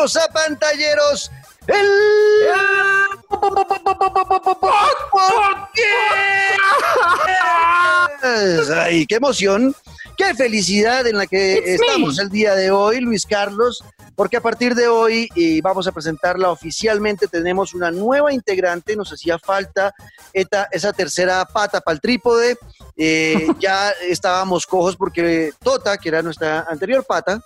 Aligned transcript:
bienvenidos 0.00 0.16
a 0.16 0.28
Pantalleros, 0.32 1.30
el... 1.66 1.86
¡Ay, 8.76 9.06
qué 9.06 9.16
emoción! 9.16 9.74
¡Qué 10.20 10.34
felicidad 10.34 11.06
en 11.06 11.16
la 11.16 11.26
que 11.26 11.62
estamos 11.64 12.18
el 12.18 12.28
día 12.28 12.54
de 12.54 12.70
hoy, 12.70 13.00
Luis 13.00 13.24
Carlos! 13.24 13.82
Porque 14.14 14.36
a 14.36 14.42
partir 14.42 14.74
de 14.74 14.86
hoy 14.86 15.30
y 15.34 15.62
vamos 15.62 15.86
a 15.86 15.92
presentarla 15.92 16.50
oficialmente. 16.50 17.26
Tenemos 17.26 17.72
una 17.72 17.90
nueva 17.90 18.30
integrante. 18.30 18.96
Nos 18.96 19.10
hacía 19.10 19.38
falta 19.38 19.94
esa 20.34 20.92
tercera 20.92 21.42
pata 21.46 21.80
para 21.80 21.94
el 21.94 22.02
trípode. 22.02 22.58
Eh, 22.98 23.46
ya 23.60 23.92
estábamos 24.10 24.66
cojos 24.66 24.94
porque 24.94 25.52
Tota, 25.58 25.96
que 25.96 26.10
era 26.10 26.20
nuestra 26.20 26.66
anterior 26.68 27.02
pata. 27.08 27.42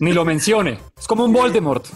Ni 0.00 0.12
lo 0.12 0.24
mencione. 0.24 0.80
Es 0.98 1.06
como 1.06 1.24
un 1.24 1.32
Voldemort 1.32 1.86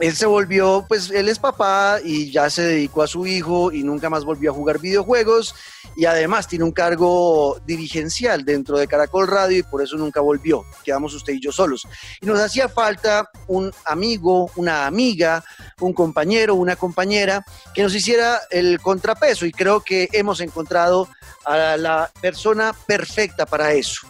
él 0.00 0.16
se 0.16 0.26
volvió, 0.26 0.84
pues 0.88 1.10
él 1.10 1.28
es 1.28 1.38
papá 1.38 1.98
y 2.02 2.30
ya 2.30 2.50
se 2.50 2.62
dedicó 2.62 3.02
a 3.02 3.06
su 3.06 3.26
hijo 3.26 3.72
y 3.72 3.82
nunca 3.82 4.10
más 4.10 4.24
volvió 4.24 4.50
a 4.50 4.54
jugar 4.54 4.80
videojuegos 4.80 5.54
y 5.96 6.06
además 6.06 6.48
tiene 6.48 6.64
un 6.64 6.72
cargo 6.72 7.60
dirigencial 7.64 8.44
dentro 8.44 8.78
de 8.78 8.88
Caracol 8.88 9.28
Radio 9.28 9.58
y 9.58 9.62
por 9.62 9.82
eso 9.82 9.96
nunca 9.96 10.20
volvió. 10.20 10.64
Quedamos 10.82 11.14
usted 11.14 11.34
y 11.34 11.40
yo 11.40 11.52
solos. 11.52 11.86
Y 12.20 12.26
nos 12.26 12.40
hacía 12.40 12.68
falta 12.68 13.30
un 13.46 13.72
amigo, 13.84 14.50
una 14.56 14.86
amiga, 14.86 15.44
un 15.80 15.92
compañero, 15.92 16.56
una 16.56 16.76
compañera 16.76 17.44
que 17.72 17.82
nos 17.82 17.94
hiciera 17.94 18.40
el 18.50 18.80
contrapeso 18.80 19.46
y 19.46 19.52
creo 19.52 19.80
que 19.80 20.08
hemos 20.12 20.40
encontrado 20.40 21.08
a 21.44 21.76
la 21.76 22.10
persona 22.20 22.74
perfecta 22.86 23.46
para 23.46 23.72
eso. 23.72 24.08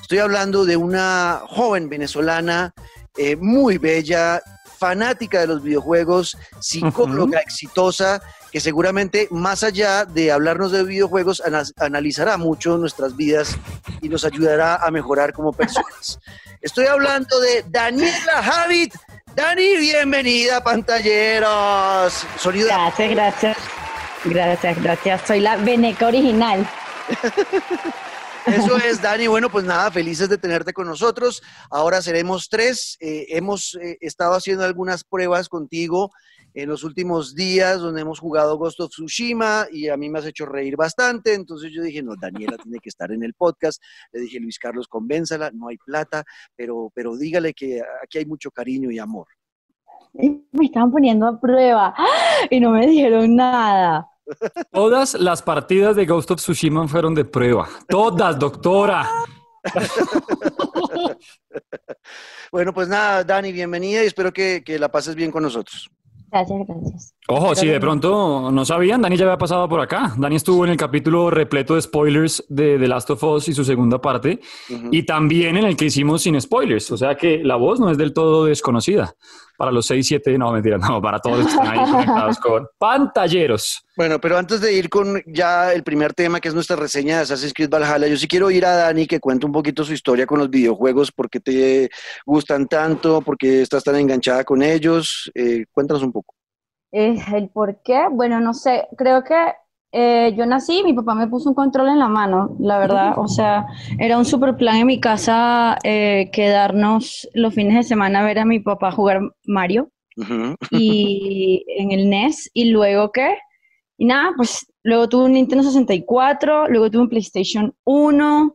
Estoy 0.00 0.18
hablando 0.18 0.64
de 0.64 0.76
una 0.76 1.42
joven 1.46 1.88
venezolana 1.88 2.72
eh, 3.16 3.36
muy 3.36 3.78
bella, 3.78 4.42
fanática 4.82 5.38
de 5.38 5.46
los 5.46 5.62
videojuegos, 5.62 6.36
psicóloga 6.58 7.38
exitosa, 7.38 8.20
que 8.50 8.58
seguramente 8.58 9.28
más 9.30 9.62
allá 9.62 10.04
de 10.04 10.32
hablarnos 10.32 10.72
de 10.72 10.82
videojuegos, 10.82 11.40
analizará 11.78 12.36
mucho 12.36 12.76
nuestras 12.78 13.16
vidas 13.16 13.56
y 14.00 14.08
nos 14.08 14.24
ayudará 14.24 14.84
a 14.84 14.90
mejorar 14.90 15.32
como 15.32 15.52
personas. 15.52 16.18
Estoy 16.60 16.86
hablando 16.86 17.38
de 17.38 17.64
Daniela 17.68 18.42
Javid. 18.42 18.92
Dani, 19.36 19.76
bienvenida, 19.76 20.64
pantalleros. 20.64 22.26
Sonido. 22.36 22.66
Gracias, 22.66 23.10
gracias. 23.10 23.56
Gracias, 24.24 24.82
gracias. 24.82 25.22
Soy 25.28 25.38
la 25.38 25.58
Veneca 25.58 26.08
original. 26.08 26.68
Eso 28.46 28.76
es, 28.76 29.00
Dani. 29.00 29.28
Bueno, 29.28 29.50
pues 29.50 29.64
nada, 29.64 29.90
felices 29.90 30.28
de 30.28 30.36
tenerte 30.36 30.72
con 30.72 30.86
nosotros. 30.86 31.42
Ahora 31.70 32.02
seremos 32.02 32.48
tres. 32.48 32.96
Eh, 33.00 33.26
hemos 33.30 33.76
eh, 33.76 33.98
estado 34.00 34.34
haciendo 34.34 34.64
algunas 34.64 35.04
pruebas 35.04 35.48
contigo 35.48 36.10
en 36.54 36.68
los 36.68 36.84
últimos 36.84 37.34
días 37.34 37.80
donde 37.80 38.02
hemos 38.02 38.18
jugado 38.18 38.58
Ghost 38.58 38.80
of 38.80 38.90
Tsushima 38.90 39.66
y 39.70 39.88
a 39.88 39.96
mí 39.96 40.10
me 40.10 40.18
has 40.18 40.26
hecho 40.26 40.44
reír 40.44 40.76
bastante. 40.76 41.34
Entonces 41.34 41.70
yo 41.72 41.82
dije, 41.82 42.02
no, 42.02 42.14
Daniela 42.20 42.56
tiene 42.58 42.78
que 42.78 42.88
estar 42.88 43.12
en 43.12 43.22
el 43.22 43.34
podcast. 43.34 43.82
Le 44.12 44.22
dije, 44.22 44.40
Luis 44.40 44.58
Carlos, 44.58 44.88
convénzala, 44.88 45.50
no 45.52 45.68
hay 45.68 45.78
plata, 45.78 46.24
pero, 46.56 46.90
pero 46.94 47.16
dígale 47.16 47.54
que 47.54 47.80
aquí 48.02 48.18
hay 48.18 48.26
mucho 48.26 48.50
cariño 48.50 48.90
y 48.90 48.98
amor. 48.98 49.28
Me 50.14 50.66
estaban 50.66 50.90
poniendo 50.90 51.26
a 51.26 51.40
prueba 51.40 51.94
y 52.50 52.60
no 52.60 52.70
me 52.70 52.86
dijeron 52.86 53.36
nada. 53.36 54.11
Todas 54.72 55.14
las 55.14 55.42
partidas 55.42 55.96
de 55.96 56.06
Ghost 56.06 56.30
of 56.30 56.40
Tsushima 56.40 56.86
fueron 56.88 57.14
de 57.14 57.24
prueba. 57.24 57.68
Todas, 57.88 58.38
doctora. 58.38 59.08
bueno, 62.52 62.72
pues 62.72 62.88
nada, 62.88 63.24
Dani, 63.24 63.52
bienvenida 63.52 64.02
y 64.02 64.06
espero 64.06 64.32
que, 64.32 64.62
que 64.64 64.78
la 64.78 64.90
pases 64.90 65.14
bien 65.14 65.30
con 65.30 65.42
nosotros. 65.42 65.90
Gracias, 66.30 66.66
gracias. 66.66 67.14
Ojo, 67.28 67.54
si 67.54 67.68
de 67.68 67.78
pronto 67.78 68.50
no 68.50 68.64
sabían, 68.64 69.00
Dani 69.00 69.16
ya 69.16 69.24
había 69.26 69.38
pasado 69.38 69.68
por 69.68 69.80
acá. 69.80 70.12
Dani 70.18 70.34
estuvo 70.34 70.64
en 70.64 70.72
el 70.72 70.76
capítulo 70.76 71.30
repleto 71.30 71.76
de 71.76 71.82
spoilers 71.82 72.44
de 72.48 72.78
The 72.80 72.88
Last 72.88 73.10
of 73.10 73.22
Us 73.22 73.48
y 73.48 73.54
su 73.54 73.64
segunda 73.64 74.00
parte, 74.00 74.40
y 74.90 75.04
también 75.04 75.56
en 75.56 75.64
el 75.64 75.76
que 75.76 75.84
hicimos 75.84 76.22
sin 76.22 76.40
spoilers. 76.40 76.90
O 76.90 76.96
sea 76.96 77.14
que 77.16 77.38
la 77.44 77.54
voz 77.54 77.78
no 77.78 77.90
es 77.90 77.98
del 77.98 78.12
todo 78.12 78.46
desconocida. 78.46 79.14
Para 79.56 79.70
los 79.70 79.86
6, 79.86 80.04
7, 80.04 80.38
no, 80.38 80.50
mentira, 80.50 80.76
no, 80.78 81.00
para 81.00 81.20
todos 81.20 81.38
los 81.38 81.46
que 81.46 81.52
están 81.52 81.78
ahí 81.78 81.90
conectados 81.90 82.38
con 82.40 82.66
pantalleros. 82.78 83.86
Bueno, 83.96 84.20
pero 84.20 84.36
antes 84.36 84.60
de 84.60 84.72
ir 84.72 84.88
con 84.88 85.22
ya 85.26 85.72
el 85.72 85.84
primer 85.84 86.14
tema, 86.14 86.40
que 86.40 86.48
es 86.48 86.54
nuestra 86.54 86.74
reseña 86.74 87.18
de 87.18 87.22
Assassin's 87.22 87.54
Creed 87.54 87.70
Valhalla, 87.70 88.08
yo 88.08 88.16
sí 88.16 88.26
quiero 88.26 88.50
ir 88.50 88.66
a 88.66 88.74
Dani 88.74 89.06
que 89.06 89.20
cuente 89.20 89.46
un 89.46 89.52
poquito 89.52 89.84
su 89.84 89.92
historia 89.92 90.26
con 90.26 90.40
los 90.40 90.50
videojuegos, 90.50 91.12
por 91.12 91.30
qué 91.30 91.38
te 91.38 91.90
gustan 92.26 92.66
tanto, 92.66 93.20
por 93.20 93.38
qué 93.38 93.62
estás 93.62 93.84
tan 93.84 93.94
enganchada 93.94 94.42
con 94.42 94.62
ellos. 94.62 95.30
Eh, 95.34 95.66
cuéntanos 95.70 96.02
un 96.02 96.10
poco. 96.10 96.34
El 96.92 97.48
por 97.48 97.82
qué, 97.82 98.06
bueno, 98.10 98.40
no 98.40 98.54
sé, 98.54 98.86
creo 98.96 99.24
que 99.24 99.34
eh, 99.94 100.34
yo 100.36 100.46
nací, 100.46 100.82
mi 100.82 100.94
papá 100.94 101.14
me 101.14 101.26
puso 101.26 101.50
un 101.50 101.54
control 101.54 101.88
en 101.88 101.98
la 101.98 102.08
mano, 102.08 102.56
la 102.58 102.78
verdad. 102.78 103.14
O 103.18 103.28
sea, 103.28 103.66
era 103.98 104.16
un 104.16 104.24
super 104.24 104.56
plan 104.56 104.76
en 104.76 104.86
mi 104.86 104.98
casa 104.98 105.78
eh, 105.84 106.30
quedarnos 106.32 107.28
los 107.34 107.54
fines 107.54 107.74
de 107.76 107.82
semana 107.82 108.20
a 108.20 108.24
ver 108.24 108.38
a 108.38 108.46
mi 108.46 108.58
papá 108.58 108.90
jugar 108.90 109.20
Mario 109.44 109.90
y 110.70 111.62
en 111.76 111.92
el 111.92 112.08
NES. 112.08 112.50
Y 112.54 112.70
luego 112.70 113.12
qué? 113.12 113.36
Y 113.98 114.06
nada, 114.06 114.32
pues 114.34 114.66
luego 114.82 115.10
tuve 115.10 115.24
un 115.26 115.32
Nintendo 115.32 115.62
64, 115.62 116.68
luego 116.68 116.90
tuve 116.90 117.02
un 117.02 117.08
PlayStation 117.10 117.74
1 117.84 118.54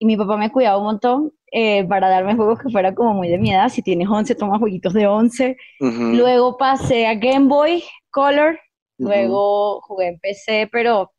y 0.00 0.06
mi 0.06 0.16
papá 0.16 0.36
me 0.36 0.50
cuidaba 0.50 0.78
un 0.78 0.84
montón 0.84 1.32
eh, 1.52 1.84
para 1.84 2.08
darme 2.08 2.36
juegos 2.36 2.60
que 2.60 2.70
fueran 2.70 2.94
como 2.94 3.14
muy 3.14 3.28
de 3.28 3.38
mi 3.38 3.52
edad. 3.52 3.68
Si 3.68 3.82
tienes 3.82 4.08
11, 4.08 4.34
toma 4.34 4.58
jueguitos 4.58 4.92
de 4.92 5.06
11. 5.06 5.56
Luego 5.80 6.56
pasé 6.56 7.06
a 7.06 7.14
Game 7.14 7.48
Boy 7.48 7.82
Color 8.10 8.58
Luego 8.98 9.80
jugué 9.82 10.08
en 10.08 10.18
PC, 10.18 10.68
pero 10.70 11.12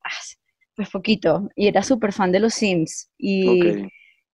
pues 0.75 0.89
poquito. 0.89 1.49
Y 1.55 1.67
era 1.67 1.81
súper 1.81 2.13
fan 2.13 2.31
de 2.31 2.39
los 2.39 2.53
Sims. 2.53 3.09
Y 3.17 3.87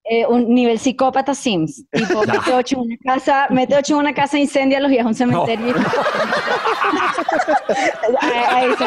eh, 0.03 0.25
un 0.27 0.53
nivel 0.53 0.77
psicópata 0.79 1.33
Sims. 1.35 1.85
Tipo, 1.91 2.25
mete 2.25 2.53
ocho 2.53 2.77
en 2.77 2.81
una 2.81 2.97
casa, 2.97 3.47
mete 3.51 3.75
ocho 3.75 3.93
en 3.93 3.99
una 3.99 4.13
casa, 4.13 4.39
incendia 4.39 4.79
los 4.79 4.91
y 4.91 4.99
a 4.99 5.05
un 5.05 5.13
cementerio. 5.13 5.75
ahí, 8.21 8.69
se 8.77 8.85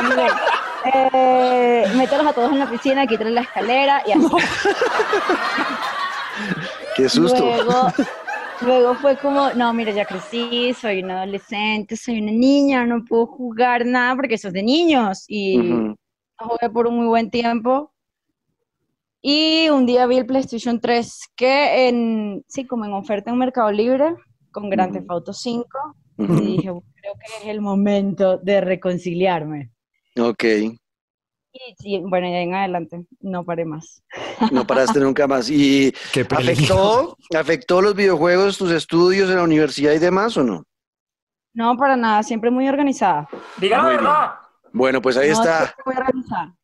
eh, 1.12 1.84
mételos 1.96 2.26
a 2.26 2.32
todos 2.32 2.50
en 2.52 2.58
la 2.58 2.70
piscina, 2.70 3.06
quítale 3.06 3.30
la 3.30 3.42
escalera 3.42 4.02
y 4.06 4.12
así. 4.12 4.26
¡Qué 6.98 7.08
susto! 7.08 7.44
Luego 8.60 8.96
fue 8.96 9.16
como, 9.16 9.52
no, 9.52 9.72
mira, 9.72 9.92
ya 9.92 10.04
crecí, 10.04 10.74
soy 10.74 11.04
una 11.04 11.22
adolescente, 11.22 11.96
soy 11.96 12.20
una 12.20 12.32
niña, 12.32 12.84
no 12.84 13.04
puedo 13.04 13.26
jugar 13.26 13.86
nada 13.86 14.16
porque 14.16 14.34
eso 14.34 14.48
es 14.48 14.54
de 14.54 14.64
niños. 14.64 15.24
Y 15.28 15.94
jugué 16.36 16.70
por 16.72 16.88
un 16.88 16.96
muy 16.96 17.06
buen 17.06 17.30
tiempo. 17.30 17.92
Y 19.22 19.68
un 19.68 19.86
día 19.86 20.06
vi 20.06 20.16
el 20.16 20.26
PlayStation 20.26 20.80
3 20.80 21.20
que 21.36 21.88
en, 21.88 22.44
sí, 22.48 22.66
como 22.66 22.84
en 22.84 22.94
oferta 22.94 23.30
en 23.30 23.38
Mercado 23.38 23.70
Libre, 23.70 24.16
con 24.50 24.68
Grand 24.68 24.92
Theft 24.92 25.08
Auto 25.08 25.32
5. 25.32 25.68
Y 26.18 26.26
dije, 26.26 26.62
creo 26.62 26.82
que 27.14 27.36
es 27.40 27.46
el 27.46 27.60
momento 27.60 28.38
de 28.38 28.60
reconciliarme. 28.60 29.70
Ok. 30.18 30.44
Y, 31.52 32.00
bueno, 32.00 32.28
ya 32.28 32.40
en 32.40 32.54
adelante 32.54 33.04
no 33.20 33.44
paré 33.44 33.64
más. 33.64 34.02
No 34.52 34.66
paraste 34.66 35.00
nunca 35.00 35.26
más. 35.26 35.50
¿Y 35.50 35.92
afectó, 36.30 37.16
afectó 37.36 37.80
los 37.80 37.94
videojuegos, 37.94 38.58
tus 38.58 38.70
estudios 38.70 39.30
en 39.30 39.36
la 39.36 39.42
universidad 39.42 39.92
y 39.92 39.98
demás 39.98 40.36
o 40.36 40.44
no? 40.44 40.64
No, 41.54 41.76
para 41.76 41.96
nada, 41.96 42.22
siempre 42.22 42.50
muy 42.50 42.68
organizada. 42.68 43.28
Dígame 43.56 43.90
verdad. 43.90 44.34
Bueno, 44.72 45.00
pues 45.00 45.16
ahí 45.16 45.30
está. 45.30 45.74
Muy 45.84 45.96
organizada. 45.96 46.54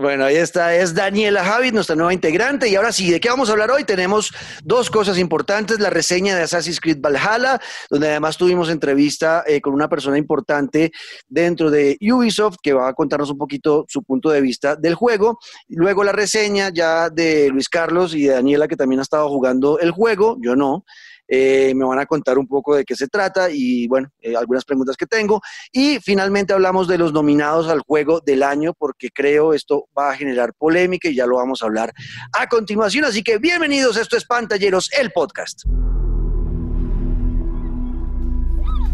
Bueno, 0.00 0.26
ahí 0.26 0.36
está, 0.36 0.76
es 0.76 0.94
Daniela 0.94 1.44
Javid, 1.44 1.72
nuestra 1.72 1.96
nueva 1.96 2.14
integrante. 2.14 2.68
Y 2.68 2.76
ahora 2.76 2.92
sí, 2.92 3.10
¿de 3.10 3.18
qué 3.18 3.30
vamos 3.30 3.48
a 3.48 3.52
hablar 3.52 3.72
hoy? 3.72 3.82
Tenemos 3.82 4.32
dos 4.62 4.90
cosas 4.90 5.18
importantes, 5.18 5.80
la 5.80 5.90
reseña 5.90 6.36
de 6.36 6.42
Assassin's 6.42 6.78
Creed 6.78 7.00
Valhalla, 7.00 7.60
donde 7.90 8.08
además 8.08 8.36
tuvimos 8.36 8.70
entrevista 8.70 9.42
eh, 9.44 9.60
con 9.60 9.74
una 9.74 9.88
persona 9.88 10.16
importante 10.16 10.92
dentro 11.26 11.68
de 11.68 11.98
Ubisoft, 12.00 12.58
que 12.62 12.74
va 12.74 12.86
a 12.86 12.94
contarnos 12.94 13.30
un 13.30 13.38
poquito 13.38 13.86
su 13.88 14.04
punto 14.04 14.30
de 14.30 14.40
vista 14.40 14.76
del 14.76 14.94
juego. 14.94 15.40
Luego 15.66 16.04
la 16.04 16.12
reseña 16.12 16.70
ya 16.72 17.10
de 17.10 17.48
Luis 17.48 17.68
Carlos 17.68 18.14
y 18.14 18.22
de 18.22 18.34
Daniela, 18.34 18.68
que 18.68 18.76
también 18.76 19.00
ha 19.00 19.02
estado 19.02 19.28
jugando 19.28 19.80
el 19.80 19.90
juego, 19.90 20.38
yo 20.40 20.54
no. 20.54 20.84
Eh, 21.28 21.74
me 21.74 21.84
van 21.84 21.98
a 21.98 22.06
contar 22.06 22.38
un 22.38 22.46
poco 22.46 22.74
de 22.74 22.84
qué 22.84 22.96
se 22.96 23.06
trata 23.06 23.50
y 23.50 23.86
bueno, 23.86 24.10
eh, 24.20 24.34
algunas 24.34 24.64
preguntas 24.64 24.96
que 24.96 25.06
tengo. 25.06 25.40
Y 25.70 25.98
finalmente 26.00 26.54
hablamos 26.54 26.88
de 26.88 26.98
los 26.98 27.12
nominados 27.12 27.68
al 27.68 27.80
juego 27.80 28.20
del 28.20 28.42
año 28.42 28.72
porque 28.72 29.10
creo 29.10 29.52
esto 29.52 29.88
va 29.96 30.10
a 30.10 30.16
generar 30.16 30.54
polémica 30.54 31.08
y 31.08 31.14
ya 31.14 31.26
lo 31.26 31.36
vamos 31.36 31.62
a 31.62 31.66
hablar 31.66 31.92
a 32.32 32.48
continuación. 32.48 33.04
Así 33.04 33.22
que 33.22 33.38
bienvenidos, 33.38 33.96
esto 33.96 34.16
es 34.16 34.24
Pantalleros, 34.24 34.90
el 34.98 35.12
podcast. 35.12 35.64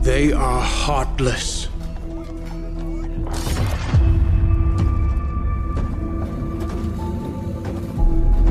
They 0.02 0.32
are 0.32 0.62
heartless. 0.86 1.70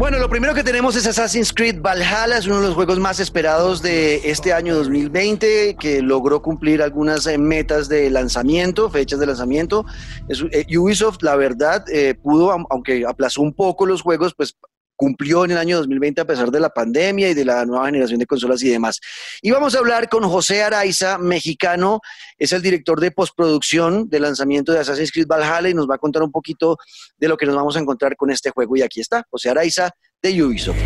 Bueno, 0.04 0.20
lo 0.20 0.28
primero 0.28 0.54
que 0.54 0.66
tenemos 0.66 0.98
es 0.98 1.08
Assassin's 1.08 1.54
Creed 1.54 1.80
Valhalla, 1.80 2.38
es 2.38 2.46
uno 2.46 2.58
de 2.60 2.68
los 2.68 2.76
juegos 2.76 3.00
más 3.00 3.22
esperados 3.22 3.82
de 3.82 4.30
este 4.30 4.52
año 4.52 4.76
2020, 4.76 5.78
que 5.80 6.02
logró 6.02 6.42
cumplir 6.42 6.82
algunas 6.82 7.26
eh, 7.26 7.38
metas 7.38 7.88
de 7.88 8.10
lanzamiento, 8.10 8.90
fechas 8.90 9.22
de 9.22 9.28
lanzamiento. 9.28 9.86
Eh, 10.28 10.78
Ubisoft, 10.78 11.22
la 11.22 11.38
verdad, 11.38 11.86
eh, 11.90 12.16
pudo, 12.22 12.52
aunque 12.70 13.06
aplazó 13.08 13.42
un 13.42 13.54
poco 13.54 13.86
los 13.86 14.02
juegos, 14.02 14.34
pues 14.36 14.58
cumplió 14.96 15.46
en 15.46 15.52
el 15.52 15.58
año 15.58 15.78
2020 15.78 16.22
a 16.22 16.26
pesar 16.26 16.52
de 16.52 16.60
la 16.60 16.70
pandemia 16.70 17.30
y 17.30 17.34
de 17.34 17.46
la 17.46 17.66
nueva 17.66 17.86
generación 17.86 18.20
de 18.20 18.26
consolas 18.26 18.64
y 18.64 18.70
demás. 18.70 19.00
Y 19.42 19.52
vamos 19.52 19.76
a 19.76 19.80
hablar 19.80 20.10
con 20.10 20.24
José 20.24 20.64
Araiza, 20.64 21.18
mexicano, 21.18 22.02
es 22.38 22.52
el 22.52 22.62
director 22.62 23.00
de 23.00 23.12
postproducción 23.12 24.10
del 24.10 24.24
lanzamiento 24.24 24.72
de 24.72 24.80
Assassin's 24.80 25.12
Creed 25.12 25.28
Valhalla 25.28 25.70
y 25.70 25.74
nos 25.74 25.90
va 25.90 25.96
a 25.96 26.00
contar 26.00 26.24
un 26.24 26.32
poquito 26.32 26.78
de 27.18 27.28
lo 27.28 27.38
que 27.38 27.46
nos 27.46 27.56
vamos 27.56 27.76
a 27.76 27.80
encontrar 27.80 28.16
con 28.16 28.32
este 28.32 28.52
juego. 28.52 28.76
Y 28.78 28.82
aquí 28.82 29.02
está, 29.02 29.24
José 29.30 29.50
Araiza 29.50 29.92
de 30.22 30.44
Ubisoft. 30.44 30.78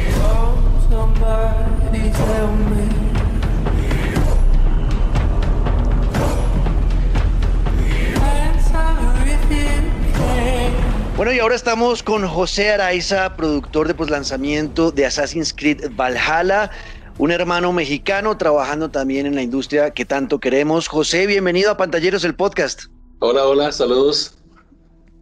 Bueno, 11.17 11.33
y 11.33 11.39
ahora 11.39 11.55
estamos 11.55 12.03
con 12.03 12.27
José 12.27 12.69
Araiza, 12.69 13.35
productor 13.35 13.87
de 13.87 13.95
poslanzamiento 13.95 14.91
de 14.91 15.07
Assassin's 15.07 15.51
Creed 15.51 15.89
Valhalla, 15.95 16.69
un 17.17 17.31
hermano 17.31 17.73
mexicano 17.73 18.37
trabajando 18.37 18.91
también 18.91 19.25
en 19.25 19.33
la 19.33 19.41
industria 19.41 19.89
que 19.95 20.05
tanto 20.05 20.39
queremos. 20.39 20.87
José, 20.87 21.25
bienvenido 21.25 21.71
a 21.71 21.77
Pantalleros, 21.77 22.23
el 22.23 22.35
podcast. 22.35 22.83
Hola, 23.17 23.47
hola, 23.47 23.71
saludos. 23.71 24.37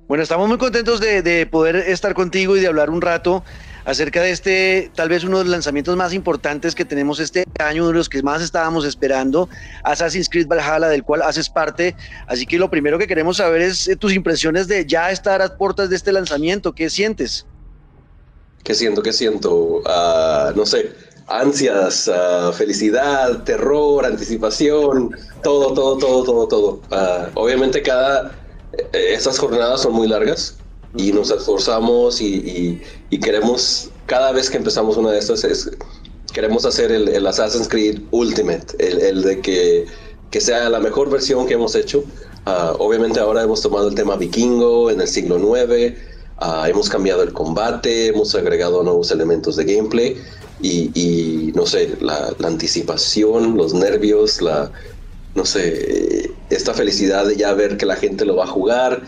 Bueno, 0.10 0.22
estamos 0.22 0.50
muy 0.50 0.58
contentos 0.58 1.00
de, 1.00 1.22
de 1.22 1.46
poder 1.46 1.78
estar 1.78 2.14
contigo 2.14 2.58
y 2.58 2.60
de 2.60 2.68
hablar 2.68 2.90
un 2.90 3.00
rato 3.00 3.46
acerca 3.86 4.22
de 4.22 4.32
este, 4.32 4.92
tal 4.96 5.10
vez 5.10 5.24
uno 5.24 5.38
de 5.38 5.46
los 5.46 5.52
lanzamientos 5.52 5.96
más 5.96 6.14
importantes 6.14 6.76
que 6.76 6.84
tenemos 6.84 7.20
este 7.20 7.46
año, 7.60 7.84
uno 7.84 7.92
de 7.92 7.98
los 7.98 8.10
que 8.10 8.22
más 8.24 8.42
estábamos 8.42 8.84
esperando, 8.84 9.48
Assassin's 9.84 10.28
Creed 10.28 10.48
Valhalla, 10.48 10.88
del 10.88 11.04
cual 11.04 11.22
haces 11.22 11.50
parte. 11.50 11.96
Así 12.28 12.46
que 12.46 12.58
lo 12.58 12.70
primero 12.70 12.98
que 12.98 13.08
queremos 13.08 13.38
saber 13.38 13.62
es 13.62 13.88
eh, 13.88 13.96
tus 13.96 14.14
impresiones 14.14 14.68
de 14.68 14.86
ya 14.86 15.12
estar 15.12 15.42
a 15.42 15.56
puertas 15.56 15.90
de 15.90 15.96
este 15.96 16.12
lanzamiento. 16.12 16.74
¿Qué 16.74 16.90
sientes? 16.90 17.46
¿Qué 18.64 18.74
siento? 18.74 19.04
¿Qué 19.04 19.14
siento? 19.14 19.84
Ah, 19.86 20.52
no 20.56 20.66
sé, 20.66 20.92
ansias, 21.28 22.10
ah, 22.12 22.52
felicidad, 22.52 23.44
terror, 23.44 24.04
anticipación, 24.06 25.16
todo, 25.44 25.74
todo, 25.74 25.98
todo, 25.98 26.24
todo, 26.24 26.48
todo. 26.48 26.82
Ah, 26.90 27.30
obviamente 27.36 27.84
cada, 27.84 28.32
eh, 28.74 29.14
estas 29.14 29.38
jornadas 29.38 29.84
son 29.84 29.94
muy 29.94 30.08
largas 30.08 30.58
y 30.98 31.12
nos 31.12 31.32
esforzamos 31.32 32.22
y, 32.22 32.82
queremos, 33.22 33.90
cada 34.06 34.32
vez 34.32 34.50
que 34.50 34.58
empezamos 34.58 34.98
una 34.98 35.12
de 35.12 35.20
estas, 35.20 35.44
es, 35.44 35.70
queremos 36.34 36.66
hacer 36.66 36.92
el, 36.92 37.26
Assassin's 37.26 37.68
Creed 37.68 38.02
Ultimate, 38.12 38.66
el, 38.80 39.22
de 39.22 39.42
que, 39.42 39.86
que, 40.32 40.42
sea 40.42 40.70
la 40.70 40.80
mejor 40.80 41.10
versión 41.10 41.48
que 41.48 41.54
hemos 41.54 41.76
hecho. 41.76 42.04
Ah, 42.46 42.76
obviamente 42.78 43.20
ahora 43.20 43.44
hemos 43.44 43.62
tomado 43.62 43.88
el 43.88 43.96
tema 43.96 44.16
vikingo 44.16 44.92
en 44.92 45.02
el 45.02 45.08
siglo 45.08 45.38
IX, 45.38 45.98
ah, 46.38 46.70
hemos 46.70 46.90
cambiado 46.90 47.24
el 47.24 47.34
combate, 47.34 48.08
hemos 48.08 48.36
agregado 48.36 48.84
nuevos 48.84 49.12
elementos 49.12 49.56
de 49.56 49.66
gameplay 49.66 50.18
y, 50.62 51.52
no 51.56 51.66
sé, 51.66 51.96
la, 52.00 52.34
la, 52.40 52.48
anticipación, 52.48 53.58
los 53.58 53.74
nervios, 53.74 54.42
la, 54.42 54.72
no 55.36 55.46
sé, 55.46 56.32
esta 56.50 56.74
felicidad 56.74 57.26
de 57.26 57.36
ya 57.36 57.54
ver 57.54 57.78
que 57.78 57.86
la 57.86 57.96
gente 57.96 58.26
lo 58.26 58.36
va 58.36 58.46
a 58.46 58.48
jugar 58.48 59.04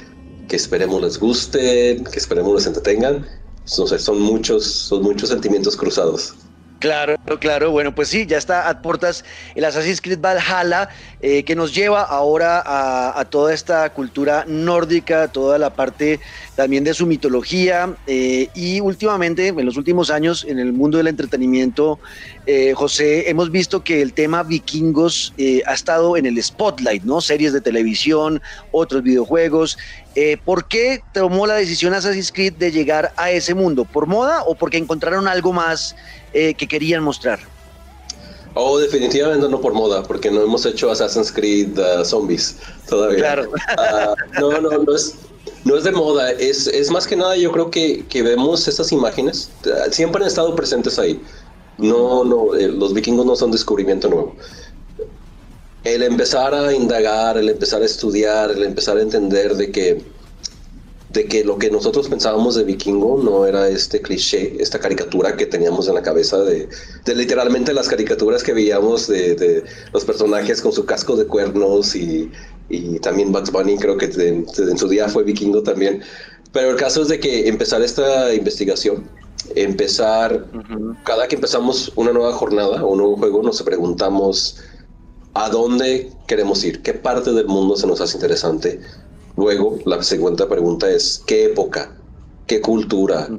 que 0.48 0.56
esperemos 0.56 1.02
les 1.02 1.20
guste, 1.20 2.04
que 2.12 2.20
esperemos 2.20 2.56
les 2.56 2.68
entretengan. 2.68 3.26
son 3.66 4.20
muchos, 4.22 4.66
son 4.66 5.04
muchos 5.04 5.30
sentimientos 5.30 5.76
cruzados. 5.76 6.34
Claro, 6.80 7.18
claro. 7.40 7.72
Bueno, 7.72 7.96
pues 7.96 8.10
sí, 8.10 8.28
ya 8.28 8.38
está 8.38 8.70
a 8.70 8.82
puertas 8.82 9.26
el 9.56 9.66
Assassin's 9.66 10.00
Creed 10.00 10.20
Valhalla, 10.20 10.90
eh, 11.22 11.44
que 11.44 11.56
nos 11.56 11.74
lleva 11.74 12.04
ahora 12.04 12.62
a, 12.66 13.26
toda 13.26 13.54
esta 13.54 13.92
cultura 13.94 14.46
nórdica, 14.48 15.28
toda 15.28 15.58
la 15.58 15.74
parte 15.74 16.20
también 16.58 16.84
de 16.84 16.94
su 16.94 17.06
mitología. 17.06 17.96
Eh, 18.06 18.50
y 18.54 18.82
últimamente, 18.82 19.48
en 19.48 19.66
los 19.66 19.78
últimos 19.78 20.10
años, 20.10 20.46
en 20.46 20.60
el 20.60 20.74
mundo 20.74 20.98
del 20.98 21.08
entretenimiento, 21.08 22.00
eh, 22.46 22.74
José, 22.76 23.30
hemos 23.30 23.50
visto 23.50 23.82
que 23.82 24.02
el 24.02 24.12
tema 24.12 24.44
vikingos 24.44 25.34
ha 25.66 25.74
estado 25.74 26.18
en 26.18 26.26
el 26.26 26.44
spotlight, 26.44 27.04
¿no? 27.04 27.22
Series 27.22 27.54
de 27.54 27.62
televisión, 27.62 28.42
otros 28.72 29.04
videojuegos. 29.04 29.78
¿Por 30.44 30.68
qué 30.68 31.02
tomó 31.14 31.46
la 31.46 31.54
decisión 31.54 31.94
Assassin's 31.94 32.32
Creed 32.32 32.54
de 32.54 32.72
llegar 32.72 33.14
a 33.16 33.30
ese 33.30 33.54
mundo? 33.54 33.86
¿Por 33.86 34.08
moda 34.08 34.42
o 34.44 34.56
porque 34.56 34.78
encontraron 34.78 35.28
algo 35.28 35.54
más? 35.54 35.96
Eh, 36.34 36.54
que 36.54 36.68
querían 36.68 37.04
mostrar? 37.04 37.40
Oh, 38.54 38.78
definitivamente 38.78 39.48
no 39.48 39.62
por 39.62 39.74
moda, 39.74 40.04
porque 40.04 40.30
no 40.30 40.42
hemos 40.42 40.66
hecho 40.66 40.92
Assassin's 40.92 41.32
Creed 41.32 41.80
uh, 41.80 42.04
Zombies 42.04 42.58
todavía. 42.90 43.20
Claro. 43.20 43.52
Ah, 43.78 44.14
no, 44.40 44.60
no, 44.60 44.70
no 44.70 44.96
es, 44.96 45.16
no 45.68 45.76
es 45.76 45.84
de 45.84 45.92
moda, 45.92 46.32
es, 46.32 46.68
es 46.68 46.90
más 46.90 47.06
que 47.06 47.16
nada 47.18 47.36
yo 47.36 47.52
creo 47.52 47.70
que, 47.70 48.06
que 48.08 48.22
vemos 48.22 48.68
esas 48.68 48.92
imágenes, 48.92 49.50
siempre 49.92 50.22
han 50.22 50.28
estado 50.28 50.56
presentes 50.56 50.98
ahí. 50.98 51.22
No, 51.78 52.24
no, 52.24 52.56
eh, 52.56 52.70
los 52.70 52.94
vikingos 52.94 53.26
no 53.26 53.36
son 53.36 53.52
descubrimiento 53.52 54.10
nuevo. 54.10 54.36
El 55.84 56.04
empezar 56.04 56.56
a 56.56 56.74
indagar, 56.74 57.38
el 57.38 57.50
empezar 57.50 57.82
a 57.82 57.86
estudiar, 57.86 58.50
el 58.52 58.64
empezar 58.64 58.98
a 58.98 59.02
entender 59.02 59.56
de 59.56 59.72
que 59.72 60.02
de 61.10 61.26
que 61.26 61.44
lo 61.44 61.58
que 61.58 61.72
nosotros 61.72 62.10
pensábamos 62.10 62.56
de 62.56 62.64
vikingo 62.64 63.22
no 63.24 63.46
era 63.46 63.70
este 63.70 64.02
cliché, 64.02 64.62
esta 64.62 64.80
caricatura 64.80 65.38
que 65.38 65.46
teníamos 65.46 65.88
en 65.88 65.96
la 65.96 66.02
cabeza 66.02 66.40
de, 66.40 66.68
literalmente 67.06 67.74
las 67.74 67.88
caricaturas 67.88 68.44
que 68.44 68.54
veíamos 68.54 69.08
de, 69.08 69.64
los 69.94 70.04
personajes 70.04 70.62
con 70.62 70.74
su 70.74 70.86
casco 70.86 71.16
de 71.16 71.26
cuernos 71.26 71.96
y, 71.96 72.30
también 73.02 73.32
Bugs 73.32 73.52
Bunny 73.52 73.78
creo 73.78 73.98
que 73.98 74.08
en 74.08 74.78
su 74.78 74.90
día 74.90 75.08
fue 75.08 75.24
vikingo 75.24 75.64
también. 75.64 76.02
Pero 76.52 76.72
el 76.72 76.76
caso 76.76 77.02
es 77.02 77.08
de 77.08 77.20
que 77.20 77.48
empezar 77.48 77.82
esta 77.82 78.34
investigación, 78.34 79.08
empezar, 79.56 80.46
cada 81.06 81.28
que 81.28 81.36
empezamos 81.36 81.92
una 81.96 82.12
nueva 82.12 82.34
jornada 82.34 82.84
o 82.84 82.92
un 82.92 82.98
nuevo 82.98 83.16
juego, 83.18 83.42
nos 83.44 83.62
preguntamos 83.62 84.58
a 85.34 85.50
dónde 85.50 86.12
queremos 86.28 86.64
ir, 86.64 86.82
qué 86.82 86.94
parte 86.94 87.32
del 87.32 87.48
mundo 87.48 87.76
se 87.78 87.86
nos 87.88 88.02
hace 88.02 88.18
interesante, 88.18 88.82
Luego, 89.38 89.78
la 89.86 90.02
segunda 90.02 90.50
pregunta 90.50 90.90
es, 90.90 91.22
¿qué 91.28 91.46
época? 91.46 91.96
¿Qué 92.48 92.60
cultura? 92.60 93.30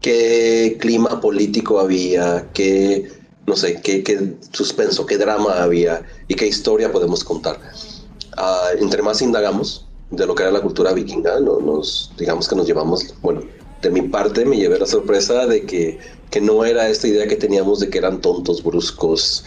¿Qué 0.00 0.78
clima 0.80 1.20
político 1.20 1.78
había? 1.78 2.48
¿Qué, 2.54 3.10
no 3.46 3.54
sé, 3.54 3.80
qué, 3.82 4.36
suspenso, 4.52 5.04
qué 5.04 5.18
drama 5.18 5.62
había? 5.62 6.02
¿Y 6.28 6.34
qué 6.34 6.46
historia 6.46 6.90
podemos 6.90 7.22
contar? 7.24 7.58
Ah, 8.38 8.70
entre 8.78 9.02
más 9.02 9.20
indagamos 9.20 9.86
de 10.10 10.26
lo 10.26 10.34
que 10.34 10.44
era 10.44 10.52
la 10.52 10.62
cultura 10.62 10.92
vikinga, 10.94 11.40
nos, 11.40 12.10
digamos 12.18 12.48
que 12.48 12.56
nos 12.56 12.66
llevamos, 12.66 13.14
bueno, 13.20 13.42
de 13.82 13.90
mi 13.90 14.02
parte 14.02 14.44
me 14.44 14.56
llevé 14.56 14.78
la 14.78 14.86
sorpresa 14.86 15.46
de 15.46 15.66
que, 15.66 15.98
que 16.30 16.40
no 16.40 16.64
era 16.64 16.88
esta 16.88 17.06
idea 17.06 17.28
que 17.28 17.36
teníamos 17.36 17.80
de 17.80 17.90
que 17.90 17.98
eran 17.98 18.20
tontos, 18.20 18.62
bruscos, 18.62 19.44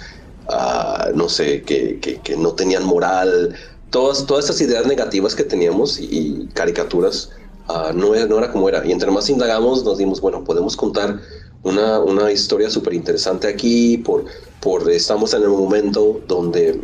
ah, 0.47 1.09
no 1.15 1.27
sé, 1.27 1.63
que, 1.63 1.99
que, 1.99 2.37
no 2.37 2.53
tenían 2.53 2.85
moral, 2.85 3.55
todas, 3.91 4.25
todas 4.25 4.45
estas 4.45 4.61
ideas 4.61 4.87
negativas 4.87 5.35
que 5.35 5.43
teníamos 5.43 5.99
y, 5.99 6.49
caricaturas 6.53 7.29
ah, 7.67 7.91
no, 7.93 8.15
era, 8.15 8.25
no 8.25 8.39
era 8.39 8.51
como 8.51 8.67
era. 8.67 8.85
Y 8.85 8.91
entre 8.91 9.11
más 9.11 9.29
indagamos, 9.29 9.83
nos 9.83 9.97
dimos, 9.99 10.19
bueno, 10.19 10.43
podemos 10.43 10.75
contar 10.75 11.19
una, 11.63 11.99
una 11.99 12.31
historia 12.31 12.69
súper 12.69 12.93
interesante 12.93 13.47
aquí, 13.47 13.97
por, 13.97 14.25
por 14.61 14.89
estamos 14.89 15.33
en 15.33 15.43
el 15.43 15.49
momento 15.49 16.21
donde 16.27 16.81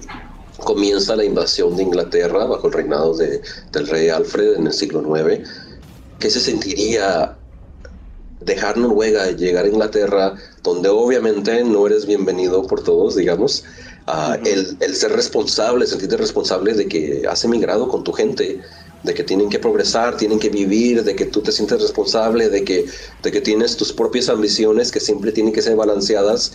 comienza 0.63 1.15
la 1.15 1.23
invasión 1.23 1.75
de 1.75 1.83
Inglaterra 1.83 2.45
bajo 2.45 2.67
el 2.67 2.73
reinado 2.73 3.15
de, 3.15 3.41
del 3.71 3.87
rey 3.87 4.09
Alfred 4.09 4.55
en 4.57 4.67
el 4.67 4.73
siglo 4.73 5.01
IX. 5.01 5.47
¿Qué 6.19 6.29
se 6.29 6.39
sentiría 6.39 7.37
dejar 8.41 8.77
Noruega 8.77 9.29
y 9.29 9.35
llegar 9.35 9.65
a 9.65 9.67
Inglaterra, 9.67 10.35
donde 10.63 10.89
obviamente 10.89 11.63
no 11.63 11.85
eres 11.87 12.05
bienvenido 12.05 12.65
por 12.65 12.83
todos, 12.83 13.15
digamos, 13.15 13.63
el, 14.45 14.95
ser 14.95 15.11
responsable, 15.11 15.85
sentirte 15.85 16.17
responsable 16.17 16.73
de 16.73 16.87
que 16.87 17.23
has 17.29 17.43
emigrado 17.43 17.89
con 17.89 18.03
tu 18.03 18.13
gente, 18.13 18.61
de 19.03 19.13
que 19.13 19.23
tienen 19.23 19.49
que 19.49 19.59
progresar, 19.59 20.17
tienen 20.17 20.39
que 20.39 20.49
vivir, 20.49 21.03
de 21.03 21.15
que 21.15 21.25
tú 21.25 21.41
te 21.41 21.51
sientes 21.51 21.81
responsable, 21.81 22.49
de 22.49 22.63
que, 22.63 22.85
de 23.23 23.31
que 23.31 23.41
tienes 23.41 23.75
tus 23.75 23.91
propias 23.91 24.29
ambiciones 24.29 24.91
que 24.91 24.99
siempre 24.99 25.31
tienen 25.31 25.53
que 25.53 25.61
ser 25.61 25.75
balanceadas 25.75 26.53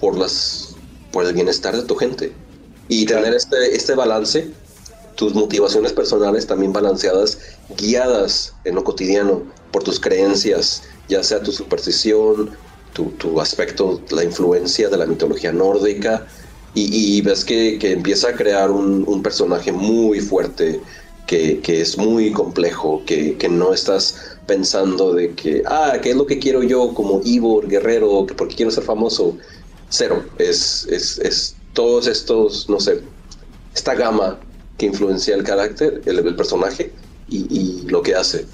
por, 0.00 0.16
las, 0.16 0.76
por 1.12 1.24
el 1.24 1.32
bienestar 1.32 1.76
de 1.76 1.82
tu 1.82 1.96
gente. 1.96 2.32
Y 2.88 3.06
tener 3.06 3.34
este, 3.34 3.74
este 3.74 3.94
balance, 3.94 4.50
tus 5.16 5.34
motivaciones 5.34 5.92
personales 5.92 6.46
también 6.46 6.72
balanceadas, 6.72 7.38
guiadas 7.76 8.54
en 8.64 8.76
lo 8.76 8.84
cotidiano 8.84 9.42
por 9.72 9.82
tus 9.82 9.98
creencias, 9.98 10.82
ya 11.08 11.22
sea 11.22 11.42
tu 11.42 11.50
superstición, 11.50 12.50
tu, 12.92 13.06
tu 13.18 13.40
aspecto, 13.40 14.00
la 14.10 14.22
influencia 14.22 14.88
de 14.88 14.96
la 14.96 15.06
mitología 15.06 15.52
nórdica, 15.52 16.26
y, 16.74 17.20
ves 17.22 17.44
que, 17.44 17.78
empieza 17.92 18.28
a 18.28 18.32
crear 18.34 18.70
un, 18.70 19.22
personaje 19.22 19.72
muy 19.72 20.20
fuerte 20.20 20.80
que, 21.26 21.60
es 21.66 21.96
muy 21.96 22.32
complejo, 22.32 23.02
que, 23.06 23.48
no 23.48 23.72
estás 23.72 24.36
pensando 24.46 25.14
de 25.14 25.34
que, 25.34 25.62
ah, 25.66 25.98
¿qué 26.02 26.10
es 26.10 26.16
lo 26.16 26.26
que 26.26 26.38
quiero 26.38 26.62
yo 26.62 26.92
como 26.94 27.20
Ivor, 27.24 27.68
guerrero, 27.68 28.26
porque 28.36 28.56
quiero 28.56 28.70
ser 28.70 28.84
famoso? 28.84 29.36
Cero, 29.88 30.24
es, 30.38 30.86
es, 30.90 31.56
todos 31.72 32.06
estos, 32.06 32.68
no 32.68 32.80
sé, 32.80 33.00
esta 33.74 33.94
gama 33.94 34.38
que 34.78 34.86
influencia 34.86 35.34
el 35.36 35.44
carácter, 35.44 36.02
el, 36.04 36.34
personaje 36.34 36.92
y 37.28 37.82
lo 37.86 38.02
que 38.02 38.14
hace. 38.14 38.46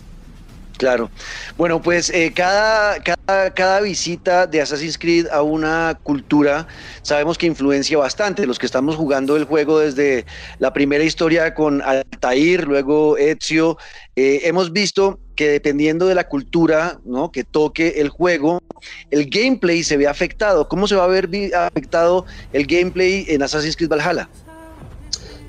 Claro. 0.80 1.10
Bueno, 1.58 1.82
pues 1.82 2.08
eh, 2.08 2.32
cada, 2.34 2.96
cada, 3.02 3.80
visita 3.82 4.46
de 4.46 4.62
Assassin's 4.62 4.96
Creed 4.96 5.26
a 5.26 5.42
una 5.42 6.00
cultura 6.02 6.66
sabemos 7.02 7.37
que 7.37 7.44
influencia 7.44 7.99
bastante. 7.99 8.46
Los 8.46 8.58
que 8.58 8.64
estamos 8.64 8.96
jugando 8.96 9.37
el 9.37 9.44
juego 9.44 9.78
desde 9.78 10.25
la 10.58 10.72
primera 10.72 11.04
historia 11.04 11.52
con 11.52 11.82
Altair, 11.82 12.66
luego 12.66 13.18
Ezio, 13.18 13.76
eh, 14.16 14.40
hemos 14.44 14.72
visto 14.72 15.20
que 15.37 15.50
dependiendo 15.50 16.06
de 16.06 16.14
la 16.14 16.26
cultura 16.26 16.99
¿no? 17.04 17.30
que 17.30 17.44
toque 17.44 18.00
el 18.00 18.08
juego, 18.08 18.62
el 19.10 19.28
gameplay 19.28 19.82
se 19.82 19.99
ve 19.99 20.08
afectado. 20.08 20.66
¿Cómo 20.66 20.88
se 20.88 20.94
va 20.94 21.04
a 21.04 21.08
ver 21.08 21.28
afectado 21.54 22.25
el 22.54 22.66
gameplay 22.66 23.26
en 23.28 23.42
Assassin's 23.42 23.76
Creed 23.76 23.90
Valhalla? 23.90 24.30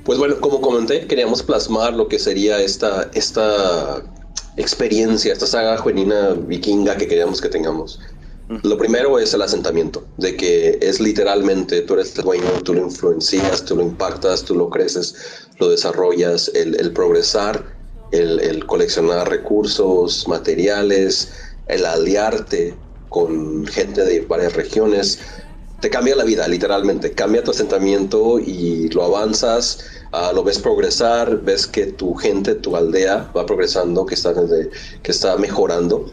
Pues 0.04 0.20
bueno, 0.20 0.42
como 0.42 0.60
comenté, 0.60 1.08
queríamos 1.08 1.42
plasmar 1.42 1.94
lo 1.94 2.10
que 2.10 2.20
sería 2.20 2.60
esta, 2.60 3.10
esta 3.14 4.04
experiencia, 4.58 5.34
esta 5.34 5.48
saga 5.48 5.78
juvenina 5.78 6.34
vikinga 6.34 6.98
que 6.98 7.08
queríamos 7.08 7.42
que 7.42 7.50
tengamos. 7.50 8.00
Lo 8.64 8.78
primero 8.78 9.18
es 9.18 9.34
el 9.34 9.42
asentamiento, 9.42 10.06
de 10.18 10.36
que 10.36 10.78
es 10.82 11.00
literalmente 11.00 11.82
tú 11.82 11.94
eres 11.94 12.18
el 12.18 12.26
dueño, 12.26 12.52
tú 12.66 12.74
lo 12.74 12.82
influencias, 12.82 13.64
tú 13.64 13.78
lo 13.78 13.82
impactas, 13.82 14.44
tú 14.44 14.56
lo 14.56 14.70
creces, 14.70 15.16
lo 15.58 15.70
desarrollas, 15.70 16.52
el, 16.54 16.92
progresar, 16.92 17.64
el, 18.12 18.66
coleccionar 18.66 19.30
recursos, 19.30 20.28
materiales, 20.28 21.32
el 21.68 21.86
aliarte 21.86 22.76
con 23.08 23.66
gente 23.68 24.04
de 24.04 24.20
varias 24.22 24.54
regiones, 24.54 25.20
te 25.80 25.90
cambia 25.90 26.16
la 26.16 26.26
vida, 26.26 26.46
literalmente. 26.48 27.12
Cambia 27.14 27.44
tu 27.44 27.52
asentamiento 27.52 28.38
y 28.38 28.90
lo 28.90 29.04
avanzas, 29.04 29.80
ah, 30.12 30.32
lo 30.34 30.44
ves 30.44 30.60
progresar, 30.60 31.42
ves 31.42 31.68
que 31.68 31.88
tu 31.88 32.14
gente, 32.16 32.56
tu 32.56 32.76
aldea 32.76 33.32
va 33.36 33.46
progresando, 33.46 34.06
que 34.06 34.16
está, 34.16 34.34
que 35.04 35.12
está 35.12 35.38
mejorando. 35.38 36.06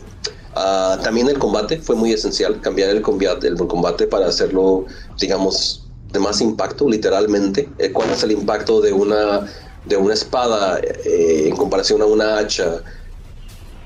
Ah, 0.55 0.99
también 1.03 1.29
el 1.29 1.39
combate 1.39 1.79
fue 1.79 1.97
muy 1.97 2.13
esencial, 2.13 2.61
cambiar 2.61 2.91
el 2.91 3.03
combate, 3.03 3.47
el 3.47 3.57
combate 3.57 4.07
para 4.07 4.27
hacerlo, 4.27 4.87
digamos, 5.21 5.87
de 6.13 6.19
más 6.19 6.41
impacto, 6.41 6.89
literalmente. 6.89 7.69
Eh, 7.79 7.93
¿Cuál 7.93 8.11
es 8.11 8.23
el 8.23 8.33
impacto 8.33 8.81
de 8.81 8.93
una, 8.93 9.47
de 9.85 9.97
una 9.97 10.15
espada 10.15 10.81
eh, 10.81 11.49
en 11.49 11.57
comparación 11.57 12.03
a 12.03 12.07
una 12.07 12.39
hacha? 12.39 12.83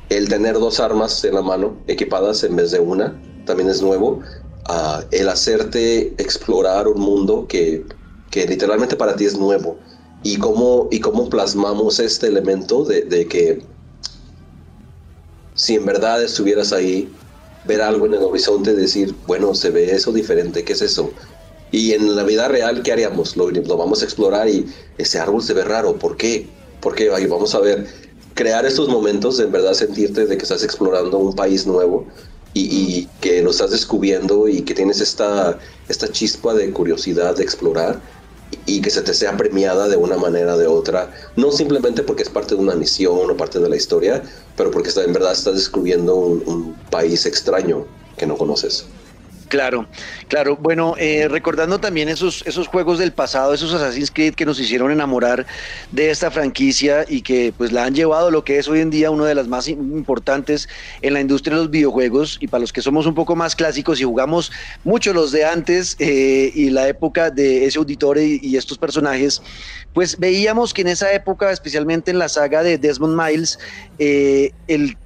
El 0.09 0.29
tener 0.29 0.55
dos 0.55 0.79
armas 0.79 1.25
en 1.25 1.35
la 1.35 1.43
mano 1.43 1.77
equipadas 1.87 2.45
en 2.45 2.57
vez 2.57 2.71
de 2.71 2.81
una 2.81 3.19
también 3.47 3.71
es 3.71 3.81
nuevo 3.83 4.21
el 5.11 5.29
hacerte 5.29 6.15
explorar 6.19 6.89
un 6.89 7.01
mundo 7.01 7.47
que, 7.49 7.85
literalmente 8.35 8.97
para 8.97 9.17
ti 9.17 9.25
es 9.27 9.37
nuevo 9.37 9.79
y 10.23 10.37
cómo, 10.39 10.89
y 10.91 11.01
cómo 11.01 11.29
plasmamos 11.29 11.99
este 11.99 12.29
elemento 12.29 12.85
de, 12.85 13.27
que 13.29 13.63
si 15.55 15.75
en 15.75 15.85
verdad 15.85 16.23
estuvieras 16.23 16.73
ahí, 16.73 17.13
ver 17.65 17.81
algo 17.81 18.07
en 18.07 18.15
el 18.15 18.23
horizonte, 18.23 18.75
decir, 18.75 19.15
bueno, 19.27 19.55
se 19.55 19.71
ve 19.71 19.93
eso 19.93 20.13
diferente, 20.13 20.65
¿qué 20.65 20.73
es 20.73 20.83
eso? 20.83 21.11
Y 21.71 21.93
en 21.93 22.17
la 22.17 22.25
vida 22.25 22.49
real, 22.49 22.83
¿qué 22.83 22.93
haríamos? 22.93 23.37
Lo, 23.37 23.51
lo 23.51 23.77
vamos 23.77 24.03
a 24.03 24.05
explorar 24.05 24.49
y 24.49 24.67
ese 24.99 25.19
árbol 25.19 25.43
se 25.43 25.55
ve 25.55 25.65
raro, 25.65 25.97
¿por 25.97 26.17
qué? 26.17 26.47
¿Por 26.81 26.95
qué? 26.95 27.11
Ahí 27.11 27.27
vamos 27.27 27.55
a 27.55 27.61
ver, 27.61 27.87
crear 28.35 28.67
estos 28.67 28.89
momentos 28.89 29.39
de 29.39 29.45
en 29.45 29.53
verdad 29.53 29.75
sentirte 29.75 30.27
de 30.27 30.37
que 30.37 30.43
estás 30.43 30.63
explorando 30.63 31.19
un 31.19 31.35
país 31.35 31.67
nuevo 31.67 32.07
y, 32.55 33.09
que 33.21 33.43
lo 33.43 33.51
estás 33.51 33.71
descubriendo 33.71 34.49
y 34.49 34.63
que 34.63 34.75
tienes 34.75 35.01
esta, 35.01 35.59
esta 35.89 36.09
chispa 36.09 36.53
de 36.55 36.71
curiosidad 36.71 37.37
de 37.37 37.43
explorar 37.43 38.01
y 38.67 38.81
que 38.81 38.91
se 38.91 39.03
te 39.03 39.15
sea 39.15 39.37
premiada 39.37 39.89
de 39.89 39.97
una 39.97 40.17
manera 40.17 40.55
o 40.55 40.59
de 40.59 40.67
otra, 40.67 41.11
no 41.37 41.51
simplemente 41.53 42.03
porque 42.03 42.23
es 42.23 42.29
parte 42.29 42.55
de 42.55 42.61
una 42.61 42.75
misión 42.75 43.31
o 43.31 43.37
parte 43.37 43.59
de 43.59 43.69
la 43.69 43.77
historia, 43.77 44.23
pero 44.57 44.71
porque 44.71 44.91
en 44.97 45.13
verdad 45.13 45.33
estás 45.33 45.55
descubriendo 45.55 46.15
un 46.15 46.77
país 46.91 47.27
extraño 47.27 47.87
que 48.17 48.27
no 48.27 48.37
conoces. 48.37 48.85
Claro, 49.53 49.87
claro. 50.29 50.57
Bueno, 50.57 50.95
eh, 50.97 51.29
recordando 51.29 51.79
también 51.79 52.09
esos, 52.09 52.43
esos 52.47 52.69
juegos 52.69 52.99
del 52.99 53.13
pasado, 53.13 53.53
esos 53.53 53.75
Assassin's 53.75 54.11
Creed 54.11 54.33
que 54.33 54.47
nos 54.47 54.59
hicieron 54.59 54.91
enamorar 54.91 55.45
de 55.91 56.09
esta 56.09 56.31
franquicia 56.31 57.05
y 57.07 57.21
que 57.21 57.53
pues 57.55 57.71
la 57.71 57.85
han 57.85 57.95
llevado 57.95 58.29
a 58.29 58.31
lo 58.31 58.45
que 58.45 58.57
es 58.57 58.67
hoy 58.67 58.81
en 58.81 58.89
día 58.89 59.11
una 59.11 59.27
de 59.27 59.35
las 59.35 59.49
más 59.49 59.69
importantes 59.69 60.71
en 61.03 61.13
la 61.13 61.21
industria 61.21 61.55
de 61.55 61.65
los 61.65 61.71
videojuegos 61.71 62.39
y 62.41 62.47
para 62.47 62.63
los 62.63 62.73
que 62.73 62.81
somos 62.81 63.05
un 63.05 63.15
poco 63.15 63.37
más 63.37 63.55
clásicos 63.55 64.01
y 64.01 64.05
jugamos 64.05 64.51
mucho 64.85 65.13
los 65.13 65.33
de 65.33 65.45
antes 65.45 65.97
eh, 65.99 66.51
y 66.55 66.71
la 66.71 66.89
época 66.89 67.31
de 67.31 67.67
ese 67.67 67.77
auditorio 67.77 68.25
y, 68.25 68.57
estos 68.57 68.79
personajes, 68.79 69.43
pues 69.93 70.19
veíamos 70.19 70.73
que 70.73 70.83
en 70.83 70.89
esa 70.89 71.13
época, 71.13 71.51
especialmente 71.51 72.11
en 72.11 72.19
la 72.19 72.29
saga 72.29 72.63
de 72.63 72.79
Desmond 72.79 73.21
Miles, 73.21 73.59
eh, 73.99 74.53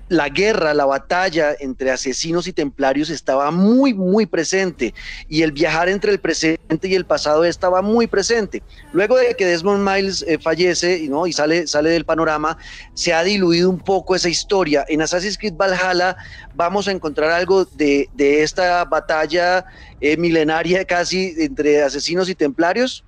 la 0.08 0.28
guerra, 0.28 0.72
la 0.72 0.84
batalla 0.84 1.56
entre 1.58 1.90
asesinos 1.90 2.46
y 2.46 2.52
templarios 2.52 3.10
estaba 3.10 3.50
muy, 3.50 3.92
muy 3.92 4.26
presente 4.26 4.94
y 5.28 5.42
el 5.42 5.50
viajar 5.50 5.88
entre 5.88 6.12
el 6.12 6.20
presente 6.20 6.88
y 6.88 6.94
el 6.94 7.04
pasado 7.04 7.44
estaba 7.44 7.82
muy 7.82 8.06
presente. 8.06 8.62
Luego 8.92 9.16
de 9.16 9.34
que 9.34 9.46
Desmond 9.46 9.88
Miles 9.88 10.24
eh, 10.28 10.38
fallece 10.38 10.98
y 10.98 11.32
sale, 11.32 11.66
sale 11.66 11.90
del 11.90 12.04
panorama, 12.04 12.56
se 12.94 13.12
ha 13.12 13.24
diluido 13.24 13.68
un 13.68 13.80
poco 13.80 14.14
esa 14.14 14.28
historia. 14.28 14.84
En 14.88 15.02
Assassin's 15.02 15.36
Creed 15.36 15.54
Valhalla 15.54 16.16
vamos 16.54 16.86
a 16.86 16.92
encontrar 16.92 17.30
algo 17.32 17.64
de, 17.64 18.08
esta 18.16 18.84
batalla 18.84 19.64
eh, 20.00 20.16
milenaria 20.16 20.84
casi 20.84 21.34
entre 21.38 21.82
asesinos 21.82 22.28
y 22.28 22.36
templarios. 22.36 23.02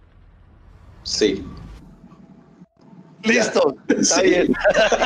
Sí, 1.04 1.44
Listo, 3.24 3.76
está 3.88 4.22
bien. 4.22 4.52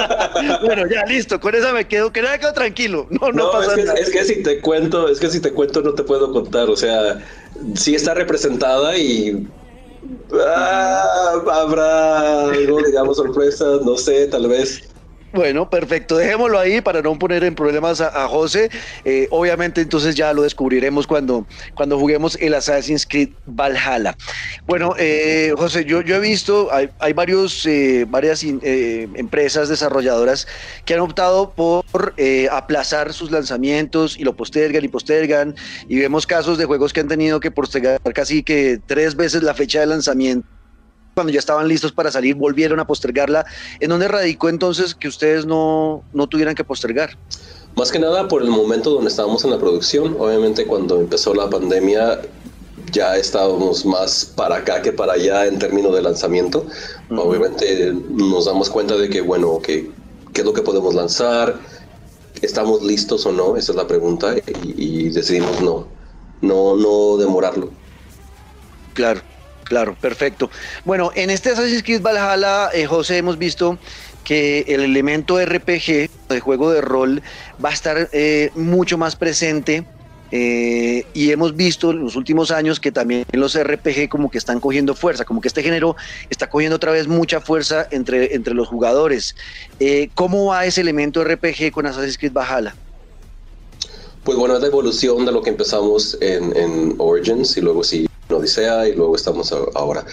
bueno, 0.64 0.86
ya, 0.86 1.04
listo, 1.06 1.40
con 1.40 1.54
esa 1.54 1.72
me 1.72 1.86
quedo, 1.86 2.12
que 2.12 2.22
me 2.22 2.38
quedo 2.38 2.52
tranquilo. 2.52 3.06
No, 3.10 3.32
no, 3.32 3.50
pasa 3.50 3.70
es 3.70 3.74
que, 3.74 3.84
nada. 3.84 3.98
Es 3.98 4.10
que 4.10 4.24
si 4.24 4.42
te 4.42 4.60
cuento, 4.60 5.08
es 5.08 5.18
que 5.18 5.28
si 5.28 5.40
te 5.40 5.52
cuento 5.52 5.80
no 5.80 5.94
te 5.94 6.02
puedo 6.02 6.32
contar. 6.32 6.68
O 6.68 6.76
sea, 6.76 7.18
sí 7.74 7.94
está 7.94 8.14
representada 8.14 8.96
y 8.98 9.46
ah, 10.46 11.42
habrá 11.52 12.44
algo, 12.50 12.82
digamos, 12.82 13.16
sorpresa, 13.16 13.64
no 13.82 13.96
sé, 13.96 14.26
tal 14.26 14.48
vez. 14.48 14.91
Bueno, 15.32 15.70
perfecto. 15.70 16.18
Dejémoslo 16.18 16.58
ahí 16.58 16.82
para 16.82 17.00
no 17.00 17.18
poner 17.18 17.42
en 17.44 17.54
problemas 17.54 18.02
a, 18.02 18.28
José. 18.28 18.70
Eh, 19.04 19.28
obviamente, 19.30 19.80
entonces 19.80 20.14
ya 20.14 20.32
lo 20.34 20.42
descubriremos 20.42 21.06
cuando, 21.06 21.46
cuando 21.74 21.98
juguemos 21.98 22.36
el 22.40 22.52
Assassin's 22.52 23.06
Creed 23.06 23.30
Valhalla. 23.46 24.14
Bueno, 24.66 24.94
eh, 24.98 25.54
José, 25.56 25.86
yo, 25.86 26.00
he 26.00 26.20
visto, 26.20 26.68
hay, 26.70 26.90
hay 26.98 27.14
varios, 27.14 27.64
eh, 27.64 28.06
varias 28.08 28.44
empresas 28.44 29.70
desarrolladoras 29.70 30.46
que 30.84 30.94
han 30.94 31.00
optado 31.00 31.52
por 31.52 32.14
aplazar 32.50 33.12
sus 33.14 33.30
lanzamientos 33.30 34.18
y 34.18 34.24
lo 34.24 34.36
postergan 34.36 34.84
y 34.84 34.88
postergan. 34.88 35.54
Y 35.88 35.98
vemos 35.98 36.26
casos 36.26 36.58
de 36.58 36.66
juegos 36.66 36.92
que 36.92 37.00
han 37.00 37.08
tenido 37.08 37.40
que 37.40 37.50
postergar 37.50 38.00
casi 38.14 38.42
que 38.42 38.78
tres 38.86 39.16
veces 39.16 39.42
la 39.42 39.54
fecha 39.54 39.80
de 39.80 39.86
lanzamiento 39.86 40.46
cuando 41.14 41.32
ya 41.32 41.38
estaban 41.38 41.68
listos 41.68 41.92
para 41.92 42.10
salir, 42.10 42.34
volvieron 42.34 42.80
a 42.80 42.86
postergarla. 42.86 43.44
¿En 43.80 43.90
dónde 43.90 44.08
radicó 44.08 44.48
entonces 44.48 44.94
que 44.94 45.08
ustedes 45.08 45.46
no, 45.46 46.02
no 46.12 46.26
tuvieran 46.26 46.54
que 46.54 46.64
postergar? 46.64 47.16
Más 47.76 47.90
que 47.90 47.98
nada 47.98 48.28
por 48.28 48.42
el 48.42 48.50
momento 48.50 48.90
donde 48.90 49.10
estábamos 49.10 49.44
en 49.44 49.50
la 49.50 49.58
producción. 49.58 50.16
Obviamente 50.18 50.66
cuando 50.66 51.00
empezó 51.00 51.34
la 51.34 51.48
pandemia 51.48 52.20
ya 52.90 53.16
estábamos 53.16 53.86
más 53.86 54.26
para 54.36 54.56
acá 54.56 54.82
que 54.82 54.92
para 54.92 55.14
allá 55.14 55.46
en 55.46 55.58
términos 55.58 55.94
de 55.94 56.02
lanzamiento. 56.02 56.66
Obviamente 57.10 57.92
nos 58.10 58.44
damos 58.44 58.68
cuenta 58.68 58.96
de 58.96 59.08
que, 59.08 59.22
bueno, 59.22 59.60
que, 59.62 59.90
¿qué 60.34 60.40
es 60.42 60.46
lo 60.46 60.52
que 60.52 60.62
podemos 60.62 60.94
lanzar? 60.94 61.58
¿Estamos 62.42 62.82
listos 62.82 63.24
o 63.24 63.32
no? 63.32 63.56
Esa 63.56 63.72
es 63.72 63.76
la 63.76 63.86
pregunta 63.86 64.34
y, 64.36 65.06
y 65.06 65.08
decidimos 65.10 65.62
no, 65.62 65.86
no, 66.42 66.76
no 66.76 67.16
demorarlo. 67.16 67.70
Claro. 68.92 69.21
Claro, 69.72 69.96
perfecto. 69.98 70.50
Bueno, 70.84 71.12
en 71.14 71.30
este 71.30 71.48
Assassin's 71.48 71.82
Creed 71.82 72.02
Valhalla, 72.02 72.68
eh, 72.74 72.84
José, 72.84 73.16
hemos 73.16 73.38
visto 73.38 73.78
que 74.22 74.66
el 74.68 74.82
elemento 74.82 75.42
RPG, 75.42 76.10
de 76.28 76.40
juego 76.40 76.70
de 76.70 76.82
rol, 76.82 77.22
va 77.64 77.70
a 77.70 77.72
estar 77.72 78.10
eh, 78.12 78.50
mucho 78.54 78.98
más 78.98 79.16
presente. 79.16 79.86
Eh, 80.30 81.06
y 81.14 81.30
hemos 81.30 81.56
visto 81.56 81.92
en 81.92 82.00
los 82.00 82.16
últimos 82.16 82.50
años 82.50 82.80
que 82.80 82.92
también 82.92 83.24
los 83.32 83.58
RPG 83.58 84.10
como 84.10 84.30
que 84.30 84.36
están 84.36 84.60
cogiendo 84.60 84.94
fuerza, 84.94 85.24
como 85.24 85.40
que 85.40 85.48
este 85.48 85.62
género 85.62 85.96
está 86.28 86.50
cogiendo 86.50 86.76
otra 86.76 86.92
vez 86.92 87.08
mucha 87.08 87.40
fuerza 87.40 87.88
entre, 87.90 88.34
entre 88.34 88.52
los 88.52 88.68
jugadores. 88.68 89.34
¿Cómo 90.14 90.48
va 90.48 90.66
ese 90.66 90.82
elemento 90.82 91.24
RPG 91.24 91.72
con 91.72 91.86
Assassin's 91.86 92.18
Creed 92.18 92.32
Valhalla? 92.34 92.74
Pues 94.22 94.36
bueno, 94.36 94.54
es 94.54 94.60
la 94.60 94.66
evolución 94.66 95.24
de 95.24 95.32
lo 95.32 95.40
que 95.40 95.48
empezamos 95.48 96.18
en, 96.20 96.54
en 96.56 96.94
Origins 96.98 97.56
y 97.56 97.62
luego 97.62 97.82
sí 97.82 98.06
Odisea 98.34 98.88
y 98.88 98.94
luego 98.94 99.16
estamos 99.16 99.52
ahora. 99.74 100.04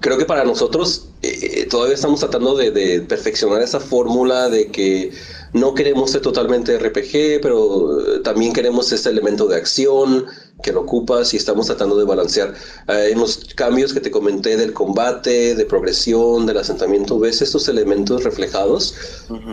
creo 0.00 0.18
que 0.18 0.24
para 0.24 0.44
nosotros 0.44 1.08
eh, 1.22 1.66
todavía 1.70 1.94
estamos 1.94 2.20
tratando 2.20 2.56
de, 2.56 3.00
perfeccionar 3.02 3.62
esa 3.62 3.78
fórmula 3.78 4.48
de 4.48 4.68
que 4.68 5.12
no 5.52 5.74
queremos 5.74 6.10
ser 6.10 6.22
totalmente 6.22 6.76
RPG, 6.78 7.40
pero 7.40 8.20
también 8.24 8.52
queremos 8.52 8.90
este 8.90 9.10
elemento 9.10 9.46
de 9.46 9.56
acción 9.56 10.26
que 10.62 10.72
lo 10.72 10.80
ocupas 10.80 11.32
y 11.34 11.36
estamos 11.36 11.66
tratando 11.66 11.96
de 11.96 12.04
balancear. 12.04 12.54
en 12.88 13.18
los 13.18 13.38
cambios 13.54 13.92
que 13.92 14.00
te 14.00 14.10
comenté 14.10 14.56
del 14.56 14.72
combate, 14.72 15.54
de 15.54 15.64
progresión, 15.64 16.46
del 16.46 16.58
asentamiento, 16.58 17.18
ves 17.18 17.42
estos 17.42 17.68
elementos 17.68 18.24
reflejados, 18.24 18.94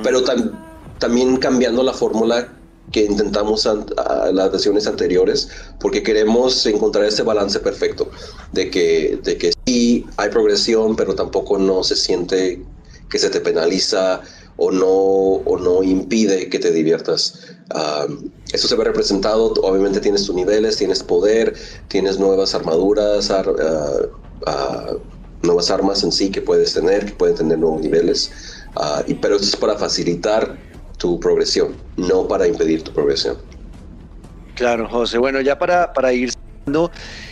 pero 0.04 0.24
también 1.00 1.38
cambiando 1.38 1.84
la 1.84 1.94
fórmula 1.94 2.59
que 2.92 3.06
intentamos 3.06 3.68
a, 3.68 3.76
las 4.32 4.52
versiones 4.52 4.88
anteriores, 4.88 5.50
porque 5.80 6.04
queremos 6.04 6.66
encontrar 6.66 7.06
ese 7.06 7.24
balance 7.24 7.60
perfecto 7.60 8.10
de 8.52 8.70
que, 8.70 9.20
de 9.24 9.38
que 9.38 9.54
sí 9.66 10.06
hay 10.18 10.30
progresión, 10.30 10.96
pero 10.96 11.16
tampoco 11.16 11.58
no 11.58 11.84
se 11.84 11.96
siente 11.96 12.64
que 13.10 13.20
se 13.20 13.30
te 13.30 13.42
penaliza 13.42 14.22
o 14.58 14.72
no, 14.72 14.88
o 14.88 15.58
no 15.58 15.84
impide 15.84 16.50
que 16.50 16.60
te 16.60 16.72
diviertas. 16.72 17.40
eso 18.52 18.68
se 18.68 18.76
ve 18.76 18.84
representado, 18.84 19.54
obviamente 19.64 20.00
tienes 20.00 20.26
tus 20.26 20.36
niveles, 20.36 20.78
tienes 20.78 21.02
poder, 21.02 21.56
tienes 21.88 22.20
nuevas 22.20 22.54
armaduras, 22.54 23.32
nuevas 25.42 25.72
armas 25.72 26.04
en 26.04 26.12
sí 26.12 26.30
que 26.30 26.42
puedes 26.42 26.74
tener, 26.74 27.06
que 27.06 27.14
pueden 27.14 27.36
tener 27.36 27.58
nuevos 27.58 27.82
niveles, 27.82 28.32
y, 29.08 29.14
pero 29.16 29.38
eso 29.38 29.46
es 29.46 29.56
para 29.56 29.78
facilitar 29.78 30.69
tu 31.00 31.20
progresión, 31.20 31.76
no 31.98 32.28
para 32.28 32.48
impedir 32.48 32.84
tu 32.84 32.94
progresión. 32.94 33.38
Claro, 34.54 34.88
José. 34.88 35.18
Bueno, 35.18 35.42
ya 35.42 35.58
para, 35.58 35.92
para 35.94 36.14
ir 36.14 36.32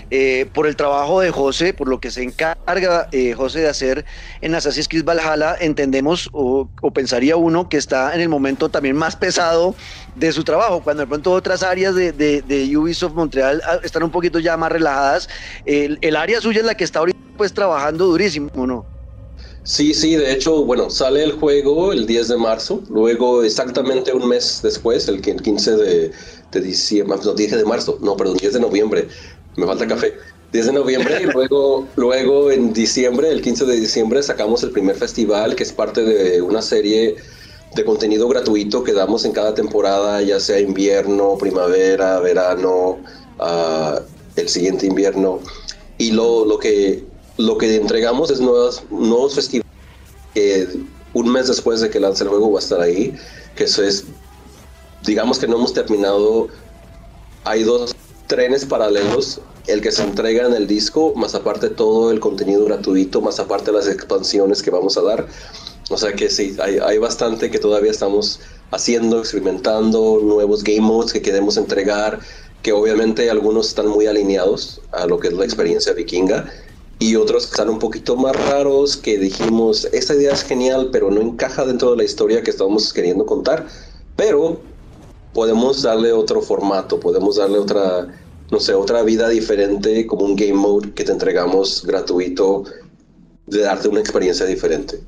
eh, 0.10 0.50
por 0.54 0.66
el 0.66 0.76
trabajo 0.76 1.20
de 1.20 1.30
José, 1.32 1.74
por 1.74 1.88
lo 1.88 2.00
que 2.00 2.10
se 2.10 2.24
encarga 2.24 3.08
eh, 3.12 3.34
José 3.34 3.60
de 3.60 3.68
hacer 3.68 4.06
en 4.42 4.56
Assassin's 4.56 4.88
Creed 4.88 5.04
Valhalla, 5.04 5.56
entendemos 5.60 6.30
o, 6.32 6.68
pensaría 6.94 7.36
uno 7.36 7.70
que 7.70 7.78
está 7.78 8.16
en 8.16 8.22
el 8.22 8.30
momento 8.30 8.70
también 8.70 8.96
más 8.96 9.16
pesado 9.16 9.76
de 10.16 10.32
su 10.32 10.44
trabajo, 10.44 10.82
cuando 10.82 11.02
de 11.04 11.08
pronto 11.08 11.34
otras 11.34 11.62
áreas 11.62 11.94
de, 11.94 12.78
Ubisoft 12.78 13.14
Montreal 13.14 13.62
ah, 13.66 13.80
están 13.84 14.02
un 14.04 14.12
poquito 14.12 14.40
ya 14.40 14.58
más 14.58 14.72
relajadas. 14.72 15.30
El, 15.66 16.00
el 16.02 16.16
área 16.16 16.42
suya 16.42 16.62
es 16.62 16.66
la 16.66 16.76
que 16.76 16.86
está 16.86 17.00
ahorita 17.00 17.20
pues 17.38 17.54
trabajando 17.54 18.06
durísimo, 18.06 18.50
¿no? 18.66 18.97
Sí, 19.68 19.94
sí, 19.94 20.16
de 20.16 20.32
hecho, 20.32 20.64
bueno, 20.64 20.90
sale 20.90 21.22
el 21.26 21.34
juego 21.34 21.92
el 21.92 22.08
10 22.08 22.30
de 22.30 22.38
marzo, 22.38 22.82
luego 22.90 23.44
exactamente 23.44 24.14
un 24.14 24.26
mes 24.30 24.62
después, 24.64 25.10
el 25.10 25.22
15 25.22 25.76
de, 25.76 26.12
de 26.54 26.62
diciembre, 26.62 27.18
no, 27.22 27.34
10 27.34 27.52
de 27.52 27.66
marzo, 27.66 27.98
no, 28.02 28.16
perdón, 28.16 28.38
10 28.38 28.54
de 28.54 28.60
noviembre, 28.62 29.10
me 29.58 29.66
falta 29.66 29.86
café. 29.86 30.14
10 30.54 30.68
de 30.68 30.72
noviembre 30.72 31.22
y 31.22 31.26
luego, 31.26 31.86
luego 31.98 32.50
en 32.50 32.72
diciembre, 32.72 33.30
el 33.30 33.42
15 33.42 33.66
de 33.66 33.76
diciembre, 33.76 34.24
sacamos 34.24 34.64
el 34.64 34.72
primer 34.72 34.96
festival 34.96 35.54
que 35.54 35.64
es 35.64 35.74
parte 35.74 36.02
de 36.02 36.42
una 36.42 36.62
serie 36.62 37.18
de 37.76 37.84
contenido 37.84 38.30
gratuito 38.30 38.86
que 38.86 38.94
damos 38.94 39.26
en 39.26 39.34
cada 39.34 39.54
temporada, 39.54 40.22
ya 40.22 40.40
sea 40.40 40.62
invierno, 40.62 41.38
primavera, 41.38 42.22
verano, 42.22 43.00
uh, 43.38 44.00
el 44.38 44.48
siguiente 44.48 44.86
invierno. 44.86 45.42
Y 45.98 46.12
lo, 46.12 46.46
lo 46.46 46.58
que 46.58 47.04
lo 47.38 47.58
que 47.58 47.76
entregamos 47.76 48.32
es 48.32 48.40
nuevos, 48.40 48.84
nuevos 48.90 49.36
festivales 49.36 49.72
que 50.34 50.68
un 51.14 51.32
mes 51.32 51.48
después 51.48 51.82
de 51.82 51.90
que 51.90 52.00
lance 52.00 52.24
el 52.24 52.30
juego 52.30 52.52
va 52.52 52.60
a 52.60 52.62
estar 52.62 52.82
ahí, 52.82 53.16
que 53.56 53.64
eso 53.64 53.84
es, 53.84 54.04
digamos 55.04 55.40
que 55.40 55.48
no 55.48 55.56
hemos 55.56 55.74
terminado, 55.74 56.48
hay 57.44 57.64
dos 57.64 57.96
trenes 58.28 58.66
paralelos, 58.66 59.40
el 59.68 59.82
que 59.82 59.92
se 59.92 60.04
entrega 60.04 60.46
en 60.46 60.54
el 60.54 60.68
disco, 60.68 61.14
más 61.16 61.34
aparte 61.34 61.70
todo 61.70 62.12
el 62.12 62.20
contenido 62.20 62.66
gratuito, 62.66 63.22
más 63.22 63.40
aparte 63.40 63.72
las 63.72 63.88
expansiones 63.88 64.62
que 64.62 64.70
vamos 64.70 64.98
a 64.98 65.02
dar. 65.02 65.28
O 65.90 65.98
sea 65.98 66.14
que 66.14 66.30
sí, 66.30 66.56
hay, 66.62 66.78
hay 66.80 66.98
bastante 66.98 67.50
que 67.50 67.60
todavía 67.60 67.92
estamos 67.92 68.40
haciendo, 68.72 69.20
experimentando, 69.20 70.20
nuevos 70.22 70.64
game 70.64 70.82
modes 70.82 71.14
que 71.14 71.22
queremos 71.22 71.58
entregar, 71.58 72.20
que 72.62 72.74
obviamente 72.74 73.30
algunos 73.30 73.70
están 73.70 73.88
muy 73.88 74.08
alineados 74.08 74.82
a 74.92 75.06
lo 75.06 75.20
que 75.20 75.30
es 75.30 75.34
la 75.34 75.46
experiencia 75.46 75.94
vikinga 75.94 76.52
y 77.00 77.16
otros 77.16 77.46
que 77.46 77.52
están 77.52 77.70
un 77.70 77.80
poquito 77.80 78.16
más 78.16 78.36
raros 78.50 78.98
que 78.98 79.18
dijimos, 79.18 79.86
esta 79.92 80.16
idea 80.16 80.34
es 80.34 80.44
genial, 80.44 80.90
pero 80.92 81.12
no 81.12 81.22
encaja 81.22 81.66
dentro 81.66 81.92
de 81.92 81.98
la 81.98 82.04
historia 82.04 82.42
que 82.42 82.52
estamos 82.52 82.92
queriendo 82.92 83.26
contar, 83.26 83.68
pero 84.16 84.60
podemos 85.34 85.84
darle 85.84 86.12
otro 86.12 86.42
formato, 86.42 87.00
podemos 87.00 87.36
darle 87.36 87.60
otra, 87.60 88.08
no 88.50 88.60
sé, 88.60 88.74
otra 88.74 89.04
vida 89.04 89.30
diferente 89.30 90.08
como 90.08 90.26
un 90.26 90.36
game 90.36 90.54
mode 90.54 90.94
que 90.94 91.04
te 91.04 91.12
entregamos 91.12 91.86
gratuito 91.86 92.64
de 93.46 93.62
darte 93.62 93.88
una 93.88 94.00
experiencia 94.00 94.46
diferente. 94.46 95.00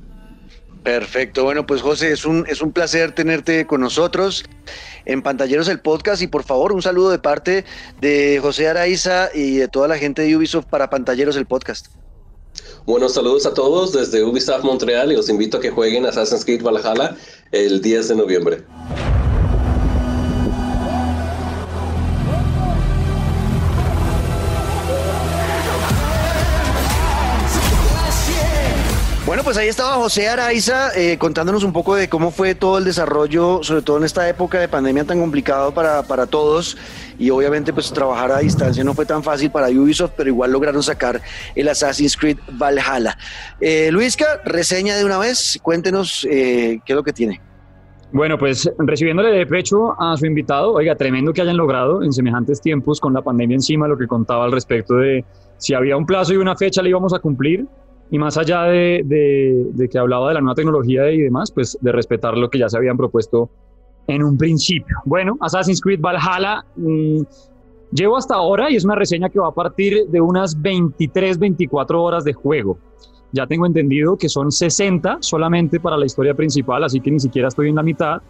Perfecto, 0.84 1.44
bueno 1.44 1.66
pues 1.66 1.82
José, 1.82 2.12
es 2.12 2.26
un, 2.26 2.46
es 2.48 2.62
un 2.62 2.72
placer 2.72 3.12
tenerte 3.14 3.68
con 3.68 3.82
nosotros 3.82 4.46
en 5.06 5.22
Pantalleros 5.22 5.68
el 5.68 5.82
podcast 5.82 6.22
y 6.22 6.28
por 6.28 6.44
favor 6.44 6.72
un 6.72 6.82
saludo 6.82 7.10
de 7.10 7.20
parte 7.20 7.66
de 8.00 8.40
José 8.42 8.70
Araiza 8.70 9.30
y 9.34 9.58
de 9.58 9.68
toda 9.68 9.88
la 9.88 9.98
gente 9.98 10.22
de 10.22 10.38
Ubisoft 10.38 10.68
para 10.68 10.90
Pantalleros 10.90 11.36
el 11.36 11.46
podcast. 11.46 11.88
Buenos 12.86 13.14
saludos 13.14 13.46
a 13.46 13.54
todos 13.54 13.92
desde 13.92 14.24
Ubisoft 14.24 14.64
Montreal 14.64 15.12
y 15.12 15.16
los 15.16 15.30
invito 15.30 15.58
a 15.58 15.60
que 15.60 15.70
jueguen 15.70 16.06
Assassin's 16.06 16.46
Creed 16.46 16.64
Valhalla 16.64 17.16
el 17.52 17.82
10 17.82 18.08
de 18.08 18.16
noviembre. 18.16 18.64
Bueno, 29.30 29.44
pues 29.44 29.58
ahí 29.58 29.68
estaba 29.68 29.94
José 29.94 30.28
Araiza 30.28 30.90
eh, 30.96 31.20
contándonos 31.20 31.64
un 31.64 31.72
poco 31.72 31.94
de 31.94 32.10
cómo 32.10 32.32
fue 32.32 32.56
todo 32.56 32.80
el 32.80 32.84
desarrollo, 32.84 33.62
sobre 33.62 33.84
todo 33.84 34.00
en 34.00 34.04
esta 34.04 34.28
época 34.28 34.60
de 34.60 34.68
pandemia 34.68 35.04
tan 35.04 35.20
complicado 35.20 35.72
para, 35.72 36.02
para 36.02 36.26
todos. 36.26 36.76
Y 37.20 37.30
obviamente 37.30 37.72
pues 37.72 37.94
trabajar 37.94 38.32
a 38.32 38.40
distancia 38.40 38.84
no 38.84 38.96
fue 38.96 39.06
tan 39.06 39.22
fácil 39.22 39.52
para 39.52 39.70
Ubisoft, 39.70 40.14
pero 40.18 40.30
igual 40.32 40.52
lograron 40.52 40.82
sacar 40.82 41.22
el 41.54 41.68
Assassin's 41.68 42.18
Creed 42.18 42.40
Valhalla. 42.54 43.20
Eh, 43.62 43.92
Luisca, 43.92 44.42
reseña 44.46 44.98
de 44.98 45.06
una 45.06 45.20
vez, 45.20 45.60
cuéntenos 45.62 46.26
eh, 46.28 46.80
qué 46.84 46.94
es 46.94 46.96
lo 46.96 47.04
que 47.04 47.14
tiene. 47.14 47.40
Bueno, 48.12 48.36
pues 48.36 48.68
recibiéndole 48.80 49.30
de 49.30 49.46
pecho 49.46 49.94
a 50.02 50.18
su 50.18 50.26
invitado, 50.26 50.74
oiga, 50.74 50.96
tremendo 50.96 51.34
que 51.34 51.44
hayan 51.44 51.58
logrado 51.58 52.02
en 52.02 52.12
semejantes 52.14 52.62
tiempos 52.62 53.00
con 53.00 53.14
la 53.14 53.22
pandemia 53.22 53.58
encima, 53.58 53.88
lo 53.88 53.96
que 53.96 54.08
contaba 54.08 54.46
al 54.46 54.52
respecto 54.52 54.96
de 54.96 55.24
si 55.58 55.76
había 55.76 55.98
un 55.98 56.08
plazo 56.08 56.34
y 56.34 56.38
una 56.38 56.56
fecha 56.56 56.82
le 56.82 56.90
íbamos 56.90 57.14
a 57.14 57.20
cumplir, 57.20 57.68
y 58.12 58.18
más 58.18 58.38
allá 58.38 58.64
de, 58.64 59.02
de, 59.06 59.90
que 59.90 59.98
hablaba 60.00 60.30
de 60.30 60.36
la 60.36 60.42
nueva 60.42 60.56
tecnología 60.56 61.12
y 61.12 61.20
demás, 61.20 61.52
pues 61.52 61.78
de 61.80 61.92
respetar 61.92 62.38
lo 62.38 62.50
que 62.50 62.58
ya 62.58 62.68
se 62.68 62.78
habían 62.78 62.98
propuesto 62.98 63.50
en 64.08 64.24
un 64.24 64.38
principio. 64.38 64.98
Bueno, 65.06 65.38
Assassin's 65.40 65.80
Creed 65.80 66.02
Valhalla 66.02 66.66
mm, 66.76 67.22
llevo 67.92 68.18
hasta 68.18 68.36
ahora 68.36 68.72
y 68.72 68.76
es 68.76 68.86
una 68.86 68.96
reseña 68.96 69.30
que 69.30 69.40
va 69.40 69.50
a 69.50 69.54
partir 69.54 70.08
de 70.08 70.20
unas 70.20 70.60
23, 70.60 71.38
24 71.38 72.02
horas 72.02 72.24
de 72.24 72.34
juego. 72.34 72.80
Ya 73.32 73.46
tengo 73.46 73.68
entendido 73.68 74.18
que 74.18 74.28
son 74.28 74.52
60 74.52 75.18
solamente 75.20 75.80
para 75.80 75.96
la 75.96 76.08
historia 76.08 76.34
principal, 76.34 76.84
así 76.84 77.00
que 77.00 77.12
ni 77.12 77.20
siquiera 77.20 77.50
estoy 77.50 77.70
en 77.70 77.76
la 77.76 77.84
mitad. 77.84 78.22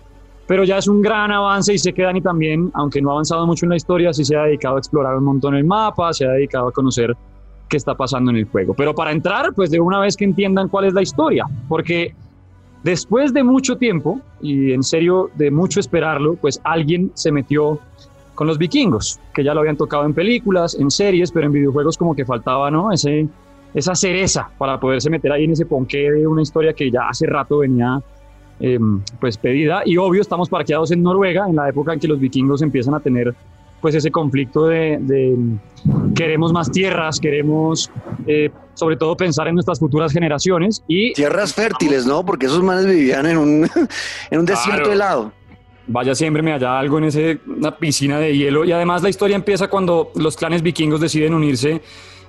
Pero 0.45 0.63
ya 0.63 0.79
es 0.79 0.87
un 0.87 1.01
gran 1.01 1.31
avance 1.31 1.73
y 1.73 1.77
sé 1.77 1.93
que 1.93 2.01
Dani 2.01 2.21
también, 2.21 2.71
aunque 2.73 3.01
no 3.01 3.11
ha 3.11 3.13
avanzado 3.13 3.45
mucho 3.45 3.65
en 3.65 3.69
la 3.69 3.75
historia, 3.77 4.11
sí 4.11 4.25
se 4.25 4.35
ha 4.35 4.43
dedicado 4.43 4.75
a 4.75 4.79
explorar 4.79 5.15
un 5.15 5.23
montón 5.23 5.55
el 5.55 5.63
mapa, 5.63 6.11
se 6.11 6.25
ha 6.25 6.31
dedicado 6.31 6.67
a 6.67 6.71
conocer 6.71 7.15
qué 7.69 7.77
está 7.77 7.95
pasando 7.95 8.32
en 8.32 8.38
el 8.38 8.45
juego. 8.45 8.73
Pero 8.73 8.93
para 8.93 9.12
entrar, 9.12 9.53
pues 9.53 9.71
de 9.71 9.79
una 9.79 9.99
vez 9.99 10.17
que 10.17 10.25
entiendan 10.25 10.67
cuál 10.67 10.86
es 10.86 10.93
la 10.93 11.01
historia, 11.01 11.45
porque 11.67 12.13
después 12.84 13.34
de 13.34 13.43
mucho 13.43 13.77
tiempo, 13.77 14.19
y 14.41 14.73
en 14.73 14.84
serio 14.84 15.29
de 15.36 15.51
mucho 15.51 15.79
esperarlo, 15.79 16.36
pues 16.36 16.60
alguien 16.63 17.12
se 17.13 17.32
metió 17.32 17.79
con 18.36 18.47
los 18.47 18.58
vikingos, 18.58 19.19
que 19.34 19.43
ya 19.43 19.53
lo 19.53 19.60
habían 19.60 19.77
tocado 19.77 20.05
en 20.05 20.13
películas, 20.13 20.75
en 20.75 20.89
series, 20.89 21.32
pero 21.32 21.45
en 21.47 21.51
videojuegos 21.51 21.97
como 21.97 22.15
que 22.15 22.25
faltaba, 22.25 22.71
¿no? 22.71 22.91
Ese, 22.91 23.27
esa 23.73 23.95
cereza 23.95 24.49
para 24.58 24.79
poderse 24.79 25.10
meter 25.10 25.32
ahí 25.32 25.43
en 25.43 25.51
ese 25.51 25.65
ponqué 25.65 26.10
de 26.10 26.25
una 26.25 26.41
historia 26.41 26.73
que 26.73 26.89
ya 26.89 27.10
hace 27.10 27.27
rato 27.27 27.60
venía 27.60 28.01
em, 28.60 29.01
pues 29.19 29.38
pedida. 29.38 29.82
Y 29.86 29.97
obvio, 29.97 30.21
estamos 30.21 30.49
parqueados 30.49 30.91
en 30.91 31.03
Noruega, 31.03 31.47
en 31.47 31.58
la 31.58 31.69
época 31.69 31.93
en 31.93 31.99
que 31.99 32.08
los 32.08 32.19
vikingos 32.19 32.62
empiezan 32.62 32.93
a 32.95 32.99
tener 32.99 33.36
pues 33.81 33.95
ese 33.95 34.11
conflicto 34.11 34.67
de, 34.67 35.37
queremos 36.15 36.51
más 36.51 36.71
tierras, 36.71 37.19
queremos 37.19 37.91
eh, 38.27 38.49
sobre 38.73 38.97
todo 38.97 39.15
pensar 39.15 39.47
en 39.47 39.55
nuestras 39.55 39.79
futuras 39.79 40.11
generaciones 40.11 40.83
y... 40.87 41.13
Tierras 41.13 41.53
fértiles, 41.53 42.05
¿no? 42.05 42.25
Porque 42.25 42.47
esos 42.47 42.63
manes 42.63 42.85
vivían 42.85 43.25
en 43.25 43.37
un, 43.37 43.69
en 44.31 44.39
un 44.39 44.45
desierto 44.45 44.91
helado. 44.91 45.31
Vaya, 45.87 46.13
siempre 46.13 46.43
me 46.43 46.53
haya 46.53 46.77
algo 46.77 46.99
en 46.99 47.05
ese, 47.05 47.39
una 47.47 47.75
piscina 47.75 48.19
de 48.19 48.37
hielo. 48.37 48.63
Y 48.63 48.71
además 48.71 49.01
la 49.01 49.09
historia 49.09 49.35
empieza 49.35 49.67
cuando 49.69 50.11
los 50.15 50.37
clanes 50.37 50.61
vikingos 50.61 51.01
deciden 51.01 51.33
unirse 51.33 51.81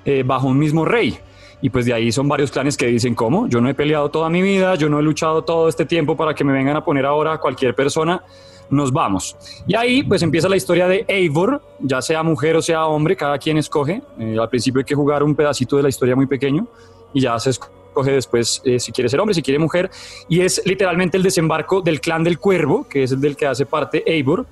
eh, 0.04 0.22
bajo 0.24 0.46
un 0.46 0.58
mismo 0.58 0.84
rey. 0.84 1.18
Y 1.62 1.68
pues 1.68 1.84
de 1.84 1.92
ahí 1.92 2.10
son 2.10 2.26
varios 2.26 2.50
clanes 2.50 2.78
que 2.78 2.86
dicen, 2.86 3.14
¿cómo? 3.14 3.46
Yo 3.48 3.60
no 3.60 3.68
he 3.68 3.74
peleado 3.74 4.10
toda 4.10 4.30
mi 4.30 4.40
vida, 4.40 4.76
yo 4.76 4.88
no 4.88 4.98
he 4.98 5.02
luchado 5.02 5.42
todo 5.44 5.68
este 5.68 5.84
tiempo 5.84 6.16
para 6.16 6.34
que 6.34 6.42
me 6.42 6.54
vengan 6.54 6.76
a 6.76 6.84
poner 6.84 7.04
ahora 7.04 7.34
a 7.34 7.38
cualquier 7.38 7.74
persona 7.74 8.22
nos 8.70 8.92
vamos. 8.92 9.36
Y 9.66 9.74
ahí 9.74 10.02
pues 10.02 10.22
empieza 10.22 10.48
la 10.48 10.56
historia 10.56 10.86
de 10.86 11.04
Eivor, 11.08 11.62
ya 11.80 12.00
sea 12.00 12.22
mujer 12.22 12.56
o 12.56 12.62
sea 12.62 12.86
hombre, 12.86 13.16
cada 13.16 13.38
quien 13.38 13.58
escoge. 13.58 14.02
Eh, 14.18 14.36
al 14.40 14.48
principio 14.48 14.80
hay 14.80 14.84
que 14.84 14.94
jugar 14.94 15.22
un 15.22 15.34
pedacito 15.34 15.76
de 15.76 15.82
la 15.82 15.88
historia 15.88 16.16
muy 16.16 16.26
pequeño 16.26 16.66
y 17.12 17.20
ya 17.20 17.38
se 17.38 17.50
escoge 17.50 18.12
después 18.12 18.62
eh, 18.64 18.78
si 18.78 18.92
quiere 18.92 19.08
ser 19.08 19.20
hombre, 19.20 19.34
si 19.34 19.42
quiere 19.42 19.58
mujer, 19.58 19.90
y 20.28 20.40
es 20.40 20.62
literalmente 20.64 21.16
el 21.16 21.22
desembarco 21.22 21.80
del 21.80 22.00
clan 22.00 22.22
del 22.22 22.38
cuervo, 22.38 22.86
que 22.88 23.02
es 23.02 23.12
el 23.12 23.20
del 23.20 23.36
que 23.36 23.46
hace 23.46 23.66
parte 23.66 24.02
Eivor, 24.06 24.46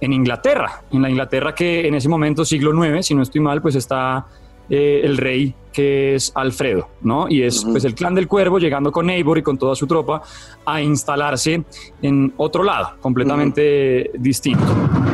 en 0.00 0.12
Inglaterra, 0.12 0.82
en 0.90 1.00
la 1.00 1.08
Inglaterra 1.08 1.54
que 1.54 1.86
en 1.86 1.94
ese 1.94 2.08
momento, 2.08 2.44
siglo 2.44 2.72
IX, 2.84 3.06
si 3.06 3.14
no 3.14 3.22
estoy 3.22 3.40
mal, 3.40 3.62
pues 3.62 3.76
está 3.76 4.26
eh, 4.70 5.00
el 5.04 5.16
rey 5.16 5.54
que 5.72 6.14
es 6.14 6.32
Alfredo, 6.34 6.88
¿no? 7.00 7.28
Y 7.28 7.42
es 7.42 7.64
pues 7.64 7.84
el 7.84 7.94
clan 7.94 8.14
del 8.14 8.28
cuervo 8.28 8.58
llegando 8.58 8.92
con 8.92 9.08
Eivor 9.08 9.38
y 9.38 9.42
con 9.42 9.56
toda 9.56 9.74
su 9.74 9.86
tropa 9.86 10.22
a 10.64 10.82
instalarse 10.82 11.64
en 12.02 12.32
otro 12.36 12.62
lado, 12.62 12.92
completamente 13.00 14.10
distinto. 14.18 14.64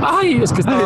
Ay, 0.02 0.40
es 0.42 0.52
que 0.52 0.60
está 0.60 0.76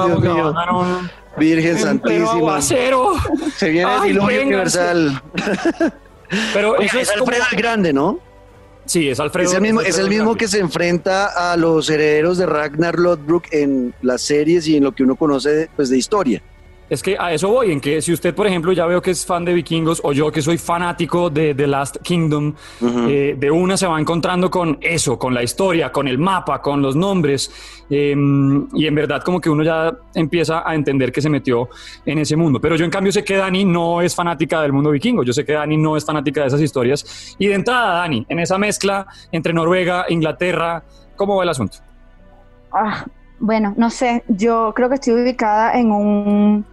Virgen 1.38 1.79
Santísima. 1.79 2.61
Se 2.61 3.70
viene 3.70 3.94
el 3.96 4.03
diluvio 4.03 4.42
universal. 4.42 5.22
Pero 6.55 6.79
es, 6.79 6.94
Alfredo 6.94 7.44
el 7.51 7.59
Grande, 7.59 7.92
¿no? 7.92 8.18
Sí, 8.85 9.09
es 9.09 9.20
Alfredo. 9.20 9.51
Es 9.51 9.55
el 9.55 9.62
mismo, 9.62 9.81
es 9.81 9.98
el 9.98 10.09
mismo 10.09 10.35
que 10.35 10.48
se 10.48 10.59
enfrenta 10.59 11.53
a 11.53 11.57
los 11.57 11.88
herederos 11.88 12.38
de 12.38 12.46
Ragnar 12.46 12.98
Lodbrok 12.98 13.46
en 13.53 13.94
las 14.03 14.22
series 14.22 14.66
y 14.66 14.77
en 14.77 14.85
lo 14.85 14.92
que 14.92 15.03
uno 15.03 15.16
conoce 15.16 15.68
pues, 15.77 15.88
de 15.90 15.98
historia. 15.98 16.42
Es 16.92 17.02
que 17.02 17.16
a 17.18 17.33
eso 17.33 17.48
voy, 17.48 17.72
en 17.72 17.81
que 17.81 18.02
si 18.02 18.12
usted, 18.12 18.35
por 18.35 18.46
ejemplo, 18.46 18.70
ya 18.70 18.85
veo 18.85 19.00
que 19.00 19.12
es 19.12 19.24
fan 19.24 19.46
de 19.46 19.55
vikingos 19.55 20.02
o 20.05 20.12
yo 20.12 20.31
que 20.31 20.42
soy 20.42 20.59
fanático 20.59 21.31
de 21.31 21.55
The 21.55 21.66
Last 21.66 21.96
Kingdom, 22.02 22.52
eh, 23.09 23.35
de 23.38 23.50
una 23.50 23.78
se 23.78 23.87
va 23.87 23.98
encontrando 23.98 24.50
con 24.50 24.76
eso, 24.78 25.18
con 25.18 25.33
la 25.33 25.42
historia, 25.42 25.90
con 25.90 26.07
el 26.07 26.18
mapa, 26.18 26.61
con 26.61 26.83
los 26.83 26.94
nombres, 26.94 27.50
em, 27.88 28.68
y 28.74 28.87
en 28.87 28.94
verdad 28.94 29.22
como 29.22 29.40
que 29.40 29.48
uno 29.48 29.62
ya 29.62 29.90
empieza 30.14 30.68
a 30.68 30.74
entender 30.74 31.11
que 31.11 31.22
se 31.22 31.31
metió 31.31 31.70
en 32.05 32.18
ese 32.18 32.37
mundo. 32.37 32.61
Pero 32.61 32.76
yo 32.76 32.85
en 32.85 32.90
cambio 32.90 33.11
sé 33.11 33.24
que 33.24 33.38
Dani 33.38 33.64
no 33.64 34.02
es 34.02 34.14
fanática 34.14 34.61
del 34.61 34.74
mundo 34.74 34.90
vikingo, 34.90 35.22
yo 35.22 35.33
sé 35.33 35.46
que 35.46 35.55
Dani 35.55 35.78
no 35.78 35.96
es 35.96 36.05
fanática 36.05 36.42
de 36.42 36.48
esas 36.48 36.61
historias. 36.61 37.35
Y 37.38 37.46
de 37.46 37.55
entrada, 37.55 38.00
Dani, 38.00 38.26
en 38.28 38.38
esa 38.38 38.59
mezcla 38.59 39.07
entre 39.31 39.55
Noruega, 39.55 40.05
Inglaterra, 40.11 40.85
¿cómo 41.16 41.37
va 41.37 41.44
el 41.44 41.48
asunto? 41.48 41.78
Ah, 42.70 43.07
bueno, 43.40 43.72
no 43.78 43.88
sé, 43.88 44.24
yo 44.28 44.74
creo 44.76 44.90
que 44.90 44.96
estoy 44.96 45.14
ubicada 45.14 45.72
en 45.72 45.90
un 45.90 46.71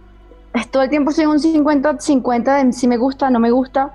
todo 0.70 0.82
el 0.82 0.90
tiempo 0.90 1.12
soy 1.12 1.26
un 1.26 1.38
50-50 1.38 2.64
de 2.64 2.72
si 2.72 2.88
me 2.88 2.96
gusta, 2.96 3.30
no 3.30 3.40
me 3.40 3.50
gusta. 3.50 3.92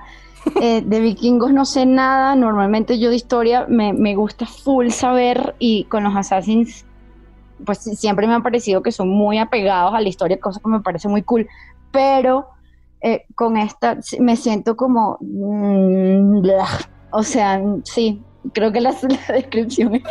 Eh, 0.62 0.84
de 0.86 1.00
vikingos 1.00 1.52
no 1.52 1.66
sé 1.66 1.88
nada, 1.88 2.36
normalmente 2.36 3.00
yo 3.00 3.10
de 3.10 3.16
historia 3.16 3.66
me, 3.68 3.94
me, 3.94 4.16
gusta 4.16 4.46
full 4.46 4.90
saber 4.90 5.56
y 5.58 5.86
con 5.86 6.04
los 6.04 6.16
assassins 6.16 6.86
pues 7.66 7.80
siempre 7.80 8.28
me 8.28 8.36
ha 8.36 8.42
parecido 8.42 8.84
que 8.84 8.92
son 8.92 9.10
muy 9.10 9.38
apegados 9.38 9.94
a 9.94 10.02
la 10.02 10.10
historia, 10.10 10.40
cosa 10.40 10.60
que 10.60 10.70
me 10.70 10.82
parece 10.82 11.08
muy 11.08 11.24
cool, 11.24 11.48
pero 11.92 12.48
eh, 13.02 13.26
con 13.36 13.58
esta 13.58 13.98
me 14.20 14.36
siento 14.36 14.76
como, 14.76 15.18
mm, 15.22 16.42
o 17.12 17.24
sea, 17.24 17.62
sí, 17.84 18.22
creo 18.54 18.72
que 18.72 18.82
la, 18.82 18.92
la 19.30 19.34
descripción 19.34 19.94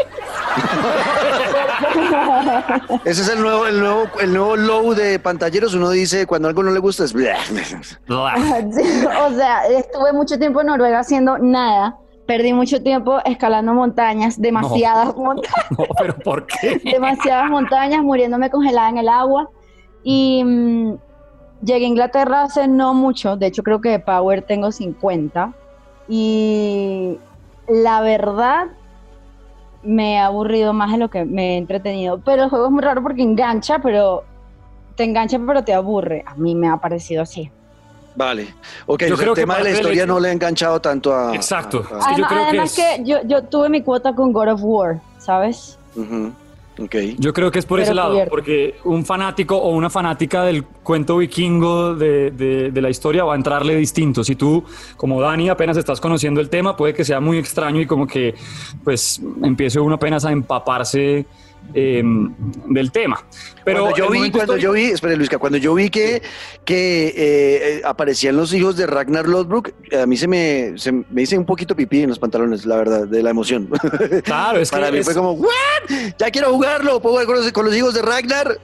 Ese 3.04 3.22
es 3.22 3.28
el 3.28 3.40
nuevo, 3.40 3.66
el 3.66 3.80
nuevo, 3.80 4.06
el 4.20 4.32
nuevo 4.32 4.56
low 4.56 4.94
de 4.94 5.18
pantalleros. 5.18 5.74
Uno 5.74 5.90
dice 5.90 6.26
cuando 6.26 6.48
algo 6.48 6.62
no 6.62 6.70
le 6.70 6.80
gusta 6.80 7.04
es. 7.04 7.12
o 8.08 9.30
sea, 9.34 9.66
estuve 9.66 10.12
mucho 10.12 10.38
tiempo 10.38 10.60
en 10.60 10.68
Noruega 10.68 11.00
haciendo 11.00 11.38
nada. 11.38 11.98
Perdí 12.26 12.52
mucho 12.52 12.82
tiempo 12.82 13.18
escalando 13.24 13.74
montañas, 13.74 14.40
demasiadas 14.40 15.14
montañas. 15.16 15.70
No, 15.70 15.84
pero 15.98 16.16
¿por 16.18 16.46
qué? 16.46 16.80
demasiadas 16.82 17.50
montañas, 17.50 18.02
muriéndome 18.02 18.50
congelada 18.50 18.88
en 18.88 18.98
el 18.98 19.08
agua. 19.08 19.50
Y 20.02 20.42
mm, 20.44 20.96
llegué 21.62 21.84
a 21.84 21.88
Inglaterra 21.88 22.42
hace 22.42 22.66
no 22.68 22.94
mucho. 22.94 23.37
De 23.37 23.46
hecho, 23.46 23.62
creo 23.62 23.80
que 23.80 23.90
de 23.90 23.98
Power 23.98 24.42
tengo 24.42 24.72
50. 24.72 25.52
Y 26.08 27.18
la 27.68 28.00
verdad 28.00 28.66
me 29.85 30.18
ha 30.18 30.27
aburrido 30.27 30.73
más 30.73 30.92
de 30.92 30.99
lo 30.99 31.11
que 31.11 31.25
me 31.25 31.55
he 31.55 31.57
entretenido. 31.57 32.20
Pero 32.25 32.44
el 32.44 32.51
juego 32.51 32.66
es 32.66 32.73
muy 32.73 32.83
raro 32.83 33.03
porque 33.03 33.23
engancha, 33.23 33.79
pero 33.79 34.25
te 34.97 35.05
engancha, 35.05 35.38
pero 35.47 35.62
te 35.62 35.75
aburre. 35.75 36.25
A 36.27 36.35
mí 36.35 36.55
me 36.55 36.68
ha 36.68 36.77
parecido 36.77 37.23
así. 37.23 37.51
Vale. 38.16 38.55
Ok, 38.87 39.05
yo 39.05 39.16
creo 39.16 39.33
el 39.33 39.37
tema 39.37 39.57
de 39.59 39.64
la 39.64 39.70
historia 39.70 40.07
no 40.07 40.20
le 40.20 40.29
ha 40.29 40.33
enganchado 40.33 40.81
tanto 40.81 41.14
a. 41.14 41.35
Exacto. 41.35 41.85
además, 41.90 42.75
que, 42.75 43.03
yo, 43.05 43.18
yo, 43.25 43.42
tuve 43.42 43.68
mi 43.68 43.83
cuota 43.83 44.14
con 44.14 44.33
God 44.33 44.53
of 44.53 44.61
War, 44.62 45.01
¿sabes? 45.18 45.79
Yo 47.18 47.32
creo 47.32 47.50
que 47.50 47.60
es 47.60 47.66
por 47.66 47.78
ese 47.78 47.94
lado, 47.94 48.18
porque 48.28 48.76
un 48.84 49.04
fanático 49.04 49.56
o 49.56 49.70
una 49.70 49.90
fanática 49.90 50.42
del 50.44 50.64
cuento 50.64 51.18
vikingo 51.18 51.94
de, 51.94 52.30
de, 52.32 52.82
la 52.82 52.90
historia 52.90 53.24
va 53.24 53.34
a 53.34 53.37
entrarle 53.37 53.76
distinto. 53.76 54.24
Si 54.24 54.34
tú, 54.34 54.64
como 54.96 55.20
Dani, 55.20 55.48
apenas 55.48 55.76
estás 55.76 56.00
conociendo 56.00 56.40
el 56.40 56.50
tema, 56.50 56.76
puede 56.76 56.92
que 56.92 57.04
sea 57.04 57.20
muy 57.20 57.38
extraño 57.38 57.80
y 57.80 57.87
como 57.87 58.06
que 58.06 58.34
pues 58.82 59.22
empiece 59.42 59.78
uno 59.78 59.94
apenas 59.94 60.24
a 60.24 60.32
empaparse 60.32 61.26
Em, 61.72 62.33
del 62.68 62.92
tema. 62.92 63.24
Pero 63.64 63.81
cuando 63.81 63.96
yo 63.96 64.11
vi, 64.11 64.31
cuando 64.31 64.57
yo 64.57 64.72
vi, 64.72 64.85
espere 64.85 65.16
Luisca, 65.16 65.38
cuando 65.38 65.59
yo 65.59 65.74
vi 65.74 65.90
que, 65.90 66.22
que 66.64 67.09
eh, 67.09 67.14
eh, 67.16 67.83
aparecían 67.85 68.37
los 68.37 68.53
hijos 68.53 68.77
de 68.77 68.87
Ragnar 68.87 69.27
Lodbrok, 69.27 69.70
a 70.00 70.07
mí 70.07 70.16
se 70.16 70.29
me, 70.29 70.74
se 70.77 70.92
me 70.92 71.22
hice 71.22 71.37
un 71.37 71.44
poquito 71.44 71.74
pipí 71.74 72.03
en 72.03 72.11
los 72.11 72.20
pantalones, 72.20 72.64
la 72.64 72.77
verdad, 72.77 73.09
de 73.09 73.22
la 73.24 73.31
emoción. 73.31 73.68
Claro, 74.22 74.61
es 74.61 74.70
Para 74.74 74.92
mí 74.92 75.03
fue 75.03 75.14
como, 75.14 75.33
¿what? 75.33 75.48
Ya 76.16 76.31
quiero 76.31 76.53
jugarlo, 76.53 77.00
puedo 77.00 77.24
jugar 77.24 77.53
con 77.53 77.64
los 77.64 77.74
hijos 77.74 77.94
de 77.94 78.03
Ragnar 78.03 78.57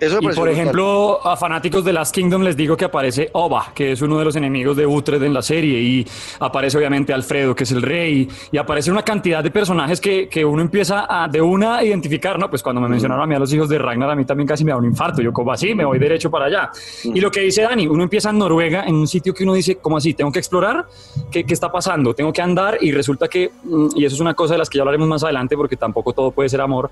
y 0.00 0.28
por 0.34 0.48
ejemplo, 0.48 1.24
a 1.24 1.36
fanáticos 1.36 1.84
de 1.84 1.92
Last 1.92 2.14
Kingdom 2.14 2.42
les 2.42 2.56
digo 2.56 2.76
que 2.76 2.84
aparece 2.84 3.30
Oba, 3.32 3.72
que 3.74 3.92
es 3.92 4.02
uno 4.02 4.18
de 4.18 4.24
los 4.24 4.36
enemigos 4.36 4.76
de 4.76 4.86
Uhtred 4.86 5.22
en 5.22 5.32
la 5.32 5.42
serie, 5.42 5.80
y 5.80 6.06
aparece 6.40 6.76
obviamente 6.76 7.12
Alfredo, 7.12 7.54
que 7.54 7.64
es 7.64 7.72
el 7.72 7.82
rey, 7.82 8.28
y 8.50 8.58
aparece 8.58 8.90
una 8.90 9.02
cantidad 9.02 9.42
de 9.42 9.50
personajes 9.50 10.00
que, 10.00 10.28
que 10.28 10.44
uno 10.44 10.62
empieza 10.62 11.06
a 11.08 11.28
de 11.28 11.40
una 11.40 11.76
a 11.76 11.84
identificar, 11.84 12.38
¿no? 12.38 12.50
Pues 12.50 12.62
cuando 12.62 12.80
me 12.80 12.88
mencionaron 12.88 13.22
a 13.22 13.26
mí 13.26 13.34
a 13.34 13.38
los 13.38 13.52
hijos 13.52 13.68
de 13.68 13.78
Ragnar, 13.78 14.10
a 14.10 14.16
mí 14.16 14.24
también 14.24 14.46
casi 14.46 14.64
me 14.64 14.72
da 14.72 14.76
un 14.76 14.84
infarto, 14.84 15.22
yo 15.22 15.32
como 15.32 15.52
así, 15.52 15.74
me 15.74 15.84
voy 15.84 15.98
derecho 15.98 16.30
para 16.30 16.46
allá. 16.46 16.70
Y 17.04 17.20
lo 17.20 17.30
que 17.30 17.40
dice 17.40 17.62
Dani, 17.62 17.86
uno 17.86 18.02
empieza 18.02 18.30
en 18.30 18.38
Noruega, 18.38 18.84
en 18.84 18.96
un 18.96 19.06
sitio 19.06 19.32
que 19.32 19.44
uno 19.44 19.54
dice, 19.54 19.76
¿cómo 19.76 19.96
así? 19.96 20.14
Tengo 20.14 20.32
que 20.32 20.40
explorar, 20.40 20.86
¿qué, 21.30 21.44
qué 21.44 21.54
está 21.54 21.70
pasando? 21.70 22.14
Tengo 22.14 22.32
que 22.32 22.42
andar, 22.42 22.78
y 22.80 22.92
resulta 22.92 23.28
que, 23.28 23.50
mm, 23.62 23.88
y 23.96 24.04
eso 24.04 24.16
es 24.16 24.20
una 24.20 24.34
cosa 24.34 24.54
de 24.54 24.58
las 24.58 24.68
que 24.68 24.78
ya 24.78 24.82
hablaremos 24.82 25.08
más 25.08 25.22
adelante, 25.22 25.56
porque 25.56 25.76
tampoco 25.76 26.12
todo 26.12 26.30
puede 26.30 26.48
ser 26.48 26.60
amor, 26.60 26.90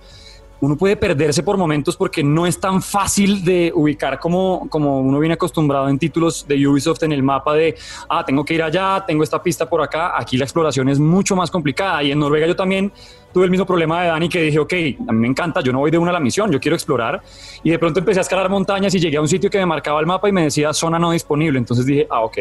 uno 0.63 0.77
puede 0.77 0.97
perderse 0.97 1.43
por 1.43 1.57
momentos 1.57 1.97
porque 1.97 2.23
no 2.23 2.47
es 2.47 2.61
tan 2.61 2.81
fácil 2.81 3.45
de 3.45 3.73
ubicar 3.75 4.21
como, 4.21 4.69
como 4.71 5.01
uno 5.01 5.19
viene 5.19 5.35
acostumbrado 5.35 5.89
en 5.89 5.99
títulos 5.99 6.47
de 6.47 6.67
Ubisoft 6.69 7.03
en 7.03 7.11
el 7.11 7.21
mapa 7.21 7.53
de, 7.55 7.75
ah, 8.09 8.25
tengo 8.25 8.45
que 8.45 8.55
ir 8.55 8.63
allá, 8.63 9.03
tengo 9.05 9.25
esta 9.25 9.43
pista 9.43 9.69
por 9.69 9.83
acá. 9.83 10.17
Aquí 10.17 10.37
la 10.37 10.45
exploración 10.45 10.89
es 10.89 11.01
mucho 11.01 11.35
más 11.35 11.51
complicada 11.51 12.05
y 12.05 12.13
en 12.13 12.21
Noruega 12.21 12.47
yo 12.47 12.55
también 12.55 12.93
tuve 13.33 13.45
el 13.45 13.51
mismo 13.51 13.67
problema 13.67 14.03
de 14.03 14.09
Dani 14.09 14.29
que 14.29 14.43
dije, 14.43 14.59
ok, 14.59 14.73
a 15.09 15.13
mí 15.13 15.19
me 15.19 15.29
encanta, 15.29 15.61
yo 15.61 15.73
no 15.73 15.79
voy 15.79 15.91
de 15.91 15.99
una 15.99 16.11
a 16.11 16.15
la 16.15 16.21
misión, 16.21 16.51
yo 16.51 16.61
quiero 16.61 16.75
explorar. 16.75 17.21
Y 17.63 17.71
de 17.71 17.79
pronto 17.79 18.01
empecé 18.01 18.21
a 18.21 18.23
escalar 18.23 18.49
montañas 18.49 18.95
y 18.95 19.01
llegué 19.01 19.17
a 19.17 19.21
un 19.21 19.29
sitio 19.29 19.51
que 19.51 19.59
me 19.59 19.67
marcaba 19.67 20.01
el 20.01 20.07
mapa 20.07 20.29
y 20.29 20.33
me 20.33 20.45
decía 20.45 20.73
zona 20.73 20.99
no 20.99 21.11
disponible. 21.13 21.59
Entonces 21.59 21.87
dije, 21.87 22.07
ah, 22.11 22.21
ok, 22.21 22.39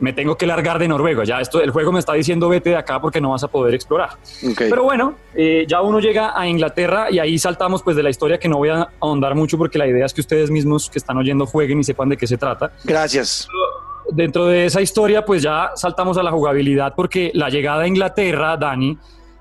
me 0.00 0.12
tengo 0.12 0.36
que 0.36 0.46
largar 0.46 0.78
de 0.78 0.88
Noruega. 0.88 1.24
Ya 1.24 1.40
esto, 1.40 1.62
el 1.62 1.70
juego 1.70 1.92
me 1.92 2.00
está 2.00 2.12
diciendo 2.14 2.48
vete 2.48 2.70
de 2.70 2.76
acá 2.76 3.00
porque 3.00 3.20
no 3.20 3.30
vas 3.30 3.44
a 3.44 3.48
poder 3.48 3.74
explorar. 3.74 4.10
Pero 4.58 4.82
bueno, 4.82 5.14
eh, 5.34 5.64
ya 5.68 5.80
uno 5.82 6.00
llega 6.00 6.38
a 6.38 6.46
Inglaterra 6.46 7.10
y 7.10 7.18
ahí 7.18 7.38
saltamos 7.38 7.82
pues 7.82 7.96
de 7.96 8.02
la 8.02 8.10
historia 8.10 8.38
que 8.38 8.48
no 8.48 8.58
voy 8.58 8.70
a 8.70 8.88
ahondar 9.00 9.34
mucho 9.34 9.58
porque 9.58 9.78
la 9.78 9.86
idea 9.86 10.06
es 10.06 10.12
que 10.12 10.20
ustedes 10.20 10.50
mismos 10.50 10.90
que 10.90 10.98
están 10.98 11.16
oyendo 11.16 11.46
jueguen 11.46 11.80
y 11.80 11.84
sepan 11.84 12.08
de 12.08 12.16
qué 12.16 12.26
se 12.26 12.36
trata. 12.36 12.72
Gracias 12.84 13.48
dentro 14.10 14.46
de 14.46 14.66
esa 14.66 14.80
historia, 14.80 15.24
pues 15.24 15.42
ya 15.42 15.70
saltamos 15.76 16.18
a 16.18 16.22
la 16.22 16.30
jugabilidad 16.30 16.94
porque 16.94 17.30
la 17.34 17.48
llegada 17.48 17.82
a 17.82 17.86
Inglaterra, 17.86 18.56
Dani, 18.56 18.98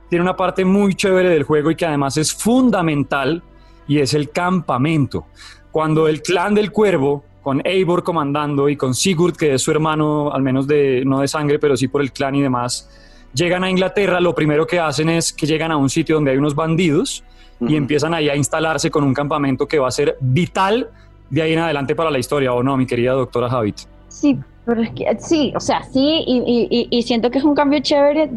tiene 0.09 0.23
una 0.23 0.35
parte 0.35 0.65
muy 0.65 0.95
chévere 0.95 1.29
del 1.29 1.43
juego 1.43 1.71
y 1.71 1.75
que 1.75 1.85
además 1.85 2.17
es 2.17 2.33
fundamental 2.33 3.41
y 3.87 3.99
es 3.99 4.13
el 4.13 4.29
campamento. 4.29 5.25
Cuando 5.71 6.07
el 6.07 6.21
clan 6.21 6.53
del 6.53 6.71
cuervo, 6.71 7.23
con 7.41 7.61
Eivor 7.65 8.03
comandando 8.03 8.69
y 8.69 8.77
con 8.77 8.93
Sigurd, 8.93 9.35
que 9.35 9.55
es 9.55 9.61
su 9.61 9.71
hermano, 9.71 10.31
al 10.31 10.41
menos 10.41 10.67
de, 10.67 11.03
no 11.05 11.19
de 11.19 11.27
sangre, 11.27 11.59
pero 11.59 11.75
sí 11.75 11.87
por 11.87 12.01
el 12.01 12.11
clan 12.11 12.35
y 12.35 12.41
demás, 12.41 12.89
llegan 13.33 13.63
a 13.63 13.69
Inglaterra, 13.69 14.19
lo 14.21 14.33
primero 14.33 14.65
que 14.65 14.79
hacen 14.79 15.09
es 15.09 15.33
que 15.33 15.45
llegan 15.45 15.71
a 15.71 15.77
un 15.77 15.89
sitio 15.89 16.15
donde 16.15 16.31
hay 16.31 16.37
unos 16.37 16.55
bandidos 16.55 17.23
y 17.59 17.75
empiezan 17.75 18.13
ahí 18.13 18.29
a 18.29 18.35
instalarse 18.35 18.91
con 18.91 19.03
un 19.03 19.13
campamento 19.13 19.67
que 19.67 19.79
va 19.79 19.87
a 19.87 19.91
ser 19.91 20.17
vital 20.19 20.89
de 21.29 21.41
ahí 21.41 21.53
en 21.53 21.59
adelante 21.59 21.95
para 21.95 22.11
la 22.11 22.19
historia, 22.19 22.53
¿o 22.53 22.61
no, 22.61 22.75
mi 22.77 22.85
querida 22.85 23.13
doctora 23.13 23.49
Javit? 23.49 23.77
Sí, 24.09 24.37
pero 24.65 24.81
es 24.81 24.91
que 24.91 25.05
sí, 25.19 25.53
o 25.55 25.59
sea, 25.59 25.83
sí, 25.83 26.23
y, 26.27 26.87
y 26.89 27.01
siento 27.03 27.31
que 27.31 27.39
es 27.39 27.43
un 27.43 27.55
cambio 27.55 27.79
chévere 27.79 28.31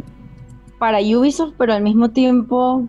para 0.78 0.98
Ubisoft, 1.00 1.54
pero 1.56 1.72
al 1.72 1.82
mismo 1.82 2.10
tiempo, 2.10 2.88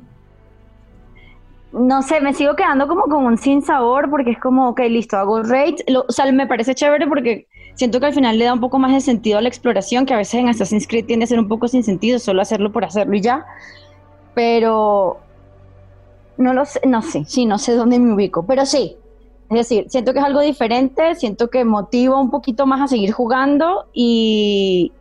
no 1.72 2.02
sé, 2.02 2.22
me 2.22 2.34
sigo 2.34 2.56
quedando 2.56 2.88
como 2.88 3.04
con 3.04 3.26
un 3.26 3.38
sin 3.38 3.62
sabor 3.62 4.10
porque 4.10 4.32
es 4.32 4.40
como, 4.40 4.70
ok, 4.70 4.80
listo, 4.90 5.18
hago 5.18 5.44
raids. 5.44 5.84
o 6.08 6.12
sea, 6.12 6.32
me 6.32 6.48
parece 6.48 6.76
chévere 6.76 7.08
porque 7.08 7.48
siento 7.76 8.00
que 8.00 8.08
al 8.08 8.14
final 8.14 8.38
le 8.38 8.46
da 8.46 8.54
un 8.54 8.60
poco 8.60 8.80
más 8.80 8.92
de 8.92 9.02
sentido 9.02 9.38
a 9.38 9.42
la 9.42 9.50
exploración, 9.50 10.06
que 10.06 10.14
a 10.14 10.18
veces 10.18 10.36
en 10.36 10.50
Assassin's 10.50 10.88
Creed 10.88 11.06
tiende 11.06 11.26
a 11.26 11.28
ser 11.28 11.40
un 11.40 11.48
poco 11.48 11.68
sin 11.68 11.84
sentido, 11.84 12.20
solo 12.20 12.42
hacerlo 12.42 12.72
por 12.72 12.84
hacerlo 12.84 13.16
y 13.16 13.22
ya. 13.22 13.46
Pero 14.34 15.18
no 16.38 16.54
lo 16.54 16.66
sé, 16.66 16.82
no 16.86 17.02
sé, 17.02 17.26
sí, 17.26 17.46
no 17.46 17.58
sé 17.58 17.74
dónde 17.74 18.00
me 18.00 18.14
ubico, 18.14 18.46
pero 18.46 18.66
sí. 18.66 18.98
Es 19.50 19.58
decir, 19.58 19.86
siento 19.90 20.12
que 20.12 20.20
es 20.20 20.26
algo 20.26 20.42
diferente, 20.42 21.16
siento 21.16 21.50
que 21.50 21.64
motiva 21.64 22.20
un 22.20 22.30
poquito 22.30 22.66
más 22.66 22.82
a 22.82 22.88
seguir 22.88 23.14
jugando 23.14 23.88
y, 23.94 24.92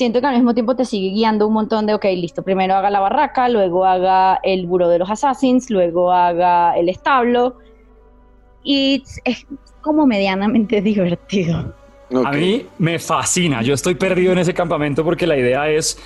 siento 0.00 0.22
que 0.22 0.28
al 0.28 0.34
mismo 0.34 0.54
tiempo 0.54 0.74
te 0.74 0.86
sigue 0.86 1.10
guiando 1.10 1.46
un 1.46 1.52
montón 1.52 1.84
de, 1.84 1.92
ok, 1.92 2.06
listo, 2.16 2.42
primero 2.42 2.74
haga 2.74 2.88
la 2.88 3.00
barraca, 3.00 3.50
luego 3.50 3.84
haga 3.84 4.40
el 4.42 4.66
buró 4.66 4.88
de 4.88 4.98
los 4.98 5.10
assassins, 5.10 5.68
luego 5.68 6.10
haga 6.10 6.74
el 6.74 6.88
establo. 6.88 7.58
Y 8.64 9.02
es 9.24 9.46
como 9.82 10.06
medianamente 10.06 10.80
divertido. 10.92 11.74
A 12.24 12.32
mí 12.32 12.64
me 12.78 12.98
fascina, 12.98 13.60
yo 13.60 13.74
estoy 13.74 13.94
perdido 13.94 14.32
en 14.32 14.38
ese 14.38 14.54
campamento 14.54 15.04
porque 15.04 15.26
la 15.26 15.36
idea 15.36 15.68
es 15.68 15.98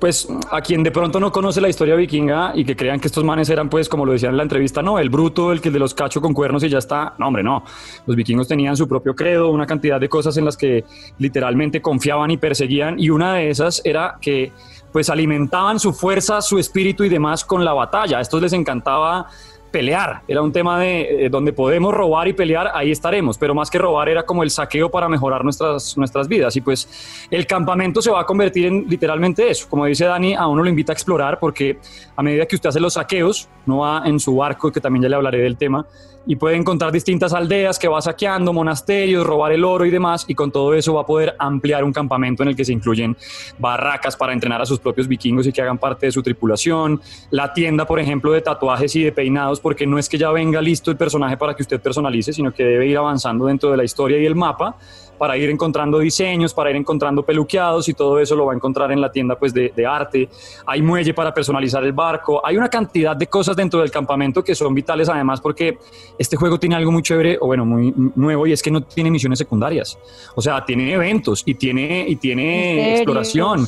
pues 0.00 0.26
a 0.50 0.62
quien 0.62 0.82
de 0.82 0.90
pronto 0.90 1.20
no 1.20 1.30
conoce 1.30 1.60
la 1.60 1.68
historia 1.68 1.94
vikinga 1.94 2.52
y 2.54 2.64
que 2.64 2.74
crean 2.74 2.98
que 2.98 3.08
estos 3.08 3.22
manes 3.22 3.50
eran, 3.50 3.68
pues, 3.68 3.88
como 3.88 4.06
lo 4.06 4.12
decían 4.12 4.32
en 4.32 4.38
la 4.38 4.42
entrevista, 4.42 4.82
no, 4.82 4.98
el 4.98 5.10
bruto, 5.10 5.52
el 5.52 5.60
que 5.60 5.70
de 5.70 5.78
los 5.78 5.92
cacho 5.92 6.20
con 6.22 6.32
cuernos 6.32 6.64
y 6.64 6.70
ya 6.70 6.78
está. 6.78 7.14
No, 7.18 7.28
hombre, 7.28 7.42
no. 7.42 7.62
Los 8.06 8.16
vikingos 8.16 8.48
tenían 8.48 8.76
su 8.76 8.88
propio 8.88 9.14
credo, 9.14 9.50
una 9.50 9.66
cantidad 9.66 10.00
de 10.00 10.08
cosas 10.08 10.36
en 10.38 10.46
las 10.46 10.56
que 10.56 10.84
literalmente 11.18 11.82
confiaban 11.82 12.30
y 12.30 12.38
perseguían, 12.38 12.98
y 12.98 13.10
una 13.10 13.34
de 13.34 13.50
esas 13.50 13.82
era 13.84 14.16
que 14.20 14.52
pues 14.90 15.08
alimentaban 15.08 15.78
su 15.78 15.92
fuerza, 15.92 16.40
su 16.40 16.58
espíritu 16.58 17.04
y 17.04 17.08
demás 17.08 17.44
con 17.44 17.64
la 17.64 17.72
batalla. 17.72 18.18
A 18.18 18.20
estos 18.22 18.42
les 18.42 18.52
encantaba 18.52 19.28
pelear, 19.70 20.22
era 20.26 20.42
un 20.42 20.52
tema 20.52 20.78
de 20.78 21.26
eh, 21.26 21.28
donde 21.30 21.52
podemos 21.52 21.94
robar 21.94 22.28
y 22.28 22.32
pelear, 22.32 22.70
ahí 22.74 22.90
estaremos, 22.90 23.38
pero 23.38 23.54
más 23.54 23.70
que 23.70 23.78
robar 23.78 24.08
era 24.08 24.24
como 24.24 24.42
el 24.42 24.50
saqueo 24.50 24.90
para 24.90 25.08
mejorar 25.08 25.44
nuestras, 25.44 25.96
nuestras 25.96 26.28
vidas. 26.28 26.56
Y 26.56 26.60
pues 26.60 27.26
el 27.30 27.46
campamento 27.46 28.02
se 28.02 28.10
va 28.10 28.20
a 28.20 28.26
convertir 28.26 28.66
en 28.66 28.86
literalmente 28.88 29.48
eso, 29.50 29.68
como 29.68 29.86
dice 29.86 30.04
Dani, 30.04 30.34
a 30.34 30.46
uno 30.46 30.62
lo 30.62 30.68
invita 30.68 30.92
a 30.92 30.94
explorar 30.94 31.38
porque 31.38 31.78
a 32.16 32.22
medida 32.22 32.46
que 32.46 32.56
usted 32.56 32.68
hace 32.68 32.80
los 32.80 32.94
saqueos, 32.94 33.48
no 33.66 33.78
va 33.78 34.02
en 34.04 34.18
su 34.18 34.36
barco, 34.36 34.72
que 34.72 34.80
también 34.80 35.02
ya 35.02 35.08
le 35.08 35.16
hablaré 35.16 35.38
del 35.38 35.56
tema, 35.56 35.86
y 36.30 36.36
puede 36.36 36.54
encontrar 36.54 36.92
distintas 36.92 37.32
aldeas 37.32 37.76
que 37.76 37.88
va 37.88 38.00
saqueando, 38.00 38.52
monasterios, 38.52 39.26
robar 39.26 39.50
el 39.50 39.64
oro 39.64 39.84
y 39.84 39.90
demás, 39.90 40.24
y 40.28 40.36
con 40.36 40.52
todo 40.52 40.74
eso 40.74 40.94
va 40.94 41.00
a 41.00 41.04
poder 41.04 41.34
ampliar 41.40 41.82
un 41.82 41.92
campamento 41.92 42.44
en 42.44 42.50
el 42.50 42.54
que 42.54 42.64
se 42.64 42.72
incluyen 42.72 43.16
barracas 43.58 44.16
para 44.16 44.32
entrenar 44.32 44.62
a 44.62 44.64
sus 44.64 44.78
propios 44.78 45.08
vikingos 45.08 45.48
y 45.48 45.52
que 45.52 45.60
hagan 45.60 45.78
parte 45.78 46.06
de 46.06 46.12
su 46.12 46.22
tripulación, 46.22 47.00
la 47.32 47.52
tienda, 47.52 47.84
por 47.84 47.98
ejemplo, 47.98 48.30
de 48.30 48.42
tatuajes 48.42 48.94
y 48.94 49.02
de 49.02 49.10
peinados, 49.10 49.58
porque 49.58 49.88
no 49.88 49.98
es 49.98 50.08
que 50.08 50.18
ya 50.18 50.30
venga 50.30 50.62
listo 50.62 50.92
el 50.92 50.96
personaje 50.96 51.36
para 51.36 51.56
que 51.56 51.62
usted 51.62 51.80
personalice, 51.80 52.32
sino 52.32 52.54
que 52.54 52.62
debe 52.62 52.86
ir 52.86 52.96
avanzando 52.96 53.46
dentro 53.46 53.72
de 53.72 53.78
la 53.78 53.82
historia 53.82 54.16
y 54.16 54.24
el 54.24 54.36
mapa 54.36 54.76
para 55.20 55.36
ir 55.36 55.50
encontrando 55.50 55.98
diseños, 55.98 56.54
para 56.54 56.70
ir 56.70 56.76
encontrando 56.76 57.22
peluqueados 57.22 57.86
y 57.90 57.92
todo 57.92 58.18
eso 58.18 58.34
lo 58.34 58.46
va 58.46 58.54
a 58.54 58.56
encontrar 58.56 58.90
en 58.90 59.02
la 59.02 59.12
tienda 59.12 59.38
pues, 59.38 59.52
de, 59.52 59.70
de, 59.76 59.84
arte. 59.84 60.30
Hay 60.64 60.80
muelle 60.80 61.12
para 61.12 61.34
personalizar 61.34 61.84
el 61.84 61.92
barco. 61.92 62.40
Hay 62.42 62.56
una 62.56 62.70
cantidad 62.70 63.14
de 63.14 63.26
cosas 63.26 63.54
dentro 63.54 63.80
del 63.80 63.90
campamento 63.90 64.42
que 64.42 64.54
son 64.54 64.74
vitales 64.74 65.10
además 65.10 65.42
porque 65.42 65.76
este 66.20 66.36
juego 66.36 66.60
tiene 66.60 66.74
algo 66.74 66.92
muy 66.92 67.02
chévere 67.02 67.38
o 67.40 67.46
bueno, 67.46 67.64
muy 67.64 67.94
nuevo 68.14 68.46
y 68.46 68.52
es 68.52 68.62
que 68.62 68.70
no 68.70 68.82
tiene 68.82 69.10
misiones 69.10 69.38
secundarias. 69.38 69.98
O 70.34 70.42
sea, 70.42 70.62
tiene 70.66 70.92
eventos 70.92 71.42
y 71.46 71.54
tiene, 71.54 72.04
y 72.06 72.16
tiene 72.16 72.96
exploración 72.96 73.66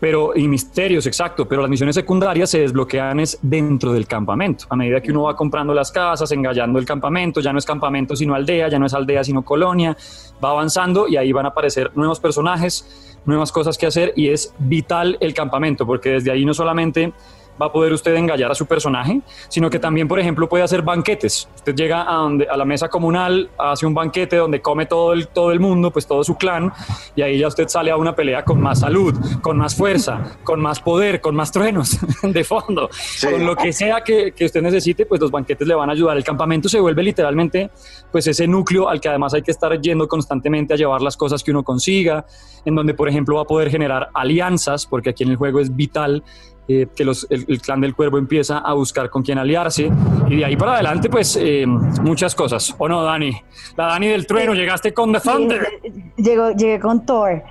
pero 0.00 0.32
y 0.34 0.48
misterios, 0.48 1.06
exacto, 1.06 1.46
pero 1.46 1.62
las 1.62 1.70
misiones 1.70 1.94
secundarias 1.94 2.50
se 2.50 2.58
desbloquean 2.58 3.20
es 3.20 3.38
dentro 3.40 3.92
del 3.92 4.08
campamento. 4.08 4.64
A 4.68 4.74
medida 4.74 5.00
que 5.00 5.12
uno 5.12 5.22
va 5.22 5.36
comprando 5.36 5.72
las 5.72 5.92
casas, 5.92 6.32
engallando 6.32 6.80
el 6.80 6.84
campamento, 6.84 7.40
ya 7.40 7.52
no 7.52 7.60
es 7.60 7.64
campamento 7.64 8.16
sino 8.16 8.34
aldea, 8.34 8.68
ya 8.68 8.80
no 8.80 8.86
es 8.86 8.94
aldea 8.94 9.22
sino 9.22 9.44
colonia, 9.44 9.96
va 10.44 10.50
avanzando 10.50 11.06
y 11.06 11.16
ahí 11.18 11.30
van 11.30 11.46
a 11.46 11.50
aparecer 11.50 11.92
nuevos 11.94 12.18
personajes, 12.18 13.14
nuevas 13.26 13.52
cosas 13.52 13.78
que 13.78 13.86
hacer 13.86 14.12
y 14.16 14.30
es 14.30 14.52
vital 14.58 15.18
el 15.20 15.34
campamento 15.34 15.86
porque 15.86 16.10
desde 16.10 16.32
ahí 16.32 16.44
no 16.44 16.52
solamente 16.52 17.12
va 17.60 17.66
a 17.66 17.72
poder 17.72 17.92
usted 17.92 18.14
engallar 18.14 18.50
a 18.50 18.54
su 18.54 18.66
personaje, 18.66 19.20
sino 19.48 19.70
que 19.70 19.78
también, 19.78 20.08
por 20.08 20.18
ejemplo, 20.18 20.48
puede 20.48 20.64
hacer 20.64 20.82
banquetes. 20.82 21.48
Usted 21.54 21.74
llega 21.74 22.02
a, 22.02 22.14
donde, 22.16 22.46
a 22.48 22.56
la 22.56 22.64
mesa 22.64 22.88
comunal, 22.88 23.50
hace 23.58 23.86
un 23.86 23.94
banquete 23.94 24.36
donde 24.36 24.60
come 24.60 24.86
todo 24.86 25.12
el, 25.12 25.28
todo 25.28 25.52
el 25.52 25.60
mundo, 25.60 25.90
pues 25.90 26.06
todo 26.06 26.24
su 26.24 26.36
clan, 26.36 26.72
y 27.14 27.22
ahí 27.22 27.38
ya 27.38 27.48
usted 27.48 27.68
sale 27.68 27.90
a 27.90 27.96
una 27.96 28.14
pelea 28.14 28.44
con 28.44 28.60
más 28.60 28.80
salud, 28.80 29.14
con 29.40 29.58
más 29.58 29.74
fuerza, 29.74 30.36
con 30.44 30.60
más 30.60 30.80
poder, 30.80 31.20
con 31.20 31.34
más 31.34 31.52
truenos 31.52 31.98
de 32.22 32.44
fondo, 32.44 32.88
con 33.22 33.46
lo 33.46 33.56
que 33.56 33.72
sea 33.72 34.02
que, 34.02 34.32
que, 34.32 34.44
usted 34.44 34.62
necesite, 34.62 35.06
pues 35.06 35.20
los 35.20 35.30
banquetes 35.30 35.66
le 35.66 35.74
van 35.74 35.88
a 35.88 35.92
ayudar. 35.92 36.16
El 36.16 36.24
campamento 36.24 36.68
se 36.68 36.80
vuelve 36.80 37.02
literalmente 37.02 37.70
pues 38.10 38.26
ese 38.26 38.46
núcleo 38.46 38.88
al 38.88 39.00
que 39.00 39.08
además 39.08 39.34
hay 39.34 39.42
que 39.42 39.50
estar 39.50 39.80
yendo 39.80 40.08
constantemente 40.08 40.74
a 40.74 40.76
llevar 40.76 41.02
las 41.02 41.16
cosas 41.16 41.42
que 41.42 41.50
uno 41.50 41.62
consiga, 41.62 42.26
en 42.64 42.74
donde, 42.74 42.94
por 42.94 43.08
ejemplo, 43.08 43.36
va 43.36 43.42
a 43.42 43.46
poder 43.46 43.70
generar 43.70 44.10
alianzas, 44.14 44.86
porque 44.86 45.10
aquí 45.10 45.24
en 45.24 45.30
el 45.30 45.36
juego 45.36 45.60
es 45.60 45.74
vital 45.74 46.22
eh, 46.68 46.86
que 46.94 47.04
los, 47.04 47.26
el, 47.28 47.60
clan 47.60 47.80
del 47.80 47.94
cuervo 47.94 48.18
empieza 48.18 48.58
a 48.58 48.72
buscar 48.74 49.10
con 49.10 49.22
quién 49.22 49.36
aliarse 49.38 49.90
y 50.28 50.36
de 50.36 50.44
ahí 50.44 50.56
para 50.56 50.74
adelante 50.74 51.10
pues 51.10 51.36
eh, 51.40 51.66
muchas 51.66 52.34
cosas. 52.34 52.74
¿O 52.78 52.88
no, 52.88 53.02
Dani? 53.02 53.32
La 53.76 53.86
Dani 53.86 54.08
del 54.08 54.26
trueno, 54.26 54.54
llegaste 54.54 54.94
con 54.94 55.12
The 55.12 55.20
Thunder. 55.20 55.68
Llegó, 56.16 56.52
llegué 56.52 56.78
con 56.78 57.04
Thor. 57.04 57.42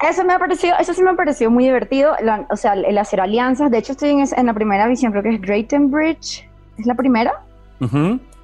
Eso 0.00 0.24
me 0.24 0.32
ha 0.32 0.38
parecido, 0.38 0.76
eso 0.78 0.92
sí 0.92 1.02
me 1.02 1.10
ha 1.10 1.14
parecido 1.14 1.50
muy 1.50 1.64
divertido, 1.64 2.12
o 2.50 2.56
sea, 2.56 2.74
el 2.74 2.98
hacer 2.98 3.20
alianzas. 3.20 3.70
De 3.70 3.78
hecho, 3.78 3.92
estoy 3.92 4.10
en, 4.10 4.24
en, 4.36 4.46
la 4.46 4.52
primera 4.52 4.86
visión, 4.86 5.12
creo 5.12 5.22
que 5.22 5.34
es 5.34 5.40
Drayton 5.40 5.90
Bridge. 5.90 6.48
¿Es 6.78 6.86
la 6.86 6.94
primera? 6.94 7.42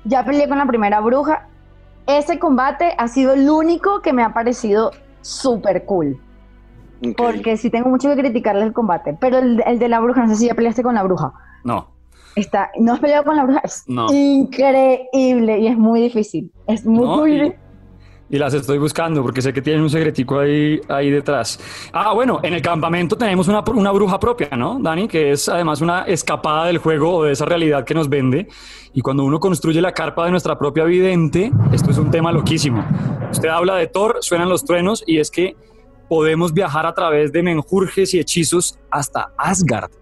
Ya 0.04 0.24
peleé 0.24 0.48
con 0.48 0.58
la 0.58 0.66
primera 0.66 1.00
bruja. 1.00 1.46
Ese 2.06 2.38
combate 2.38 2.94
ha 2.96 3.08
sido 3.08 3.34
el 3.34 3.48
único 3.48 4.00
que 4.02 4.12
me 4.12 4.22
ha 4.22 4.32
parecido 4.32 4.92
súper 5.20 5.84
cool. 5.84 6.18
Porque 7.16 7.56
sí 7.56 7.70
tengo 7.70 7.88
mucho 7.88 8.08
que 8.08 8.16
criticarle 8.16 8.62
el 8.64 8.72
combate. 8.72 9.16
Pero 9.20 9.38
el, 9.38 9.56
de 9.56 9.88
la 9.88 10.00
bruja, 10.00 10.22
no 10.22 10.28
sé 10.28 10.36
si 10.36 10.46
ya 10.46 10.54
peleaste 10.54 10.82
con 10.82 10.94
la 10.94 11.02
bruja. 11.02 11.32
No. 11.64 11.88
Está, 12.36 12.70
no 12.78 12.92
has 12.92 13.00
peleado 13.00 13.24
con 13.24 13.36
la 13.36 13.44
bruja. 13.44 13.62
Es 13.64 13.84
increíble 13.86 15.58
y 15.58 15.66
es 15.66 15.76
muy 15.76 16.00
difícil. 16.02 16.52
Es 16.66 16.84
muy, 16.86 17.06
muy 17.06 17.54
y 18.30 18.38
las 18.38 18.54
estoy 18.54 18.78
buscando 18.78 19.22
porque 19.22 19.42
sé 19.42 19.52
que 19.52 19.60
tienen 19.60 19.82
un 19.82 19.90
secretico 19.90 20.38
ahí, 20.38 20.80
ahí 20.88 21.10
detrás. 21.10 21.58
Ah, 21.92 22.12
bueno, 22.14 22.38
en 22.44 22.54
el 22.54 22.62
campamento 22.62 23.16
tenemos 23.16 23.48
una, 23.48 23.64
una, 23.74 23.90
bruja 23.90 24.20
propia, 24.20 24.50
¿no, 24.56 24.78
Dani? 24.80 25.08
Que 25.08 25.32
es 25.32 25.48
además 25.48 25.80
una 25.80 26.02
escapada 26.02 26.66
del 26.66 26.78
juego 26.78 27.16
o 27.16 27.24
de 27.24 27.32
esa 27.32 27.44
realidad 27.44 27.84
que 27.84 27.92
nos 27.92 28.08
vende. 28.08 28.46
Y 28.94 29.00
cuando 29.00 29.24
uno 29.24 29.40
construye 29.40 29.80
la 29.80 29.92
carpa 29.92 30.26
de 30.26 30.30
nuestra 30.30 30.56
propia 30.56 30.84
vidente, 30.84 31.50
esto 31.72 31.90
es 31.90 31.98
un 31.98 32.12
tema 32.12 32.30
loquísimo. 32.30 32.84
Usted 33.32 33.48
habla 33.48 33.74
de 33.74 33.88
Thor, 33.88 34.18
suenan 34.20 34.48
los 34.48 34.64
truenos 34.64 35.02
y 35.06 35.18
es 35.18 35.32
que 35.32 35.56
podemos 36.10 36.52
viajar 36.52 36.86
a 36.86 36.92
través 36.92 37.30
de 37.30 37.40
menjurjes 37.40 38.12
y 38.14 38.18
hechizos 38.18 38.76
hasta 38.90 39.32
Asgard. 39.38 39.92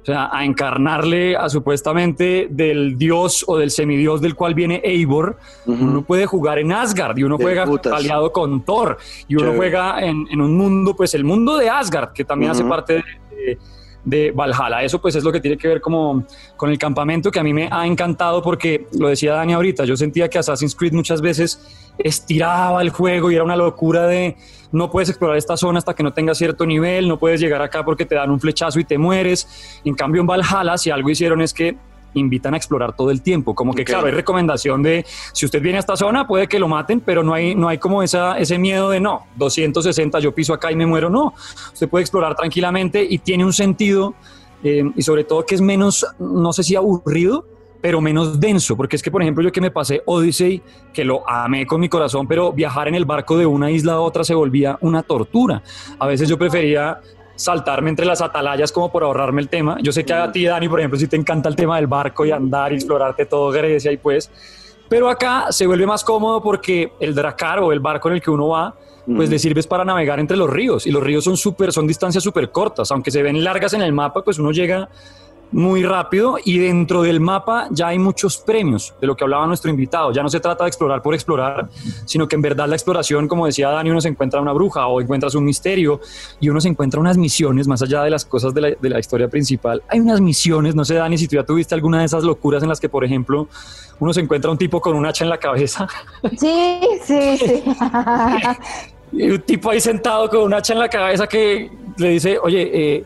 O 0.00 0.04
sea, 0.06 0.30
a 0.32 0.44
encarnarle 0.44 1.36
a 1.36 1.48
supuestamente 1.48 2.46
del 2.48 2.96
dios 2.96 3.44
o 3.48 3.58
del 3.58 3.72
semidios 3.72 4.20
del 4.20 4.36
cual 4.36 4.54
viene 4.54 4.80
Eivor, 4.84 5.36
uno 5.66 6.02
puede 6.02 6.26
jugar 6.26 6.60
en 6.60 6.70
Asgard 6.70 7.18
y 7.18 7.24
uno 7.24 7.36
juega 7.36 7.66
aliado 7.92 8.30
con 8.30 8.64
Thor. 8.64 8.98
Y 9.26 9.34
uno 9.34 9.54
juega 9.56 9.98
en, 9.98 10.40
un 10.40 10.56
mundo, 10.56 10.94
pues 10.94 11.14
el 11.14 11.24
mundo 11.24 11.56
de 11.56 11.68
Asgard, 11.68 12.12
que 12.12 12.24
también 12.24 12.52
hace 12.52 12.62
parte 12.62 12.92
de, 12.92 13.02
de 13.34 13.58
Valhalla. 14.06 14.82
Eso 14.82 15.00
pues 15.00 15.16
es 15.16 15.24
lo 15.24 15.32
que 15.32 15.40
tiene 15.40 15.56
que 15.56 15.68
ver 15.68 15.80
como 15.80 16.24
con 16.56 16.70
el 16.70 16.78
campamento 16.78 17.30
que 17.30 17.40
a 17.40 17.42
mí 17.42 17.52
me 17.52 17.68
ha 17.70 17.86
encantado 17.86 18.40
porque 18.40 18.86
lo 18.98 19.08
decía 19.08 19.32
Dani 19.32 19.52
ahorita, 19.52 19.84
yo 19.84 19.96
sentía 19.96 20.28
que 20.28 20.38
Assassin's 20.38 20.74
Creed 20.74 20.92
muchas 20.92 21.20
veces 21.20 21.60
estiraba 21.98 22.82
el 22.82 22.90
juego 22.90 23.30
y 23.30 23.34
era 23.34 23.44
una 23.44 23.56
locura 23.56 24.06
de 24.06 24.36
no 24.70 24.90
puedes 24.90 25.08
explorar 25.08 25.36
esta 25.36 25.56
zona 25.56 25.78
hasta 25.78 25.94
que 25.94 26.02
no 26.02 26.12
tengas 26.12 26.38
cierto 26.38 26.66
nivel, 26.66 27.08
no 27.08 27.18
puedes 27.18 27.40
llegar 27.40 27.62
acá 27.62 27.84
porque 27.84 28.04
te 28.04 28.14
dan 28.14 28.30
un 28.30 28.40
flechazo 28.40 28.78
y 28.78 28.84
te 28.84 28.98
mueres. 28.98 29.80
En 29.84 29.94
cambio 29.94 30.20
en 30.20 30.26
Valhalla 30.26 30.78
si 30.78 30.90
algo 30.90 31.10
hicieron 31.10 31.40
es 31.40 31.52
que 31.52 31.76
invitan 32.20 32.54
a 32.54 32.56
explorar 32.56 32.94
todo 32.94 33.10
el 33.10 33.22
tiempo. 33.22 33.54
Como 33.54 33.72
que, 33.72 33.84
claro, 33.84 34.06
hay 34.06 34.12
recomendación 34.12 34.82
de 34.82 35.04
si 35.32 35.46
usted 35.46 35.60
viene 35.60 35.78
a 35.78 35.80
esta 35.80 35.96
zona, 35.96 36.26
puede 36.26 36.48
que 36.48 36.58
lo 36.58 36.68
maten, 36.68 37.00
pero 37.00 37.22
no 37.22 37.34
hay, 37.34 37.54
no 37.54 37.68
hay 37.68 37.78
como 37.78 38.02
esa, 38.02 38.38
ese 38.38 38.58
miedo 38.58 38.90
de 38.90 39.00
no, 39.00 39.26
260, 39.36 40.18
yo 40.20 40.34
piso 40.34 40.52
acá 40.52 40.72
y 40.72 40.76
me 40.76 40.86
muero. 40.86 41.10
No, 41.10 41.34
usted 41.72 41.88
puede 41.88 42.02
explorar 42.02 42.34
tranquilamente 42.34 43.06
y 43.08 43.18
tiene 43.18 43.44
un 43.44 43.52
sentido 43.52 44.14
eh, 44.62 44.84
y 44.94 45.02
sobre 45.02 45.24
todo 45.24 45.44
que 45.44 45.54
es 45.54 45.60
menos, 45.60 46.06
no 46.18 46.52
sé 46.52 46.62
si 46.62 46.76
aburrido, 46.76 47.46
pero 47.80 48.00
menos 48.00 48.40
denso, 48.40 48.76
porque 48.76 48.96
es 48.96 49.02
que, 49.02 49.10
por 49.10 49.22
ejemplo, 49.22 49.44
yo 49.44 49.52
que 49.52 49.60
me 49.60 49.70
pasé 49.70 50.02
Odyssey, 50.06 50.62
que 50.92 51.04
lo 51.04 51.28
amé 51.28 51.66
con 51.66 51.80
mi 51.80 51.88
corazón, 51.88 52.26
pero 52.26 52.52
viajar 52.52 52.88
en 52.88 52.94
el 52.94 53.04
barco 53.04 53.36
de 53.38 53.46
una 53.46 53.70
isla 53.70 53.92
a 53.92 54.00
otra 54.00 54.24
se 54.24 54.34
volvía 54.34 54.76
una 54.80 55.02
tortura. 55.02 55.62
A 55.98 56.06
veces 56.06 56.28
yo 56.28 56.38
prefería 56.38 57.00
saltarme 57.36 57.90
entre 57.90 58.06
las 58.06 58.20
atalayas 58.20 58.72
como 58.72 58.90
por 58.90 59.04
ahorrarme 59.04 59.40
el 59.40 59.48
tema. 59.48 59.78
Yo 59.80 59.92
sé 59.92 60.04
que 60.04 60.12
a 60.12 60.32
ti, 60.32 60.44
Dani, 60.44 60.68
por 60.68 60.80
ejemplo, 60.80 60.98
si 60.98 61.06
te 61.06 61.16
encanta 61.16 61.48
el 61.48 61.54
tema 61.54 61.76
del 61.76 61.86
barco 61.86 62.24
y 62.24 62.32
andar 62.32 62.72
y 62.72 62.76
explorarte 62.76 63.26
todo 63.26 63.50
Grecia 63.50 63.92
y 63.92 63.98
pues, 63.98 64.30
pero 64.88 65.08
acá 65.08 65.46
se 65.50 65.66
vuelve 65.66 65.86
más 65.86 66.02
cómodo 66.02 66.42
porque 66.42 66.92
el 67.00 67.14
dracar 67.14 67.60
o 67.60 67.72
el 67.72 67.80
barco 67.80 68.08
en 68.08 68.16
el 68.16 68.20
que 68.20 68.30
uno 68.30 68.48
va, 68.48 68.74
pues 69.14 69.30
le 69.30 69.38
sirve 69.38 69.62
para 69.62 69.84
navegar 69.84 70.18
entre 70.18 70.36
los 70.36 70.50
ríos 70.50 70.86
y 70.86 70.90
los 70.90 71.02
ríos 71.02 71.22
son 71.22 71.36
súper, 71.36 71.72
son 71.72 71.86
distancias 71.86 72.24
súper 72.24 72.50
cortas, 72.50 72.90
aunque 72.90 73.12
se 73.12 73.22
ven 73.22 73.42
largas 73.44 73.72
en 73.74 73.82
el 73.82 73.92
mapa, 73.92 74.24
pues 74.24 74.38
uno 74.38 74.50
llega 74.50 74.88
muy 75.52 75.84
rápido 75.84 76.38
y 76.44 76.58
dentro 76.58 77.02
del 77.02 77.20
mapa 77.20 77.68
ya 77.70 77.88
hay 77.88 77.98
muchos 77.98 78.38
premios 78.38 78.94
de 79.00 79.06
lo 79.06 79.16
que 79.16 79.24
hablaba 79.24 79.46
nuestro 79.46 79.70
invitado. 79.70 80.12
Ya 80.12 80.22
no 80.22 80.28
se 80.28 80.40
trata 80.40 80.64
de 80.64 80.68
explorar 80.68 81.02
por 81.02 81.14
explorar, 81.14 81.68
sino 82.04 82.26
que 82.28 82.36
en 82.36 82.42
verdad 82.42 82.68
la 82.68 82.74
exploración, 82.74 83.28
como 83.28 83.46
decía 83.46 83.68
Dani, 83.68 83.90
uno 83.90 84.00
se 84.00 84.08
encuentra 84.08 84.40
una 84.40 84.52
bruja 84.52 84.86
o 84.86 85.00
encuentras 85.00 85.34
un 85.34 85.44
misterio 85.44 86.00
y 86.40 86.48
uno 86.48 86.60
se 86.60 86.68
encuentra 86.68 87.00
unas 87.00 87.16
misiones 87.16 87.68
más 87.68 87.82
allá 87.82 88.02
de 88.02 88.10
las 88.10 88.24
cosas 88.24 88.52
de 88.54 88.60
la, 88.60 88.68
de 88.70 88.88
la 88.90 88.98
historia 88.98 89.28
principal. 89.28 89.82
Hay 89.88 90.00
unas 90.00 90.20
misiones, 90.20 90.74
no 90.74 90.84
sé 90.84 90.94
Dani, 90.94 91.16
si 91.16 91.28
tú 91.28 91.36
ya 91.36 91.44
tuviste 91.44 91.74
alguna 91.74 92.00
de 92.00 92.06
esas 92.06 92.24
locuras 92.24 92.62
en 92.62 92.68
las 92.68 92.80
que, 92.80 92.88
por 92.88 93.04
ejemplo, 93.04 93.48
uno 93.98 94.12
se 94.12 94.20
encuentra 94.20 94.50
un 94.50 94.58
tipo 94.58 94.80
con 94.80 94.94
un 94.94 95.06
hacha 95.06 95.24
en 95.24 95.30
la 95.30 95.38
cabeza. 95.38 95.86
Sí, 96.36 96.80
sí, 97.04 97.38
sí. 97.38 97.62
Y 99.12 99.30
un 99.30 99.40
tipo 99.42 99.70
ahí 99.70 99.80
sentado 99.80 100.28
con 100.28 100.42
un 100.42 100.54
hacha 100.54 100.72
en 100.72 100.80
la 100.80 100.88
cabeza 100.88 101.26
que 101.26 101.70
le 101.96 102.08
dice, 102.10 102.38
oye, 102.38 102.70
eh, 102.72 103.04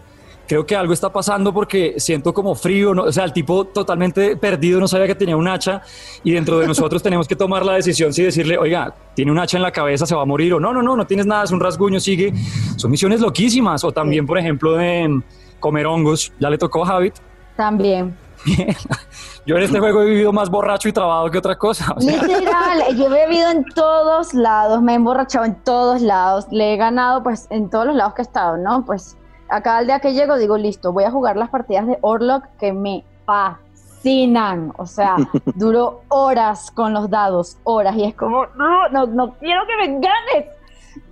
creo 0.50 0.66
que 0.66 0.74
algo 0.74 0.92
está 0.92 1.12
pasando 1.12 1.54
porque 1.54 1.94
siento 1.98 2.34
como 2.34 2.56
frío, 2.56 2.90
o 2.90 3.12
sea, 3.12 3.22
el 3.22 3.32
tipo 3.32 3.66
totalmente 3.66 4.36
perdido, 4.36 4.80
no 4.80 4.88
sabía 4.88 5.06
que 5.06 5.14
tenía 5.14 5.36
un 5.36 5.46
hacha 5.46 5.80
y 6.24 6.32
dentro 6.32 6.58
de 6.58 6.66
nosotros 6.66 7.00
tenemos 7.04 7.28
que 7.28 7.36
tomar 7.36 7.64
la 7.64 7.74
decisión 7.74 8.12
si 8.12 8.24
decirle, 8.24 8.58
oiga, 8.58 8.92
tiene 9.14 9.30
un 9.30 9.38
hacha 9.38 9.58
en 9.58 9.62
la 9.62 9.70
cabeza, 9.70 10.06
se 10.06 10.14
va 10.16 10.22
a 10.22 10.24
morir 10.24 10.52
o 10.54 10.58
no, 10.58 10.72
no, 10.72 10.82
no, 10.82 10.96
no 10.96 11.06
tienes 11.06 11.24
nada, 11.24 11.44
es 11.44 11.52
un 11.52 11.60
rasguño, 11.60 12.00
sigue. 12.00 12.34
Son 12.74 12.90
misiones 12.90 13.20
loquísimas 13.20 13.84
o 13.84 13.92
también, 13.92 14.26
por 14.26 14.38
ejemplo, 14.38 14.72
de 14.72 15.22
comer 15.60 15.86
hongos, 15.86 16.32
ya 16.40 16.50
le 16.50 16.58
tocó 16.58 16.82
a 16.82 16.86
Javid. 16.86 17.12
También. 17.54 18.16
Yo 19.46 19.56
en 19.56 19.62
este 19.62 19.78
juego 19.78 20.02
he 20.02 20.06
vivido 20.06 20.32
más 20.32 20.50
borracho 20.50 20.88
y 20.88 20.92
trabado 20.92 21.30
que 21.30 21.38
otra 21.38 21.56
cosa. 21.56 21.94
Literal, 22.00 22.96
yo 22.96 23.06
he 23.06 23.08
bebido 23.08 23.50
en 23.50 23.64
todos 23.66 24.34
lados, 24.34 24.82
me 24.82 24.92
he 24.92 24.94
emborrachado 24.96 25.44
en 25.44 25.54
todos 25.62 26.02
lados, 26.02 26.46
le 26.50 26.74
he 26.74 26.76
ganado 26.76 27.22
pues 27.22 27.46
en 27.50 27.70
todos 27.70 27.86
los 27.86 27.94
lados 27.94 28.14
que 28.14 28.22
he 28.22 28.24
estado, 28.24 28.56
¿no? 28.56 28.84
Pues 28.84 29.16
acá 29.50 29.78
al 29.78 29.86
día 29.86 30.00
que 30.00 30.12
llego 30.12 30.38
digo, 30.38 30.56
listo, 30.56 30.92
voy 30.92 31.04
a 31.04 31.10
jugar 31.10 31.36
las 31.36 31.50
partidas 31.50 31.86
de 31.86 31.98
Orlok 32.00 32.44
que 32.58 32.72
me 32.72 33.04
fascinan. 33.26 34.72
O 34.78 34.86
sea, 34.86 35.16
duro 35.56 36.02
horas 36.08 36.70
con 36.70 36.92
los 36.94 37.10
dados, 37.10 37.58
horas. 37.64 37.96
Y 37.96 38.04
es 38.04 38.14
como, 38.14 38.46
no, 38.56 38.88
no, 38.88 39.06
no 39.06 39.34
quiero 39.34 39.62
que 39.66 39.88
me 39.88 39.94
ganes. 39.94 40.50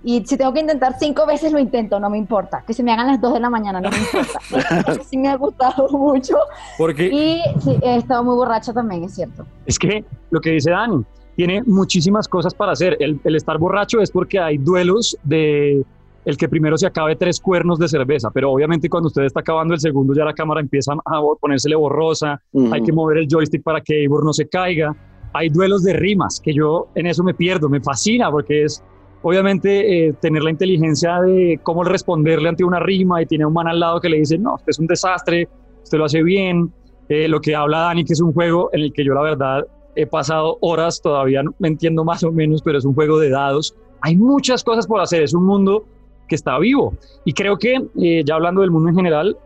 Y 0.03 0.25
si 0.25 0.37
tengo 0.37 0.53
que 0.53 0.61
intentar 0.61 0.95
cinco 0.97 1.25
veces, 1.25 1.51
lo 1.51 1.59
intento, 1.59 1.99
no 1.99 2.09
me 2.09 2.17
importa. 2.17 2.63
Que 2.65 2.73
se 2.73 2.83
me 2.83 2.91
hagan 2.91 3.07
las 3.07 3.21
dos 3.21 3.33
de 3.33 3.39
la 3.39 3.49
mañana, 3.49 3.81
no 3.81 3.89
me 3.89 3.97
importa. 3.97 5.03
sí 5.09 5.17
me 5.17 5.29
ha 5.29 5.35
gustado 5.35 5.89
mucho. 5.89 6.37
Porque... 6.77 7.07
Y 7.07 7.41
he 7.81 7.95
estado 7.97 8.23
muy 8.23 8.35
borracha 8.35 8.73
también, 8.73 9.03
es 9.03 9.15
cierto. 9.15 9.45
Es 9.65 9.77
que 9.77 10.03
lo 10.31 10.39
que 10.39 10.51
dice 10.51 10.71
Dani, 10.71 11.03
tiene 11.35 11.63
muchísimas 11.63 12.27
cosas 12.27 12.53
para 12.53 12.73
hacer. 12.73 12.97
el 12.99 13.35
estar 13.35 13.57
borracho 13.57 14.01
es 14.01 14.11
porque 14.11 14.39
hay 14.39 14.57
duelos 14.57 15.17
de 15.23 15.85
el 16.25 16.37
que 16.37 16.49
primero 16.49 16.77
se 16.77 16.87
acabe 16.87 17.15
tres 17.15 17.39
cuernos 17.39 17.79
de 17.79 17.87
cerveza, 17.87 18.29
pero 18.31 18.51
obviamente 18.51 18.89
cuando 18.89 19.07
usted 19.07 19.23
está 19.23 19.39
acabando 19.39 19.73
el 19.73 19.79
segundo 19.79 20.13
ya 20.13 20.25
la 20.25 20.33
cámara 20.33 20.61
empieza 20.61 20.93
a 20.93 21.21
ponérsele 21.39 21.75
borrosa, 21.75 22.41
hay 22.71 22.83
que 22.83 22.91
mover 22.91 23.19
el 23.19 23.27
joystick 23.27 23.63
para 23.63 23.81
que 23.81 24.01
Eivor 24.01 24.23
no 24.23 24.33
se 24.33 24.47
caiga, 24.47 24.95
hay 25.33 25.49
duelos 25.49 25.83
de 25.83 25.93
rimas, 25.93 26.39
que 26.39 26.53
yo 26.53 26.87
en 26.95 27.07
eso 27.07 27.23
me 27.23 27.33
pierdo, 27.33 27.69
me 27.69 27.79
fascina 27.79 28.31
porque 28.31 28.63
es 28.63 28.83
obviamente 29.21 30.07
eh, 30.07 30.13
tener 30.13 30.43
la 30.43 30.51
inteligencia 30.51 31.21
de 31.21 31.59
cómo 31.63 31.83
responderle 31.83 32.49
ante 32.49 32.63
una 32.63 32.79
rima 32.79 33.21
y 33.21 33.25
tiene 33.25 33.45
un 33.45 33.53
man 33.53 33.67
al 33.67 33.79
lado 33.79 33.99
que 33.99 34.09
le 34.09 34.17
dice, 34.17 34.37
no, 34.37 34.55
usted 34.55 34.69
es 34.69 34.79
un 34.79 34.87
desastre, 34.87 35.47
usted 35.83 35.97
lo 35.97 36.05
hace 36.05 36.23
bien, 36.23 36.71
eh, 37.09 37.27
lo 37.27 37.41
que 37.41 37.55
habla 37.55 37.79
Dani, 37.79 38.05
que 38.05 38.13
es 38.13 38.21
un 38.21 38.33
juego 38.33 38.69
en 38.73 38.81
el 38.81 38.93
que 38.93 39.03
yo 39.03 39.13
la 39.13 39.21
verdad 39.21 39.67
he 39.95 40.05
pasado 40.05 40.57
horas, 40.61 41.01
todavía 41.01 41.43
no 41.43 41.53
me 41.59 41.67
entiendo 41.67 42.03
más 42.03 42.23
o 42.23 42.31
menos, 42.31 42.61
pero 42.61 42.77
es 42.77 42.85
un 42.85 42.93
juego 42.93 43.19
de 43.19 43.29
dados. 43.29 43.75
Hay 44.01 44.15
muchas 44.15 44.63
cosas 44.63 44.87
por 44.87 45.01
hacer, 45.01 45.23
es 45.23 45.33
un 45.33 45.45
mundo 45.45 45.85
que 46.29 46.35
está 46.35 46.57
vivo. 46.57 46.93
Y 47.25 47.33
creo 47.33 47.57
que, 47.57 47.75
eh, 48.01 48.23
ya 48.25 48.35
hablando 48.35 48.61
del 48.61 48.71
mundo 48.71 48.89
en 48.89 48.95
general, 48.95 49.37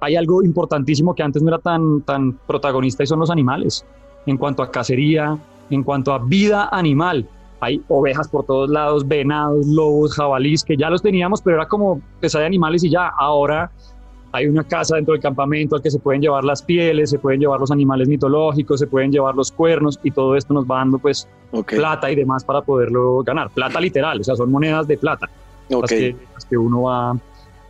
hay 0.00 0.16
algo 0.16 0.42
importantísimo 0.42 1.14
que 1.14 1.22
antes 1.22 1.42
no 1.42 1.48
era 1.48 1.58
tan, 1.58 2.02
tan 2.02 2.32
protagonista 2.46 3.02
y 3.02 3.06
son 3.06 3.18
los 3.18 3.30
animales. 3.30 3.84
En 4.24 4.38
cuanto 4.38 4.62
a 4.62 4.70
cacería, 4.70 5.36
en 5.70 5.82
cuanto 5.82 6.12
a 6.12 6.18
vida 6.18 6.68
animal, 6.72 7.28
hay 7.60 7.82
ovejas 7.88 8.28
por 8.28 8.44
todos 8.46 8.70
lados, 8.70 9.06
venados, 9.06 9.66
lobos, 9.66 10.14
jabalís, 10.14 10.62
que 10.62 10.76
ya 10.76 10.88
los 10.88 11.02
teníamos, 11.02 11.42
pero 11.42 11.56
era 11.56 11.66
como 11.66 12.00
pesar 12.20 12.40
de 12.42 12.46
animales 12.46 12.84
y 12.84 12.90
ya. 12.90 13.08
Ahora 13.18 13.70
hay 14.30 14.46
una 14.46 14.62
casa 14.62 14.96
dentro 14.96 15.12
del 15.12 15.22
campamento 15.22 15.74
al 15.74 15.82
que 15.82 15.90
se 15.90 15.98
pueden 15.98 16.20
llevar 16.20 16.44
las 16.44 16.62
pieles, 16.62 17.10
se 17.10 17.18
pueden 17.18 17.40
llevar 17.40 17.58
los 17.58 17.72
animales 17.72 18.06
mitológicos, 18.08 18.78
se 18.78 18.86
pueden 18.86 19.10
llevar 19.10 19.34
los 19.34 19.50
cuernos 19.50 19.98
y 20.04 20.10
todo 20.12 20.36
esto 20.36 20.54
nos 20.54 20.66
va 20.66 20.76
dando 20.78 20.98
pues 20.98 21.26
plata 21.66 22.10
y 22.10 22.14
demás 22.14 22.44
para 22.44 22.60
poderlo 22.60 23.24
ganar. 23.24 23.50
Plata 23.50 23.80
literal, 23.80 24.20
o 24.20 24.24
sea, 24.24 24.36
son 24.36 24.52
monedas 24.52 24.86
de 24.86 24.96
plata 24.96 25.28
okay. 25.76 26.14
que, 26.14 26.16
uno 26.56 26.82
va 26.82 27.16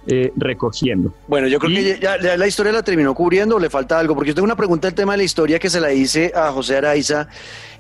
eh, 0.07 0.33
recogiendo. 0.37 1.13
Bueno, 1.27 1.49
yo 1.49 1.59
creo 1.59 1.75
que 1.75 1.99
ya, 2.01 2.17
la 2.17 2.47
historia 2.47 2.73
la 2.73 2.83
terminó 2.83 3.15
cubriendo, 3.15 3.59
le 3.59 3.69
falta 3.69 3.99
algo, 3.99 4.15
porque 4.15 4.29
yo 4.29 4.35
tengo 4.35 4.47
una 4.47 4.57
pregunta 4.57 4.89
del 4.89 4.95
tema 4.95 5.13
de 5.13 5.19
la 5.19 5.25
historia 5.25 5.59
que 5.59 5.69
se 5.69 5.81
la 5.81 5.93
hice 5.93 6.33
a 6.35 6.51
José 6.51 6.79
Araiza, 6.79 7.29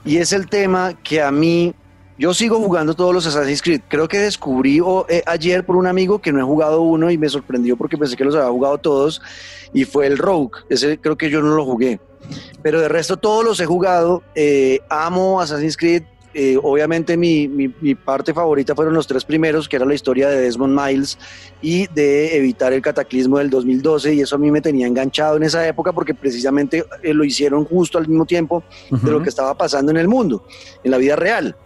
y 0.04 0.18
es 0.18 0.34
el 0.34 0.46
tema 0.46 0.92
que 1.02 1.22
a 1.22 1.30
mí, 1.30 1.74
yo 2.18 2.34
sigo 2.34 2.58
jugando 2.58 2.92
todos 2.94 3.14
los 3.14 3.26
Assassin's 3.26 3.62
Creed, 3.62 3.80
creo 3.88 4.08
que 4.08 4.18
descubrí 4.18 4.82
eh, 5.08 5.22
ayer 5.24 5.64
por 5.64 5.76
un 5.76 5.86
amigo 5.86 6.18
que 6.18 6.30
no 6.30 6.40
he 6.40 6.42
jugado 6.42 6.82
uno 6.82 7.10
y 7.10 7.16
me 7.16 7.30
sorprendió 7.30 7.78
porque 7.78 7.96
pensé 7.96 8.14
que 8.14 8.24
los 8.24 8.34
había 8.34 8.50
jugado 8.50 8.76
todos, 8.76 9.22
y 9.72 9.84
fue 9.84 10.06
el 10.06 10.18
Rogue, 10.18 10.58
ese 10.68 10.98
creo 10.98 11.16
que 11.16 11.30
yo 11.30 11.40
no 11.40 11.54
lo 11.54 11.64
jugué. 11.64 11.98
Pero 12.62 12.78
de 12.78 12.88
resto 12.88 13.16
todos 13.16 13.42
los 13.42 13.58
he 13.60 13.64
jugado, 13.64 14.22
eh, 14.34 14.80
amo 14.90 15.40
Assassin's 15.40 15.78
Creed, 15.78 16.02
eh, 16.40 16.56
obviamente 16.62 17.16
mi, 17.16 17.48
parte 18.04 18.32
favorita 18.32 18.72
fueron 18.72 18.94
los 18.94 19.08
tres 19.08 19.24
primeros, 19.24 19.68
que 19.68 19.74
era 19.74 19.84
la 19.84 19.94
historia 19.94 20.28
de 20.28 20.40
Desmond 20.40 20.80
Miles 20.80 21.18
y 21.60 21.88
de 21.88 22.36
evitar 22.36 22.72
el 22.72 22.80
cataclismo 22.80 23.38
del 23.38 23.50
2012, 23.50 24.14
y 24.14 24.20
eso 24.20 24.36
a 24.36 24.38
mí 24.38 24.48
me 24.52 24.60
tenía 24.60 24.86
enganchado 24.86 25.36
en 25.36 25.42
esa 25.42 25.66
época 25.66 25.92
porque 25.92 26.14
precisamente 26.14 26.84
eh, 27.02 27.12
lo 27.12 27.24
hicieron 27.24 27.64
justo 27.64 27.98
al 27.98 28.06
mismo 28.06 28.24
tiempo 28.24 28.62
de 28.88 29.10
lo 29.10 29.20
que 29.20 29.30
estaba 29.30 29.58
pasando 29.58 29.90
en 29.90 29.96
el 29.96 30.06
mundo, 30.06 30.44
en 30.84 30.92
la 30.92 30.98
vida 30.98 31.16
real. 31.16 31.56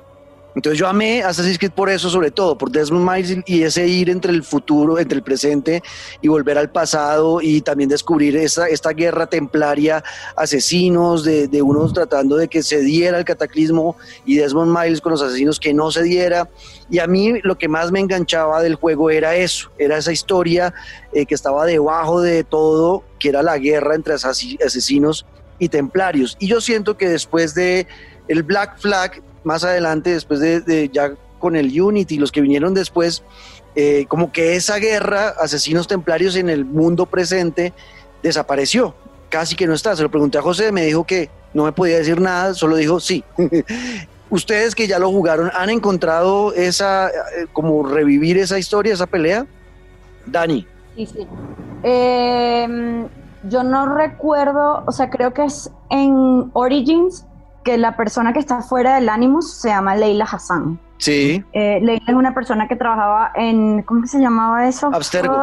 Entonces 0.54 0.78
yo 0.78 0.86
amé 0.86 1.22
Assassin's 1.22 1.58
Creed 1.58 1.72
por 1.72 1.88
eso, 1.88 2.10
sobre 2.10 2.30
todo, 2.30 2.58
por 2.58 2.70
Desmond 2.70 3.08
Miles 3.08 3.38
y 3.46 3.62
ese 3.62 3.86
ir 3.86 4.10
entre 4.10 4.32
el 4.32 4.42
futuro, 4.42 4.98
entre 4.98 5.16
el 5.16 5.22
presente 5.22 5.82
y 6.20 6.28
volver 6.28 6.58
al 6.58 6.70
pasado 6.70 7.40
y 7.40 7.62
también 7.62 7.88
descubrir 7.88 8.36
esta, 8.36 8.66
esta 8.68 8.90
guerra 8.90 9.26
templaria, 9.26 10.04
asesinos, 10.36 11.24
de, 11.24 11.48
de 11.48 11.62
unos 11.62 11.92
tratando 11.94 12.36
de 12.36 12.48
que 12.48 12.62
se 12.62 12.80
diera 12.80 13.18
el 13.18 13.24
cataclismo 13.24 13.96
y 14.26 14.36
Desmond 14.36 14.76
Miles 14.76 15.00
con 15.00 15.12
los 15.12 15.22
asesinos 15.22 15.58
que 15.58 15.72
no 15.72 15.90
se 15.90 16.02
diera. 16.02 16.48
Y 16.90 16.98
a 16.98 17.06
mí 17.06 17.40
lo 17.42 17.56
que 17.56 17.68
más 17.68 17.90
me 17.90 18.00
enganchaba 18.00 18.62
del 18.62 18.74
juego 18.74 19.10
era 19.10 19.34
eso, 19.34 19.70
era 19.78 19.96
esa 19.96 20.12
historia 20.12 20.74
eh, 21.12 21.24
que 21.24 21.34
estaba 21.34 21.64
debajo 21.64 22.20
de 22.20 22.44
todo, 22.44 23.04
que 23.18 23.30
era 23.30 23.42
la 23.42 23.56
guerra 23.56 23.94
entre 23.94 24.14
asesinos 24.14 25.24
y 25.58 25.68
templarios. 25.68 26.36
Y 26.38 26.48
yo 26.48 26.60
siento 26.60 26.96
que 26.96 27.08
después 27.08 27.54
de 27.54 27.86
el 28.28 28.42
Black 28.42 28.78
Flag 28.78 29.22
más 29.44 29.64
adelante, 29.64 30.10
después 30.10 30.40
de, 30.40 30.90
ya 30.92 31.12
con 31.38 31.56
el 31.56 31.80
Unity, 31.80 32.18
los 32.18 32.30
que 32.30 32.40
vinieron 32.40 32.74
después, 32.74 33.22
eh, 33.74 34.06
como 34.08 34.32
que 34.32 34.56
esa 34.56 34.76
guerra, 34.76 35.34
asesinos 35.40 35.88
templarios 35.88 36.36
en 36.36 36.50
el 36.50 36.64
mundo 36.64 37.06
presente, 37.06 37.72
desapareció, 38.22 38.94
casi 39.28 39.56
que 39.56 39.66
no 39.66 39.74
está. 39.74 39.96
Se 39.96 40.02
lo 40.02 40.10
pregunté 40.10 40.38
a 40.38 40.42
José, 40.42 40.72
me 40.72 40.84
dijo 40.84 41.04
que 41.04 41.30
no 41.54 41.64
me 41.64 41.72
podía 41.72 41.98
decir 41.98 42.20
nada, 42.20 42.54
solo 42.54 42.76
dijo 42.76 43.00
sí. 43.00 43.24
Ustedes 44.30 44.74
que 44.74 44.86
ya 44.86 44.98
lo 44.98 45.10
jugaron, 45.10 45.50
¿han 45.54 45.68
encontrado 45.68 46.54
esa, 46.54 47.08
eh, 47.08 47.46
como 47.52 47.86
revivir 47.86 48.38
esa 48.38 48.58
historia, 48.58 48.94
esa 48.94 49.06
pelea? 49.06 49.46
Dani. 50.24 50.66
Sí, 50.96 51.06
sí. 51.06 51.26
Em, 51.82 53.08
yo 53.48 53.62
no 53.62 53.94
recuerdo, 53.94 54.84
o 54.86 54.92
sea, 54.92 55.10
creo 55.10 55.34
que 55.34 55.44
es 55.44 55.70
en 55.90 56.50
Origins, 56.54 57.26
que 57.64 57.78
la 57.78 57.96
persona 57.96 58.32
que 58.32 58.38
está 58.38 58.62
fuera 58.62 58.96
del 58.96 59.08
Animus 59.08 59.52
se 59.52 59.68
llama 59.68 59.96
Leila 59.96 60.24
Hassan. 60.24 60.78
Sí. 60.98 61.44
Eh, 61.52 61.80
Leila 61.82 62.04
es 62.06 62.14
una 62.14 62.34
persona 62.34 62.68
que 62.68 62.76
trabajaba 62.76 63.32
en, 63.34 63.82
¿cómo 63.82 64.06
se 64.06 64.20
llamaba 64.20 64.66
eso? 64.68 64.88
Abstergo. 64.92 65.36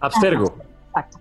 Abstergo. 0.00 0.54
Exacto. 0.88 1.18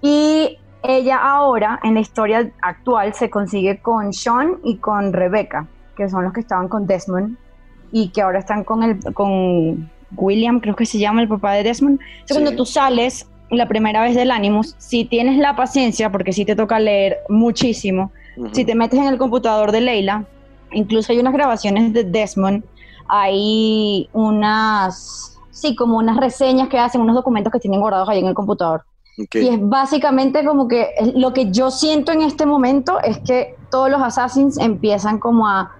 Y 0.00 0.58
ella 0.82 1.18
ahora, 1.18 1.78
en 1.82 1.94
la 1.94 2.00
historia 2.00 2.50
actual, 2.60 3.14
se 3.14 3.30
consigue 3.30 3.80
con 3.80 4.12
Sean 4.12 4.56
y 4.64 4.76
con 4.78 5.12
Rebecca, 5.12 5.66
que 5.96 6.08
son 6.08 6.24
los 6.24 6.32
que 6.32 6.40
estaban 6.40 6.68
con 6.68 6.86
Desmond 6.86 7.36
y 7.92 8.08
que 8.08 8.22
ahora 8.22 8.38
están 8.38 8.64
con, 8.64 8.82
el, 8.82 8.98
con 9.14 9.90
William, 10.16 10.60
creo 10.60 10.74
que 10.74 10.86
se 10.86 10.98
llama 10.98 11.22
el 11.22 11.28
papá 11.28 11.52
de 11.52 11.62
Desmond. 11.62 12.00
Cuando 12.28 12.54
tú 12.56 12.64
sales 12.64 13.28
la 13.50 13.68
primera 13.68 14.02
vez 14.02 14.14
del 14.14 14.30
Animus, 14.30 14.74
si 14.78 15.04
tienes 15.04 15.38
la 15.38 15.54
paciencia, 15.54 16.10
porque 16.10 16.32
sí 16.32 16.44
te 16.44 16.56
toca 16.56 16.80
leer 16.80 17.18
muchísimo, 17.28 18.10
si 18.52 18.64
te 18.64 18.74
metes 18.74 18.98
en 18.98 19.06
el 19.06 19.18
computador 19.18 19.72
de 19.72 19.80
Leila, 19.80 20.24
incluso 20.72 21.12
hay 21.12 21.18
unas 21.18 21.32
grabaciones 21.32 21.92
de 21.92 22.04
Desmond, 22.04 22.64
hay 23.08 24.08
unas, 24.12 25.38
sí, 25.50 25.74
como 25.76 25.98
unas 25.98 26.16
reseñas 26.16 26.68
que 26.68 26.78
hacen, 26.78 27.00
unos 27.00 27.14
documentos 27.14 27.52
que 27.52 27.60
tienen 27.60 27.80
guardados 27.80 28.08
ahí 28.08 28.20
en 28.20 28.26
el 28.26 28.34
computador. 28.34 28.84
Y 29.16 29.48
es 29.48 29.58
básicamente 29.60 30.44
como 30.44 30.68
que 30.68 30.88
lo 31.14 31.34
que 31.34 31.50
yo 31.50 31.70
siento 31.70 32.12
en 32.12 32.22
este 32.22 32.46
momento 32.46 32.98
es 33.00 33.18
que 33.18 33.56
todos 33.70 33.90
los 33.90 34.00
assassins 34.00 34.58
empiezan 34.58 35.18
como 35.18 35.46
a, 35.46 35.72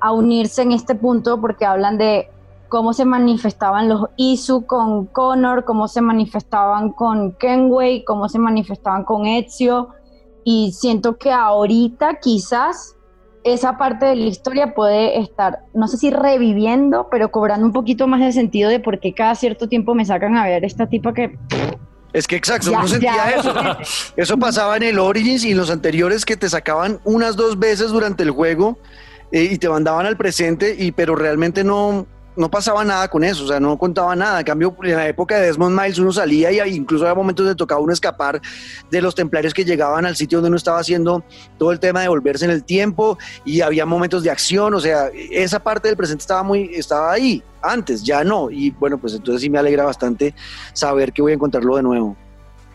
a 0.00 0.12
unirse 0.12 0.62
en 0.62 0.72
este 0.72 0.96
punto 0.96 1.40
porque 1.40 1.64
hablan 1.64 1.96
de 1.96 2.28
cómo 2.68 2.92
se 2.92 3.04
manifestaban 3.04 3.88
los 3.88 4.06
Isu 4.16 4.66
con 4.66 5.06
Connor, 5.06 5.64
cómo 5.64 5.86
se 5.86 6.00
manifestaban 6.00 6.90
con 6.90 7.32
Kenway, 7.32 8.04
cómo 8.04 8.28
se 8.28 8.38
manifestaban 8.38 9.04
con 9.04 9.26
Ezio, 9.26 9.90
y 10.44 10.72
siento 10.72 11.16
que 11.16 11.32
ahorita 11.32 12.18
quizás 12.20 12.96
esa 13.44 13.78
parte 13.78 14.06
de 14.06 14.16
la 14.16 14.26
historia 14.26 14.74
puede 14.74 15.18
estar, 15.18 15.60
no 15.74 15.88
sé 15.88 15.96
si 15.96 16.10
reviviendo, 16.10 17.08
pero 17.10 17.30
cobrando 17.30 17.66
un 17.66 17.72
poquito 17.72 18.06
más 18.06 18.20
de 18.20 18.32
sentido 18.32 18.68
de 18.68 18.80
por 18.80 19.00
qué 19.00 19.14
cada 19.14 19.34
cierto 19.34 19.68
tiempo 19.68 19.94
me 19.94 20.04
sacan 20.04 20.36
a 20.36 20.44
ver 20.44 20.64
esta 20.64 20.86
tipa 20.86 21.14
que... 21.14 21.38
Es 22.12 22.26
que 22.26 22.36
exacto, 22.36 22.72
no 22.72 22.88
sentía 22.88 23.30
eso. 23.30 23.54
Eso 24.16 24.36
pasaba 24.36 24.76
en 24.76 24.82
el 24.82 24.98
Origins 24.98 25.44
y 25.44 25.52
en 25.52 25.56
los 25.56 25.70
anteriores 25.70 26.24
que 26.24 26.36
te 26.36 26.48
sacaban 26.48 27.00
unas 27.04 27.36
dos 27.36 27.58
veces 27.58 27.90
durante 27.90 28.24
el 28.24 28.32
juego 28.32 28.78
eh, 29.30 29.48
y 29.52 29.58
te 29.58 29.68
mandaban 29.68 30.06
al 30.06 30.16
presente, 30.16 30.74
y, 30.76 30.90
pero 30.90 31.14
realmente 31.14 31.62
no, 31.62 32.06
no 32.40 32.50
pasaba 32.50 32.84
nada 32.84 33.06
con 33.08 33.22
eso, 33.22 33.44
o 33.44 33.46
sea, 33.46 33.60
no 33.60 33.76
contaba 33.76 34.16
nada. 34.16 34.40
En 34.40 34.46
cambio, 34.46 34.74
en 34.82 34.96
la 34.96 35.06
época 35.06 35.36
de 35.36 35.46
Desmond 35.46 35.78
Miles 35.78 35.98
uno 35.98 36.12
salía 36.12 36.50
y 36.50 36.74
incluso 36.74 37.04
había 37.04 37.14
momentos 37.14 37.46
de 37.46 37.54
tocaba 37.54 37.80
uno 37.80 37.92
escapar 37.92 38.40
de 38.90 39.02
los 39.02 39.14
templarios 39.14 39.54
que 39.54 39.64
llegaban 39.64 40.06
al 40.06 40.16
sitio 40.16 40.38
donde 40.38 40.48
uno 40.48 40.56
estaba 40.56 40.78
haciendo 40.78 41.22
todo 41.58 41.70
el 41.70 41.78
tema 41.78 42.00
de 42.00 42.08
volverse 42.08 42.46
en 42.46 42.50
el 42.50 42.64
tiempo 42.64 43.18
y 43.44 43.60
había 43.60 43.86
momentos 43.86 44.22
de 44.22 44.30
acción, 44.30 44.74
o 44.74 44.80
sea, 44.80 45.10
esa 45.14 45.60
parte 45.60 45.88
del 45.88 45.96
presente 45.96 46.22
estaba 46.22 46.42
muy, 46.42 46.70
estaba 46.74 47.12
ahí 47.12 47.42
antes, 47.62 48.02
ya 48.02 48.24
no. 48.24 48.50
Y 48.50 48.70
bueno, 48.70 48.98
pues 48.98 49.14
entonces 49.14 49.42
sí 49.42 49.50
me 49.50 49.58
alegra 49.58 49.84
bastante 49.84 50.34
saber 50.72 51.12
que 51.12 51.22
voy 51.22 51.32
a 51.32 51.34
encontrarlo 51.34 51.76
de 51.76 51.82
nuevo. 51.82 52.16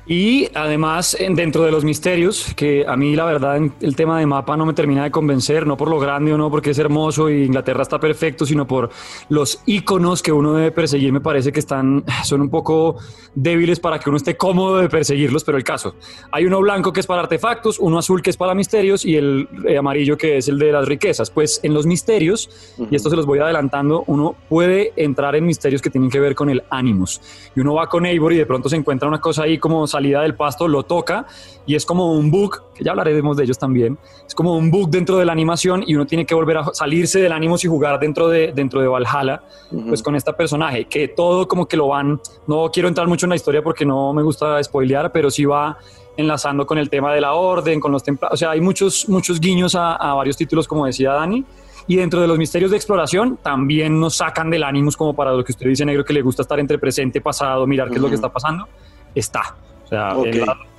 Y 0.07 0.49
además, 0.53 1.17
dentro 1.19 1.63
de 1.63 1.71
los 1.71 1.83
misterios, 1.83 2.53
que 2.55 2.85
a 2.87 2.95
mí 2.95 3.15
la 3.15 3.25
verdad 3.25 3.59
el 3.81 3.95
tema 3.95 4.19
de 4.19 4.27
mapa 4.27 4.55
no 4.55 4.65
me 4.65 4.73
termina 4.73 5.03
de 5.03 5.09
convencer, 5.09 5.65
no 5.65 5.77
por 5.77 5.89
lo 5.89 5.99
grande 5.99 6.31
o 6.31 6.37
no 6.37 6.51
porque 6.51 6.71
es 6.71 6.79
hermoso 6.79 7.29
y 7.29 7.43
Inglaterra 7.43 7.81
está 7.81 7.99
perfecto, 7.99 8.45
sino 8.45 8.67
por 8.67 8.91
los 9.29 9.63
iconos 9.65 10.21
que 10.21 10.31
uno 10.31 10.53
debe 10.53 10.71
perseguir, 10.71 11.11
me 11.11 11.21
parece 11.21 11.51
que 11.51 11.59
están, 11.59 12.03
son 12.23 12.41
un 12.41 12.49
poco 12.49 12.97
débiles 13.33 13.79
para 13.79 13.97
que 13.97 14.09
uno 14.09 14.17
esté 14.17 14.37
cómodo 14.37 14.77
de 14.77 14.89
perseguirlos, 14.89 15.43
pero 15.43 15.57
el 15.57 15.63
caso, 15.63 15.95
hay 16.31 16.45
uno 16.45 16.59
blanco 16.61 16.93
que 16.93 16.99
es 16.99 17.07
para 17.07 17.21
artefactos, 17.21 17.79
uno 17.79 17.97
azul 17.97 18.21
que 18.21 18.29
es 18.29 18.37
para 18.37 18.53
misterios 18.53 19.05
y 19.05 19.15
el 19.15 19.49
eh, 19.67 19.77
amarillo 19.77 20.17
que 20.17 20.37
es 20.37 20.47
el 20.47 20.59
de 20.59 20.71
las 20.71 20.87
riquezas. 20.87 21.31
Pues 21.31 21.59
en 21.63 21.73
los 21.73 21.85
misterios, 21.85 22.49
y 22.91 22.95
esto 22.95 23.09
se 23.09 23.15
los 23.15 23.25
voy 23.25 23.39
adelantando, 23.39 24.03
uno 24.07 24.35
puede 24.49 24.93
entrar 24.95 25.35
en 25.35 25.45
misterios 25.45 25.81
que 25.81 25.89
tienen 25.89 26.09
que 26.09 26.19
ver 26.19 26.35
con 26.35 26.49
el 26.49 26.63
ánimos. 26.69 27.21
Y 27.55 27.59
uno 27.61 27.73
va 27.73 27.87
con 27.87 28.05
Eivor 28.05 28.33
y 28.33 28.37
de 28.37 28.45
pronto 28.45 28.69
se 28.69 28.75
encuentra 28.75 29.07
una 29.07 29.19
cosa 29.19 29.43
ahí 29.43 29.57
como 29.57 29.87
salida 29.95 30.21
del 30.21 30.35
pasto, 30.35 30.67
lo 30.67 30.83
toca 30.83 31.25
y 31.65 31.75
es 31.75 31.85
como 31.85 32.13
un 32.13 32.29
bug, 32.29 32.73
que 32.73 32.83
ya 32.83 32.91
hablaremos 32.91 33.37
de 33.37 33.43
ellos 33.43 33.57
también, 33.57 33.97
es 34.27 34.35
como 34.35 34.55
un 34.55 34.69
bug 34.69 34.89
dentro 34.89 35.17
de 35.17 35.25
la 35.25 35.31
animación 35.31 35.83
y 35.85 35.95
uno 35.95 36.05
tiene 36.05 36.25
que 36.25 36.35
volver 36.35 36.57
a 36.57 36.65
salirse 36.73 37.19
del 37.19 37.31
ánimo 37.31 37.55
y 37.61 37.67
jugar 37.67 37.99
dentro 37.99 38.27
de, 38.27 38.51
dentro 38.53 38.81
de 38.81 38.87
Valhalla, 38.87 39.41
pues 39.87 40.03
con 40.03 40.15
este 40.15 40.31
personaje, 40.33 40.85
que 40.85 41.07
todo 41.07 41.47
como 41.47 41.67
que 41.67 41.77
lo 41.77 41.87
van, 41.87 42.19
no 42.47 42.69
quiero 42.71 42.87
entrar 42.87 43.07
mucho 43.07 43.25
en 43.25 43.31
la 43.31 43.35
historia 43.35 43.61
porque 43.61 43.85
no 43.85 44.13
me 44.13 44.21
gusta 44.21 44.61
spoilear, 44.63 45.11
pero 45.11 45.31
sí 45.31 45.45
va 45.45 45.77
enlazando 46.17 46.65
con 46.65 46.77
el 46.77 46.89
tema 46.89 47.13
de 47.13 47.21
la 47.21 47.33
orden, 47.33 47.79
con 47.79 47.91
los 47.91 48.03
templados, 48.03 48.35
o 48.35 48.37
sea, 48.37 48.51
hay 48.51 48.61
muchos, 48.61 49.09
muchos 49.09 49.39
guiños 49.39 49.75
a, 49.75 49.95
a 49.95 50.13
varios 50.13 50.37
títulos, 50.37 50.67
como 50.67 50.85
decía 50.85 51.11
Dani, 51.11 51.43
y 51.87 51.95
dentro 51.95 52.19
de 52.21 52.27
los 52.27 52.37
misterios 52.37 52.71
de 52.71 52.77
exploración 52.77 53.37
también 53.41 53.99
nos 53.99 54.17
sacan 54.17 54.49
del 54.49 54.63
ánimo 54.63 54.89
como 54.97 55.13
para 55.15 55.31
lo 55.31 55.43
que 55.43 55.51
usted 55.51 55.67
dice, 55.67 55.85
negro, 55.85 56.03
que 56.03 56.13
le 56.13 56.21
gusta 56.21 56.41
estar 56.41 56.59
entre 56.59 56.79
presente, 56.79 57.21
pasado, 57.21 57.65
mirar 57.67 57.89
qué 57.89 57.95
es 57.95 58.01
lo 58.01 58.09
que 58.09 58.15
está 58.15 58.31
pasando. 58.31 58.67
Está. 59.13 59.55
O 59.85 59.87
sea, 59.87 60.13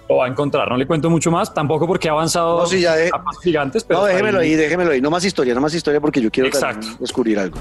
lo 0.08 0.16
va 0.16 0.26
a 0.26 0.28
encontrar. 0.28 0.68
No 0.68 0.76
le 0.76 0.86
cuento 0.86 1.10
mucho 1.10 1.30
más, 1.30 1.52
tampoco 1.52 1.86
porque 1.86 2.08
ha 2.08 2.12
avanzado 2.12 2.62
no, 2.62 2.70
ya 2.70 2.94
gigantes. 3.42 3.84
Pero 3.84 4.00
no, 4.00 4.06
déjemelo 4.06 4.40
ahí, 4.40 4.54
déjemelo 4.54 4.92
ahí. 4.92 5.00
No 5.00 5.10
más 5.10 5.24
historia, 5.24 5.54
no 5.54 5.60
más 5.60 5.74
historia 5.74 6.00
porque 6.00 6.20
yo 6.20 6.30
quiero 6.30 6.50
descubrir 6.98 7.38
algo. 7.38 7.56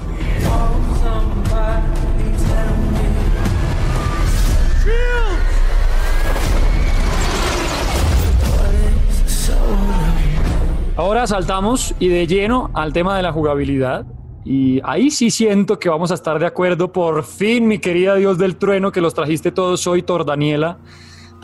Ahora 10.96 11.26
saltamos 11.26 11.94
y 11.98 12.08
de 12.08 12.26
lleno 12.26 12.70
al 12.72 12.92
tema 12.92 13.16
de 13.16 13.22
la 13.22 13.30
jugabilidad. 13.30 14.06
Y 14.46 14.80
ahí 14.84 15.10
sí 15.10 15.30
siento 15.30 15.78
que 15.78 15.88
vamos 15.88 16.10
a 16.10 16.14
estar 16.14 16.38
de 16.38 16.46
acuerdo. 16.46 16.92
Por 16.92 17.24
fin, 17.24 17.66
mi 17.66 17.80
querida 17.80 18.14
Dios 18.14 18.38
del 18.38 18.56
trueno, 18.56 18.92
que 18.92 19.00
los 19.00 19.12
trajiste 19.12 19.50
todos 19.50 19.86
hoy, 19.86 20.02
Tor 20.02 20.24
Daniela. 20.24 20.78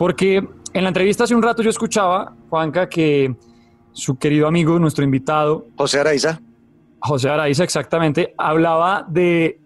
Porque 0.03 0.45
en 0.73 0.83
la 0.83 0.89
entrevista 0.89 1.23
hace 1.23 1.33
un 1.33 1.41
rato 1.41 1.63
yo 1.63 1.69
escuchaba, 1.69 2.35
Juanca, 2.49 2.89
que 2.89 3.33
su 3.93 4.17
querido 4.17 4.47
amigo, 4.47 4.77
nuestro 4.77 5.05
invitado. 5.05 5.67
José 5.77 6.01
Araiza. 6.01 6.41
José 6.99 7.29
Araiza, 7.29 7.63
exactamente, 7.63 8.33
hablaba 8.37 9.05
de 9.07 9.61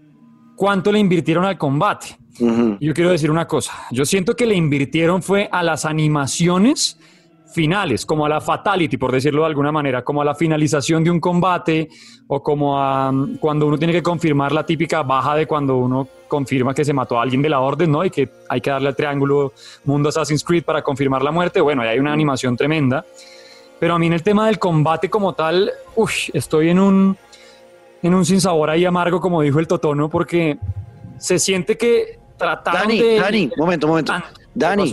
cuánto 0.55 0.91
le 0.91 0.99
invirtieron 0.99 1.43
al 1.43 1.57
combate. 1.57 2.19
Yo 2.37 2.93
quiero 2.93 3.09
decir 3.09 3.31
una 3.31 3.47
cosa. 3.47 3.73
Yo 3.89 4.05
siento 4.05 4.35
que 4.35 4.45
le 4.45 4.53
invirtieron 4.53 5.23
fue 5.23 5.49
a 5.51 5.63
las 5.63 5.85
animaciones 5.85 6.99
finales, 7.47 8.05
como 8.05 8.25
a 8.25 8.29
la 8.29 8.41
fatality, 8.41 8.97
por 8.97 9.11
decirlo 9.11 9.41
de 9.41 9.47
alguna 9.47 9.71
manera, 9.71 10.03
como 10.03 10.21
a 10.21 10.25
la 10.25 10.35
finalización 10.35 11.03
de 11.03 11.11
un 11.11 11.19
combate 11.19 11.89
o 12.27 12.43
como 12.43 12.79
a 12.79 13.11
mm, 13.11 13.37
cuando 13.37 13.67
uno 13.67 13.77
tiene 13.77 13.93
que 13.93 14.03
confirmar 14.03 14.51
la 14.51 14.65
típica 14.65 15.03
baja 15.03 15.35
de 15.35 15.47
cuando 15.47 15.77
uno 15.77 16.07
confirma 16.27 16.73
que 16.73 16.83
se 16.83 16.93
mató 16.93 17.17
a 17.17 17.23
alguien 17.23 17.41
de 17.41 17.49
la 17.49 17.59
orden, 17.59 17.91
¿no? 17.91 18.03
Y 18.03 18.09
que 18.09 18.29
hay 18.49 18.59
que 18.59 18.69
darle 18.69 18.89
al 18.89 18.95
triángulo 18.95 19.53
mundo 19.85 20.09
Assassin's 20.09 20.43
Creed 20.43 20.63
para 20.63 20.81
confirmar 20.81 21.21
la 21.23 21.31
muerte. 21.31 21.61
Bueno, 21.61 21.81
ahí 21.81 21.89
hay 21.89 21.99
una 21.99 22.11
animación 22.11 22.57
tremenda. 22.57 23.05
Pero 23.79 23.93
a 23.93 23.99
mí 23.99 24.07
en 24.07 24.13
el 24.13 24.23
tema 24.23 24.47
del 24.47 24.59
combate 24.59 25.09
como 25.09 25.33
tal, 25.33 25.71
uy, 25.95 26.11
estoy 26.33 26.69
en 26.69 26.79
un, 26.79 27.17
en 28.01 28.13
un 28.13 28.25
sinsabor 28.25 28.71
ahí 28.71 28.85
amargo, 28.85 29.21
como 29.21 29.41
dijo 29.41 29.59
el 29.59 29.67
Totono, 29.67 30.09
porque 30.09 30.57
se 31.19 31.37
siente 31.39 31.77
que 31.77 32.19
trataron 32.37 32.81
Dani, 32.81 32.99
de... 32.99 33.19
Dani, 33.19 33.51
momento, 33.55 33.87
momento. 33.87 34.13
Dani, 34.53 34.91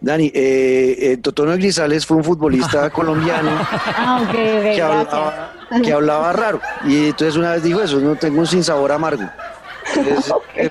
Dani, 0.00 0.32
eh, 0.34 0.96
eh, 0.98 1.16
Totono 1.18 1.52
Grisales 1.52 2.06
fue 2.06 2.16
un 2.16 2.24
futbolista 2.24 2.88
colombiano 2.92 3.50
ah, 3.50 4.26
que, 4.32 5.92
hablaba, 5.92 6.32
raro. 6.32 6.60
Y 6.86 7.08
entonces 7.08 7.36
una 7.36 7.52
vez 7.52 7.62
dijo 7.62 7.82
eso, 7.82 8.00
no 8.00 8.16
tengo 8.16 8.40
un 8.40 8.46
sinsabor 8.46 8.92
amargo. 8.92 9.24
Eh, 10.56 10.70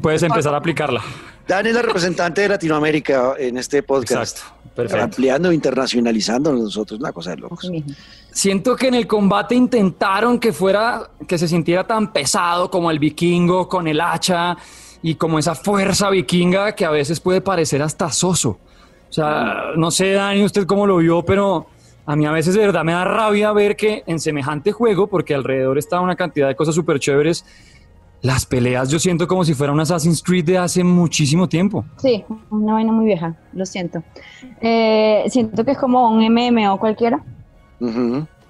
puedes 0.00 0.22
empezar 0.22 0.52
a 0.54 0.56
aplicarla. 0.56 1.00
Dani 1.46 1.68
es 1.68 1.74
la 1.74 1.82
representante 1.82 2.40
de 2.40 2.48
Latinoamérica 2.48 3.34
en 3.38 3.58
este 3.58 3.82
podcast. 3.82 4.38
Exacto, 4.38 4.72
perfecto. 4.74 5.04
Ampliando, 5.04 5.52
internacionalizando 5.52 6.52
nosotros, 6.52 6.98
una 6.98 7.12
cosa 7.12 7.30
de 7.30 7.36
locos. 7.36 7.70
Siento 8.32 8.74
que 8.74 8.88
en 8.88 8.94
el 8.94 9.06
combate 9.06 9.54
intentaron 9.54 10.40
que 10.40 10.52
fuera, 10.52 11.10
que 11.28 11.38
se 11.38 11.46
sintiera 11.46 11.86
tan 11.86 12.12
pesado 12.12 12.70
como 12.70 12.90
el 12.90 12.98
vikingo 12.98 13.68
con 13.68 13.86
el 13.86 14.00
hacha 14.00 14.56
y 15.06 15.14
como 15.14 15.38
esa 15.38 15.54
fuerza 15.54 16.10
vikinga 16.10 16.74
que 16.74 16.84
a 16.84 16.90
veces 16.90 17.20
puede 17.20 17.40
parecer 17.40 17.80
hasta 17.80 18.10
soso. 18.10 18.58
O 19.08 19.12
sea, 19.12 19.66
no 19.76 19.92
sé, 19.92 20.14
Dani, 20.14 20.44
usted 20.44 20.66
cómo 20.66 20.84
lo 20.84 20.96
vio, 20.96 21.22
pero 21.22 21.66
a 22.04 22.16
mí 22.16 22.26
a 22.26 22.32
veces 22.32 22.54
de 22.54 22.60
verdad 22.66 22.82
me 22.82 22.90
da 22.90 23.04
rabia 23.04 23.52
ver 23.52 23.76
que 23.76 24.02
en 24.08 24.18
semejante 24.18 24.72
juego, 24.72 25.06
porque 25.06 25.32
alrededor 25.32 25.78
está 25.78 26.00
una 26.00 26.16
cantidad 26.16 26.48
de 26.48 26.56
cosas 26.56 26.74
súper 26.74 26.98
chéveres, 26.98 27.46
las 28.20 28.46
peleas 28.46 28.90
yo 28.90 28.98
siento 28.98 29.28
como 29.28 29.44
si 29.44 29.54
fuera 29.54 29.72
un 29.72 29.78
Assassin's 29.78 30.20
Creed 30.24 30.44
de 30.44 30.58
hace 30.58 30.82
muchísimo 30.82 31.48
tiempo. 31.48 31.84
Sí, 31.98 32.24
una 32.50 32.72
vaina 32.72 32.90
muy 32.90 33.06
vieja, 33.06 33.36
lo 33.52 33.64
siento. 33.64 34.02
Eh, 34.60 35.22
siento 35.28 35.64
que 35.64 35.70
es 35.70 35.78
como 35.78 36.10
un 36.10 36.18
MMO 36.18 36.80
cualquiera. 36.80 37.22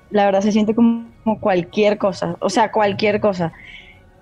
La 0.09 0.25
verdad 0.25 0.41
se 0.41 0.53
siente 0.53 0.75
como 0.75 1.05
cualquier 1.39 1.99
cosa, 1.99 2.39
o 2.41 2.49
sea, 2.49 2.73
cualquier 2.73 3.21
cosa 3.21 3.53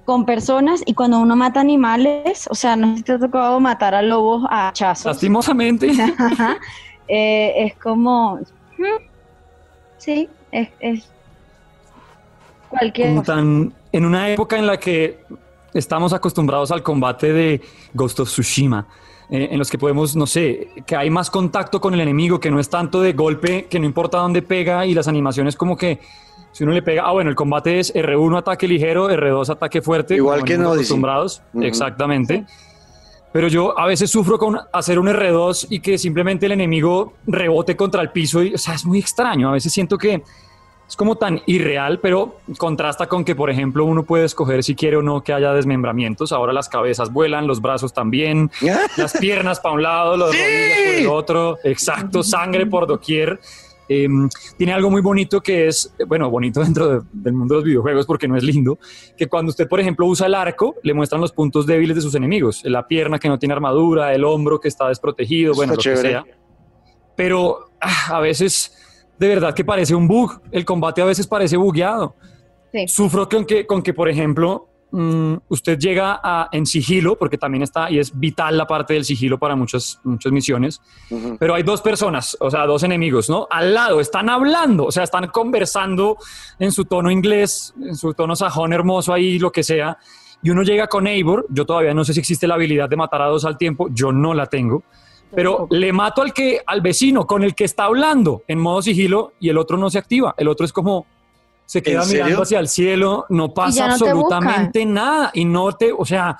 con 0.04 0.26
personas 0.26 0.82
y 0.84 0.94
cuando 0.94 1.18
uno 1.18 1.36
mata 1.36 1.60
animales, 1.60 2.46
o 2.50 2.54
sea, 2.54 2.76
no 2.76 2.96
si 2.96 3.02
te 3.02 3.12
ha 3.12 3.18
tocado 3.18 3.58
matar 3.60 3.94
a 3.94 4.02
lobos 4.02 4.44
a 4.50 4.68
hachazos. 4.68 5.06
Lastimosamente. 5.06 5.90
Eh, 7.06 7.66
es 7.66 7.76
como, 7.76 8.36
hmm, 8.78 9.04
sí, 9.98 10.26
es, 10.50 10.70
es 10.80 11.06
cualquier 12.70 13.20
Tan, 13.20 13.74
en 13.92 14.04
una 14.06 14.30
época 14.30 14.56
en 14.56 14.66
la 14.66 14.78
que 14.78 15.22
estamos 15.74 16.14
acostumbrados 16.14 16.70
al 16.70 16.82
combate 16.82 17.30
de 17.30 17.60
Ghost 17.92 18.20
of 18.20 18.30
Tsushima, 18.30 18.86
eh, 19.28 19.48
en 19.50 19.58
los 19.58 19.70
que 19.70 19.76
podemos, 19.76 20.16
no 20.16 20.26
sé, 20.26 20.68
que 20.86 20.96
hay 20.96 21.10
más 21.10 21.30
contacto 21.30 21.78
con 21.78 21.92
el 21.92 22.00
enemigo, 22.00 22.40
que 22.40 22.50
no 22.50 22.58
es 22.58 22.70
tanto 22.70 23.02
de 23.02 23.12
golpe, 23.12 23.66
que 23.66 23.78
no 23.78 23.84
importa 23.84 24.16
dónde 24.16 24.40
pega 24.40 24.86
y 24.86 24.94
las 24.94 25.06
animaciones 25.06 25.56
como 25.56 25.76
que 25.76 26.00
si 26.54 26.62
uno 26.62 26.72
le 26.72 26.82
pega, 26.82 27.02
ah, 27.04 27.10
bueno, 27.10 27.30
el 27.30 27.34
combate 27.34 27.80
es 27.80 27.92
R1 27.92 28.38
ataque 28.38 28.68
ligero, 28.68 29.10
R2 29.10 29.50
ataque 29.50 29.82
fuerte. 29.82 30.14
Igual 30.14 30.44
que 30.44 30.56
no 30.56 30.70
acostumbrados. 30.70 31.42
Exactamente. 31.60 32.46
Pero 33.32 33.48
yo 33.48 33.76
a 33.76 33.86
veces 33.86 34.08
sufro 34.08 34.38
con 34.38 34.60
hacer 34.72 35.00
un 35.00 35.08
R2 35.08 35.66
y 35.70 35.80
que 35.80 35.98
simplemente 35.98 36.46
el 36.46 36.52
enemigo 36.52 37.14
rebote 37.26 37.74
contra 37.74 38.02
el 38.02 38.10
piso. 38.10 38.40
Y, 38.40 38.54
o 38.54 38.58
sea, 38.58 38.74
es 38.74 38.86
muy 38.86 39.00
extraño. 39.00 39.48
A 39.48 39.52
veces 39.52 39.72
siento 39.72 39.98
que 39.98 40.22
es 40.88 40.94
como 40.94 41.16
tan 41.16 41.42
irreal, 41.46 41.98
pero 41.98 42.38
contrasta 42.56 43.08
con 43.08 43.24
que, 43.24 43.34
por 43.34 43.50
ejemplo, 43.50 43.84
uno 43.84 44.04
puede 44.04 44.24
escoger 44.24 44.62
si 44.62 44.76
quiere 44.76 44.98
o 44.98 45.02
no 45.02 45.24
que 45.24 45.32
haya 45.32 45.52
desmembramientos. 45.52 46.30
Ahora 46.30 46.52
las 46.52 46.68
cabezas 46.68 47.12
vuelan, 47.12 47.48
los 47.48 47.60
brazos 47.60 47.92
también, 47.92 48.48
las 48.96 49.14
piernas 49.14 49.58
para 49.58 49.74
un 49.74 49.82
lado, 49.82 50.16
los 50.16 50.28
rodillas 50.28 50.78
por 50.78 50.94
el 50.94 51.06
otro. 51.08 51.58
Exacto, 51.64 52.22
sangre 52.22 52.64
por 52.66 52.86
doquier. 52.86 53.40
Em, 53.88 54.28
tiene 54.56 54.72
algo 54.72 54.90
muy 54.90 55.02
bonito 55.02 55.40
que 55.40 55.68
es, 55.68 55.92
bueno, 56.06 56.30
bonito 56.30 56.60
dentro 56.64 57.04
del 57.12 57.32
mundo 57.34 57.54
de 57.54 57.58
los 57.58 57.64
videojuegos 57.64 58.06
porque 58.06 58.28
no 58.28 58.36
es 58.36 58.42
lindo, 58.42 58.78
que 59.16 59.26
cuando 59.26 59.50
usted, 59.50 59.68
por 59.68 59.80
ejemplo, 59.80 60.06
usa 60.06 60.26
el 60.26 60.34
arco, 60.34 60.76
le 60.82 60.94
muestran 60.94 61.20
los 61.20 61.32
puntos 61.32 61.66
débiles 61.66 61.96
de 61.96 62.02
sus 62.02 62.14
enemigos, 62.14 62.62
la 62.64 62.86
pierna 62.86 63.18
que 63.18 63.28
no 63.28 63.38
tiene 63.38 63.54
armadura, 63.54 64.14
el 64.14 64.24
hombro 64.24 64.60
que 64.60 64.68
está 64.68 64.88
desprotegido, 64.88 65.54
bueno, 65.54 65.74
lo 65.74 65.82
que 65.82 65.96
sea. 65.96 66.24
Pero 67.16 67.70
ah, 67.80 68.16
a 68.16 68.20
veces, 68.20 69.06
de 69.18 69.28
verdad 69.28 69.54
que 69.54 69.64
parece 69.64 69.94
un 69.94 70.08
bug, 70.08 70.40
el 70.50 70.64
combate 70.64 71.02
a 71.02 71.04
veces 71.04 71.26
parece 71.26 71.56
bugueado. 71.56 72.14
Sufro 72.86 73.28
con 73.28 73.44
que, 73.44 73.66
con 73.66 73.82
que, 73.82 73.94
por 73.94 74.08
ejemplo, 74.08 74.68
mm, 74.94 75.36
usted 75.48 75.78
llega 75.78 76.20
a, 76.22 76.48
en 76.52 76.66
sigilo, 76.66 77.16
porque 77.16 77.36
también 77.36 77.62
está, 77.62 77.90
y 77.90 77.98
es 77.98 78.16
vital 78.18 78.56
la 78.56 78.66
parte 78.66 78.94
del 78.94 79.04
sigilo 79.04 79.38
para 79.38 79.56
muchas, 79.56 80.00
muchas 80.04 80.32
misiones, 80.32 80.80
pero 81.38 81.54
hay 81.54 81.62
dos 81.62 81.82
personas, 81.82 82.36
o 82.40 82.50
sea, 82.50 82.64
dos 82.66 82.82
enemigos, 82.84 83.28
¿no? 83.28 83.48
Al 83.50 83.74
lado, 83.74 84.00
están 84.00 84.28
hablando, 84.28 84.86
o 84.86 84.92
sea, 84.92 85.02
están 85.02 85.26
conversando 85.28 86.16
en 86.58 86.70
su 86.70 86.84
tono 86.84 87.10
inglés, 87.10 87.74
en 87.80 87.96
su 87.96 88.14
tono 88.14 88.36
sajón 88.36 88.72
hermoso 88.72 89.12
ahí, 89.12 89.38
lo 89.38 89.50
que 89.50 89.62
sea, 89.62 89.98
y 90.42 90.50
uno 90.50 90.62
llega 90.62 90.86
con 90.86 91.06
Eivor, 91.06 91.46
yo 91.48 91.66
todavía 91.66 91.94
no 91.94 92.04
sé 92.04 92.12
si 92.12 92.20
existe 92.20 92.46
la 92.46 92.54
habilidad 92.54 92.88
de 92.88 92.96
matar 92.96 93.22
a 93.22 93.26
dos 93.26 93.44
al 93.44 93.58
tiempo, 93.58 93.88
yo 93.90 94.12
no 94.12 94.32
la 94.32 94.46
tengo, 94.46 94.84
pero 95.34 95.66
le 95.70 95.92
mato 95.92 96.22
al 96.22 96.32
que 96.32 96.60
al 96.64 96.80
vecino 96.80 97.26
con 97.26 97.42
el 97.42 97.54
que 97.54 97.64
está 97.64 97.84
hablando 97.84 98.42
en 98.46 98.60
modo 98.60 98.82
sigilo 98.82 99.32
y 99.40 99.48
el 99.48 99.58
otro 99.58 99.76
no 99.76 99.90
se 99.90 99.98
activa. 99.98 100.34
El 100.36 100.48
otro 100.48 100.64
es 100.64 100.72
como 100.72 101.06
se 101.66 101.82
queda 101.82 102.04
mirando 102.04 102.42
hacia 102.42 102.58
el 102.58 102.68
cielo, 102.68 103.26
no 103.28 103.54
pasa 103.54 103.86
absolutamente 103.86 104.84
nada 104.84 105.30
y 105.34 105.44
no 105.44 105.72
te, 105.72 105.92
o 105.92 106.04
sea, 106.04 106.38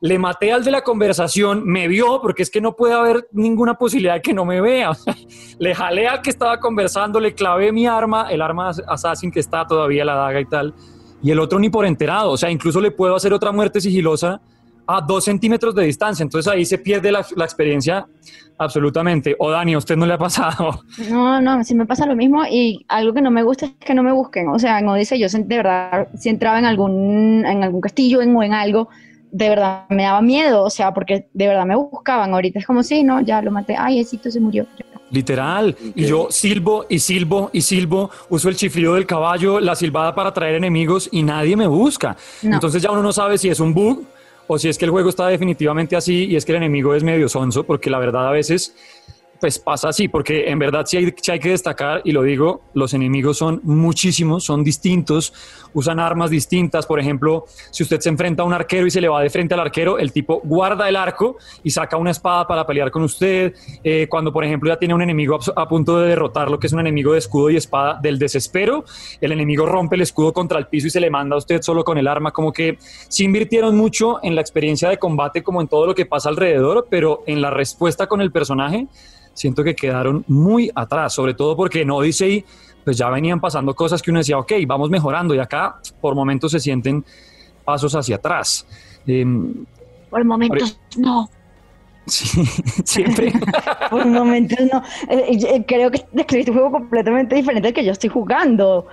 le 0.00 0.18
maté 0.18 0.52
al 0.52 0.62
de 0.62 0.70
la 0.70 0.82
conversación, 0.82 1.64
me 1.64 1.88
vio, 1.88 2.20
porque 2.20 2.42
es 2.42 2.50
que 2.50 2.60
no 2.60 2.76
puede 2.76 2.94
haber 2.94 3.28
ninguna 3.32 3.74
posibilidad 3.74 4.14
de 4.14 4.22
que 4.22 4.34
no 4.34 4.44
me 4.44 4.60
vea. 4.60 4.92
le 5.58 5.74
jalé 5.74 6.06
al 6.06 6.20
que 6.20 6.30
estaba 6.30 6.60
conversando, 6.60 7.18
le 7.18 7.34
clavé 7.34 7.72
mi 7.72 7.86
arma, 7.86 8.28
el 8.30 8.42
arma 8.42 8.70
assassin 8.86 9.30
que 9.30 9.40
está 9.40 9.66
todavía 9.66 10.04
la 10.04 10.14
daga 10.14 10.40
y 10.40 10.46
tal, 10.46 10.74
y 11.22 11.30
el 11.30 11.40
otro 11.40 11.58
ni 11.58 11.70
por 11.70 11.86
enterado. 11.86 12.30
O 12.30 12.36
sea, 12.36 12.50
incluso 12.50 12.80
le 12.80 12.90
puedo 12.90 13.16
hacer 13.16 13.32
otra 13.32 13.52
muerte 13.52 13.80
sigilosa 13.80 14.40
a 14.86 15.00
dos 15.00 15.24
centímetros 15.24 15.74
de 15.74 15.84
distancia. 15.84 16.22
Entonces 16.22 16.50
ahí 16.52 16.64
se 16.64 16.78
pierde 16.78 17.10
la, 17.10 17.20
experiencia 17.20 18.06
absolutamente. 18.58 19.34
O 19.38 19.50
Dani, 19.50 19.74
¿a 19.74 19.78
usted 19.78 19.96
no 19.96 20.06
le 20.06 20.14
ha 20.14 20.18
pasado? 20.18 20.82
No, 21.10 21.40
no, 21.40 21.62
sí 21.64 21.74
me 21.74 21.86
pasa 21.86 22.06
lo 22.06 22.16
mismo 22.16 22.44
y 22.50 22.84
algo 22.88 23.12
que 23.12 23.20
no 23.20 23.30
me 23.30 23.42
gusta 23.42 23.66
es 23.66 23.72
que 23.78 23.94
no 23.94 24.02
me 24.02 24.12
busquen. 24.12 24.48
O 24.48 24.58
sea, 24.58 24.78
en 24.78 24.88
Odyssey 24.88 25.18
yo 25.18 25.28
de 25.28 25.56
verdad, 25.56 26.08
si 26.16 26.28
entraba 26.28 26.58
en 26.58 26.64
algún, 26.64 27.44
en 27.46 27.62
algún 27.62 27.80
castillo 27.80 28.22
en, 28.22 28.34
o 28.34 28.42
en 28.42 28.54
algo, 28.54 28.88
de 29.30 29.48
verdad 29.48 29.84
me 29.90 30.04
daba 30.04 30.22
miedo, 30.22 30.62
o 30.62 30.70
sea, 30.70 30.94
porque 30.94 31.28
de 31.32 31.48
verdad 31.48 31.66
me 31.66 31.76
buscaban. 31.76 32.32
Ahorita 32.32 32.58
es 32.58 32.66
como 32.66 32.82
si, 32.82 33.02
no, 33.02 33.20
ya 33.20 33.42
lo 33.42 33.50
maté, 33.50 33.76
ay, 33.78 34.00
Esito 34.00 34.30
se 34.30 34.40
murió. 34.40 34.66
Literal. 35.10 35.76
Y 35.94 36.06
yo 36.06 36.28
silbo 36.30 36.86
y 36.88 36.98
silbo 36.98 37.50
y 37.52 37.60
silbo, 37.60 38.10
uso 38.28 38.48
el 38.48 38.56
chiflido 38.56 38.94
del 38.94 39.06
caballo, 39.06 39.60
la 39.60 39.76
silbada 39.76 40.14
para 40.14 40.30
atraer 40.30 40.56
enemigos 40.56 41.08
y 41.12 41.22
nadie 41.22 41.56
me 41.56 41.66
busca. 41.66 42.16
Entonces 42.42 42.82
ya 42.82 42.90
uno 42.90 43.02
no 43.02 43.12
sabe 43.12 43.38
si 43.38 43.48
es 43.48 43.60
un 43.60 43.72
bug 43.72 44.04
o 44.46 44.58
si 44.58 44.68
es 44.68 44.78
que 44.78 44.84
el 44.84 44.90
juego 44.90 45.08
está 45.08 45.26
definitivamente 45.28 45.96
así 45.96 46.26
y 46.26 46.36
es 46.36 46.44
que 46.44 46.52
el 46.52 46.56
enemigo 46.56 46.94
es 46.94 47.02
medio 47.02 47.28
sonso, 47.28 47.64
porque 47.64 47.90
la 47.90 47.98
verdad 47.98 48.28
a 48.28 48.32
veces 48.32 48.74
pues 49.46 49.60
pasa 49.60 49.90
así, 49.90 50.08
porque 50.08 50.50
en 50.50 50.58
verdad 50.58 50.84
sí 50.86 50.96
hay, 50.96 51.38
que 51.38 51.50
destacar, 51.50 52.00
y 52.02 52.10
lo 52.10 52.24
digo, 52.24 52.62
los 52.74 52.94
enemigos 52.94 53.38
son 53.38 53.60
muchísimos, 53.62 54.42
son 54.42 54.64
distintos, 54.64 55.32
usan 55.72 56.00
armas 56.00 56.30
distintas. 56.30 56.84
Por 56.84 56.98
ejemplo, 56.98 57.44
si 57.70 57.84
usted 57.84 58.00
se 58.00 58.08
enfrenta 58.08 58.42
a 58.42 58.44
un 58.44 58.52
arquero 58.52 58.88
y 58.88 58.90
se 58.90 59.00
le 59.00 59.06
va 59.06 59.22
de 59.22 59.30
frente 59.30 59.54
al 59.54 59.60
arquero, 59.60 60.00
el 60.00 60.10
tipo 60.10 60.40
guarda 60.42 60.88
el 60.88 60.96
arco 60.96 61.36
y 61.62 61.70
saca 61.70 61.96
una 61.96 62.10
espada 62.10 62.48
para 62.48 62.66
pelear 62.66 62.90
con 62.90 63.04
usted. 63.04 63.54
Eh, 63.84 64.08
cuando, 64.10 64.32
por 64.32 64.44
ejemplo, 64.44 64.68
ya 64.68 64.80
tiene 64.80 64.94
un 64.94 65.02
enemigo 65.02 65.38
a, 65.54 65.68
punto 65.68 66.00
de 66.00 66.08
derrotarlo, 66.08 66.58
que 66.58 66.66
es 66.66 66.72
un 66.72 66.80
enemigo 66.80 67.12
de 67.12 67.20
escudo 67.20 67.48
y 67.50 67.56
espada 67.56 68.00
del 68.02 68.18
desespero, 68.18 68.84
el 69.20 69.30
enemigo 69.30 69.64
rompe 69.64 69.94
el 69.94 70.02
escudo 70.02 70.32
contra 70.32 70.58
el 70.58 70.66
piso 70.66 70.88
y 70.88 70.90
se 70.90 70.98
le 70.98 71.08
manda 71.08 71.36
a 71.36 71.38
usted 71.38 71.62
solo 71.62 71.84
con 71.84 71.98
el 71.98 72.08
arma. 72.08 72.32
Como 72.32 72.52
que 72.52 72.78
se 72.80 73.22
invirtieron 73.22 73.76
mucho 73.76 74.18
en 74.24 74.34
la 74.34 74.40
experiencia 74.40 74.88
de 74.88 74.98
combate, 74.98 75.44
como 75.44 75.60
en 75.60 75.68
todo 75.68 75.86
lo 75.86 75.94
que 75.94 76.04
pasa 76.04 76.30
alrededor, 76.30 76.88
pero 76.90 77.22
en 77.28 77.40
la 77.40 77.50
respuesta 77.50 78.08
con 78.08 78.20
el 78.20 78.32
personaje 78.32 78.88
siento 79.36 79.62
que 79.62 79.76
quedaron 79.76 80.24
muy 80.26 80.70
atrás, 80.74 81.12
sobre 81.12 81.34
todo 81.34 81.54
porque 81.54 81.82
en 81.82 81.90
Odyssey 81.90 82.44
pues 82.84 82.96
ya 82.96 83.10
venían 83.10 83.40
pasando 83.40 83.74
cosas 83.74 84.00
que 84.00 84.10
uno 84.10 84.20
decía, 84.20 84.38
ok, 84.38 84.52
vamos 84.66 84.90
mejorando 84.90 85.34
y 85.34 85.38
acá 85.38 85.76
por 86.00 86.14
momentos 86.14 86.52
se 86.52 86.60
sienten 86.60 87.04
pasos 87.64 87.94
hacia 87.94 88.16
atrás. 88.16 88.66
Em, 89.06 89.66
por 90.10 90.24
momentos 90.24 90.80
no. 90.96 91.28
Sí, 92.06 92.44
siempre. 92.84 93.32
por 93.90 94.06
momentos 94.06 94.60
no. 94.72 94.80
Eh, 95.08 95.40
eh, 95.42 95.64
creo 95.66 95.90
que 95.90 96.06
describiste 96.12 96.52
un 96.52 96.58
juego 96.58 96.70
completamente 96.70 97.34
diferente 97.34 97.66
al 97.66 97.74
que 97.74 97.84
yo 97.84 97.90
estoy 97.90 98.08
jugando. 98.08 98.86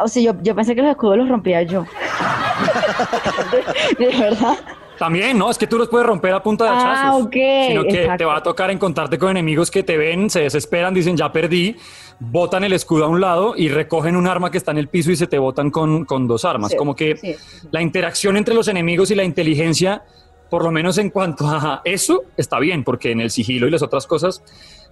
O 0.00 0.06
sea, 0.06 0.22
yo, 0.22 0.40
yo 0.44 0.54
pensé 0.54 0.76
que 0.76 0.82
los 0.82 0.92
escudos 0.92 1.18
los 1.18 1.28
rompía 1.28 1.64
yo. 1.64 1.84
de 3.98 4.06
verdad. 4.06 4.58
También, 5.02 5.36
¿no? 5.36 5.50
Es 5.50 5.58
que 5.58 5.66
tú 5.66 5.78
los 5.78 5.88
puedes 5.88 6.06
romper 6.06 6.32
a 6.32 6.40
punta 6.40 6.62
de 6.62 6.70
ah, 6.70 6.74
hachazos. 6.78 7.22
Ah, 7.22 7.26
ok. 7.26 7.36
Sino 7.66 7.82
que 7.82 8.08
te 8.16 8.24
va 8.24 8.36
a 8.36 8.42
tocar 8.44 8.70
encontrarte 8.70 9.18
con 9.18 9.30
enemigos 9.30 9.68
que 9.68 9.82
te 9.82 9.96
ven, 9.96 10.30
se 10.30 10.42
desesperan, 10.42 10.94
dicen, 10.94 11.16
ya 11.16 11.32
perdí, 11.32 11.74
botan 12.20 12.62
el 12.62 12.72
escudo 12.72 13.06
a 13.06 13.08
un 13.08 13.20
lado 13.20 13.54
y 13.56 13.68
recogen 13.68 14.14
un 14.14 14.28
arma 14.28 14.52
que 14.52 14.58
está 14.58 14.70
en 14.70 14.78
el 14.78 14.86
piso 14.86 15.10
y 15.10 15.16
se 15.16 15.26
te 15.26 15.40
botan 15.40 15.72
con, 15.72 16.06
dos 16.28 16.44
armas. 16.44 16.76
Como 16.78 16.94
que 16.94 17.36
la 17.72 17.82
interacción 17.82 18.36
entre 18.36 18.54
los 18.54 18.68
enemigos 18.68 19.10
y 19.10 19.16
la 19.16 19.24
inteligencia, 19.24 20.04
por 20.48 20.62
lo 20.62 20.70
menos 20.70 20.96
en 20.98 21.10
cuanto 21.10 21.48
a 21.48 21.80
eso, 21.84 22.22
está 22.36 22.60
bien, 22.60 22.84
porque 22.84 23.10
en 23.10 23.20
el 23.20 23.32
sigilo 23.32 23.66
y 23.66 23.72
las 23.72 23.82
otras 23.82 24.06
cosas 24.06 24.40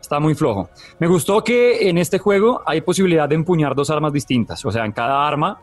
está 0.01 0.19
muy 0.19 0.35
flojo. 0.35 0.71
Me 0.99 1.07
gustó 1.07 1.45
que 1.45 1.89
en 1.89 1.99
este 1.99 2.19
juego 2.19 2.63
hay 2.67 2.81
posibilidad 2.81 3.29
de 3.29 3.37
empuñar 3.37 3.77
dos 3.77 3.91
armas 3.91 4.13
distintas. 4.13 4.65
O 4.65 4.73
sea, 4.73 4.85
en 4.85 4.91
cada 4.91 5.25
arma, 5.25 5.61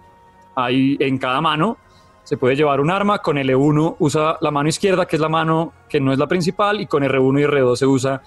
hay, 0.55 0.95
en 1.01 1.17
cada 1.17 1.41
mano, 1.41 1.79
se 2.27 2.35
puede 2.35 2.57
llevar 2.57 2.81
un 2.81 2.91
arma, 2.91 3.19
con 3.19 3.37
L1 3.37 3.95
usa 3.99 4.37
la 4.41 4.51
mano 4.51 4.67
izquierda, 4.67 5.05
que 5.05 5.15
es 5.15 5.21
la 5.21 5.29
mano 5.29 5.71
que 5.87 6.01
no 6.01 6.11
es 6.11 6.19
la 6.19 6.27
principal, 6.27 6.81
y 6.81 6.85
con 6.85 7.01
R1 7.01 7.39
y 7.39 7.43
R2 7.45 7.75
se 7.77 7.85
usa 7.85 8.21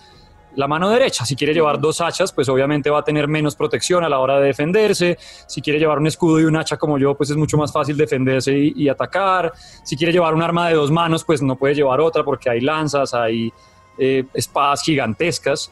la 0.54 0.66
mano 0.66 0.88
derecha. 0.88 1.26
Si 1.26 1.36
quiere 1.36 1.52
llevar 1.52 1.78
dos 1.78 2.00
hachas, 2.00 2.32
pues 2.32 2.48
obviamente 2.48 2.88
va 2.88 3.00
a 3.00 3.04
tener 3.04 3.28
menos 3.28 3.56
protección 3.56 4.02
a 4.02 4.08
la 4.08 4.18
hora 4.20 4.40
de 4.40 4.46
defenderse. 4.46 5.18
Si 5.46 5.60
quiere 5.60 5.78
llevar 5.78 5.98
un 5.98 6.06
escudo 6.06 6.40
y 6.40 6.44
un 6.44 6.56
hacha 6.56 6.78
como 6.78 6.96
yo, 6.96 7.14
pues 7.14 7.28
es 7.28 7.36
mucho 7.36 7.58
más 7.58 7.74
fácil 7.74 7.94
defenderse 7.98 8.56
y, 8.74 8.88
atacar. 8.88 9.52
Si 9.84 9.98
quiere 9.98 10.14
llevar 10.14 10.32
un 10.32 10.42
arma 10.42 10.68
de 10.68 10.76
dos 10.76 10.90
manos, 10.90 11.22
pues 11.22 11.42
no 11.42 11.56
puede 11.56 11.74
llevar 11.74 12.00
otra 12.00 12.24
porque 12.24 12.48
hay 12.48 12.62
lanzas, 12.62 13.12
hay 13.12 13.52
eh, 13.98 14.24
espadas 14.32 14.80
gigantescas. 14.80 15.70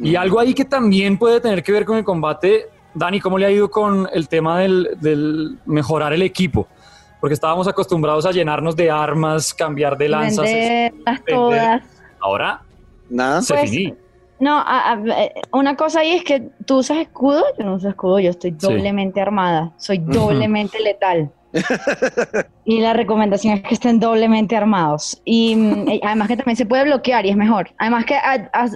Y 0.00 0.16
algo 0.16 0.40
ahí 0.40 0.52
que 0.52 0.64
también 0.64 1.16
puede 1.16 1.40
tener 1.40 1.62
que 1.62 1.70
ver 1.70 1.84
con 1.84 1.96
el 1.96 2.02
combate, 2.02 2.70
Dani, 2.92 3.20
¿cómo 3.20 3.38
le 3.38 3.46
ha 3.46 3.52
ido 3.52 3.70
con 3.70 4.08
el 4.12 4.28
tema 4.28 4.58
del, 4.58 4.96
del 5.00 5.58
mejorar 5.64 6.12
el 6.12 6.22
equipo? 6.22 6.66
Porque 7.20 7.34
estábamos 7.34 7.66
acostumbrados 7.68 8.26
a 8.26 8.32
llenarnos 8.32 8.76
de 8.76 8.90
armas, 8.90 9.52
cambiar 9.52 9.96
de 9.96 10.08
lanzas. 10.08 10.44
Venderlas 10.44 11.24
todas. 11.26 11.82
Ahora, 12.20 12.62
nada. 13.08 13.42
Se 13.42 13.54
pues, 13.54 13.72
No, 14.38 14.64
eh, 15.16 15.34
una 15.52 15.76
cosa 15.76 16.00
ahí 16.00 16.12
es 16.12 16.24
que 16.24 16.50
tú 16.64 16.78
usas 16.78 16.98
escudo, 16.98 17.44
yo 17.58 17.64
no 17.64 17.74
uso 17.74 17.88
escudo, 17.88 18.18
yo 18.20 18.30
estoy 18.30 18.52
doblemente 18.52 19.20
armada, 19.20 19.72
soy 19.78 19.98
doblemente 19.98 20.80
letal. 20.80 21.32
y 22.64 22.80
la 22.80 22.92
recomendación 22.92 23.54
es 23.54 23.62
que 23.62 23.74
estén 23.74 24.00
doblemente 24.00 24.56
armados. 24.56 25.20
Y, 25.24 25.56
mm, 25.56 26.00
además 26.04 26.28
que 26.28 26.36
también 26.36 26.56
se 26.56 26.66
puede 26.66 26.84
bloquear 26.84 27.24
y 27.26 27.30
es 27.30 27.36
mejor. 27.36 27.70
Además 27.78 28.04
que 28.04 28.16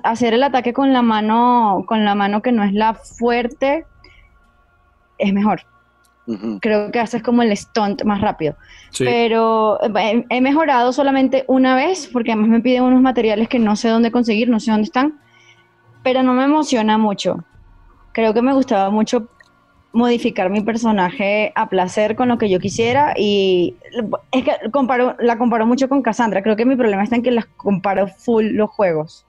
hacer 0.03 0.35
el 0.35 0.43
ataque 0.43 0.73
con 0.73 0.93
la 0.93 1.03
mano, 1.03 1.85
con 1.87 2.05
la 2.05 2.15
mano 2.15 2.43
que 2.43 2.53
no 2.53 2.65
es 2.65 2.73
la 2.73 2.95
fuerte, 2.95 3.85
es 5.19 5.33
mejor. 5.33 5.63
Creo 6.61 6.93
que 6.93 7.01
haces 7.01 7.23
como 7.23 7.43
el 7.43 7.57
stunt 7.57 8.05
más 8.05 8.21
rápido. 8.21 8.55
Pero 8.97 9.81
eh, 9.99 10.25
he 10.29 10.41
mejorado 10.41 10.93
solamente 10.93 11.45
una 11.49 11.75
vez, 11.75 12.09
porque 12.13 12.33
además 12.33 12.51
me 12.51 12.61
piden 12.61 12.85
unos 12.85 13.01
materiales 13.01 13.49
que 13.49 13.59
no 13.59 13.75
sé 13.75 13.89
dónde 13.89 14.13
conseguir, 14.13 14.49
no 14.49 14.61
sé 14.61 14.71
dónde 14.71 14.85
están, 14.85 15.19
pero 16.03 16.23
no 16.23 16.33
me 16.35 16.45
emociona 16.45 16.97
mucho. 16.97 17.45
Creo 18.13 18.35
que 18.35 18.43
me 18.43 18.53
gustaba 18.53 18.91
mucho 18.91 19.29
modificar 19.93 20.49
mi 20.49 20.61
personaje 20.63 21.53
a 21.55 21.69
placer 21.69 22.17
con 22.17 22.29
lo 22.29 22.39
que 22.39 22.49
yo 22.49 22.61
quisiera 22.61 23.13
y 23.17 23.77
es 24.31 24.45
que 24.45 24.71
comparo, 24.71 25.17
la 25.19 25.37
comparo 25.37 25.67
mucho 25.67 25.89
con 25.89 26.03
Cassandra. 26.03 26.43
Creo 26.43 26.57
que 26.57 26.65
mi 26.65 26.77
problema 26.77 27.03
está 27.03 27.17
en 27.17 27.23
que 27.23 27.31
las 27.33 27.47
comparo 27.47 28.07
full 28.07 28.47
los 28.53 28.71
juegos. 28.71 29.27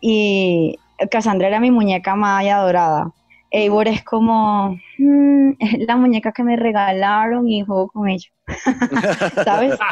Y 0.00 0.78
Cassandra 1.10 1.48
era 1.48 1.60
mi 1.60 1.70
muñeca 1.70 2.14
maya 2.14 2.58
dorada 2.58 3.12
Eivor 3.52 3.86
es 3.86 4.02
como 4.02 4.78
mm, 4.98 5.50
la 5.86 5.96
muñeca 5.96 6.32
que 6.32 6.42
me 6.42 6.56
regalaron 6.56 7.46
y 7.46 7.62
juego 7.62 7.88
con 7.88 8.08
ella. 8.08 8.28
¿Sabes? 9.44 9.78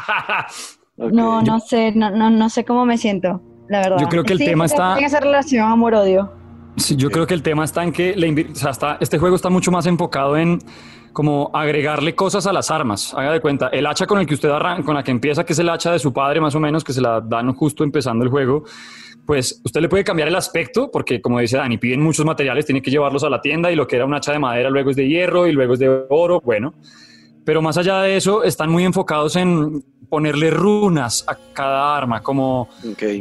No, 0.96 1.40
no 1.40 1.60
sé, 1.60 1.92
no, 1.92 2.10
no, 2.10 2.50
sé 2.50 2.66
cómo 2.66 2.84
me 2.84 2.98
siento, 2.98 3.40
la 3.70 3.78
verdad. 3.78 4.00
Yo 4.00 4.08
creo 4.10 4.22
que 4.22 4.34
el 4.34 4.38
tema 4.38 4.66
está. 4.66 4.98
En 4.98 5.04
esa 5.06 5.18
relación 5.18 5.70
amor-odio. 5.70 6.30
Sí, 6.76 6.94
yo 6.94 7.10
creo 7.10 7.26
que 7.26 7.32
el 7.32 7.42
tema 7.42 7.64
está 7.64 7.82
en 7.82 7.92
que 7.92 8.14
este 9.00 9.18
juego 9.18 9.34
está 9.34 9.48
mucho 9.48 9.70
más 9.70 9.86
enfocado 9.86 10.36
en 10.36 10.58
como 11.12 11.50
agregarle 11.54 12.14
cosas 12.14 12.46
a 12.46 12.52
las 12.52 12.70
armas. 12.70 13.14
Haga 13.14 13.32
de 13.32 13.40
cuenta, 13.40 13.68
el 13.68 13.86
hacha 13.86 14.06
con 14.06 14.18
el 14.18 14.26
que 14.26 14.34
usted 14.34 14.50
arranca, 14.50 14.84
con 14.84 14.94
la 14.94 15.02
que 15.02 15.10
empieza, 15.10 15.44
que 15.44 15.54
es 15.54 15.58
el 15.58 15.68
hacha 15.68 15.90
de 15.92 15.98
su 15.98 16.12
padre 16.12 16.40
más 16.40 16.54
o 16.54 16.60
menos, 16.60 16.84
que 16.84 16.92
se 16.92 17.00
la 17.00 17.20
dan 17.20 17.52
justo 17.54 17.82
empezando 17.82 18.24
el 18.24 18.30
juego, 18.30 18.64
pues 19.26 19.60
usted 19.64 19.80
le 19.80 19.88
puede 19.88 20.04
cambiar 20.04 20.28
el 20.28 20.36
aspecto, 20.36 20.90
porque 20.90 21.20
como 21.20 21.38
dice 21.38 21.56
Dani, 21.56 21.78
piden 21.78 22.02
muchos 22.02 22.24
materiales, 22.24 22.66
tiene 22.66 22.82
que 22.82 22.90
llevarlos 22.90 23.24
a 23.24 23.30
la 23.30 23.40
tienda 23.40 23.70
y 23.70 23.76
lo 23.76 23.86
que 23.86 23.96
era 23.96 24.04
un 24.04 24.14
hacha 24.14 24.32
de 24.32 24.38
madera 24.38 24.70
luego 24.70 24.90
es 24.90 24.96
de 24.96 25.08
hierro 25.08 25.46
y 25.46 25.52
luego 25.52 25.74
es 25.74 25.78
de 25.78 26.04
oro, 26.08 26.40
bueno. 26.40 26.74
pero 27.44 27.62
más 27.62 27.76
allá 27.78 28.02
de 28.02 28.16
eso, 28.16 28.44
están 28.44 28.70
muy 28.70 28.84
enfocados 28.84 29.36
en 29.36 29.82
ponerle 30.10 30.50
runas 30.50 31.24
a 31.26 31.36
cada 31.54 31.96
arma, 31.96 32.20
como 32.20 32.68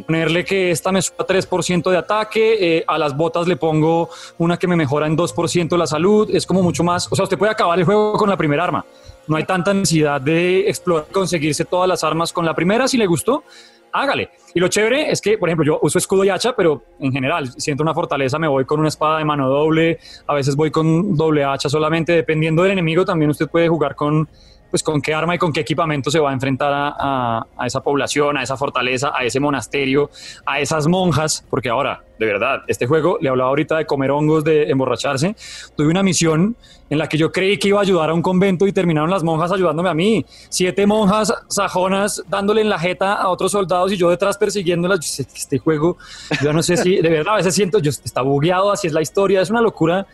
ponerle 0.08 0.44
que 0.44 0.72
esta 0.72 0.92
me 0.92 1.02
suba 1.02 1.26
3% 1.26 1.90
de 1.92 1.98
ataque, 1.98 2.78
eh, 2.78 2.84
a 2.86 2.98
las 2.98 3.16
botas 3.16 3.48
le 3.48 3.56
pongo 3.56 4.10
una 4.40 4.58
que 4.58 4.68
me 4.68 4.76
mejora 4.76 5.06
en 5.06 5.16
2% 5.16 5.78
la 5.78 5.86
salud, 5.86 6.28
es 6.34 6.48
como 6.48 6.64
mucho 6.64 6.84
más, 6.84 7.08
o 7.12 7.16
sea, 7.16 7.24
usted 7.24 7.38
puede 7.38 7.52
acabar 7.52 7.78
el 7.78 7.86
juego 7.86 8.14
con 8.14 8.28
la 8.28 8.36
primera 8.36 8.64
arma, 8.64 8.84
no 9.28 9.38
hay 9.38 9.44
tanta 9.44 9.72
necesidad 9.74 10.20
de 10.20 10.68
explorar, 10.68 11.06
conseguirse 11.12 11.64
todas 11.64 11.88
las 11.88 12.04
armas 12.04 12.34
con 12.34 12.44
la 12.44 12.56
primera, 12.56 12.88
si 12.88 12.98
le 12.98 13.06
gustó, 13.06 13.44
hágale. 13.92 14.30
Y 14.54 14.60
lo 14.60 14.68
chévere 14.68 15.12
es 15.12 15.22
que, 15.22 15.38
por 15.38 15.50
ejemplo, 15.50 15.66
yo 15.66 15.80
uso 15.82 15.98
escudo 15.98 16.24
y 16.24 16.30
hacha, 16.30 16.56
pero 16.56 16.84
en 17.00 17.12
general, 17.12 17.50
siento 17.58 17.84
una 17.84 17.94
fortaleza, 17.94 18.40
me 18.40 18.48
voy 18.48 18.66
con 18.66 18.80
una 18.80 18.90
espada 18.90 19.20
de 19.20 19.26
mano 19.26 19.50
doble, 19.50 20.00
a 20.28 20.34
veces 20.34 20.56
voy 20.56 20.72
con 20.72 21.16
doble 21.16 21.44
hacha 21.44 21.70
solamente, 21.70 22.14
dependiendo 22.14 22.64
del 22.64 22.74
enemigo, 22.74 23.06
también 23.06 23.30
usted 23.32 23.48
puede 23.48 23.68
jugar 23.68 23.96
con 23.96 24.28
pues 24.70 24.84
con 24.84 25.02
qué 25.02 25.14
arma 25.14 25.36
y 25.36 25.38
con 25.38 25.52
qué 25.52 25.62
equipamiento 25.62 26.12
se 26.12 26.20
va 26.20 26.30
a 26.30 26.34
enfrentar 26.34 26.72
a, 26.74 27.46
esa 27.66 27.82
población, 27.82 28.38
a 28.38 28.44
esa 28.44 28.58
fortaleza, 28.58 29.12
a 29.16 29.24
ese 29.24 29.40
monasterio, 29.40 30.10
a 30.46 30.60
esas 30.60 30.88
monjas, 30.88 31.46
porque 31.50 31.70
ahora, 31.70 32.04
de 32.18 32.26
verdad, 32.26 32.62
este 32.68 32.86
juego, 32.86 33.18
le 33.22 33.30
hablaba 33.30 33.50
ahorita 33.50 33.78
de 33.78 33.86
comer 33.86 34.12
hongos, 34.12 34.44
de 34.44 34.70
emborracharse, 34.70 35.36
tuve 35.76 35.88
una 35.88 36.04
misión 36.04 36.56
en 36.90 36.98
la 36.98 37.08
que 37.08 37.18
yo 37.18 37.32
creí 37.32 37.58
que 37.58 37.68
iba 37.68 37.80
a 37.80 37.84
ayudar 37.84 38.10
a 38.10 38.14
un 38.14 38.22
convento 38.22 38.66
y 38.66 38.74
terminaron 38.74 39.10
las 39.10 39.24
monjas 39.24 39.52
ayudándome 39.52 39.90
a 39.90 39.94
mí, 39.94 40.26
siete 40.50 40.88
monjas 40.88 41.34
sajonas 41.48 42.24
dándole 42.28 42.62
en 42.62 42.70
la 42.70 42.80
jeta 42.80 43.14
a 43.14 43.30
otros 43.30 43.52
soldados 43.52 43.92
y 43.92 43.98
yo 43.98 44.10
detrás 44.10 44.38
persiguiéndolas, 44.38 45.20
este 45.20 45.60
juego, 45.60 45.98
yo 46.42 46.52
no 46.54 46.64
sé 46.64 46.78
si, 46.78 46.98
de 46.98 47.10
verdad, 47.10 47.36
a 47.36 47.38
veces 47.38 47.56
siento, 47.56 47.80
yo 47.80 47.92
está 47.92 48.22
bugueado, 48.22 48.72
así 48.72 48.88
es 48.88 48.94
la 48.94 49.02
historia, 49.02 49.42
es 49.42 49.50
una 49.50 49.62
locura 49.62 50.08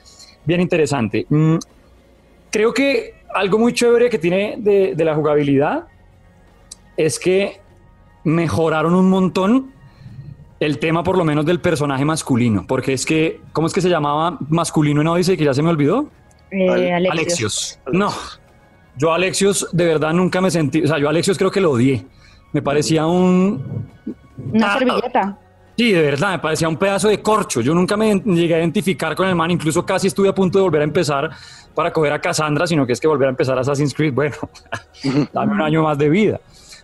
bien 0.45 0.61
interesante. 0.61 1.25
Mm, 1.29 1.57
creo 2.51 2.73
que 2.73 3.15
algo 3.35 3.59
muy 3.59 3.73
chévere 3.73 4.09
que 4.09 4.17
tiene 4.17 4.55
de, 4.57 4.95
la 5.03 5.13
jugabilidad 5.13 5.87
es 6.95 7.19
que 7.19 7.59
mejoraron 8.23 8.95
un 8.95 9.09
montón 9.09 9.71
el 10.61 10.79
tema 10.79 11.03
por 11.03 11.17
lo 11.17 11.25
menos 11.25 11.45
del 11.45 11.59
personaje 11.59 12.05
masculino, 12.05 12.65
porque 12.65 12.93
es 12.93 13.05
que, 13.05 13.41
¿cómo 13.51 13.67
es 13.67 13.73
que 13.73 13.81
se 13.81 13.89
llamaba 13.89 14.37
masculino 14.47 15.01
en 15.01 15.07
Odyssey 15.07 15.35
que 15.35 15.43
ya 15.43 15.53
se 15.53 15.61
me 15.61 15.69
olvidó? 15.69 16.09
Eh, 16.49 16.93
Alexios. 16.93 17.77
No, 17.91 18.09
yo 18.95 19.11
Alexios 19.11 19.67
de 19.73 19.85
verdad 19.85 20.13
nunca 20.13 20.39
me 20.39 20.49
sentí, 20.49 20.81
o 20.83 20.87
sea, 20.87 20.97
yo 20.97 21.09
Alexios 21.09 21.37
creo 21.37 21.51
que 21.51 21.59
lo 21.59 21.71
odié. 21.71 22.05
Me 22.53 22.61
parecía 22.61 23.05
un... 23.05 23.85
Una 24.53 24.73
ah, 24.73 24.77
servilleta. 24.79 25.37
Sí, 25.77 25.91
de 25.91 26.01
verdad, 26.01 26.31
me 26.31 26.39
parecía 26.39 26.69
un 26.69 26.77
pedazo 26.77 27.09
de 27.09 27.21
corcho. 27.21 27.59
Yo 27.59 27.73
nunca 27.73 27.97
me 27.97 28.15
llegué 28.15 28.55
a 28.55 28.59
identificar 28.59 29.13
con 29.13 29.27
el 29.27 29.35
man, 29.35 29.51
incluso 29.51 29.85
casi 29.85 30.07
estuve 30.07 30.29
a 30.29 30.35
punto 30.35 30.57
de 30.57 30.63
volver 30.63 30.81
a 30.81 30.85
empezar 30.85 31.29
para 31.73 31.91
coger 31.91 32.13
a 32.13 32.21
Cassandra, 32.21 32.65
sino 32.65 32.85
que 32.85 32.93
es 32.93 32.99
que 33.01 33.07
volver 33.07 33.27
a 33.27 33.31
empezar 33.31 33.59
Assassin's 33.59 33.93
Creed, 33.93 34.13
bueno, 34.13 34.35
dame 35.33 35.53
un 35.53 35.61
año 35.61 35.83
más 35.83 35.97
de 35.97 36.09
vida. 36.09 36.39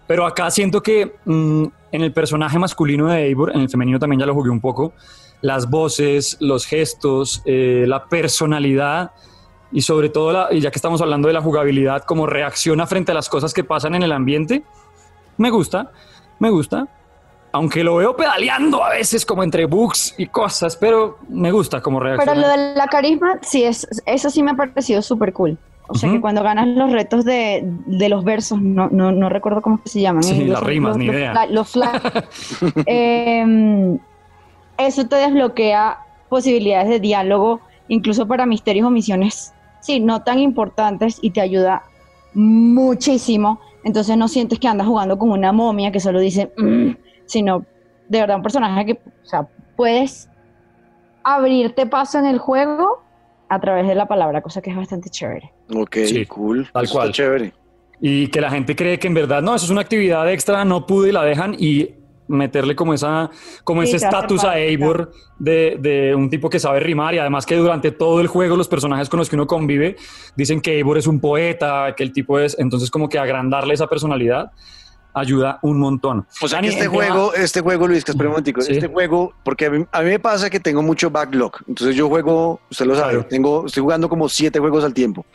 Pero 0.07 0.25
acá 0.25 0.51
siento 0.51 0.83
que 0.83 1.15
mm, 1.23 1.65
en 1.93 2.01
el 2.01 2.11
personaje 2.11 2.59
masculino 2.59 3.07
de 3.07 3.27
Eivor, 3.27 3.51
en 3.55 3.61
el 3.61 3.69
femenino 3.69 3.97
también 3.97 4.19
ya 4.19 4.25
lo 4.25 4.33
jugué 4.33 4.49
un 4.49 4.59
poco, 4.59 4.93
las 5.39 5.69
voces, 5.69 6.35
los 6.41 6.65
gestos, 6.65 7.41
eh, 7.45 7.85
la 7.87 8.05
personalidad 8.05 9.11
y 9.71 9.81
sobre 9.81 10.09
todo, 10.09 10.33
la, 10.33 10.47
y 10.51 10.59
ya 10.59 10.69
que 10.69 10.77
estamos 10.77 11.01
hablando 11.01 11.29
de 11.29 11.33
la 11.33 11.41
jugabilidad, 11.41 12.03
como 12.03 12.27
reacciona 12.27 12.85
frente 12.87 13.13
a 13.13 13.15
las 13.15 13.29
cosas 13.29 13.53
que 13.53 13.63
pasan 13.63 13.95
en 13.95 14.03
el 14.03 14.11
ambiente, 14.11 14.63
me 15.37 15.49
gusta, 15.49 15.93
me 16.39 16.49
gusta 16.49 16.89
aunque 17.51 17.83
lo 17.83 17.97
veo 17.97 18.15
pedaleando 18.15 18.83
a 18.83 18.89
veces 18.89 19.25
como 19.25 19.43
entre 19.43 19.65
bugs 19.65 20.15
y 20.17 20.27
cosas, 20.27 20.77
pero 20.77 21.17
me 21.29 21.51
gusta 21.51 21.81
como 21.81 21.99
reacciona. 21.99 22.33
Pero 22.33 22.47
lo 22.47 22.49
de 22.49 22.75
la 22.75 22.87
carisma, 22.87 23.39
sí, 23.41 23.63
es, 23.63 23.87
eso 24.05 24.29
sí 24.29 24.41
me 24.41 24.51
ha 24.51 24.53
parecido 24.53 25.01
súper 25.01 25.33
cool. 25.33 25.57
O 25.87 25.95
sea 25.95 26.09
que 26.09 26.21
cuando 26.21 26.41
ganas 26.41 26.67
los 26.69 26.89
retos 26.89 27.25
de, 27.25 27.65
los 27.85 28.23
versos, 28.23 28.61
no, 28.61 28.87
no, 28.89 29.11
no, 29.11 29.27
recuerdo 29.27 29.61
cómo 29.61 29.81
se 29.83 29.99
llaman. 29.99 30.23
Sí, 30.23 30.45
las 30.45 30.63
rimas, 30.63 30.95
ni 30.95 31.07
idea. 31.07 31.45
Los, 31.47 31.73
em, 32.85 33.99
eso 34.77 35.07
te 35.07 35.17
desbloquea 35.17 35.97
posibilidades 36.29 36.87
de 36.87 37.01
diálogo, 37.01 37.59
incluso 37.89 38.25
para 38.25 38.45
misterios 38.45 38.87
o 38.87 38.89
misiones, 38.89 39.53
sí, 39.81 39.99
no 39.99 40.21
tan 40.21 40.39
importantes 40.39 41.19
y 41.21 41.31
te 41.31 41.41
ayuda 41.41 41.83
muchísimo. 42.33 43.59
Entonces 43.83 44.15
no 44.15 44.29
sientes 44.29 44.59
que 44.59 44.69
andas 44.69 44.87
jugando 44.87 45.19
con 45.19 45.31
una 45.31 45.51
momia 45.51 45.91
que 45.91 45.99
solo 45.99 46.21
dice... 46.21 46.53
Mm", 46.57 46.91
sino 47.31 47.65
de 48.09 48.19
verdad 48.19 48.35
un 48.35 48.43
personaje 48.43 48.85
que, 48.85 48.93
o 48.93 49.25
sea, 49.25 49.47
puedes 49.77 50.29
abrirte 51.23 51.85
paso 51.85 52.19
en 52.19 52.25
el 52.25 52.39
juego 52.39 53.01
a 53.47 53.59
través 53.61 53.87
de 53.87 53.95
la 53.95 54.05
palabra, 54.05 54.41
cosa 54.41 54.61
que 54.61 54.69
es 54.69 54.75
bastante 54.75 55.09
chévere. 55.09 55.53
Ok, 55.73 55.97
cool. 56.27 56.69
Tal 56.73 56.89
cual. 56.89 57.11
chévere. 57.13 57.53
Y 58.01 58.27
que 58.27 58.41
la 58.41 58.49
gente 58.49 58.75
cree 58.75 58.99
que 58.99 59.07
en 59.07 59.13
verdad, 59.13 59.41
no, 59.41 59.55
eso 59.55 59.65
es 59.65 59.71
una 59.71 59.81
actividad 59.81 60.29
extra, 60.29 60.65
no 60.65 60.85
pude 60.85 61.09
y 61.09 61.11
la 61.13 61.23
dejan 61.23 61.55
y 61.57 61.95
meterle 62.27 62.75
como 62.75 62.93
esa 62.93 63.29
como 63.65 63.83
ese 63.83 63.97
estatus 63.97 64.45
a 64.45 64.57
Eivor 64.57 65.11
de, 65.37 65.77
de, 65.79 66.15
un 66.15 66.29
tipo 66.29 66.49
que 66.49 66.59
sabe 66.59 66.79
rimar 66.79 67.13
y 67.13 67.17
además 67.17 67.45
que 67.45 67.57
durante 67.57 67.91
todo 67.91 68.21
el 68.21 68.27
juego 68.27 68.55
los 68.55 68.69
personajes 68.69 69.09
con 69.09 69.17
los 69.17 69.29
que 69.29 69.35
uno 69.35 69.47
convive 69.47 69.97
dicen 70.37 70.61
que 70.61 70.75
Eivor 70.77 70.97
es 70.97 71.07
un 71.07 71.19
poeta, 71.19 71.93
que 71.95 72.03
el 72.03 72.13
tipo 72.13 72.39
es, 72.39 72.57
entonces 72.57 72.89
como 72.89 73.09
que 73.09 73.19
agrandarle 73.19 73.73
esa 73.73 73.87
personalidad 73.87 74.51
ayuda 75.13 75.59
un 75.61 75.79
montón. 75.79 76.25
O 76.41 76.47
sea 76.47 76.61
que 76.61 76.67
este 76.67 76.87
juego, 76.87 77.33
este 77.33 77.61
juego, 77.61 77.87
Luis, 77.87 78.03
que 78.03 78.11
es 78.11 78.17
un 78.17 78.45
este 78.75 78.87
juego, 78.87 79.33
porque 79.43 79.65
a 79.65 79.69
mí, 79.69 79.85
me 80.03 80.19
pasa 80.19 80.49
que 80.49 80.59
tengo 80.59 80.81
mucho 80.81 81.09
backlog, 81.09 81.53
entonces 81.67 81.95
yo 81.95 82.07
juego, 82.07 82.59
usted 82.69 82.85
lo 82.85 82.95
sabe, 82.95 83.23
tengo, 83.23 83.65
estoy 83.65 83.81
jugando 83.81 84.09
como 84.09 84.29
siete 84.29 84.59
juegos 84.59 84.83
al 84.83 84.93
tiempo. 84.93 85.25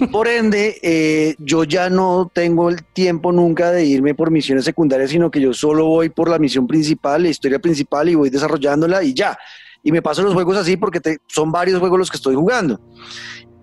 Por 0.12 0.28
ende, 0.28 0.78
eh, 0.82 1.34
yo 1.38 1.64
ya 1.64 1.90
no 1.90 2.30
tengo 2.32 2.68
el 2.70 2.84
tiempo 2.84 3.32
nunca 3.32 3.70
de 3.70 3.84
irme 3.84 4.14
por 4.14 4.30
misiones 4.30 4.64
secundarias, 4.64 5.10
sino 5.10 5.30
que 5.30 5.40
yo 5.40 5.52
solo 5.52 5.86
voy 5.86 6.08
por 6.08 6.28
la 6.28 6.38
misión 6.38 6.66
principal, 6.66 7.22
la 7.22 7.28
historia 7.28 7.58
principal 7.58 8.08
y 8.08 8.14
voy 8.14 8.30
desarrollándola 8.30 9.02
y 9.02 9.14
ya. 9.14 9.38
Y 9.82 9.92
me 9.92 10.02
paso 10.02 10.22
los 10.22 10.34
juegos 10.34 10.56
así 10.56 10.76
porque 10.76 11.00
son 11.26 11.50
varios 11.50 11.78
juegos 11.80 11.98
los 11.98 12.10
que 12.10 12.16
estoy 12.16 12.34
jugando. 12.34 12.80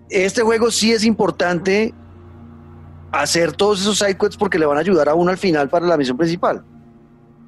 Este 0.10 0.42
juego 0.42 0.72
sí 0.72 0.92
es 0.92 1.04
importante 1.06 1.94
hacer 3.12 3.54
todos 3.54 3.82
esos 3.82 3.98
sidequests 3.98 4.38
porque 4.38 4.60
le 4.60 4.66
van 4.66 4.78
a 4.78 4.82
ayudar 4.82 5.10
a 5.10 5.16
uno 5.16 5.32
al 5.32 5.38
final 5.38 5.70
para 5.70 5.86
la 5.86 5.98
misión 5.98 6.18
principal. 6.18 6.64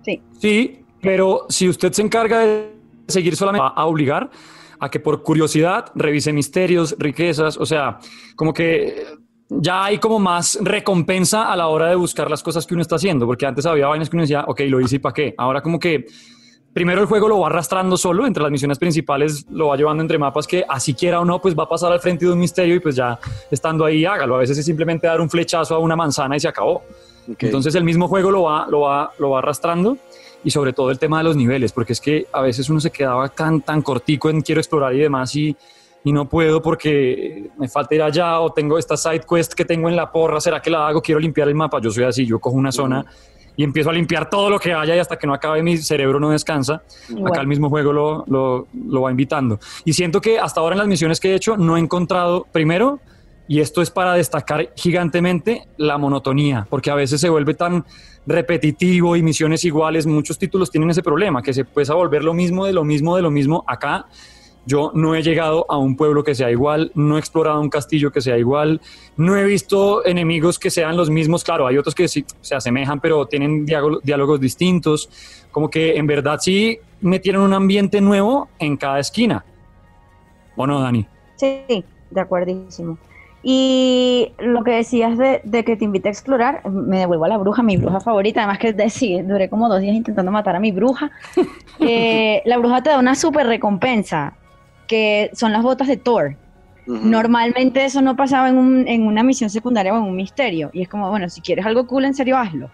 Sí. 0.04 0.22
Sí, 0.40 0.86
pero 1.02 1.46
si 1.50 1.70
usted 1.70 1.92
se 1.92 2.02
encarga 2.02 2.40
de 2.40 2.76
seguir 3.08 3.36
solamente 3.36 3.68
a 3.76 3.86
obligar 3.86 4.30
a 4.80 4.90
que 4.90 5.00
por 5.00 5.22
curiosidad 5.22 5.86
revise 5.96 6.34
misterios, 6.34 6.96
riquezas, 6.98 7.58
o 7.58 7.66
sea, 7.66 8.00
como 8.36 8.54
que 8.54 9.06
ya 9.50 9.84
hay 9.86 10.00
como 10.00 10.18
más 10.18 10.58
recompensa 10.62 11.52
a 11.52 11.56
la 11.56 11.68
hora 11.68 11.88
de 11.88 11.96
buscar 11.96 12.30
las 12.30 12.42
cosas 12.42 12.66
que 12.66 12.74
uno 12.74 12.82
está 12.82 12.96
haciendo, 12.96 13.26
porque 13.28 13.46
antes 13.46 13.66
había 13.66 13.88
vainas 13.88 14.10
que 14.10 14.16
uno 14.16 14.24
decía, 14.24 14.46
ok, 14.48 14.62
lo 14.68 14.82
hice 14.82 14.96
y 14.96 15.00
para 15.00 15.14
qué. 15.14 15.36
Ahora 15.38 15.62
como 15.62 15.78
que 15.78 16.06
primero 16.74 17.02
el 17.02 17.08
juego 17.08 17.28
lo 17.28 17.40
va 17.40 17.48
arrastrando 17.48 17.98
solo 17.98 18.26
entre 18.26 18.44
las 18.44 18.52
misiones 18.52 18.80
principales, 18.80 19.46
lo 19.50 19.68
va 19.68 19.78
llevando 19.78 20.02
entre 20.02 20.18
mapas 20.18 20.48
que 20.48 20.64
así 20.68 20.94
quiera 20.94 21.20
o 21.20 21.26
no, 21.26 21.42
pues 21.42 21.58
va 21.58 21.64
a 21.64 21.70
pasar 21.70 21.92
al 21.92 22.00
frente 22.00 22.26
de 22.26 22.32
un 22.32 22.40
misterio 22.40 22.76
y 22.76 22.80
pues 22.80 22.96
ya 22.96 23.20
estando 23.50 23.86
ahí 23.86 24.06
hágalo. 24.06 24.36
A 24.36 24.40
veces 24.40 24.58
es 24.58 24.66
simplemente 24.66 25.08
dar 25.08 25.22
un 25.22 25.30
flechazo 25.30 25.76
a 25.76 25.80
una 25.80 25.96
manzana 25.96 26.36
y 26.36 26.40
se 26.40 26.48
acabó. 26.48 26.84
Entonces 27.40 27.76
el 27.76 27.84
mismo 27.84 28.08
juego 28.08 28.32
lo 28.32 28.44
va, 28.44 28.68
lo, 28.70 28.82
va, 28.82 29.12
lo 29.20 29.32
va 29.32 29.40
arrastrando 29.40 29.98
y 30.44 30.50
sobre 30.50 30.74
todo 30.74 30.90
el 30.90 30.98
tema 30.98 31.20
de 31.20 31.26
los 31.26 31.36
niveles, 31.36 31.72
porque 31.72 31.94
es 31.94 32.02
que 32.02 32.28
a 32.32 32.42
veces 32.42 32.70
uno 32.70 32.80
se 32.80 32.90
quedaba 32.90 33.30
tan, 33.30 33.62
tan 33.62 33.82
cortico 33.82 34.30
en 34.30 34.42
quiero 34.42 34.60
explorar 34.60 34.94
y 34.96 35.00
demás 35.00 35.36
y, 35.36 35.56
y 36.04 36.12
no 36.12 36.28
puedo 36.28 36.62
porque 36.62 37.52
me 37.58 37.70
falta 37.70 37.94
ir 37.94 38.02
allá 38.02 38.40
o 38.40 38.52
tengo 38.52 38.80
esta 38.80 38.98
side 38.98 39.22
quest 39.30 39.54
que 39.54 39.66
tengo 39.66 39.88
en 39.88 39.96
la 39.96 40.12
porra, 40.12 40.42
¿será 40.42 40.60
que 40.62 40.72
la 40.72 40.88
hago? 40.88 41.02
Quiero 41.02 41.20
limpiar 41.20 41.48
el 41.48 41.56
mapa. 41.56 41.80
Yo 41.80 41.92
soy 41.92 42.06
así, 42.06 42.26
yo 42.26 42.40
cojo 42.40 42.56
una 42.56 42.72
zona 42.72 43.06
y 43.56 43.64
empiezo 43.64 43.90
a 43.90 43.94
limpiar 43.94 44.30
todo 44.30 44.50
lo 44.50 44.60
que 44.60 44.74
haya 44.74 44.96
y 44.96 45.00
hasta 45.00 45.18
que 45.18 45.28
no 45.28 45.34
acabe 45.34 45.62
mi 45.62 45.78
cerebro 45.78 46.20
no 46.20 46.30
descansa. 46.30 46.82
Acá 47.26 47.42
el 47.42 47.48
mismo 47.48 47.70
juego 47.70 47.94
lo, 47.94 48.26
lo, 48.28 48.68
lo, 48.88 49.02
va 49.02 49.12
invitando. 49.12 49.60
Y 49.86 49.94
siento 49.94 50.22
que 50.22 50.40
hasta 50.40 50.62
ahora 50.62 50.74
en 50.74 50.80
las 50.80 50.88
misiones 50.88 51.20
que 51.20 51.32
he 51.32 51.36
hecho 51.36 51.58
no 51.58 51.78
he 51.78 51.80
encontrado, 51.80 52.48
primero, 52.52 53.00
y 53.48 53.60
esto 53.60 53.82
es 53.82 53.92
para 53.92 54.14
destacar 54.14 54.72
gigantemente, 54.76 55.68
la 55.78 55.98
monotonía, 55.98 56.66
porque 56.70 56.90
a 56.90 56.96
veces 56.96 57.20
se 57.20 57.30
vuelve 57.30 57.54
tan 57.54 57.84
repetitivo 58.26 59.16
y 59.16 59.24
misiones 59.24 59.66
iguales, 59.66 60.06
muchos 60.06 60.38
títulos 60.38 60.72
tienen 60.72 60.90
ese 60.90 61.04
problema, 61.04 61.42
que 61.42 61.54
se 61.54 61.66
puede 61.66 61.92
volver 61.94 62.24
lo 62.24 62.34
mismo 62.34 62.66
de 62.66 62.74
lo 62.74 62.84
mismo 62.84 63.16
de 63.16 63.22
lo 63.22 63.32
mismo 63.32 63.64
acá 63.68 64.06
yo 64.66 64.92
no 64.94 65.16
he 65.16 65.24
llegado 65.24 65.66
a 65.70 65.78
un 65.78 65.96
pueblo 65.96 66.24
que 66.24 66.36
sea 66.36 66.52
igual, 66.52 66.92
no 66.94 67.16
he 67.16 67.20
explorado 67.20 67.60
un 67.60 67.70
castillo 67.70 68.12
que 68.12 68.22
sea 68.22 68.38
igual, 68.38 68.80
no 69.18 69.36
he 69.36 69.44
visto 69.44 70.06
enemigos 70.06 70.60
que 70.60 70.70
sean 70.70 70.96
los 70.96 71.10
mismos. 71.10 71.44
Claro, 71.44 71.68
hay 71.68 71.78
otros 71.78 71.96
que 71.96 72.08
sí 72.08 72.26
se 72.42 72.56
asemejan, 72.56 73.00
pero 73.00 73.26
tienen 73.26 73.66
diálogos 73.66 74.40
distintos. 74.40 75.10
Como 75.52 75.70
que 75.70 75.98
en 75.98 76.08
verdad 76.08 76.40
sí 76.40 76.80
metieron 77.02 77.44
un 77.44 77.54
ambiente 77.54 78.02
nuevo 78.02 78.50
en 78.60 78.78
cada 78.78 79.00
esquina. 79.00 79.44
¿O 80.56 80.68
no, 80.68 80.80
Dani? 80.80 81.06
Sí, 81.38 81.84
de 82.12 82.22
acuerdísimo. 82.22 82.98
Y 83.44 84.34
lo 84.38 84.64
que 84.64 84.72
decías 84.72 85.18
de, 85.18 85.42
que 85.66 85.76
te 85.76 85.84
invité 85.84 86.10
a 86.10 86.12
explorar, 86.12 86.70
me 86.70 87.00
devuelvo 87.00 87.26
a 87.26 87.28
la 87.28 87.40
bruja, 87.40 87.64
mi 87.64 87.76
bruja 87.76 88.00
favorita, 88.00 88.42
además 88.42 88.60
que 88.60 88.90
sí, 88.92 89.20
duré 89.24 89.50
como 89.50 89.68
dos 89.68 89.82
días 89.82 89.96
intentando 89.96 90.32
matar 90.32 90.56
a 90.56 90.60
mi 90.60 90.72
bruja. 90.72 91.12
Eh, 91.84 92.44
la 92.46 92.60
bruja 92.60 92.84
te 92.84 92.92
da 92.92 93.00
una 93.00 93.16
súper 93.16 93.48
recompensa 93.48 94.36
que 94.92 95.32
son 95.34 95.54
las 95.54 95.64
botas 95.64 95.88
de 95.88 95.96
Thor. 95.96 96.36
Normalmente 96.86 97.86
eso 97.86 98.02
no 98.02 98.18
pasaba 98.18 98.50
en, 98.50 98.58
un, 98.58 98.86
en 98.90 99.08
una 99.08 99.24
misión 99.24 99.50
secundaria 99.50 99.94
o 99.94 99.98
en 99.98 100.04
un 100.04 100.18
misterio. 100.18 100.70
Y 100.74 100.82
es 100.82 100.90
como, 100.90 101.10
bueno, 101.10 101.30
si 101.30 101.40
quieres 101.40 101.66
algo 101.66 101.88
cool, 101.88 102.04
en 102.04 102.14
serio, 102.14 102.38
hazlo. 102.38 102.70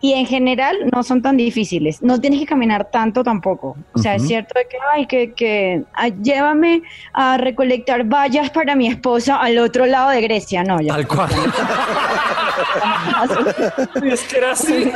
Y 0.00 0.14
en 0.14 0.26
general 0.26 0.76
no 0.92 1.04
son 1.04 1.22
tan 1.22 1.36
difíciles. 1.36 2.02
No 2.02 2.20
tienes 2.20 2.40
que 2.40 2.46
caminar 2.46 2.90
tanto 2.90 3.22
tampoco. 3.22 3.76
O 3.92 3.98
sea, 4.00 4.16
es 4.16 4.26
cierto 4.26 4.54
que, 4.68 4.76
ay, 4.92 5.06
que, 5.06 5.34
que 5.34 5.84
llévame 6.20 6.82
a 7.12 7.38
recolectar 7.38 8.02
vallas 8.02 8.50
para 8.50 8.74
mi 8.74 8.88
esposa 8.88 9.36
al 9.36 9.56
otro 9.58 9.86
lado 9.86 10.10
de 10.10 10.20
Grecia. 10.20 10.64
No, 10.64 10.80
ya. 10.80 10.96
Al 10.96 11.06
cual. 11.06 11.30
es 14.02 14.24
que 14.24 14.38
era 14.38 14.50
así. 14.50 14.90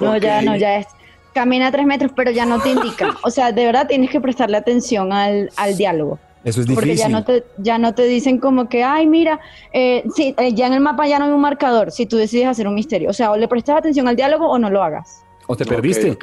no, 0.00 0.16
ya, 0.16 0.42
no, 0.42 0.56
ya 0.56 0.78
es. 0.78 0.88
Camina 1.32 1.70
tres 1.70 1.86
metros, 1.86 2.12
pero 2.14 2.30
ya 2.30 2.46
no 2.46 2.60
te 2.60 2.70
indica. 2.70 3.16
O 3.22 3.30
sea, 3.30 3.52
de 3.52 3.64
verdad 3.64 3.86
tienes 3.86 4.10
que 4.10 4.20
prestarle 4.20 4.56
atención 4.56 5.12
al, 5.12 5.50
al 5.56 5.76
diálogo. 5.76 6.18
Eso 6.42 6.60
es 6.60 6.66
difícil. 6.66 6.74
Porque 6.74 6.96
ya 6.96 7.08
no 7.08 7.24
te, 7.24 7.44
ya 7.58 7.78
no 7.78 7.94
te 7.94 8.04
dicen 8.04 8.38
como 8.38 8.68
que, 8.68 8.82
ay, 8.82 9.06
mira, 9.06 9.40
eh, 9.72 10.04
sí, 10.14 10.34
eh, 10.38 10.54
ya 10.54 10.66
en 10.66 10.72
el 10.72 10.80
mapa 10.80 11.06
ya 11.06 11.18
no 11.18 11.26
hay 11.26 11.32
un 11.32 11.40
marcador 11.40 11.92
si 11.92 12.06
tú 12.06 12.16
decides 12.16 12.46
hacer 12.46 12.66
un 12.66 12.74
misterio. 12.74 13.10
O 13.10 13.12
sea, 13.12 13.30
o 13.30 13.36
le 13.36 13.46
prestas 13.46 13.76
atención 13.76 14.08
al 14.08 14.16
diálogo 14.16 14.48
o 14.48 14.58
no 14.58 14.70
lo 14.70 14.82
hagas. 14.82 15.22
O 15.46 15.56
te 15.56 15.64
perdiste. 15.64 16.16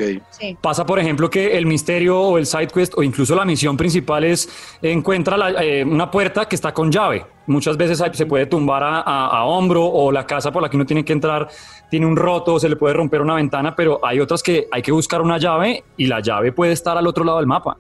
Pasa, 0.62 0.86
por 0.86 1.00
ejemplo, 1.00 1.30
que 1.30 1.58
el 1.58 1.66
misterio 1.66 2.20
o 2.20 2.38
el 2.38 2.46
side 2.46 2.68
quest 2.68 2.94
o 2.96 3.04
incluso 3.04 3.36
la 3.36 3.44
misión 3.44 3.76
principal 3.76 4.24
es 4.24 4.50
encuentra 4.82 5.36
eh, 5.62 5.84
una 5.84 6.10
puerta 6.10 6.46
que 6.46 6.56
está 6.56 6.74
con 6.74 6.92
llave. 6.92 7.26
Muchas 7.48 7.76
veces 7.78 8.02
se 8.14 8.26
puede 8.26 8.46
tumbar 8.46 8.84
a, 8.84 9.02
a, 9.02 9.46
hombro 9.46 9.86
o 9.86 10.12
la 10.12 10.26
casa 10.26 10.52
por 10.52 10.62
la 10.62 10.70
que 10.70 10.76
uno 10.76 10.86
tiene 10.86 11.04
que 11.04 11.14
entrar 11.14 11.48
tiene 11.90 12.06
un 12.06 12.16
roto 12.16 12.56
o 12.56 12.60
se 12.60 12.70
le 12.70 12.76
puede 12.76 12.94
romper 12.94 13.22
una 13.22 13.36
ventana, 13.36 13.76
pero 13.76 14.00
hay 14.06 14.20
otras 14.20 14.44
que 14.44 14.68
hay 14.72 14.82
que 14.82 14.92
buscar 14.92 15.22
una 15.22 15.38
llave 15.38 15.84
y 15.96 16.08
la 16.08 16.20
llave 16.20 16.52
puede 16.52 16.74
estar 16.74 16.98
al 16.98 17.08
otro 17.08 17.24
lado 17.24 17.38
del 17.38 17.48
mapa. 17.48 17.78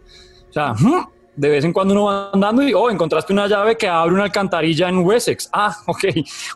O 0.49 0.53
sea, 0.53 0.73
de 1.35 1.49
vez 1.49 1.63
en 1.63 1.71
cuando 1.71 1.93
uno 1.93 2.05
va 2.05 2.31
andando 2.33 2.63
y, 2.63 2.73
oh, 2.73 2.89
encontraste 2.89 3.31
una 3.31 3.47
llave 3.47 3.77
que 3.77 3.87
abre 3.87 4.13
una 4.13 4.23
alcantarilla 4.23 4.89
en 4.89 4.99
Wessex. 4.99 5.49
Ah, 5.53 5.75
ok. 5.85 6.05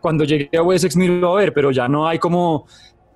Cuando 0.02 0.24
llegué 0.24 0.58
a 0.58 0.64
Wessex 0.64 0.96
miro 0.96 1.34
a 1.34 1.40
ver, 1.40 1.54
pero 1.54 1.72
ya 1.72 1.88
no 1.88 2.08
hay 2.08 2.20
como... 2.20 2.66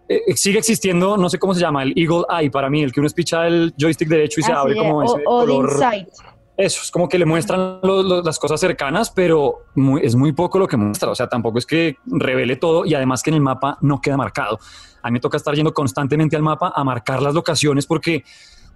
Eh, 0.08 0.22
eh, 0.28 0.38
sigue 0.38 0.60
existiendo, 0.60 1.18
no 1.18 1.30
sé 1.30 1.40
cómo 1.40 1.54
se 1.54 1.62
llama, 1.62 1.84
el 1.84 1.94
Eagle 1.96 2.26
Eye 2.30 2.52
para 2.52 2.70
mí, 2.70 2.84
el 2.84 2.92
que 2.92 3.00
uno 3.00 3.08
espicha 3.08 3.48
el 3.48 3.74
joystick 3.78 4.08
derecho 4.08 4.40
y 4.40 4.44
se 4.44 4.52
abre 4.52 4.76
como 4.76 5.04
ese 5.04 5.24
color. 5.24 5.80
Eso, 6.58 6.82
es 6.84 6.90
como 6.90 7.10
que 7.10 7.20
le 7.20 7.26
muestran 7.26 7.80
las 7.82 8.40
cosas 8.40 8.62
cercanas, 8.62 9.12
pero 9.12 9.66
es 10.02 10.16
muy 10.16 10.32
poco 10.32 10.58
lo 10.58 10.68
que 10.68 10.78
muestra. 10.78 11.10
O 11.10 11.16
sea, 11.16 11.28
tampoco 11.28 11.58
es 11.58 11.66
que 11.66 11.98
revele 12.06 12.56
todo 12.56 12.86
y 12.86 12.94
además 12.94 13.24
que 13.24 13.30
en 13.30 13.36
el 13.36 13.42
mapa 13.42 13.78
no 13.82 14.00
queda 14.00 14.16
marcado. 14.16 14.60
A 15.02 15.10
mí 15.10 15.14
me 15.14 15.20
toca 15.20 15.36
estar 15.36 15.54
yendo 15.54 15.74
constantemente 15.74 16.36
al 16.38 16.44
mapa 16.44 16.72
a 16.74 16.84
marcar 16.84 17.22
las 17.22 17.34
locaciones 17.34 17.86
porque 17.86 18.24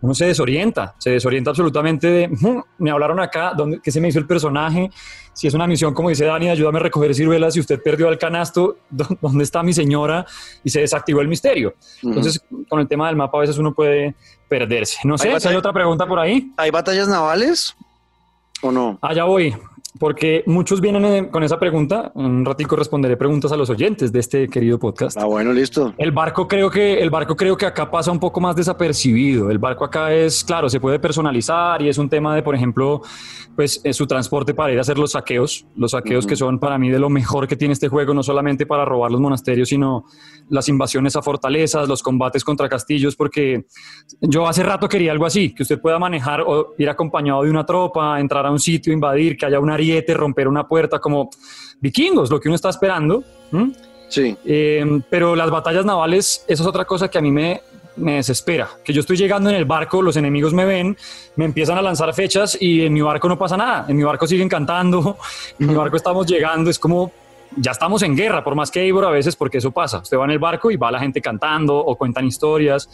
uno 0.02 0.14
se 0.14 0.26
desorienta, 0.26 0.95
se 0.97 1.12
desorienta 1.12 1.50
absolutamente 1.50 2.08
de, 2.08 2.64
me 2.78 2.91
hablaron 2.91 3.20
acá, 3.20 3.54
¿dónde, 3.56 3.80
¿qué 3.84 3.91
se 3.91 4.00
me 4.00 4.08
hizo 4.08 4.20
el 4.20 4.26
personaje? 4.26 4.89
Si 5.34 5.47
es 5.47 5.54
una 5.54 5.68
misión, 5.68 5.93
como 5.93 6.10
dice 6.10 6.26
Dani, 6.26 6.50
ayúdame 6.50 6.80
a 6.80 6.84
recoger 6.84 7.14
ciruelas, 7.14 7.54
si 7.54 7.60
usted 7.60 7.82
perdió 7.82 8.10
el 8.10 8.18
canasto, 8.18 8.78
¿dónde 9.22 9.43
está 9.43 9.64
mi 9.64 9.74
señora? 9.74 10.26
Y 10.64 10.70
se 10.70 10.82
desactivó 10.82 11.22
el 11.22 11.28
misterio. 11.28 11.76
Entonces, 12.02 12.41
con 12.68 12.80
el 12.80 12.88
tema 12.88 13.08
del 13.08 13.16
mapa 13.16 13.38
a 13.38 13.41
veces 13.41 13.58
uno 13.58 13.74
puede 13.74 14.16
perderse. 14.47 15.00
No 15.04 15.18
sé, 15.18 15.30
¿hay, 15.30 15.38
¿hay 15.43 15.56
otra 15.56 15.74
pregunta 15.74 16.06
por 16.08 16.20
ahí? 16.20 16.52
¿Hay 16.58 16.72
batallas 16.72 17.08
navales 17.08 17.76
o 18.62 18.72
no? 18.72 18.97
Allá 19.02 19.26
voy 19.26 19.56
porque 20.00 20.43
muchos 20.47 20.80
vienen 20.80 21.28
con 21.28 21.43
esa 21.43 21.60
pregunta. 21.60 22.12
Un 22.16 22.45
ratico 22.45 22.78
responderé 22.78 23.18
preguntas 23.18 23.52
a 23.52 23.58
los 23.58 23.70
oyentes 23.70 24.12
de 24.12 24.20
este 24.20 24.47
querido 24.47 24.80
podcast. 24.80 25.18
Ah, 25.18 25.26
bueno, 25.26 25.52
listo. 25.52 25.93
El 25.97 26.12
barco 26.12 26.47
creo 26.47 26.70
que 26.70 27.00
el 27.00 27.10
barco 27.10 27.36
creo 27.36 27.58
que 27.58 27.66
acá 27.66 27.91
pasa 27.91 28.10
un 28.10 28.20
poco 28.20 28.39
más 28.39 28.56
desapercibido. 28.56 29.52
El 29.52 29.60
barco 29.60 29.84
acá 29.84 30.14
es, 30.14 30.43
claro, 30.43 30.70
se 30.70 30.80
puede 30.80 31.00
personalizar 31.00 31.82
y 31.82 31.89
es 31.89 31.97
un 31.97 32.10
tema 32.10 32.34
de, 32.34 32.41
por 32.41 32.56
ejemplo, 32.56 33.02
pues 33.56 33.82
su 33.91 34.08
transporte 34.08 34.54
para 34.54 34.72
ir 34.72 34.78
a 34.78 34.82
hacer 34.82 34.97
los 34.97 35.12
saqueos, 35.12 35.66
los 35.76 35.91
saqueos 35.91 36.26
que 36.26 36.38
son 36.38 36.60
para 36.60 36.78
mí 36.78 36.89
de 36.89 36.97
lo 36.97 37.10
mejor 37.10 37.45
que 37.45 37.58
tiene 37.58 37.74
este 37.74 37.89
juego, 37.89 38.14
no 38.14 38.24
solamente 38.24 38.66
para 38.66 38.86
robar 38.86 39.12
los 39.12 39.20
monasterios, 39.20 39.68
sino 39.68 40.06
las 40.50 40.70
invasiones 40.70 41.18
a 41.18 41.22
fortalezas, 41.22 41.89
los 41.89 42.02
combates 42.02 42.45
contra 42.45 42.70
castillos, 42.70 43.18
porque 43.18 43.66
yo 44.22 44.47
hace 44.47 44.64
rato 44.64 44.88
quería 44.88 45.12
algo 45.12 45.26
así, 45.26 45.54
que 45.54 45.64
usted 45.64 45.82
pueda 45.82 46.00
manejar 46.00 46.41
o 46.41 46.74
ir 46.78 46.89
acompañado 46.89 47.43
de 47.43 47.50
una 47.50 47.66
tropa, 47.66 48.18
entrar 48.22 48.45
a 48.45 48.52
un 48.52 48.60
sitio, 48.60 48.93
invadir, 48.93 49.36
que 49.36 49.45
haya 49.45 49.60
un 49.60 49.70
ariete, 49.90 50.14
romper 50.14 50.48
una 50.48 50.68
puerta, 50.68 51.00
como 51.00 51.30
vikingos, 51.80 52.30
lo 52.30 52.40
que 52.40 52.48
uno 52.48 52.56
está 52.56 52.70
esperando. 52.70 53.24
Sí. 54.08 54.36
Eh, 54.46 55.02
pero 55.10 55.36
las 55.36 55.50
batallas 55.50 55.86
navales, 55.86 56.44
eso 56.48 56.64
es 56.64 56.68
otra 56.68 56.86
cosa 56.86 57.10
que 57.10 57.18
a 57.18 57.22
mí 57.22 57.32
me, 57.32 57.62
me 57.96 58.16
desespera. 58.16 58.70
Que 58.84 58.94
yo 58.94 59.02
estoy 59.02 59.18
llegando 59.18 59.50
en 59.50 59.56
el 59.56 59.66
barco, 59.66 60.02
los 60.02 60.18
enemigos 60.18 60.54
me 60.54 60.66
ven, 60.66 60.98
me 61.36 61.46
empiezan 61.46 61.78
a 61.78 61.82
lanzar 61.82 62.14
fechas 62.14 62.58
y 62.60 62.86
en 62.86 62.94
mi 62.94 63.02
barco 63.02 63.28
no 63.28 63.38
pasa 63.38 63.58
nada. 63.58 63.86
En 63.88 63.98
mi 63.98 64.04
barco 64.04 64.28
siguen 64.28 64.50
cantando, 64.50 65.18
en 65.60 65.68
mi 65.68 65.76
barco 65.76 65.96
estamos 65.96 66.26
llegando. 66.26 66.70
Es 66.70 66.80
como, 66.80 67.12
ya 67.56 67.72
estamos 67.72 68.02
en 68.04 68.16
guerra, 68.16 68.44
por 68.44 68.56
más 68.56 68.72
que 68.72 68.82
Eivor 68.82 69.06
a 69.06 69.10
veces, 69.10 69.36
porque 69.36 69.60
eso 69.60 69.72
pasa. 69.72 70.00
Usted 70.00 70.18
va 70.18 70.26
en 70.26 70.32
el 70.32 70.40
barco 70.40 70.72
y 70.72 70.78
va 70.78 70.92
la 70.92 71.00
gente 71.00 71.22
cantando 71.22 71.78
o 71.78 71.96
cuentan 71.96 72.26
historias. 72.26 72.90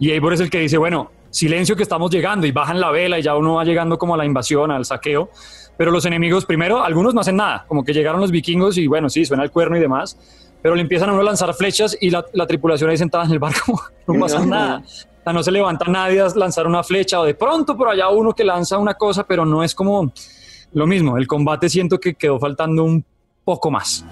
Y 0.00 0.10
Eivor 0.10 0.32
es 0.32 0.40
el 0.40 0.50
que 0.50 0.58
dice, 0.58 0.78
bueno, 0.78 1.12
silencio 1.30 1.76
que 1.76 1.84
estamos 1.84 2.10
llegando 2.10 2.46
y 2.46 2.50
bajan 2.50 2.80
la 2.80 2.90
vela 2.90 3.20
y 3.20 3.22
ya 3.22 3.36
uno 3.36 3.54
va 3.54 3.64
llegando 3.64 3.96
como 3.98 4.14
a 4.14 4.16
la 4.16 4.24
invasión, 4.24 4.72
al 4.72 4.84
saqueo. 4.84 5.30
Pero 5.76 5.92
los 5.92 6.04
enemigos, 6.04 6.44
primero, 6.44 6.82
algunos 6.82 7.14
no 7.14 7.20
hacen 7.20 7.36
nada, 7.36 7.64
como 7.68 7.84
que 7.84 7.92
llegaron 7.92 8.20
los 8.20 8.32
vikingos 8.32 8.76
y 8.76 8.88
bueno, 8.88 9.08
sí, 9.08 9.24
suena 9.24 9.44
el 9.44 9.52
cuerno 9.52 9.76
y 9.76 9.80
demás 9.80 10.18
pero 10.62 10.74
le 10.74 10.82
empiezan 10.82 11.08
a 11.08 11.12
uno 11.12 11.22
a 11.22 11.24
lanzar 11.24 11.52
flechas 11.54 11.96
y 12.00 12.10
la, 12.10 12.46
tripulación 12.46 12.90
ahí 12.90 12.98
sentada 12.98 13.24
en 13.24 13.32
el 13.32 13.38
barco, 13.38 13.80
no 14.06 14.18
pasa 14.18 14.44
nada. 14.44 14.82
O 14.84 15.22
sea, 15.22 15.32
no 15.32 15.42
se 15.42 15.50
levanta 15.50 15.86
nadie 15.90 16.20
a 16.20 16.28
lanzar 16.34 16.66
una 16.66 16.82
flecha 16.82 17.20
o 17.20 17.24
de 17.24 17.34
pronto 17.34 17.76
por 17.76 17.88
allá 17.88 18.08
uno 18.08 18.32
que 18.32 18.44
lanza 18.44 18.78
una 18.78 18.94
cosa, 18.94 19.24
pero 19.24 19.44
no 19.44 19.62
es 19.62 19.74
como 19.74 20.12
lo 20.72 20.86
mismo. 20.86 21.16
El 21.16 21.26
combate 21.26 21.68
siento 21.68 21.98
que 21.98 22.14
quedó 22.14 22.38
faltando 22.38 22.84
un 22.84 23.04
poco 23.44 23.70
más. 23.70 24.04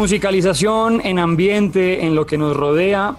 Musicalización, 0.00 1.02
en 1.04 1.18
ambiente, 1.18 2.06
en 2.06 2.14
lo 2.14 2.24
que 2.24 2.38
nos 2.38 2.56
rodea, 2.56 3.16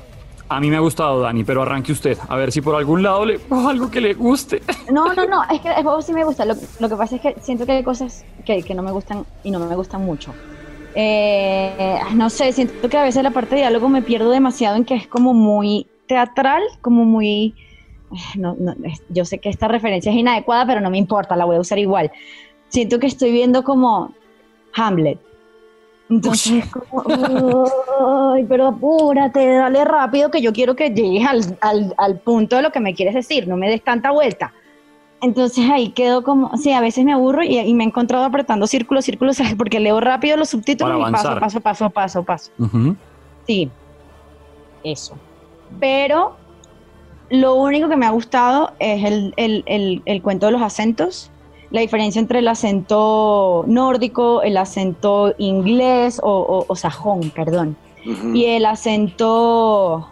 a 0.50 0.60
mí 0.60 0.72
me 0.72 0.78
ha 0.78 0.80
gustado, 0.80 1.22
Dani, 1.22 1.44
pero 1.44 1.62
arranque 1.62 1.92
usted, 1.92 2.18
a 2.28 2.36
ver 2.36 2.52
si 2.52 2.60
por 2.60 2.76
algún 2.76 3.04
lado 3.04 3.24
le 3.24 3.40
algo 3.52 3.92
que 3.92 4.02
le 4.02 4.16
guste. 4.16 4.64
No, 4.92 5.14
no, 5.14 5.26
no, 5.28 5.44
es 5.44 5.62
que 5.62 5.70
el 5.70 5.84
juego 5.84 6.02
sí 6.02 6.12
me 6.12 6.26
gusta. 6.26 6.44
Lo, 6.44 6.56
que 6.56 6.96
pasa 6.96 7.16
es 7.18 7.22
que 7.22 7.36
siento 7.40 7.68
que 7.68 7.74
hay 7.74 7.84
cosas 7.84 8.26
que, 8.44 8.74
no 8.74 8.82
me 8.82 8.92
gustan 8.92 9.26
y 9.44 9.52
no 9.52 9.60
me 9.60 9.76
gustan 9.76 10.04
mucho. 10.04 10.34
Eh, 10.96 12.00
no 12.16 12.30
sé, 12.32 12.52
siento 12.52 12.90
que 12.90 12.98
a 12.98 13.04
veces 13.04 13.22
la 13.24 13.32
parte 13.32 13.52
de 13.56 13.62
diálogo 13.62 13.88
me 13.88 14.02
pierdo 14.02 14.32
demasiado 14.32 14.76
en 14.76 14.84
que 14.84 14.96
es 14.96 15.08
como 15.08 15.36
muy 15.36 15.88
teatral, 16.08 16.64
como 16.82 17.06
muy... 17.06 17.54
No, 18.36 18.58
no, 18.60 18.76
yo 19.08 19.24
sé 19.24 19.38
que 19.38 19.50
esta 19.50 19.68
referencia 19.68 20.12
es 20.12 20.18
inadecuada, 20.18 20.66
pero 20.66 20.82
no 20.82 20.90
me 20.90 20.98
importa, 20.98 21.36
la 21.36 21.46
voy 21.46 21.58
a 21.58 21.60
usar 21.60 21.78
igual. 21.78 22.12
Siento 22.70 22.98
que 22.98 23.08
estoy 23.08 23.32
viendo 23.32 23.64
como 23.64 24.14
Hamlet 24.74 25.20
entonces 26.12 26.66
es 26.66 26.66
como, 26.66 27.66
ay, 28.34 28.44
pero 28.44 28.68
apúrate, 28.68 29.56
dale 29.56 29.86
rápido 29.86 30.30
que 30.30 30.42
yo 30.42 30.52
quiero 30.52 30.76
que 30.76 30.90
llegues 30.90 31.56
al, 31.62 32.20
punto 32.20 32.58
de 32.58 32.64
lo 32.64 32.72
que 32.74 32.82
me 32.82 32.94
quieres 32.94 33.16
decir, 33.16 33.48
no 33.48 33.56
me 33.56 33.70
des 33.70 33.82
tanta 33.82 34.12
vuelta. 34.12 34.52
Entonces 35.22 35.70
ahí 35.70 35.92
quedo 35.92 36.22
como, 36.24 36.58
sí, 36.58 36.74
a 36.74 36.82
veces 36.82 37.06
me 37.06 37.14
aburro 37.14 37.44
y, 37.44 37.74
me 37.74 37.86
he 37.86 37.88
encontrado 37.88 38.26
apretando 38.26 38.68
círculos, 38.68 39.06
círculos, 39.06 39.38
porque 39.58 39.80
leo 39.80 40.02
rápido 40.02 40.36
los 40.36 40.50
subtítulos 40.50 41.08
y 41.08 41.12
paso, 41.14 41.40
paso, 41.40 41.62
paso, 41.62 41.90
paso, 41.90 42.24
paso. 42.24 42.52
Sí, 43.48 43.72
eso. 44.84 45.16
Pero 45.80 46.36
lo 47.30 47.56
único 47.56 47.88
que 47.88 47.96
me 47.96 48.06
ha 48.06 48.12
gustado 48.12 48.74
es 48.80 49.02
el 49.06 50.22
cuento 50.22 50.48
de 50.48 50.52
los 50.52 50.62
acentos 50.62 51.31
la 51.72 51.82
diferencia 51.82 52.20
entre 52.20 52.40
el 52.40 52.48
acento 52.48 53.64
nórdico, 53.68 54.42
el 54.42 54.58
acento 54.58 55.34
inglés 55.38 56.20
o, 56.22 56.66
sajón, 56.76 57.32
perdón, 57.32 57.78
y 58.34 58.46
el 58.46 58.66
acento 58.66 60.10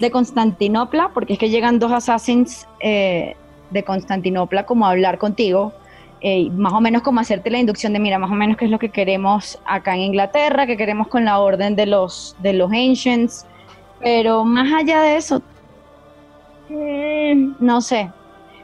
de 0.00 0.10
Constantinopla, 0.10 1.10
porque 1.14 1.34
es 1.34 1.38
que 1.38 1.50
llegan 1.50 1.78
dos 1.78 1.92
assassins 1.92 2.66
eh, 2.80 3.36
de 3.70 3.84
Constantinopla 3.84 4.66
como 4.66 4.86
a 4.86 4.90
hablar 4.90 5.18
contigo, 5.18 5.72
eh, 6.20 6.50
más 6.50 6.72
o 6.72 6.80
menos 6.80 7.02
como 7.02 7.20
hacerte 7.20 7.50
la 7.50 7.58
inducción 7.58 7.92
de, 7.92 8.00
mira, 8.00 8.18
más 8.18 8.30
o 8.30 8.34
menos 8.34 8.56
qué 8.56 8.64
es 8.64 8.70
lo 8.70 8.78
que 8.78 8.90
queremos 8.90 9.60
acá 9.64 9.94
en 9.94 10.00
Inglaterra, 10.00 10.66
qué 10.66 10.76
queremos 10.76 11.06
con 11.08 11.24
la 11.24 11.38
orden 11.38 11.76
de 11.76 11.86
los, 11.86 12.36
de 12.40 12.52
los 12.54 12.72
Ancients, 12.72 13.46
pero 14.00 14.44
más 14.44 14.72
allá 14.72 15.00
de 15.02 15.16
eso, 15.16 15.42
mm, 16.68 17.54
no 17.60 17.80
sé, 17.80 18.10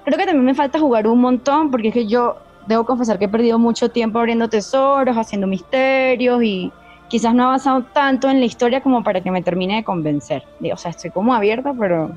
Creo 0.09 0.19
que 0.21 0.25
también 0.25 0.47
me 0.47 0.55
falta 0.55 0.81
jugar 0.81 1.07
un 1.07 1.21
montón, 1.21 1.71
porque 1.71 1.89
es 1.89 1.95
que 1.95 2.07
yo 2.07 2.39
debo 2.67 2.87
confesar 2.87 3.19
que 3.19 3.27
he 3.27 3.29
perdido 3.29 3.59
mucho 3.59 3.91
tiempo 3.91 4.19
abriendo 4.19 4.49
tesoros, 4.49 5.15
haciendo 5.15 5.47
misterios 5.47 6.43
y 6.43 6.73
quizás 7.09 7.35
no 7.35 7.43
he 7.43 7.47
avanzado 7.47 7.83
tanto 7.93 8.31
en 8.31 8.41
la 8.41 8.47
historia 8.47 8.81
como 8.81 9.05
para 9.05 9.21
que 9.23 9.31
me 9.31 9.43
termine 9.43 9.77
de 9.77 9.85
convencer. 9.85 10.45
O 10.73 10.77
sea, 10.79 10.93
estoy 10.93 11.11
como 11.11 11.35
abierta, 11.35 11.75
pero... 11.79 12.11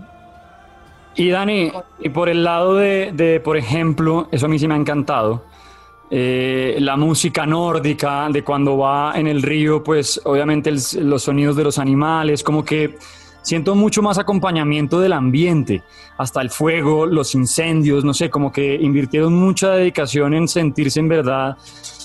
Y 1.16 1.32
Dani, 1.32 1.70
y 2.00 2.08
por 2.08 2.30
el 2.30 2.46
lado 2.46 2.76
de, 2.76 3.42
por 3.44 3.58
ejemplo, 3.58 4.30
eso 4.32 4.46
a 4.46 4.50
mí 4.50 4.58
sí 4.58 4.70
me 4.70 4.76
ha 4.76 4.78
encantado, 4.78 5.44
eh, 6.10 6.78
la 6.80 6.96
música 6.96 7.46
nórdica, 7.46 8.30
de 8.30 8.42
cuando 8.42 8.78
va 8.78 9.12
en 9.16 9.28
el 9.28 9.42
río, 9.42 9.84
pues 9.84 10.22
obviamente 10.24 10.72
los 10.72 11.24
sonidos 11.24 11.58
de 11.58 11.66
los 11.66 11.78
animales, 11.78 12.42
como 12.42 12.64
que 12.64 12.98
siento 13.42 13.76
mucho 13.76 14.02
más 14.02 14.18
acompañamiento 14.18 15.00
del 15.00 15.14
ambiente, 15.14 15.84
hasta 16.18 16.42
el 16.42 16.50
fuego, 16.50 17.06
los 17.06 17.36
incendios, 17.36 18.04
no 18.04 18.14
sé, 18.14 18.30
como 18.30 18.52
que 18.52 18.76
invirtieron 18.76 19.34
mucha 19.34 19.72
dedicación 19.72 20.34
en 20.34 20.48
sentirse 20.48 21.00
en 21.00 21.08
verdad 21.08 21.58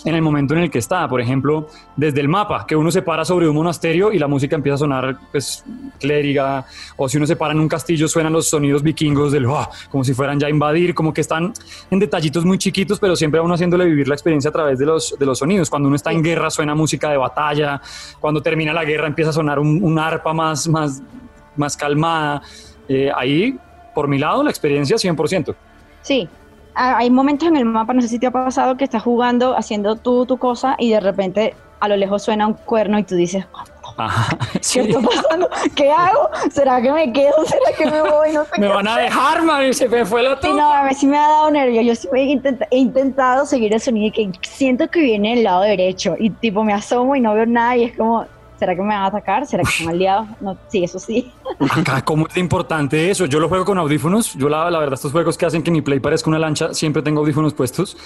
en 0.05 0.15
el 0.15 0.23
momento 0.23 0.55
en 0.55 0.61
el 0.61 0.71
que 0.71 0.79
está. 0.79 1.09
Por 1.09 1.21
ejemplo, 1.21 1.69
desde 1.97 2.21
el 2.21 2.29
mapa, 2.29 2.67
que 2.67 2.77
uno 2.77 2.91
se 2.91 3.03
para 3.03 3.25
sobre 3.25 3.49
un 3.49 3.55
monasterio 3.55 4.13
y 4.13 4.19
la 4.19 4.27
música 4.27 4.57
empieza 4.57 4.75
a 4.75 4.79
sonar 4.79 5.19
pues 5.31 5.65
clériga, 5.99 6.65
o 6.97 7.09
si 7.09 7.17
uno 7.17 7.27
se 7.27 7.37
para 7.37 7.53
en 7.53 7.61
un 7.61 7.69
castillo 7.69 8.09
suenan 8.09 8.33
los 8.33 8.49
sonidos 8.49 8.83
vikingos 8.83 9.33
del 9.33 9.47
oh", 9.47 9.69
como 9.91 10.05
si 10.05 10.15
fueran 10.15 10.39
ya 10.39 10.47
a 10.47 10.51
invadir, 10.51 10.95
como 10.95 11.13
que 11.13 11.21
están 11.21 11.53
en 11.91 11.99
detallitos 11.99 12.45
muy 12.45 12.59
chiquitos, 12.59 12.99
pero 12.99 13.17
siempre 13.17 13.41
a 13.41 13.43
uno 13.43 13.55
haciéndole 13.55 13.85
vivir 13.85 14.09
la 14.09 14.15
experiencia 14.15 14.51
a 14.51 14.53
través 14.53 14.79
de 14.79 14.87
los, 14.87 15.17
de 15.19 15.27
los 15.27 15.39
sonidos. 15.39 15.71
Cuando 15.71 15.89
uno 15.89 15.97
está 15.97 16.13
en 16.13 16.23
guerra 16.23 16.51
suena 16.51 16.75
música 16.75 17.11
de 17.11 17.17
batalla, 17.17 17.81
cuando 18.21 18.43
termina 18.43 18.73
la 18.73 18.85
guerra 18.85 19.07
empieza 19.07 19.31
a 19.31 19.35
sonar 19.35 19.59
un, 19.59 19.99
arpa 19.99 20.33
más, 20.33 20.69
más, 20.69 21.03
más 21.57 21.77
calmada. 21.77 22.43
Eh, 22.89 23.11
ahí, 23.15 23.59
por 23.95 24.09
mi 24.09 24.19
lado, 24.19 24.43
la 24.43 24.51
experiencia 24.51 24.97
100%. 24.97 25.55
Sí, 26.03 26.29
hay 26.77 27.11
momentos 27.11 27.49
en 27.49 27.57
el 27.57 27.65
mapa, 27.65 27.95
no 27.95 28.03
sé 28.03 28.09
si 28.09 28.19
te 28.19 28.27
ha 28.27 28.31
pasado, 28.31 28.77
que 28.77 28.85
estás 28.85 29.03
jugando, 29.03 29.57
haciendo 29.57 29.97
tú 29.97 30.27
tu 30.27 30.37
cosa 30.37 30.77
y 30.79 30.91
de 30.91 31.01
repente 31.01 31.55
a 31.81 31.89
lo 31.89 31.97
lejos 31.97 32.23
suena 32.23 32.47
un 32.47 32.55
cuerno 32.55 32.99
y 32.99 33.05
tú 33.05 33.15
dices, 33.15 33.47
¿qué 34.73 34.81
está 34.81 35.01
pasando? 35.01 35.49
¿Qué 35.75 35.91
hago? 35.91 36.29
¿Será 36.51 36.81
que 36.81 36.93
me 36.93 37.13
quedo? 37.13 37.45
¿Será 37.45 37.77
que 37.77 37.87
me 37.87 38.03
voy? 38.03 38.33
No 38.33 38.45
sé 38.45 38.61
me 38.61 38.69
van 38.69 38.89
a 38.89 38.99
dejar, 38.99 39.43
mami, 39.43 39.73
se 39.73 39.89
me 39.89 40.05
fue 40.05 40.23
la 40.23 40.39
Sí, 40.41 40.53
no, 40.53 40.73
a 40.73 40.85
mí 40.85 40.95
sí 40.95 41.07
me 41.07 41.19
ha 41.19 41.29
dado 41.29 41.51
nervio. 41.51 41.83
Yo 41.83 41.95
sí 41.95 42.09
he, 42.15 42.77
intentado 42.77 43.47
seguir 43.47 43.73
el 43.73 43.81
sonido 43.81 44.09
y 44.09 44.11
que 44.11 44.31
siento 44.43 44.89
que 44.89 45.01
viene 45.01 45.35
del 45.35 45.45
lado 45.45 45.63
derecho 45.63 46.15
y 46.19 46.31
tipo 46.31 46.65
me 46.65 46.73
asomo 46.73 47.17
y 47.17 47.21
no 47.21 47.35
veo 47.35 47.47
nada 47.47 47.77
y 47.77 47.85
es 47.85 47.97
como, 47.97 48.27
¿Será 48.59 48.75
que 48.75 48.81
me 48.81 48.89
van 48.89 49.03
a 49.03 49.07
atacar? 49.07 49.47
¿Será 49.47 49.63
que 49.63 49.71
son 49.71 49.89
aliados? 49.89 50.29
No, 50.41 50.57
sí, 50.69 50.83
eso 50.83 50.99
sí. 50.99 51.31
Acá, 51.59 52.03
¿cómo 52.03 52.27
es 52.27 52.37
importante 52.37 53.11
eso? 53.11 53.27
Yo 53.27 53.39
lo 53.39 53.49
juego 53.49 53.65
con 53.65 53.79
audífonos. 53.79 54.35
Yo, 54.35 54.49
la, 54.49 54.71
la 54.71 54.79
verdad, 54.79 54.95
estos 54.95 55.13
juegos 55.13 55.37
que 55.37 55.45
hacen 55.45 55.63
que 55.63 55.71
mi 55.71 55.83
play 55.83 56.01
parezca 56.01 56.31
una 56.31 56.39
lancha, 56.39 56.73
siempre 56.73 57.03
tengo 57.03 57.21
audífonos 57.21 57.53
puestos. 57.53 57.97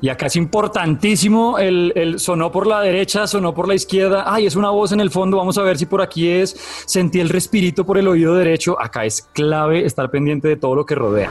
Y 0.00 0.08
acá 0.08 0.26
es 0.26 0.36
importantísimo 0.36 1.58
el, 1.58 1.92
el, 1.94 2.18
sonó 2.18 2.50
por 2.50 2.66
la 2.66 2.80
derecha, 2.80 3.26
sonó 3.26 3.54
por 3.54 3.68
la 3.68 3.74
izquierda. 3.74 4.24
Ay, 4.26 4.46
es 4.46 4.56
una 4.56 4.70
voz 4.70 4.92
en 4.92 5.00
el 5.00 5.10
fondo. 5.10 5.36
Vamos 5.36 5.56
a 5.58 5.62
ver 5.62 5.78
si 5.78 5.86
por 5.86 6.02
aquí 6.02 6.28
es. 6.28 6.50
Sentí 6.86 7.20
el 7.20 7.28
respirito 7.28 7.86
por 7.86 7.96
el 7.96 8.08
oído 8.08 8.34
derecho. 8.34 8.80
Acá 8.80 9.04
es 9.04 9.22
clave 9.32 9.86
estar 9.86 10.10
pendiente 10.10 10.48
de 10.48 10.56
todo 10.56 10.74
lo 10.74 10.84
que 10.84 10.94
rodea. 10.94 11.30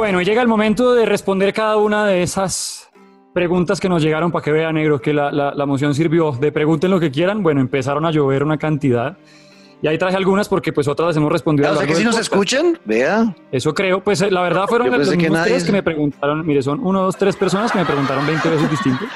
Bueno, 0.00 0.22
llega 0.22 0.40
el 0.40 0.48
momento 0.48 0.94
de 0.94 1.04
responder 1.04 1.52
cada 1.52 1.76
una 1.76 2.06
de 2.06 2.22
esas 2.22 2.88
preguntas 3.34 3.78
que 3.78 3.86
nos 3.86 4.00
llegaron 4.00 4.32
para 4.32 4.42
que 4.42 4.50
vean, 4.50 4.76
negro, 4.76 4.98
que 4.98 5.12
la, 5.12 5.30
la, 5.30 5.66
moción 5.66 5.94
sirvió. 5.94 6.32
De 6.32 6.50
pregunten 6.50 6.90
lo 6.90 6.98
que 6.98 7.10
quieran. 7.10 7.42
Bueno, 7.42 7.60
empezaron 7.60 8.06
a 8.06 8.10
llover 8.10 8.42
una 8.42 8.56
cantidad. 8.56 9.18
Y 9.82 9.88
ahí 9.88 9.98
traje 9.98 10.16
algunas 10.16 10.48
porque 10.48 10.72
pues 10.72 10.88
otras 10.88 11.08
las 11.08 11.16
hemos 11.18 11.30
respondido. 11.30 11.70
O 11.70 11.76
sea 11.76 11.86
que 11.86 11.94
si 11.94 12.02
nos 12.02 12.18
escuchan, 12.18 12.78
vea. 12.86 13.36
Eso 13.52 13.74
creo. 13.74 14.02
Pues 14.02 14.22
la 14.22 14.40
verdad 14.40 14.64
fueron 14.68 14.90
los 14.90 15.10
que 15.10 15.28
tres 15.28 15.64
que 15.64 15.72
me 15.72 15.82
preguntaron. 15.82 16.46
Mire, 16.46 16.62
son 16.62 16.80
uno, 16.80 17.02
dos, 17.02 17.18
tres 17.18 17.36
personas 17.36 17.70
que 17.70 17.80
me 17.80 17.84
preguntaron 17.84 18.26
20 18.26 18.48
veces 18.48 18.70
distintos. 18.70 19.06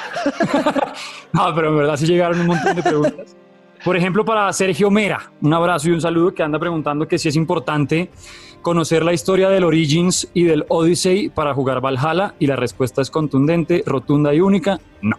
no, 1.33 1.55
pero 1.55 1.69
en 1.69 1.79
verdad 1.79 1.97
sí 1.97 2.05
llegaron 2.05 2.41
un 2.41 2.49
montón 2.49 2.77
de 2.77 2.83
preguntas. 2.83 3.35
Por 3.83 3.97
ejemplo, 3.97 4.23
para 4.23 4.53
Sergio 4.53 4.91
Mera, 4.91 5.33
un 5.41 5.55
abrazo 5.55 5.89
y 5.89 5.93
un 5.93 6.03
saludo 6.03 6.35
que 6.35 6.43
anda 6.43 6.59
preguntando 6.59 7.09
que 7.09 7.19
si 7.19 7.31
es 7.31 7.37
importante 7.37 8.11
conocer 8.65 9.05
la 9.05 9.13
historia 9.13 9.51
del 9.51 9.63
Origins 9.63 10.27
y 10.35 10.43
del 10.43 10.65
Odyssey 10.69 11.29
para 11.29 11.55
jugar 11.55 11.81
Valhalla 11.81 12.35
y 12.41 12.49
la 12.49 12.57
respuesta 12.57 13.03
es 13.03 13.11
contundente, 13.11 13.85
rotunda 13.87 14.35
y 14.35 14.41
única, 14.41 14.81
no. 15.03 15.17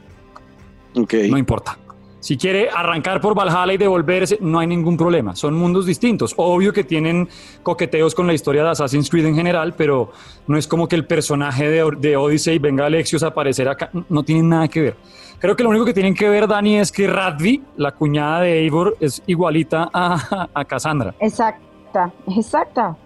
Okay. 0.93 1.29
No 1.29 1.37
importa. 1.37 1.77
Si 2.19 2.37
quiere 2.37 2.69
arrancar 2.75 3.21
por 3.21 3.35
Valhalla 3.35 3.71
y 3.71 3.77
devolverse, 3.77 4.39
no 4.41 4.57
hay 4.57 4.65
ningún 4.65 4.97
problema. 4.97 5.35
Son 5.35 5.53
mundos 5.53 5.85
distintos. 5.85 6.33
Obvio 6.37 6.73
que 6.73 6.83
tienen 6.83 7.29
coqueteos 7.61 8.15
con 8.15 8.25
la 8.25 8.33
historia 8.33 8.63
de 8.63 8.71
Assassin's 8.71 9.11
Creed 9.11 9.27
en 9.27 9.35
general, 9.35 9.75
pero 9.77 10.11
no 10.47 10.57
es 10.57 10.67
como 10.67 10.87
que 10.87 10.95
el 10.95 11.05
personaje 11.05 11.69
de, 11.69 11.91
de 11.99 12.17
Odyssey 12.17 12.57
venga 12.57 12.87
Alexios 12.87 13.21
a 13.21 13.27
aparecer 13.27 13.69
acá. 13.69 13.91
No 14.09 14.23
tienen 14.23 14.49
nada 14.49 14.67
que 14.67 14.81
ver. 14.81 14.95
Creo 15.37 15.55
que 15.55 15.61
lo 15.61 15.69
único 15.69 15.85
que 15.85 15.93
tienen 15.93 16.15
que 16.15 16.27
ver, 16.27 16.47
Dani, 16.47 16.79
es 16.79 16.91
que 16.91 17.05
Radvi, 17.05 17.61
la 17.77 17.91
cuñada 17.91 18.41
de 18.41 18.61
Eivor, 18.61 18.97
es 18.99 19.21
igualita 19.27 19.87
a, 19.93 20.49
a 20.51 20.65
Cassandra. 20.65 21.13
Exacta, 21.19 22.11
exacta 22.35 22.97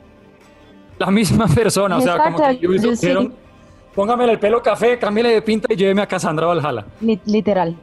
la 0.99 1.11
misma 1.11 1.47
persona. 1.55 1.97
O 1.97 2.01
sea, 2.01 2.17
como 2.17 2.37
que 2.37 2.67
dijeron, 2.67 3.33
póngame 3.95 4.31
el 4.31 4.39
pelo 4.39 4.61
café, 4.61 4.99
cámbiale 4.99 5.29
de 5.29 5.41
pinta 5.41 5.67
y 5.73 5.75
lléveme 5.75 6.01
a 6.01 6.07
Cassandra 6.07 6.47
Valhalla. 6.47 6.85
Literal. 7.25 7.75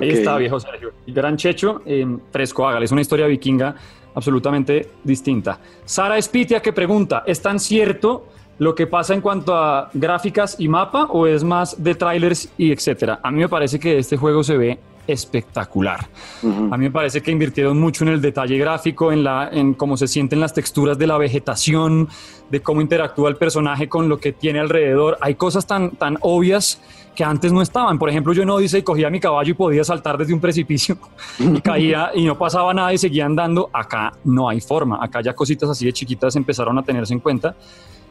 Ahí 0.00 0.10
está, 0.10 0.36
viejo 0.36 0.60
Sergio. 0.60 0.92
Gran 1.06 1.36
Checho, 1.36 1.80
eh, 1.86 2.06
fresco, 2.30 2.68
hágale. 2.68 2.84
Es 2.84 2.92
una 2.92 3.00
historia 3.00 3.26
vikinga 3.26 3.74
absolutamente 4.14 4.90
distinta. 5.04 5.58
Sara 5.84 6.18
Espitia 6.18 6.60
que 6.60 6.72
pregunta, 6.72 7.22
¿es 7.26 7.40
tan 7.40 7.58
cierto 7.58 8.26
lo 8.58 8.74
que 8.74 8.86
pasa 8.86 9.14
en 9.14 9.20
cuanto 9.20 9.54
a 9.56 9.88
gráficas 9.94 10.56
y 10.58 10.68
mapa 10.68 11.04
o 11.04 11.26
es 11.26 11.44
más 11.44 11.82
de 11.82 11.94
trailers 11.94 12.52
y 12.58 12.72
etcétera? 12.72 13.20
A 13.22 13.30
mí 13.30 13.38
me 13.38 13.48
parece 13.48 13.78
que 13.78 13.98
este 13.98 14.16
juego 14.16 14.42
se 14.42 14.56
ve 14.56 14.78
espectacular. 15.08 16.06
A 16.44 16.76
mí 16.76 16.84
me 16.84 16.90
parece 16.90 17.22
que 17.22 17.30
invirtieron 17.30 17.80
mucho 17.80 18.04
en 18.04 18.10
el 18.10 18.20
detalle 18.20 18.58
gráfico, 18.58 19.10
en, 19.10 19.24
la, 19.24 19.48
en 19.50 19.74
cómo 19.74 19.96
se 19.96 20.06
sienten 20.06 20.38
las 20.38 20.52
texturas 20.52 20.98
de 20.98 21.06
la 21.06 21.18
vegetación, 21.18 22.08
de 22.50 22.60
cómo 22.60 22.80
interactúa 22.80 23.30
el 23.30 23.36
personaje 23.36 23.88
con 23.88 24.08
lo 24.08 24.18
que 24.18 24.32
tiene 24.32 24.60
alrededor. 24.60 25.16
Hay 25.20 25.34
cosas 25.34 25.66
tan, 25.66 25.92
tan 25.92 26.18
obvias 26.20 26.80
que 27.16 27.24
antes 27.24 27.52
no 27.52 27.62
estaban. 27.62 27.98
Por 27.98 28.08
ejemplo, 28.08 28.32
yo 28.32 28.42
en 28.42 28.50
Odyssey 28.50 28.82
cogía 28.82 29.10
mi 29.10 29.18
caballo 29.18 29.50
y 29.50 29.54
podía 29.54 29.82
saltar 29.82 30.16
desde 30.16 30.32
un 30.32 30.40
precipicio 30.40 30.96
y 31.40 31.60
caía 31.60 32.10
y 32.14 32.24
no 32.24 32.38
pasaba 32.38 32.72
nada 32.72 32.92
y 32.92 32.98
seguía 32.98 33.26
andando. 33.26 33.70
Acá 33.72 34.12
no 34.22 34.48
hay 34.48 34.60
forma. 34.60 35.02
Acá 35.02 35.20
ya 35.20 35.34
cositas 35.34 35.68
así 35.68 35.86
de 35.86 35.92
chiquitas 35.92 36.36
empezaron 36.36 36.78
a 36.78 36.82
tenerse 36.82 37.14
en 37.14 37.20
cuenta. 37.20 37.56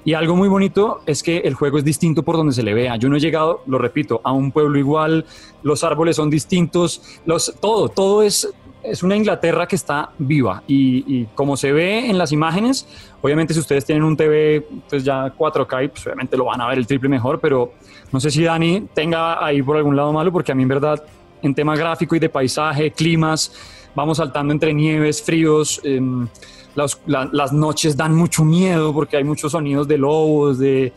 Y 0.08 0.14
algo 0.14 0.38
muy 0.38 0.47
bonito 0.47 1.01
es 1.05 1.22
que 1.22 1.39
el 1.39 1.53
juego 1.53 1.80
es 1.80 1.84
distinto 1.84 2.24
por 2.24 2.38
donde 2.38 2.53
se 2.53 2.64
le 2.64 2.74
vea. 2.74 2.95
Yo 2.95 3.10
no 3.10 3.18
he 3.18 3.20
llegado, 3.20 3.62
lo 3.68 3.78
repito, 3.78 4.22
a 4.24 4.32
un 4.32 4.53
pueblo 4.53 4.80
igual, 4.80 5.26
los 5.64 5.84
árboles 5.84 6.16
son 6.16 6.30
distintos, 6.30 7.20
todo, 7.60 7.89
todo 7.89 8.24
es, 8.24 8.47
es 8.84 9.03
una 9.03 9.18
Inglaterra 9.18 9.68
que 9.68 9.76
está 9.76 10.12
viva. 10.18 10.64
Y, 10.66 11.26
como 11.36 11.58
se 11.58 11.74
ve 11.74 12.10
en 12.10 12.18
las 12.18 12.32
imágenes, 12.32 12.88
obviamente 13.22 13.53
si 13.53 13.60
ustedes 13.60 13.84
tienen 13.84 14.05
un 14.05 14.16
TV 14.16 14.66
pues 14.89 15.03
ya 15.03 15.36
4K, 15.36 15.89
pues 15.89 16.05
obviamente 16.05 16.38
lo 16.38 16.45
van 16.45 16.62
a 16.62 16.70
ver 16.70 16.78
el 16.78 16.88
triple 16.88 17.10
mejor, 17.10 17.41
pero 17.41 17.74
no 18.14 18.22
sé 18.22 18.32
si 18.32 18.43
Dani 18.43 18.88
tenga 18.93 19.45
ahí 19.45 19.62
por 19.62 19.76
algún 19.76 19.97
lado 19.97 20.14
malo, 20.14 20.32
porque 20.32 20.53
a 20.53 20.55
mí 20.55 20.64
en 20.64 20.70
verdad 20.70 21.03
en 21.41 21.53
tema 21.53 21.76
gráfico 21.76 22.16
y 22.16 22.20
de 22.20 22.30
paisaje, 22.30 22.91
climas, 22.91 23.51
vamos 23.93 24.20
saltando 24.20 24.53
entre 24.53 24.74
nieves, 24.74 25.22
fríos. 25.22 25.82
Em, 25.84 26.30
las 26.78 27.53
noches 27.53 27.97
dan 27.97 28.15
mucho 28.15 28.43
miedo 28.43 28.93
porque 28.93 29.17
hay 29.17 29.23
muchos 29.23 29.51
sonidos 29.51 29.88
de 29.88 29.97
lobos, 29.97 30.59
de, 30.59 30.93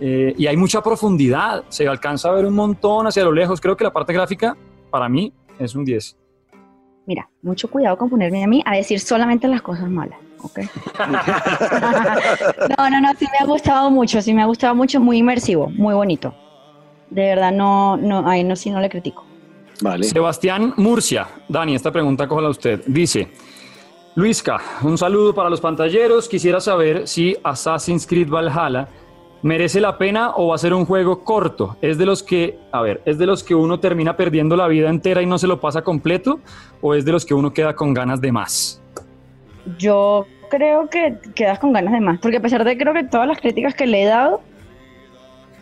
eh, 0.00 0.34
y 0.36 0.46
hay 0.46 0.56
mucha 0.56 0.82
profundidad. 0.82 1.64
Se 1.68 1.86
alcanza 1.88 2.28
a 2.28 2.32
ver 2.32 2.46
un 2.46 2.54
montón 2.54 3.06
hacia 3.06 3.24
lo 3.24 3.32
lejos. 3.32 3.60
Creo 3.60 3.76
que 3.76 3.84
la 3.84 3.92
parte 3.92 4.12
gráfica, 4.12 4.56
para 4.90 5.08
mí, 5.08 5.32
es 5.58 5.74
un 5.74 5.84
10. 5.84 6.16
Mira, 7.06 7.28
mucho 7.42 7.68
cuidado 7.68 7.98
con 7.98 8.08
ponerme 8.08 8.42
a 8.44 8.46
mí 8.46 8.62
a 8.64 8.76
decir 8.76 9.00
solamente 9.00 9.46
las 9.48 9.62
cosas 9.62 9.90
malas. 9.90 10.18
Okay. 10.42 10.68
no, 12.78 12.90
no, 12.90 13.00
no, 13.00 13.14
sí 13.18 13.26
me 13.32 13.38
ha 13.40 13.46
gustado 13.46 13.90
mucho, 13.90 14.20
sí 14.20 14.34
me 14.34 14.42
ha 14.42 14.46
gustado 14.46 14.74
mucho, 14.74 15.00
muy 15.00 15.18
inmersivo, 15.18 15.70
muy 15.70 15.94
bonito. 15.94 16.34
De 17.08 17.22
verdad, 17.22 17.50
no, 17.50 17.96
no, 17.96 18.28
ahí 18.28 18.44
no, 18.44 18.54
sí 18.54 18.70
no 18.70 18.78
le 18.80 18.90
critico. 18.90 19.24
Vale. 19.80 20.04
Sebastián 20.04 20.74
Murcia, 20.76 21.28
Dani, 21.48 21.74
esta 21.74 21.90
pregunta 21.90 22.28
cójala 22.28 22.50
usted. 22.50 22.82
Dice, 22.86 23.28
Luisca, 24.16 24.60
un 24.82 24.96
saludo 24.96 25.34
para 25.34 25.50
los 25.50 25.60
pantalleros. 25.60 26.28
Quisiera 26.28 26.60
saber 26.60 27.08
si 27.08 27.36
Assassin's 27.42 28.06
Creed 28.06 28.28
Valhalla 28.28 28.86
merece 29.42 29.80
la 29.80 29.98
pena 29.98 30.30
o 30.36 30.48
va 30.48 30.54
a 30.54 30.58
ser 30.58 30.72
un 30.72 30.86
juego 30.86 31.24
corto. 31.24 31.76
Es 31.82 31.98
de 31.98 32.06
los 32.06 32.22
que, 32.22 32.56
a 32.70 32.80
ver, 32.80 33.02
es 33.06 33.18
de 33.18 33.26
los 33.26 33.42
que 33.42 33.56
uno 33.56 33.80
termina 33.80 34.16
perdiendo 34.16 34.56
la 34.56 34.68
vida 34.68 34.88
entera 34.88 35.20
y 35.20 35.26
no 35.26 35.36
se 35.36 35.48
lo 35.48 35.60
pasa 35.60 35.82
completo 35.82 36.38
o 36.80 36.94
es 36.94 37.04
de 37.04 37.10
los 37.10 37.26
que 37.26 37.34
uno 37.34 37.52
queda 37.52 37.74
con 37.74 37.92
ganas 37.92 38.20
de 38.20 38.30
más. 38.30 38.80
Yo 39.78 40.26
creo 40.48 40.88
que 40.88 41.16
quedas 41.34 41.58
con 41.58 41.72
ganas 41.72 41.92
de 41.92 42.00
más, 42.00 42.20
porque 42.20 42.36
a 42.36 42.40
pesar 42.40 42.62
de 42.62 42.78
creo 42.78 42.94
que 42.94 43.02
todas 43.02 43.26
las 43.26 43.40
críticas 43.40 43.74
que 43.74 43.88
le 43.88 44.04
he 44.04 44.06
dado, 44.06 44.42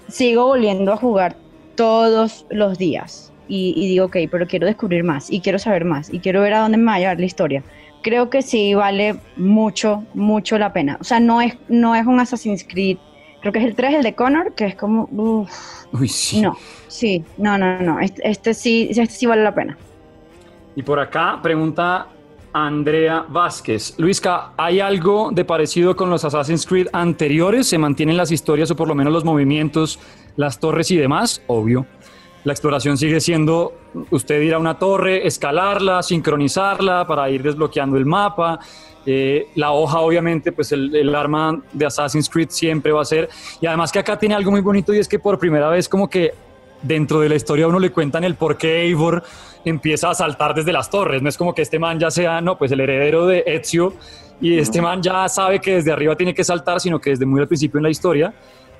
sigo 0.09 0.49
volviendo 0.49 0.93
a 0.93 0.99
jugar 0.99 1.37
todos 1.75 2.45
los 2.51 2.77
días. 2.77 3.33
Y, 3.49 3.73
y 3.77 3.89
digo, 3.89 4.07
ok, 4.07 4.17
pero 4.31 4.47
quiero 4.47 4.67
descubrir 4.67 5.05
más 5.05 5.31
y 5.31 5.41
quiero 5.41 5.59
saber 5.59 5.87
más 5.87 6.13
y 6.13 6.21
quiero 6.21 6.43
ver 6.43 6.53
a 6.53 6.61
dónde 6.61 6.77
me 6.77 6.85
va 6.85 6.95
a 6.95 6.99
llevar 6.99 7.19
la 7.19 7.27
historia 7.27 7.63
creo 8.03 8.31
que 8.31 8.43
sí 8.43 8.75
vale 8.75 9.17
mucho, 9.37 10.05
mucho 10.15 10.59
la 10.59 10.73
pena. 10.73 10.99
O 11.01 11.05
sea, 11.05 11.21
no 11.21 11.41
es, 11.41 11.57
no 11.69 11.95
es 11.95 12.07
un 12.07 12.21
Assassin's 12.21 12.65
Creed 12.65 12.99
creo 13.43 13.53
que 13.53 13.59
es 13.59 13.65
el 13.67 13.75
3, 13.75 13.97
el 13.97 14.03
de 14.05 14.15
Connor, 14.15 14.55
que 14.55 14.65
es 14.67 14.77
como, 14.77 15.09
Uy, 15.93 16.09
sí. 16.09 16.41
No, 16.41 16.57
sí, 16.89 17.25
no, 17.37 17.59
no, 17.59 17.79
no, 17.81 18.01
este, 18.01 18.27
este, 18.27 18.55
sí, 18.55 18.89
este 18.91 19.07
sí 19.07 19.27
vale 19.27 19.43
la 19.43 19.55
pena. 19.55 19.77
Y 20.75 20.83
por 20.83 20.99
acá 20.99 21.41
pregunta 21.43 22.07
Andrea 22.55 23.27
Vázquez. 23.29 23.95
Luisca, 23.99 24.53
¿hay 24.57 24.81
algo 24.81 25.31
de 25.33 25.45
parecido 25.45 25.97
con 25.97 26.09
los 26.09 26.25
Assassin's 26.25 26.65
Creed 26.65 26.87
anteriores? 26.93 27.67
¿Se 27.67 27.79
mantienen 27.79 28.17
las 28.17 28.31
historias 28.31 28.71
o 28.71 28.77
por 28.77 28.89
lo 28.89 28.95
menos 28.95 29.13
los 29.13 29.25
movimientos, 29.25 29.99
las 30.37 30.59
torres 30.59 30.91
y 30.91 30.97
demás? 30.97 31.43
Obvio. 31.49 31.85
La 32.45 32.53
exploración 32.53 32.99
sigue 32.99 33.21
siendo 33.21 33.73
usted 34.11 34.41
ir 34.41 34.55
a 34.55 34.59
una 34.59 34.79
torre, 34.79 35.27
escalarla, 35.27 36.03
sincronizarla 36.03 37.07
para 37.07 37.31
ir 37.31 37.43
desbloqueando 37.43 37.97
el 37.97 38.05
mapa. 38.05 38.59
Eh, 39.07 39.49
la 39.55 39.73
hoja, 39.73 40.01
obviamente, 40.01 40.53
pues 40.53 40.73
el, 40.73 40.95
el, 40.95 41.15
arma 41.15 41.61
de 41.73 41.87
Assassin's 41.87 42.29
Creed 42.29 42.49
siempre 42.51 42.93
va 42.93 43.03
a 43.03 43.05
ser. 43.05 43.29
Y 43.61 43.67
además 43.67 43.93
que 43.93 43.99
acá 43.99 44.19
tiene 44.19 44.35
algo 44.35 44.51
muy 44.51 44.61
bonito 44.61 44.93
y 44.93 44.99
es 44.99 45.09
que 45.09 45.19
por 45.19 45.39
primera 45.39 45.69
vez 45.69 45.89
como 45.89 46.09
que 46.09 46.33
dentro 46.83 47.21
de 47.21 47.29
la 47.29 47.37
historia 47.37 47.65
a 47.65 47.69
uno 47.69 47.79
le 47.79 47.91
cuentan 47.91 48.25
el 48.25 48.35
por 48.35 48.57
qué 48.57 48.83
Eivor 48.83 49.23
empieza 49.65 50.11
a 50.11 50.15
saltar 50.15 50.55
desde 50.55 50.73
las 50.73 50.91
torres. 50.91 51.23
No 51.23 51.29
es 51.29 51.37
como 51.37 51.55
que 51.55 51.63
este 51.63 51.79
man 51.79 51.99
ya 51.99 52.11
sea, 52.11 52.41
no, 52.41 52.59
pues 52.59 52.73
el 52.73 52.81
heredero 52.81 53.27
de 53.27 53.45
Ezio 53.47 53.95
y 54.41 54.59
este 54.59 54.83
man 54.83 55.01
ya 55.03 55.29
sabe 55.29 55.61
que 55.61 55.75
desde 55.75 55.93
arriba 55.93 56.17
tiene 56.17 56.35
que 56.35 56.43
saltar, 56.43 56.81
sino 56.81 57.01
que 57.01 57.11
desde 57.11 57.25
muy 57.25 57.41
al 57.41 57.47
principio 57.47 57.79
en 57.79 57.85
la 57.85 57.91
historia 57.91 58.35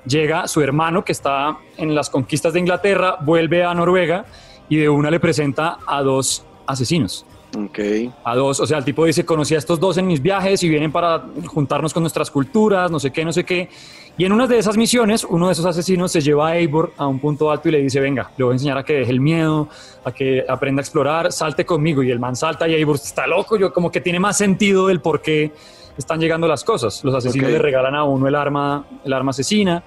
llega 0.05 0.47
su 0.47 0.61
hermano 0.61 1.03
que 1.03 1.11
está 1.11 1.57
en 1.77 1.95
las 1.95 2.09
conquistas 2.09 2.53
de 2.53 2.59
Inglaterra, 2.59 3.17
vuelve 3.21 3.63
a 3.63 3.73
Noruega 3.73 4.25
y 4.69 4.77
de 4.77 4.89
una 4.89 5.09
le 5.11 5.19
presenta 5.19 5.77
a 5.85 6.01
dos 6.01 6.45
asesinos. 6.67 7.25
Ok. 7.55 7.79
A 8.23 8.35
dos, 8.35 8.59
o 8.59 8.65
sea, 8.65 8.79
el 8.79 8.83
tipo 8.83 9.05
dice, 9.05 9.25
conocí 9.25 9.53
a 9.53 9.59
estos 9.59 9.79
dos 9.79 9.97
en 9.97 10.07
mis 10.07 10.21
viajes 10.21 10.63
y 10.63 10.69
vienen 10.69 10.91
para 10.91 11.23
juntarnos 11.45 11.93
con 11.93 12.01
nuestras 12.01 12.31
culturas, 12.31 12.89
no 12.89 12.99
sé 12.99 13.11
qué, 13.11 13.23
no 13.23 13.31
sé 13.31 13.43
qué. 13.43 13.69
Y 14.17 14.25
en 14.25 14.31
una 14.31 14.47
de 14.47 14.57
esas 14.57 14.77
misiones, 14.77 15.23
uno 15.23 15.47
de 15.47 15.53
esos 15.53 15.65
asesinos 15.65 16.11
se 16.11 16.21
lleva 16.21 16.49
a 16.49 16.57
Eivor 16.57 16.93
a 16.97 17.07
un 17.07 17.19
punto 17.19 17.49
alto 17.51 17.69
y 17.69 17.71
le 17.71 17.79
dice, 17.79 17.99
venga, 17.99 18.31
le 18.37 18.43
voy 18.43 18.51
a 18.51 18.55
enseñar 18.55 18.77
a 18.77 18.83
que 18.83 18.93
deje 18.93 19.11
el 19.11 19.19
miedo, 19.19 19.69
a 20.03 20.11
que 20.11 20.45
aprenda 20.47 20.81
a 20.81 20.83
explorar, 20.83 21.31
salte 21.31 21.65
conmigo. 21.65 22.03
Y 22.03 22.11
el 22.11 22.19
man 22.19 22.35
salta 22.35 22.67
y 22.67 22.73
Eivor 22.73 22.95
está 22.95 23.27
loco, 23.27 23.57
yo 23.57 23.73
como 23.73 23.91
que 23.91 24.01
tiene 24.01 24.19
más 24.19 24.37
sentido 24.37 24.87
del 24.87 25.01
por 25.01 25.21
qué 25.21 25.51
están 25.97 26.19
llegando 26.19 26.47
las 26.47 26.63
cosas. 26.63 27.03
Los 27.03 27.13
asesinos 27.15 27.45
okay. 27.45 27.53
le 27.53 27.59
regalan 27.59 27.95
a 27.95 28.03
uno 28.03 28.27
el 28.27 28.35
arma, 28.35 28.85
el 29.03 29.13
arma 29.13 29.31
asesina. 29.31 29.83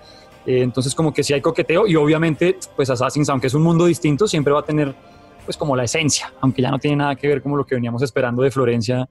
Eh, 0.47 0.63
entonces 0.63 0.95
como 0.95 1.13
que 1.13 1.25
sí 1.25 1.33
hay 1.33 1.41
coqueteo 1.41 1.87
y 1.87 1.97
obviamente 1.97 2.59
pues 2.77 2.89
Assassins, 2.89 3.29
aunque 3.29 3.49
es 3.49 3.55
un 3.55 3.63
mundo 3.63 3.87
distinto, 3.87 4.29
siempre 4.29 4.53
va 4.53 4.61
a 4.61 4.65
tener 4.65 4.95
pues 5.45 5.57
como 5.57 5.75
la 5.75 5.85
esencia, 5.85 6.33
aunque 6.41 6.63
ya 6.63 6.71
no 6.71 6.79
tiene 6.79 6.97
nada 6.97 7.17
que 7.17 7.27
ver 7.27 7.43
como 7.43 7.57
lo 7.57 7.65
que 7.65 7.75
veníamos 7.75 8.03
esperando 8.03 8.43
de 8.43 8.51
Florencia 8.51 9.09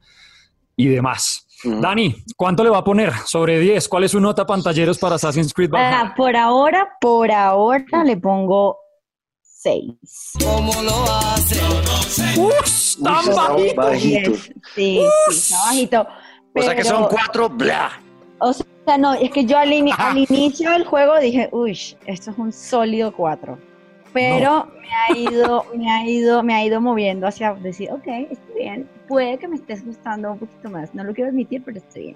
y 0.75 0.87
demás. 0.87 1.47
Uh 1.63 1.69
-huh. 1.69 1.81
Dani, 1.81 2.15
¿cuánto 2.35 2.63
le 2.63 2.69
va 2.69 2.79
a 2.79 2.83
poner 2.83 3.13
sobre 3.25 3.59
10? 3.59 3.87
¿Cuál 3.87 4.03
es 4.03 4.11
su 4.11 4.19
nota 4.19 4.45
pantalleros 4.45 4.97
para 4.97 5.15
Assassin's 5.15 5.53
Creed 5.53 5.69
Valhalla? 5.69 6.01
Ah, 6.01 6.13
por 6.15 6.35
ahora, 6.35 6.89
por 6.99 7.31
ahora 7.31 8.03
le 8.03 8.17
pongo 8.17 8.77
6. 9.41 9.93
¿Cómo 10.43 10.73
lo 10.83 11.03
hace? 11.11 11.59
Uf, 12.39 13.03
tan 13.03 13.35
bajito. 13.35 13.81
bajito. 13.81 14.31
Sí, 14.75 14.99
sí, 15.29 15.35
está 15.35 15.57
bajito. 15.65 16.07
O 16.55 16.61
sea 16.61 16.75
que 16.75 16.83
son 16.83 17.07
4, 17.09 17.49
bla. 17.49 17.91
O 18.39 18.53
sea, 18.53 18.97
no, 18.97 19.13
es 19.13 19.31
que 19.31 19.45
yo 19.45 19.57
al, 19.57 19.73
in 19.73 19.89
al 19.97 20.17
inicio 20.17 20.71
del 20.71 20.85
juego 20.85 21.19
dije, 21.19 21.49
uy, 21.51 21.77
esto 22.05 22.31
es 22.31 22.37
un 22.37 22.51
sólido 22.51 23.13
4 23.13 23.57
pero 24.15 24.49
no. 24.49 24.71
me 24.79 24.89
ha 24.93 25.17
ido, 25.17 25.65
me 25.75 25.91
ha 25.91 26.05
ido, 26.07 26.41
me 26.41 26.53
ha 26.55 26.63
ido 26.63 26.79
moviendo 26.79 27.27
hacia 27.27 27.53
decir, 27.55 27.91
ok, 27.91 28.07
estoy 28.31 28.55
bien, 28.55 28.89
puede 29.09 29.37
que 29.37 29.49
me 29.49 29.57
estés 29.57 29.85
gustando 29.85 30.31
un 30.31 30.39
poquito 30.39 30.69
más, 30.69 30.95
no 30.95 31.03
lo 31.03 31.13
quiero 31.13 31.31
admitir, 31.31 31.61
pero 31.65 31.79
estoy 31.79 32.01
bien. 32.01 32.15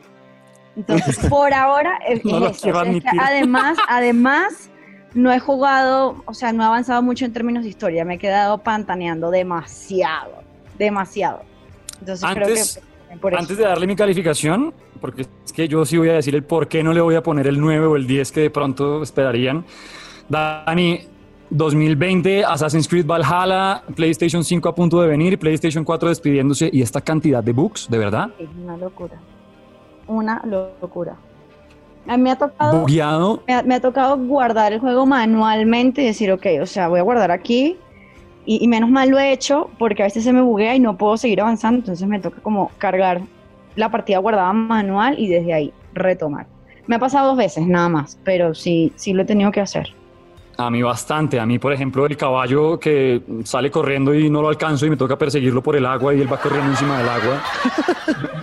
Entonces, 0.78 1.18
por 1.30 1.54
ahora 1.54 2.00
es, 2.08 2.24
no 2.24 2.48
es 2.48 2.58
eso. 2.64 2.84
Es 2.84 3.04
que 3.04 3.10
además, 3.20 3.78
además, 3.90 4.70
no 5.14 5.30
he 5.34 5.40
jugado, 5.40 6.24
o 6.26 6.34
sea, 6.34 6.54
no 6.54 6.64
he 6.64 6.68
avanzado 6.68 7.02
mucho 7.02 7.26
en 7.26 7.34
términos 7.34 7.64
de 7.64 7.70
historia, 7.70 8.06
me 8.06 8.14
he 8.14 8.18
quedado 8.18 8.60
pantaneando 8.60 9.30
demasiado, 9.30 10.42
demasiado. 10.78 11.42
Entonces 12.00 12.24
antes, 12.24 12.44
creo 12.46 12.56
que 12.56 12.89
por 13.18 13.36
antes 13.36 13.57
de 13.57 13.64
darle 13.64 13.88
mi 13.88 13.95
calificación, 13.95 14.74
porque 15.01 15.24
es 15.45 15.53
que 15.53 15.68
yo 15.68 15.86
sí 15.86 15.97
voy 15.97 16.10
a 16.10 16.14
decir 16.14 16.36
el 16.36 16.43
por 16.43 16.68
qué 16.68 16.84
no 16.84 16.93
le 16.93 17.01
voy 17.01 17.16
a 17.16 17.24
poner 17.24 17.47
el 17.47 17.60
9 17.60 17.86
o 17.88 17.95
el 17.95 18.07
10 18.07 18.32
que 18.32 18.41
de 18.41 18.49
pronto 18.49 19.01
esperarían. 19.01 19.66
Dani, 20.28 20.99
2020, 21.49 22.45
Assassin's 22.45 22.88
Creed 22.88 23.05
Valhalla, 23.05 23.84
PlayStation 23.95 24.43
5 24.43 24.70
a 24.70 24.76
punto 24.76 25.01
de 25.01 25.07
venir, 25.07 25.39
PlayStation 25.39 25.84
4 25.84 26.10
despidiéndose 26.10 26.70
y 26.72 26.82
esta 26.82 27.01
cantidad 27.01 27.43
de 27.43 27.53
bugs, 27.53 27.89
¿de 27.89 27.97
verdad? 27.97 28.30
Es 28.38 28.49
una 28.62 28.78
locura. 28.78 29.16
Una 30.07 30.41
locura. 30.45 31.18
A 32.07 32.18
mí 32.18 32.24
me 32.24 32.32
ha 32.32 32.38
tocado. 32.38 32.80
Bugueado. 32.80 33.43
Me 33.47 33.53
ha, 33.53 33.64
me 33.64 33.76
ha, 33.76 33.82
tocado 33.82 34.18
guardar 34.18 34.74
el 34.74 34.80
juego 34.80 35.05
manualmente 35.05 36.01
y 36.01 36.05
decir, 36.05 36.32
ok, 36.32 36.45
o 36.62 36.66
sea, 36.66 36.88
voy 36.88 36.99
a 36.99 37.03
guardar 37.03 37.32
aquí. 37.32 37.78
Y, 38.46 38.64
y, 38.64 38.68
menos 38.68 38.90
mal 38.90 39.10
lo 39.10 39.20
he 39.20 39.32
hecho 39.32 39.70
porque 39.78 40.02
a 40.02 40.06
veces 40.06 40.24
se 40.24 40.34
me 40.34 40.42
buguea 40.42 40.76
y 40.76 40.80
no 40.80 40.98
puedo 40.98 41.18
seguir 41.18 41.42
avanzando. 41.42 41.80
Entonces 41.80 42.08
me 42.08 42.20
toca 42.20 42.42
como 42.42 42.72
cargar 42.78 43.22
la 43.76 43.90
partida 43.90 44.18
guardada 44.18 44.52
manual 44.54 45.18
y 45.18 45.28
desde 45.28 45.54
ahí 45.54 45.74
retomar. 45.94 46.48
Me 46.88 46.96
ha 46.96 47.00
pasado 47.00 47.30
dos 47.30 47.38
veces 47.38 47.68
nada 47.68 47.90
más, 47.90 48.18
pero 48.24 48.56
sí, 48.56 48.92
sí 48.96 49.14
lo 49.14 49.22
he 49.22 49.26
tenido 49.26 49.52
que 49.52 49.62
hacer. 49.62 49.94
A 50.58 50.70
mí 50.70 50.82
bastante. 50.82 51.40
A 51.40 51.46
mí, 51.46 51.58
por 51.58 51.72
ejemplo, 51.72 52.06
el 52.06 52.18
caballo 52.18 52.80
que 52.80 53.22
sale 53.46 53.72
corriendo 53.72 54.14
y 54.14 54.30
no 54.30 54.42
lo 54.42 54.50
alcanzo 54.50 54.86
y 54.86 54.90
me 54.90 54.98
toca 54.98 55.18
perseguirlo 55.18 55.64
por 55.64 55.76
el 55.76 55.86
agua 55.86 56.14
y 56.14 56.20
él 56.20 56.32
va 56.32 56.38
corriendo 56.38 56.72
encima 56.72 56.98
del 56.98 57.08
agua. 57.08 57.44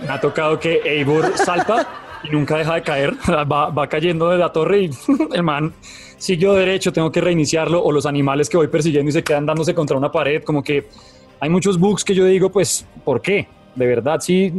me 0.01 0.09
ha 0.09 0.19
tocado 0.19 0.59
que 0.59 0.81
Eivor 0.83 1.37
salta 1.37 1.85
y 2.23 2.29
nunca 2.31 2.57
deja 2.57 2.73
de 2.75 2.81
caer. 2.81 3.13
Va, 3.29 3.69
va 3.69 3.87
cayendo 3.87 4.29
de 4.29 4.37
la 4.37 4.51
torre 4.51 4.83
y 4.83 4.89
el 5.33 5.43
man 5.43 5.73
siguió 6.17 6.53
derecho, 6.53 6.91
tengo 6.91 7.11
que 7.11 7.21
reiniciarlo. 7.21 7.83
O 7.83 7.91
los 7.91 8.05
animales 8.05 8.49
que 8.49 8.57
voy 8.57 8.67
persiguiendo 8.67 9.09
y 9.09 9.13
se 9.13 9.23
quedan 9.23 9.45
dándose 9.45 9.73
contra 9.73 9.97
una 9.97 10.11
pared. 10.11 10.43
Como 10.43 10.63
que 10.63 10.87
hay 11.39 11.49
muchos 11.49 11.79
bugs 11.79 12.03
que 12.03 12.15
yo 12.15 12.25
digo, 12.25 12.51
pues, 12.51 12.85
¿por 13.03 13.21
qué? 13.21 13.47
de 13.77 13.85
verdad 13.85 14.19
sí, 14.19 14.51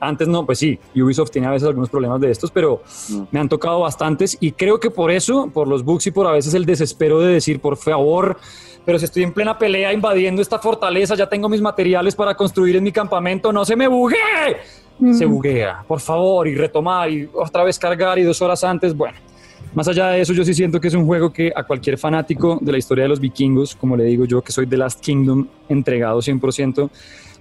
antes 0.00 0.28
no, 0.28 0.44
pues 0.44 0.58
sí, 0.58 0.78
Ubisoft 0.94 1.30
tiene 1.30 1.48
a 1.48 1.50
veces 1.50 1.66
algunos 1.66 1.88
problemas 1.88 2.20
de 2.20 2.30
estos, 2.30 2.50
pero 2.50 2.82
no. 3.08 3.26
me 3.30 3.40
han 3.40 3.48
tocado 3.48 3.80
bastantes 3.80 4.36
y 4.38 4.52
creo 4.52 4.78
que 4.78 4.90
por 4.90 5.10
eso, 5.10 5.48
por 5.52 5.66
los 5.66 5.82
bugs 5.82 6.06
y 6.06 6.10
por 6.10 6.26
a 6.26 6.32
veces 6.32 6.52
el 6.52 6.66
desespero 6.66 7.20
de 7.20 7.32
decir, 7.32 7.58
por 7.58 7.78
favor, 7.78 8.36
pero 8.84 8.98
si 8.98 9.06
estoy 9.06 9.22
en 9.22 9.32
plena 9.32 9.58
pelea 9.58 9.92
invadiendo 9.92 10.42
esta 10.42 10.58
fortaleza, 10.58 11.14
ya 11.14 11.28
tengo 11.28 11.48
mis 11.48 11.60
materiales 11.60 12.14
para 12.14 12.34
construir 12.34 12.76
en 12.76 12.84
mi 12.84 12.92
campamento, 12.92 13.52
no 13.52 13.64
se 13.64 13.76
me 13.76 13.88
bugue. 13.88 14.16
Mm. 14.98 15.14
Se 15.14 15.26
buguea, 15.26 15.84
por 15.86 16.00
favor, 16.00 16.46
y 16.46 16.54
retomar 16.54 17.10
y 17.10 17.28
otra 17.34 17.64
vez 17.64 17.78
cargar 17.78 18.18
y 18.18 18.22
dos 18.22 18.40
horas 18.42 18.62
antes, 18.62 18.96
bueno. 18.96 19.18
Más 19.76 19.86
allá 19.88 20.08
de 20.08 20.22
eso, 20.22 20.32
yo 20.32 20.42
sí 20.42 20.54
siento 20.54 20.80
que 20.80 20.88
es 20.88 20.94
un 20.94 21.04
juego 21.04 21.30
que 21.30 21.52
a 21.54 21.62
cualquier 21.62 21.98
fanático 21.98 22.58
de 22.62 22.72
la 22.72 22.78
historia 22.78 23.04
de 23.04 23.10
los 23.10 23.20
vikingos, 23.20 23.76
como 23.76 23.94
le 23.94 24.04
digo 24.04 24.24
yo, 24.24 24.40
que 24.40 24.50
soy 24.50 24.64
de 24.64 24.78
Last 24.78 25.00
Kingdom 25.00 25.46
entregado 25.68 26.22
100%, 26.22 26.88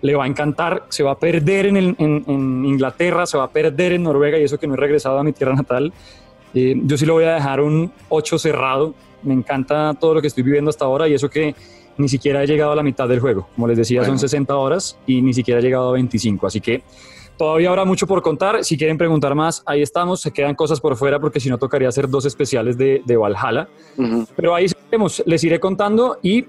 le 0.01 0.15
va 0.15 0.25
a 0.25 0.27
encantar, 0.27 0.83
se 0.89 1.01
va 1.01 1.11
a 1.11 1.17
perder 1.17 1.67
en, 1.67 1.77
el, 1.77 1.95
en, 1.97 2.25
en, 2.27 2.65
Inglaterra, 2.65 3.25
se 3.25 3.37
va 3.37 3.45
a 3.45 3.49
perder 3.49 3.93
en 3.93 4.03
Noruega 4.03 4.37
y 4.37 4.43
eso 4.43 4.57
que 4.57 4.67
no 4.67 4.73
he 4.73 4.77
regresado 4.77 5.17
a 5.17 5.23
mi 5.23 5.31
tierra 5.31 5.55
natal. 5.55 5.93
Eh, 6.53 6.75
yo 6.83 6.97
sí 6.97 7.05
le 7.05 7.13
voy 7.13 7.23
a 7.23 7.35
dejar 7.35 7.61
un 7.61 7.89
8 8.09 8.37
cerrado, 8.37 8.93
me 9.23 9.33
encanta 9.33 9.93
todo 9.97 10.15
lo 10.15 10.19
que 10.19 10.27
estoy 10.27 10.43
viviendo 10.43 10.69
hasta 10.69 10.83
ahora 10.83 11.07
y 11.07 11.13
eso 11.13 11.29
que 11.29 11.55
ni 11.97 12.09
siquiera 12.09 12.43
he 12.43 12.47
llegado 12.47 12.73
a 12.73 12.75
la 12.75 12.83
mitad 12.83 13.07
del 13.07 13.21
juego. 13.21 13.47
Como 13.55 13.65
les 13.65 13.77
decía, 13.77 14.01
bueno. 14.01 14.11
son 14.11 14.19
60 14.19 14.53
horas 14.57 14.97
y 15.07 15.21
ni 15.21 15.33
siquiera 15.33 15.61
he 15.61 15.63
llegado 15.63 15.87
a 15.87 15.93
25, 15.93 16.47
así 16.47 16.59
que 16.59 16.83
todavía 17.37 17.69
habrá 17.69 17.85
mucho 17.85 18.07
por 18.07 18.21
contar. 18.21 18.63
Si 18.63 18.77
quieren 18.77 18.97
preguntar 18.97 19.35
más, 19.35 19.63
ahí 19.65 19.81
estamos. 19.81 20.21
Se 20.21 20.31
quedan 20.31 20.55
cosas 20.55 20.79
por 20.79 20.95
fuera 20.95 21.19
porque 21.19 21.39
si 21.39 21.49
no 21.49 21.57
tocaría 21.57 21.87
hacer 21.87 22.09
dos 22.09 22.25
especiales 22.25 22.77
de, 22.77 23.01
de 23.05 23.17
Valhalla. 23.17 23.67
Uh 23.97 24.03
-huh. 24.03 24.27
Pero 24.35 24.55
ahí 24.55 24.67
seguiremos, 24.69 25.23
les 25.25 25.43
iré 25.43 25.59
contando 25.59 26.17
y 26.21 26.45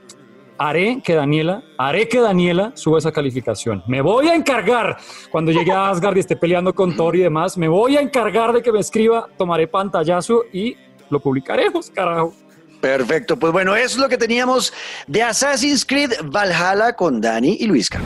haré 0.58 1.00
que 1.02 1.14
Daniela, 1.14 1.62
haré 1.78 2.08
que 2.08 2.20
Daniela 2.20 2.72
suba 2.74 2.98
esa 2.98 3.12
calificación. 3.12 3.82
Me 3.86 4.00
voy 4.00 4.28
a 4.28 4.34
encargar 4.34 4.96
cuando 5.30 5.52
llegue 5.52 5.72
a 5.72 5.90
Asgard 5.90 6.16
y 6.16 6.20
esté 6.20 6.36
peleando 6.36 6.74
con 6.74 6.96
Thor 6.96 7.16
y 7.16 7.20
demás, 7.20 7.56
me 7.58 7.68
voy 7.68 7.96
a 7.96 8.00
encargar 8.00 8.52
de 8.52 8.62
que 8.62 8.72
me 8.72 8.80
escriba, 8.80 9.28
tomaré 9.36 9.66
pantallazo 9.68 10.44
y 10.52 10.76
lo 11.10 11.20
publicaremos, 11.20 11.90
carajo. 11.90 12.32
Perfecto, 12.80 13.36
pues 13.36 13.52
bueno, 13.52 13.74
eso 13.74 13.96
es 13.96 13.98
lo 13.98 14.08
que 14.08 14.18
teníamos 14.18 14.72
de 15.06 15.22
Assassin's 15.22 15.84
Creed 15.84 16.12
Valhalla 16.24 16.92
con 16.94 17.20
Dani 17.20 17.56
y 17.60 17.66
Luisca. 17.66 18.00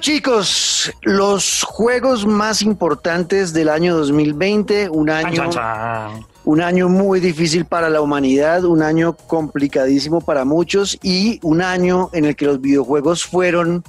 Chicos, 0.00 0.90
los 1.02 1.62
juegos 1.62 2.26
más 2.26 2.62
importantes 2.62 3.52
del 3.52 3.68
año 3.68 3.96
2020, 3.96 4.88
un 4.88 5.10
año, 5.10 5.50
un 6.44 6.60
año 6.62 6.88
muy 6.88 7.20
difícil 7.20 7.66
para 7.66 7.90
la 7.90 8.00
humanidad, 8.00 8.64
un 8.64 8.82
año 8.82 9.12
complicadísimo 9.12 10.22
para 10.22 10.46
muchos 10.46 10.98
y 11.02 11.38
un 11.42 11.60
año 11.60 12.08
en 12.14 12.24
el 12.24 12.34
que 12.34 12.46
los 12.46 12.60
videojuegos 12.60 13.24
fueron 13.24 13.84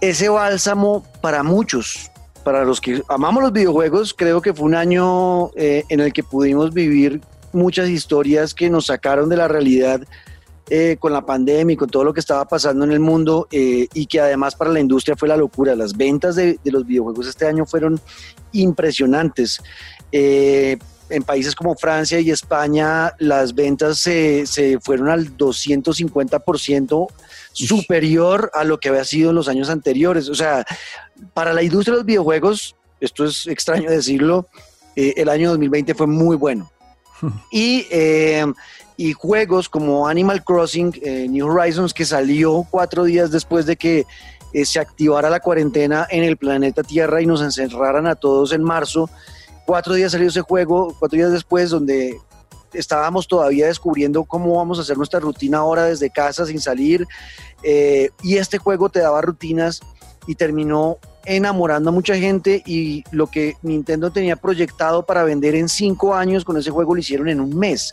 ese 0.00 0.28
bálsamo 0.28 1.04
para 1.20 1.44
muchos, 1.44 2.10
para 2.42 2.64
los 2.64 2.80
que 2.80 3.02
amamos 3.08 3.44
los 3.44 3.52
videojuegos, 3.52 4.12
creo 4.12 4.42
que 4.42 4.52
fue 4.52 4.66
un 4.66 4.74
año 4.74 5.50
eh, 5.54 5.84
en 5.88 6.00
el 6.00 6.12
que 6.12 6.24
pudimos 6.24 6.74
vivir 6.74 7.20
muchas 7.52 7.88
historias 7.88 8.52
que 8.52 8.68
nos 8.68 8.86
sacaron 8.86 9.28
de 9.28 9.36
la 9.36 9.46
realidad 9.46 10.00
eh, 10.68 10.96
con 10.98 11.12
la 11.12 11.24
pandemia 11.24 11.74
y 11.74 11.76
con 11.76 11.88
todo 11.88 12.04
lo 12.04 12.12
que 12.12 12.20
estaba 12.20 12.44
pasando 12.44 12.84
en 12.84 12.92
el 12.92 13.00
mundo 13.00 13.48
eh, 13.50 13.86
y 13.94 14.06
que 14.06 14.20
además 14.20 14.54
para 14.54 14.70
la 14.70 14.80
industria 14.80 15.16
fue 15.16 15.28
la 15.28 15.36
locura. 15.36 15.74
Las 15.74 15.96
ventas 15.96 16.36
de, 16.36 16.58
los 16.64 16.86
videojuegos 16.86 17.28
este 17.28 17.46
año 17.46 17.66
fueron 17.66 18.00
impresionantes. 18.52 19.60
en 20.12 21.22
países 21.24 21.54
como 21.54 21.76
Francia 21.76 22.18
y 22.18 22.30
España 22.30 23.14
las 23.18 23.54
ventas 23.54 23.98
se, 23.98 24.44
se 24.46 24.80
fueron 24.80 25.08
al 25.08 25.36
250% 25.36 27.06
superior 27.52 28.50
a 28.52 28.64
lo 28.64 28.78
que 28.78 28.90
había 28.90 29.04
sido 29.04 29.30
en 29.30 29.36
los 29.36 29.48
años 29.48 29.70
anteriores. 29.70 30.28
O 30.28 30.34
sea, 30.34 30.64
para 31.32 31.54
la 31.54 31.62
industria 31.62 31.92
de 31.92 31.98
los 31.98 32.06
videojuegos, 32.06 32.76
esto 33.00 33.24
es 33.24 33.46
extraño 33.46 33.90
decirlo, 33.90 34.46
eh, 34.94 35.14
el 35.16 35.28
año 35.28 35.50
2020 35.50 35.94
fue 35.94 36.06
muy 36.06 36.36
bueno. 36.36 36.70
y, 37.50 37.86
eh, 37.90 38.44
y 38.96 39.12
juegos 39.12 39.68
como 39.68 40.08
Animal 40.08 40.42
Crossing, 40.44 40.92
eh, 41.02 41.26
New 41.28 41.46
Horizons, 41.46 41.92
que 41.92 42.04
salió 42.04 42.66
cuatro 42.70 43.04
días 43.04 43.30
después 43.30 43.66
de 43.66 43.76
que 43.76 44.06
se 44.64 44.80
activara 44.80 45.28
la 45.28 45.40
cuarentena 45.40 46.06
en 46.08 46.24
el 46.24 46.38
planeta 46.38 46.82
Tierra 46.82 47.20
y 47.20 47.26
nos 47.26 47.42
encerraran 47.42 48.06
a 48.06 48.14
todos 48.14 48.52
en 48.52 48.62
marzo. 48.62 49.10
Cuatro 49.66 49.92
días 49.92 50.12
salió 50.12 50.28
ese 50.28 50.40
juego, 50.40 50.96
cuatro 50.98 51.18
días 51.18 51.30
después, 51.30 51.68
donde 51.68 52.16
estábamos 52.72 53.26
todavía 53.26 53.66
descubriendo 53.66 54.24
cómo 54.24 54.56
vamos 54.56 54.78
a 54.78 54.82
hacer 54.82 54.96
nuestra 54.96 55.20
rutina 55.20 55.58
ahora 55.58 55.84
desde 55.84 56.10
casa 56.10 56.46
sin 56.46 56.60
salir. 56.60 57.06
Eh, 57.62 58.10
y 58.22 58.36
este 58.36 58.58
juego 58.58 58.88
te 58.88 59.00
daba 59.00 59.20
rutinas 59.22 59.80
y 60.26 60.34
terminó 60.34 60.98
enamorando 61.24 61.90
a 61.90 61.92
mucha 61.92 62.16
gente 62.16 62.62
y 62.64 63.02
lo 63.10 63.26
que 63.28 63.56
Nintendo 63.62 64.10
tenía 64.10 64.36
proyectado 64.36 65.04
para 65.04 65.24
vender 65.24 65.54
en 65.54 65.68
cinco 65.68 66.14
años 66.14 66.44
con 66.44 66.56
ese 66.56 66.70
juego 66.70 66.94
lo 66.94 67.00
hicieron 67.00 67.28
en 67.28 67.40
un 67.40 67.56
mes. 67.58 67.92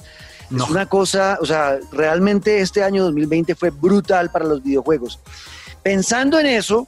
Es 0.55 0.69
una 0.69 0.85
cosa, 0.87 1.37
o 1.41 1.45
sea, 1.45 1.79
realmente 1.91 2.61
este 2.61 2.83
año 2.83 3.03
2020 3.03 3.55
fue 3.55 3.69
brutal 3.71 4.29
para 4.29 4.45
los 4.45 4.61
videojuegos. 4.61 5.19
Pensando 5.81 6.39
en 6.39 6.45
eso, 6.45 6.85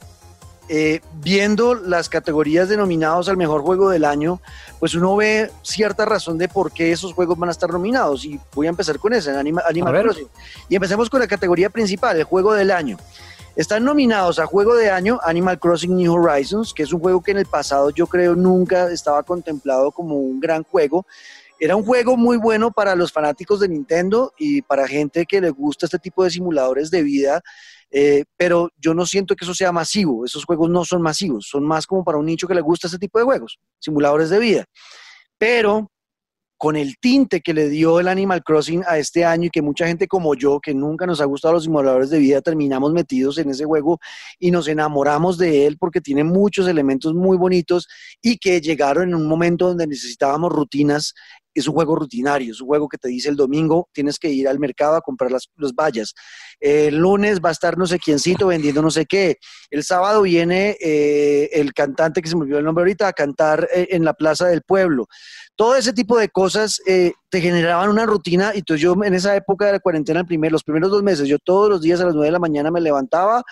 eh, 0.68 1.00
viendo 1.20 1.74
las 1.74 2.08
categorías 2.08 2.68
denominados 2.68 3.28
al 3.28 3.36
mejor 3.36 3.62
juego 3.62 3.90
del 3.90 4.04
año, 4.04 4.40
pues 4.80 4.94
uno 4.94 5.14
ve 5.16 5.50
cierta 5.62 6.04
razón 6.04 6.38
de 6.38 6.48
por 6.48 6.72
qué 6.72 6.92
esos 6.92 7.12
juegos 7.12 7.38
van 7.38 7.48
a 7.48 7.52
estar 7.52 7.70
nominados. 7.70 8.24
Y 8.24 8.40
voy 8.54 8.66
a 8.66 8.70
empezar 8.70 8.98
con 8.98 9.12
ese, 9.12 9.30
Animal 9.30 9.64
Crossing. 10.02 10.28
Y 10.68 10.74
empecemos 10.74 11.08
con 11.08 11.20
la 11.20 11.28
categoría 11.28 11.70
principal, 11.70 12.16
el 12.16 12.24
juego 12.24 12.52
del 12.52 12.70
año. 12.70 12.96
Están 13.56 13.84
nominados 13.84 14.38
a 14.38 14.44
Juego 14.44 14.74
de 14.74 14.90
Año 14.90 15.18
Animal 15.22 15.58
Crossing 15.58 15.96
New 15.96 16.12
Horizons, 16.12 16.74
que 16.74 16.82
es 16.82 16.92
un 16.92 17.00
juego 17.00 17.22
que 17.22 17.30
en 17.30 17.38
el 17.38 17.46
pasado 17.46 17.88
yo 17.88 18.06
creo 18.06 18.34
nunca 18.34 18.90
estaba 18.90 19.22
contemplado 19.22 19.92
como 19.92 20.16
un 20.16 20.40
gran 20.40 20.62
juego. 20.62 21.06
Era 21.58 21.76
un 21.76 21.84
juego 21.84 22.16
muy 22.16 22.36
bueno 22.36 22.70
para 22.70 22.94
los 22.94 23.12
fanáticos 23.12 23.60
de 23.60 23.68
Nintendo 23.68 24.32
y 24.38 24.62
para 24.62 24.86
gente 24.86 25.24
que 25.26 25.40
le 25.40 25.50
gusta 25.50 25.86
este 25.86 25.98
tipo 25.98 26.24
de 26.24 26.30
simuladores 26.30 26.90
de 26.90 27.02
vida 27.02 27.42
eh, 27.90 28.24
pero 28.36 28.70
yo 28.78 28.94
no 28.94 29.06
siento 29.06 29.36
que 29.36 29.44
eso 29.44 29.54
sea 29.54 29.72
masivo, 29.72 30.24
esos 30.24 30.44
juegos 30.44 30.68
no 30.70 30.84
son 30.84 31.02
masivos, 31.02 31.46
son 31.48 31.64
más 31.64 31.86
como 31.86 32.04
para 32.04 32.18
un 32.18 32.26
nicho 32.26 32.48
que 32.48 32.54
le 32.54 32.60
gusta 32.60 32.88
ese 32.88 32.98
tipo 32.98 33.18
de 33.18 33.24
juegos, 33.24 33.58
simuladores 33.78 34.30
de 34.30 34.38
vida. 34.38 34.64
Pero 35.38 35.90
con 36.58 36.74
el 36.74 36.96
tinte 36.98 37.42
que 37.42 37.52
le 37.52 37.68
dio 37.68 38.00
el 38.00 38.08
Animal 38.08 38.42
Crossing 38.42 38.82
a 38.88 38.96
este 38.96 39.26
año 39.26 39.46
y 39.46 39.50
que 39.50 39.60
mucha 39.60 39.86
gente 39.86 40.08
como 40.08 40.34
yo, 40.34 40.58
que 40.58 40.72
nunca 40.72 41.06
nos 41.06 41.20
ha 41.20 41.26
gustado 41.26 41.54
los 41.54 41.64
simuladores 41.64 42.08
de 42.08 42.18
vida, 42.18 42.40
terminamos 42.40 42.92
metidos 42.92 43.36
en 43.38 43.50
ese 43.50 43.66
juego 43.66 43.98
y 44.38 44.50
nos 44.50 44.66
enamoramos 44.66 45.36
de 45.36 45.66
él 45.66 45.76
porque 45.78 46.00
tiene 46.00 46.24
muchos 46.24 46.66
elementos 46.66 47.12
muy 47.12 47.36
bonitos 47.36 47.86
y 48.22 48.38
que 48.38 48.62
llegaron 48.62 49.08
en 49.10 49.14
un 49.14 49.26
momento 49.26 49.68
donde 49.68 49.86
necesitábamos 49.86 50.50
rutinas 50.50 51.12
es 51.60 51.68
un 51.68 51.74
juego 51.74 51.96
rutinario, 51.96 52.52
es 52.52 52.60
un 52.60 52.68
juego 52.68 52.88
que 52.88 52.98
te 52.98 53.08
dice 53.08 53.28
el 53.28 53.36
domingo 53.36 53.88
tienes 53.92 54.18
que 54.18 54.28
ir 54.28 54.48
al 54.48 54.58
mercado 54.58 54.96
a 54.96 55.00
comprar 55.00 55.30
las, 55.30 55.48
los 55.56 55.74
vallas. 55.74 56.14
El 56.60 56.96
lunes 56.96 57.40
va 57.40 57.50
a 57.50 57.52
estar 57.52 57.76
no 57.78 57.86
sé 57.86 57.98
quiéncito 57.98 58.48
vendiendo 58.48 58.82
no 58.82 58.90
sé 58.90 59.06
qué. 59.06 59.36
El 59.70 59.84
sábado 59.84 60.22
viene 60.22 60.76
eh, 60.80 61.50
el 61.52 61.72
cantante 61.72 62.22
que 62.22 62.28
se 62.28 62.36
me 62.36 62.42
olvidó 62.42 62.58
el 62.58 62.64
nombre 62.64 62.82
ahorita 62.82 63.08
a 63.08 63.12
cantar 63.12 63.68
eh, 63.74 63.88
en 63.90 64.04
la 64.04 64.14
plaza 64.14 64.46
del 64.46 64.62
pueblo. 64.62 65.06
Todo 65.54 65.76
ese 65.76 65.92
tipo 65.92 66.18
de 66.18 66.28
cosas 66.28 66.80
eh, 66.86 67.12
te 67.30 67.40
generaban 67.40 67.88
una 67.88 68.06
rutina 68.06 68.52
y 68.54 68.58
entonces 68.58 68.82
yo 68.82 68.94
en 69.02 69.14
esa 69.14 69.34
época 69.34 69.66
de 69.66 69.72
la 69.72 69.80
cuarentena, 69.80 70.20
el 70.20 70.26
primer, 70.26 70.52
los 70.52 70.64
primeros 70.64 70.90
dos 70.90 71.02
meses, 71.02 71.28
yo 71.28 71.38
todos 71.38 71.68
los 71.68 71.80
días 71.80 72.00
a 72.00 72.04
las 72.04 72.14
nueve 72.14 72.28
de 72.28 72.32
la 72.32 72.38
mañana 72.38 72.70
me 72.70 72.80
levantaba 72.80 73.42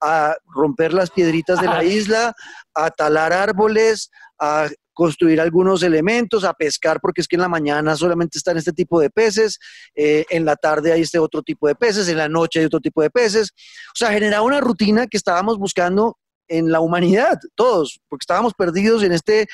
a 0.00 0.34
romper 0.54 0.94
las 0.94 1.10
piedritas 1.10 1.60
de 1.60 1.66
la 1.66 1.84
isla, 1.84 2.34
a 2.74 2.90
talar 2.90 3.32
árboles, 3.34 4.10
a 4.38 4.68
construir 5.00 5.40
algunos 5.40 5.82
elementos, 5.82 6.44
a 6.44 6.52
pescar, 6.52 7.00
porque 7.00 7.22
es 7.22 7.26
que 7.26 7.36
en 7.36 7.40
la 7.40 7.48
mañana 7.48 7.96
solamente 7.96 8.36
están 8.36 8.58
este 8.58 8.74
tipo 8.74 9.00
de 9.00 9.08
peces, 9.08 9.58
eh, 9.94 10.26
en 10.28 10.44
la 10.44 10.56
tarde 10.56 10.92
hay 10.92 11.00
este 11.00 11.18
otro 11.18 11.42
tipo 11.42 11.66
de 11.66 11.74
peces, 11.74 12.06
en 12.10 12.18
la 12.18 12.28
noche 12.28 12.58
hay 12.58 12.66
otro 12.66 12.80
tipo 12.80 13.00
de 13.00 13.08
peces. 13.08 13.52
O 13.94 13.94
sea, 13.96 14.10
generaba 14.10 14.42
una 14.44 14.60
rutina 14.60 15.06
que 15.06 15.16
estábamos 15.16 15.56
buscando 15.56 16.18
en 16.48 16.70
la 16.70 16.80
humanidad, 16.80 17.38
todos, 17.54 17.98
porque 18.10 18.24
estábamos 18.24 18.52
perdidos 18.52 19.02
en 19.02 19.12
este, 19.12 19.46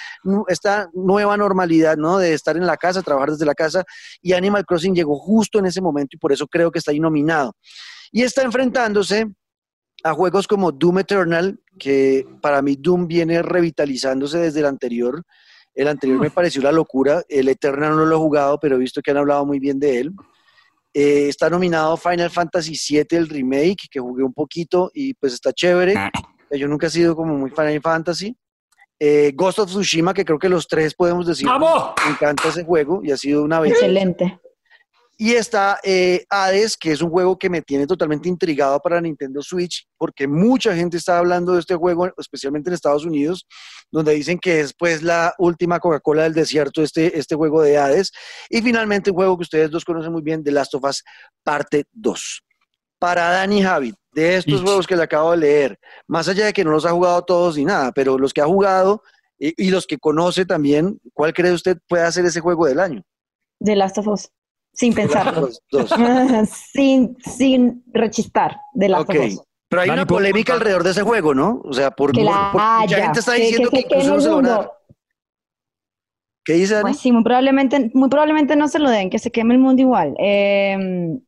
esta 0.48 0.88
nueva 0.92 1.36
normalidad, 1.36 1.96
¿no? 1.96 2.18
De 2.18 2.34
estar 2.34 2.56
en 2.56 2.66
la 2.66 2.76
casa, 2.76 3.00
trabajar 3.00 3.30
desde 3.30 3.46
la 3.46 3.54
casa, 3.54 3.84
y 4.20 4.32
Animal 4.32 4.66
Crossing 4.66 4.96
llegó 4.96 5.16
justo 5.16 5.60
en 5.60 5.66
ese 5.66 5.80
momento 5.80 6.16
y 6.16 6.18
por 6.18 6.32
eso 6.32 6.48
creo 6.48 6.72
que 6.72 6.80
está 6.80 6.90
ahí 6.90 6.98
nominado. 6.98 7.52
Y 8.10 8.22
está 8.22 8.42
enfrentándose 8.42 9.26
a 10.02 10.12
juegos 10.12 10.46
como 10.46 10.72
Doom 10.72 11.00
Eternal, 11.00 11.60
que 11.78 12.26
para 12.40 12.62
mí 12.62 12.76
Doom 12.76 13.06
viene 13.06 13.42
revitalizándose 13.42 14.38
desde 14.38 14.60
el 14.60 14.66
anterior. 14.66 15.22
El 15.74 15.88
anterior 15.88 16.18
me 16.18 16.30
pareció 16.30 16.60
una 16.60 16.72
locura. 16.72 17.22
El 17.28 17.48
Eternal 17.48 17.96
no 17.96 18.06
lo 18.06 18.16
he 18.16 18.18
jugado, 18.18 18.58
pero 18.58 18.76
he 18.76 18.78
visto 18.78 19.02
que 19.02 19.10
han 19.10 19.18
hablado 19.18 19.44
muy 19.44 19.58
bien 19.58 19.78
de 19.78 20.00
él. 20.00 20.12
Eh, 20.94 21.28
está 21.28 21.50
nominado 21.50 21.96
Final 21.98 22.30
Fantasy 22.30 22.72
VII, 22.72 23.18
el 23.18 23.28
remake, 23.28 23.88
que 23.90 24.00
jugué 24.00 24.22
un 24.24 24.32
poquito 24.32 24.90
y 24.94 25.12
pues 25.14 25.34
está 25.34 25.52
chévere. 25.52 25.94
Ah. 25.96 26.10
Yo 26.50 26.68
nunca 26.68 26.86
he 26.86 26.90
sido 26.90 27.14
como 27.14 27.36
muy 27.36 27.50
Final 27.50 27.82
Fantasy. 27.82 28.34
Eh, 28.98 29.32
Ghost 29.34 29.58
of 29.58 29.68
Tsushima, 29.68 30.14
que 30.14 30.24
creo 30.24 30.38
que 30.38 30.48
los 30.48 30.66
tres 30.66 30.94
podemos 30.94 31.26
decir. 31.26 31.46
¡Vamos! 31.46 31.92
Me 32.02 32.12
encanta 32.12 32.48
ese 32.48 32.64
juego 32.64 33.02
y 33.04 33.10
ha 33.10 33.16
sido 33.18 33.42
una 33.42 33.60
vez. 33.60 33.72
Excelente. 33.72 34.40
Y 35.18 35.32
está 35.32 35.78
eh, 35.82 36.26
Hades, 36.28 36.76
que 36.76 36.92
es 36.92 37.00
un 37.00 37.08
juego 37.08 37.38
que 37.38 37.48
me 37.48 37.62
tiene 37.62 37.86
totalmente 37.86 38.28
intrigado 38.28 38.78
para 38.80 39.00
Nintendo 39.00 39.40
Switch, 39.40 39.86
porque 39.96 40.28
mucha 40.28 40.74
gente 40.76 40.98
está 40.98 41.16
hablando 41.16 41.54
de 41.54 41.60
este 41.60 41.74
juego, 41.74 42.10
especialmente 42.18 42.68
en 42.68 42.74
Estados 42.74 43.06
Unidos, 43.06 43.46
donde 43.90 44.12
dicen 44.12 44.38
que 44.38 44.60
es 44.60 44.74
pues 44.74 45.02
la 45.02 45.34
última 45.38 45.80
Coca-Cola 45.80 46.24
del 46.24 46.34
desierto, 46.34 46.82
este, 46.82 47.18
este 47.18 47.34
juego 47.34 47.62
de 47.62 47.78
Hades. 47.78 48.12
Y 48.50 48.60
finalmente 48.60 49.10
un 49.10 49.16
juego 49.16 49.38
que 49.38 49.44
ustedes 49.44 49.70
dos 49.70 49.86
conocen 49.86 50.12
muy 50.12 50.20
bien, 50.20 50.44
The 50.44 50.52
Last 50.52 50.74
of 50.74 50.84
Us 50.84 51.02
Parte 51.42 51.84
2. 51.92 52.42
Para 52.98 53.30
Danny 53.30 53.62
Javi, 53.62 53.94
de 54.12 54.36
estos 54.36 54.60
juegos 54.60 54.86
que 54.86 54.96
le 54.96 55.02
acabo 55.02 55.30
de 55.30 55.38
leer, 55.38 55.78
más 56.06 56.28
allá 56.28 56.44
de 56.44 56.52
que 56.52 56.64
no 56.64 56.72
los 56.72 56.84
ha 56.84 56.90
jugado 56.90 57.22
todos 57.22 57.56
ni 57.56 57.64
nada, 57.64 57.90
pero 57.92 58.18
los 58.18 58.34
que 58.34 58.42
ha 58.42 58.46
jugado 58.46 59.02
y, 59.38 59.66
y 59.66 59.70
los 59.70 59.86
que 59.86 59.96
conoce 59.96 60.44
también, 60.44 60.98
¿cuál 61.14 61.32
cree 61.32 61.52
usted 61.52 61.78
puede 61.88 62.04
hacer 62.04 62.26
ese 62.26 62.40
juego 62.40 62.66
del 62.66 62.80
año? 62.80 63.02
The 63.60 63.76
Last 63.76 63.98
of 63.98 64.08
Us 64.08 64.30
sin 64.76 64.94
pensarlo. 64.94 65.48
sin, 66.72 67.16
sin 67.18 67.82
rechistar 67.92 68.58
de 68.74 68.88
la 68.88 69.00
okay. 69.00 69.36
Pero 69.68 69.82
hay 69.82 69.90
una 69.90 70.06
polémica 70.06 70.52
alrededor 70.52 70.84
de 70.84 70.90
ese 70.90 71.02
juego, 71.02 71.34
¿no? 71.34 71.60
O 71.64 71.72
sea, 71.72 71.90
por, 71.90 72.16
mucha 72.16 72.86
gente 72.88 73.18
está 73.18 73.32
diciendo 73.32 73.68
que, 73.70 73.80
incluso 73.80 74.14
no 74.14 74.20
se 74.20 74.28
lo 74.28 74.36
van 74.36 74.46
a 74.46 74.70
¿Qué 76.44 76.52
dice 76.52 76.80
Pues 76.80 76.98
sí, 76.98 77.10
muy 77.10 77.24
probablemente, 77.24 77.90
muy 77.92 78.08
probablemente 78.08 78.54
no 78.54 78.68
se 78.68 78.78
lo 78.78 78.88
den, 78.88 79.10
que 79.10 79.18
se 79.18 79.32
queme 79.32 79.54
el 79.54 79.60
mundo 79.60 79.82
igual. 79.82 80.14
Em, 80.18 81.20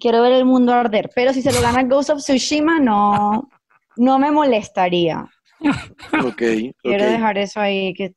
quiero 0.00 0.22
ver 0.22 0.32
el 0.32 0.46
mundo 0.46 0.72
arder, 0.72 1.10
pero 1.14 1.34
si 1.34 1.42
se 1.42 1.52
lo 1.52 1.60
gana 1.60 1.82
Ghost 1.82 2.08
of 2.08 2.20
Tsushima, 2.20 2.80
no, 2.80 3.50
no 3.96 4.18
me 4.18 4.30
molestaría. 4.30 5.28
Ok. 6.24 6.42
Quiero 6.82 7.04
dejar 7.04 7.36
eso 7.36 7.60
ahí 7.60 7.92
que, 7.92 8.14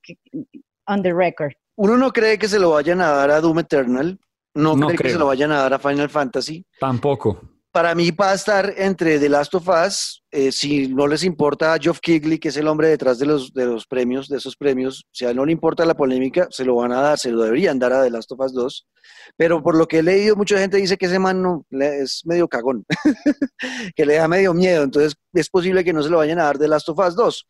on 0.88 1.03
the 1.03 1.14
record. 1.14 1.52
Uno 1.76 1.98
no 1.98 2.14
cree 2.14 2.40
que 2.40 2.48
se 2.48 2.60
lo 2.60 2.70
vayan 2.70 3.02
a 3.02 3.10
dar 3.10 3.32
a 3.32 3.41
Doom 3.41 3.60
Eternal, 3.60 4.18
no, 4.56 4.76
creo 4.88 4.98
que 4.98 5.10
se 5.10 5.19
lo 5.19 5.27
vayan 5.27 5.52
a 5.52 5.57
dar 5.57 5.73
a 5.73 5.80
Final 5.80 6.10
Fantasy. 6.10 6.65
Tampoco. 6.80 7.40
Para 7.72 7.94
mí 7.94 8.10
va 8.11 8.32
a 8.32 8.36
estar 8.36 8.73
entre 8.77 9.19
The 9.19 9.27
Last 9.27 9.53
of 9.53 9.68
Us, 9.68 10.23
eh, 10.32 10.49
si 10.53 10.88
no 10.88 11.07
les 11.07 11.26
importa 11.26 11.73
a 11.73 11.77
Geoff 11.77 11.99
Keighley, 11.99 12.40
que 12.40 12.48
es 12.48 12.56
el 12.56 12.69
hombre 12.69 12.88
detrás 12.88 13.19
de 13.19 13.26
los, 13.26 13.53
de 13.53 13.65
los 13.65 13.86
premios, 13.86 14.30
de 14.30 14.38
esos 14.38 14.56
premios, 14.56 15.06
si 15.11 15.26
a 15.26 15.32
él 15.32 15.36
no 15.36 15.45
le 15.45 15.52
importa 15.52 15.86
la 15.86 15.94
polémica, 15.94 16.48
se 16.52 16.64
lo 16.64 16.76
van 16.76 16.94
a 16.94 17.02
dar, 17.02 17.19
se 17.19 17.32
lo 17.32 17.44
deberían 17.44 17.77
dar 17.77 17.91
a 17.91 18.02
The 18.02 18.11
Last 18.11 18.32
of 18.32 18.40
Us 18.40 18.53
2. 18.53 18.88
Pero 19.36 19.61
por 19.61 19.76
lo 19.76 19.88
que 19.88 19.99
he 19.99 20.03
leído, 20.03 20.38
mucha 20.38 20.57
gente 20.57 20.77
dice 20.77 20.95
que 20.95 21.07
ese 21.07 21.19
man 21.19 21.41
no, 21.41 21.65
es 21.69 22.22
medio 22.23 22.48
cagón, 22.48 22.86
que 23.95 24.06
le 24.06 24.15
da 24.15 24.30
medio 24.30 24.53
miedo, 24.53 24.84
entonces 24.84 25.15
es 25.34 25.49
posible 25.49 25.84
que 25.84 25.91
no 25.91 26.02
se 26.02 26.10
lo 26.10 26.19
vayan 26.19 26.40
a 26.40 26.45
dar 26.45 26.57
The 26.57 26.69
Last 26.69 26.88
of 26.88 26.99
Us 26.99 27.14
2. 27.14 27.48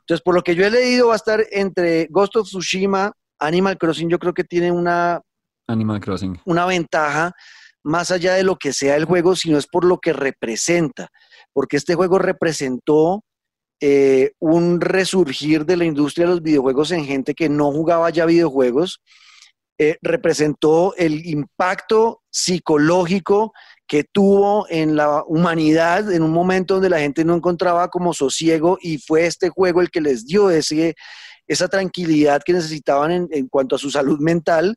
Entonces, 0.00 0.22
por 0.22 0.34
lo 0.34 0.42
que 0.42 0.54
yo 0.54 0.64
he 0.64 0.70
leído, 0.70 1.08
va 1.08 1.14
a 1.14 1.16
estar 1.16 1.44
entre 1.50 2.06
Ghost 2.10 2.36
of 2.36 2.46
Tsushima, 2.46 3.12
Animal 3.38 3.76
Crossing, 3.76 4.08
yo 4.08 4.18
creo 4.18 4.32
que 4.32 4.44
tiene 4.44 4.72
una 4.72 5.20
Animal 5.66 6.00
Crossing. 6.00 6.40
Una 6.44 6.66
ventaja 6.66 7.32
más 7.82 8.10
allá 8.10 8.34
de 8.34 8.42
lo 8.42 8.56
que 8.56 8.72
sea 8.72 8.96
el 8.96 9.04
juego, 9.04 9.36
sino 9.36 9.58
es 9.58 9.66
por 9.66 9.84
lo 9.84 9.98
que 9.98 10.12
representa, 10.12 11.08
porque 11.52 11.76
este 11.76 11.94
juego 11.94 12.18
representó 12.18 13.22
eh, 13.80 14.32
un 14.38 14.80
resurgir 14.80 15.66
de 15.66 15.76
la 15.76 15.84
industria 15.84 16.26
de 16.26 16.32
los 16.32 16.42
videojuegos 16.42 16.90
en 16.92 17.04
gente 17.04 17.34
que 17.34 17.48
no 17.48 17.70
jugaba 17.70 18.10
ya 18.10 18.26
videojuegos, 18.26 19.00
eh, 19.78 19.98
representó 20.00 20.94
el 20.96 21.26
impacto 21.26 22.22
psicológico 22.30 23.52
que 23.86 24.04
tuvo 24.04 24.66
en 24.70 24.96
la 24.96 25.22
humanidad 25.26 26.10
en 26.10 26.22
un 26.22 26.32
momento 26.32 26.74
donde 26.74 26.88
la 26.88 27.00
gente 27.00 27.26
no 27.26 27.34
encontraba 27.34 27.88
como 27.88 28.14
sosiego 28.14 28.78
y 28.80 28.96
fue 28.96 29.26
este 29.26 29.50
juego 29.50 29.82
el 29.82 29.90
que 29.90 30.00
les 30.00 30.26
dio 30.26 30.48
ese, 30.48 30.94
esa 31.46 31.68
tranquilidad 31.68 32.40
que 32.42 32.54
necesitaban 32.54 33.28
en, 33.30 33.48
cuanto 33.48 33.76
a 33.76 33.78
su 33.78 33.90
salud 33.90 34.18
mental. 34.18 34.76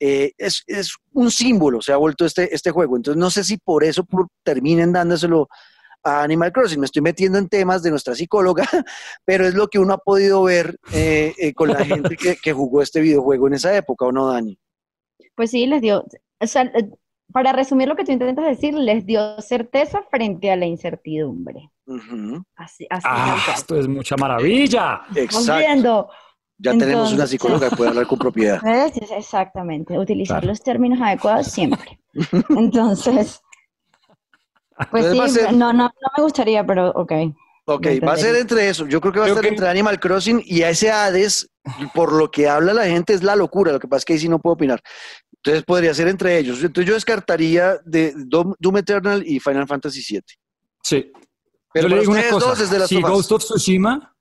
Eh, 0.00 0.32
es, 0.38 0.64
un 1.12 1.30
símbolo, 1.30 1.82
se 1.82 1.92
ha 1.92 1.96
vuelto 1.96 2.24
este, 2.24 2.54
este 2.54 2.70
juego. 2.70 2.96
Entonces 2.96 3.18
no 3.18 3.30
sé 3.30 3.44
si 3.44 3.56
por 3.56 3.84
eso 3.84 4.06
terminen 4.44 4.92
dándoselo 4.92 5.48
a 6.04 6.22
Animal 6.22 6.52
Crossing. 6.52 6.80
Me 6.80 6.86
estoy 6.86 7.02
metiendo 7.02 7.38
en 7.38 7.48
temas 7.48 7.82
de 7.82 7.90
nuestra 7.90 8.14
psicóloga, 8.14 8.64
pero 9.24 9.46
es 9.46 9.54
lo 9.54 9.68
que 9.68 9.78
uno 9.78 9.94
ha 9.94 9.98
podido 9.98 10.42
ver 10.42 10.78
eh, 10.92 11.34
eh, 11.38 11.52
con 11.54 11.70
la 11.70 11.84
gente 11.84 12.16
que, 12.16 12.36
que, 12.36 12.52
jugó 12.52 12.82
este 12.82 13.00
videojuego 13.00 13.48
en 13.48 13.54
esa 13.54 13.76
época, 13.76 14.06
¿o 14.06 14.12
no, 14.12 14.28
Dani? 14.28 14.58
Pues 15.34 15.50
sí, 15.50 15.66
les 15.66 15.82
dio, 15.82 16.04
o 16.40 16.46
sea, 16.46 16.70
para 17.32 17.52
resumir 17.52 17.88
lo 17.88 17.96
que 17.96 18.04
tú 18.04 18.12
intentas 18.12 18.46
decir, 18.46 18.74
les 18.74 19.04
dio 19.04 19.40
certeza 19.40 20.02
frente 20.10 20.50
a 20.50 20.56
la 20.56 20.66
incertidumbre. 20.66 21.70
así, 22.56 22.86
así 22.88 23.06
ah, 23.08 23.38
esto 23.54 23.78
es 23.78 23.86
mucha 23.88 24.16
maravilla. 24.16 25.02
Exacto. 25.14 26.08
Ya 26.58 26.76
tenemos 26.76 27.12
una 27.12 27.26
psicóloga 27.26 27.70
que 27.70 27.76
puede 27.76 27.90
hablar 27.90 28.06
con 28.06 28.18
propiedad. 28.18 28.60
Exactamente, 29.16 29.98
utilizar 29.98 30.44
los 30.44 30.60
términos 30.60 31.00
adecuados 31.00 31.46
siempre. 31.46 32.00
Entonces, 32.50 33.40
pues 34.90 35.32
sí, 35.32 35.40
no, 35.52 35.72
no, 35.72 35.84
no 35.84 36.08
me 36.16 36.22
gustaría, 36.22 36.66
pero 36.66 36.90
ok. 36.90 37.12
Ok, 37.70 37.86
va 38.06 38.14
a 38.14 38.16
ser 38.16 38.34
entre 38.34 38.68
eso. 38.70 38.86
Yo 38.86 38.98
creo 39.00 39.12
que 39.12 39.20
va 39.20 39.26
a 39.26 39.34
ser 39.34 39.44
entre 39.44 39.68
Animal 39.68 40.00
Crossing 40.00 40.42
y 40.44 40.62
ese 40.62 40.90
Hades, 40.90 41.50
por 41.94 42.14
lo 42.14 42.30
que 42.30 42.48
habla 42.48 42.72
la 42.72 42.86
gente, 42.86 43.12
es 43.12 43.22
la 43.22 43.36
locura. 43.36 43.72
Lo 43.72 43.78
que 43.78 43.86
pasa 43.86 43.98
es 43.98 44.04
que 44.06 44.12
ahí 44.14 44.18
sí 44.18 44.28
no 44.28 44.38
puedo 44.38 44.54
opinar. 44.54 44.80
Entonces 45.36 45.64
podría 45.64 45.92
ser 45.92 46.08
entre 46.08 46.38
ellos. 46.38 46.64
Entonces 46.64 46.88
yo 46.88 46.94
descartaría 46.94 47.78
de 47.84 48.14
Doom, 48.16 48.76
Eternal 48.78 49.22
y 49.24 49.38
Final 49.38 49.68
Fantasy 49.68 50.02
VII. 50.08 50.22
Sí. 50.82 51.12
Pero 51.72 51.88
yo 51.88 51.94
le 51.96 52.00
digo 52.00 52.12
una 52.12 52.28
cosa. 52.30 52.86
si 52.86 53.02
Ghost 53.02 53.32
of 53.32 53.44
Tsushima 53.44 54.16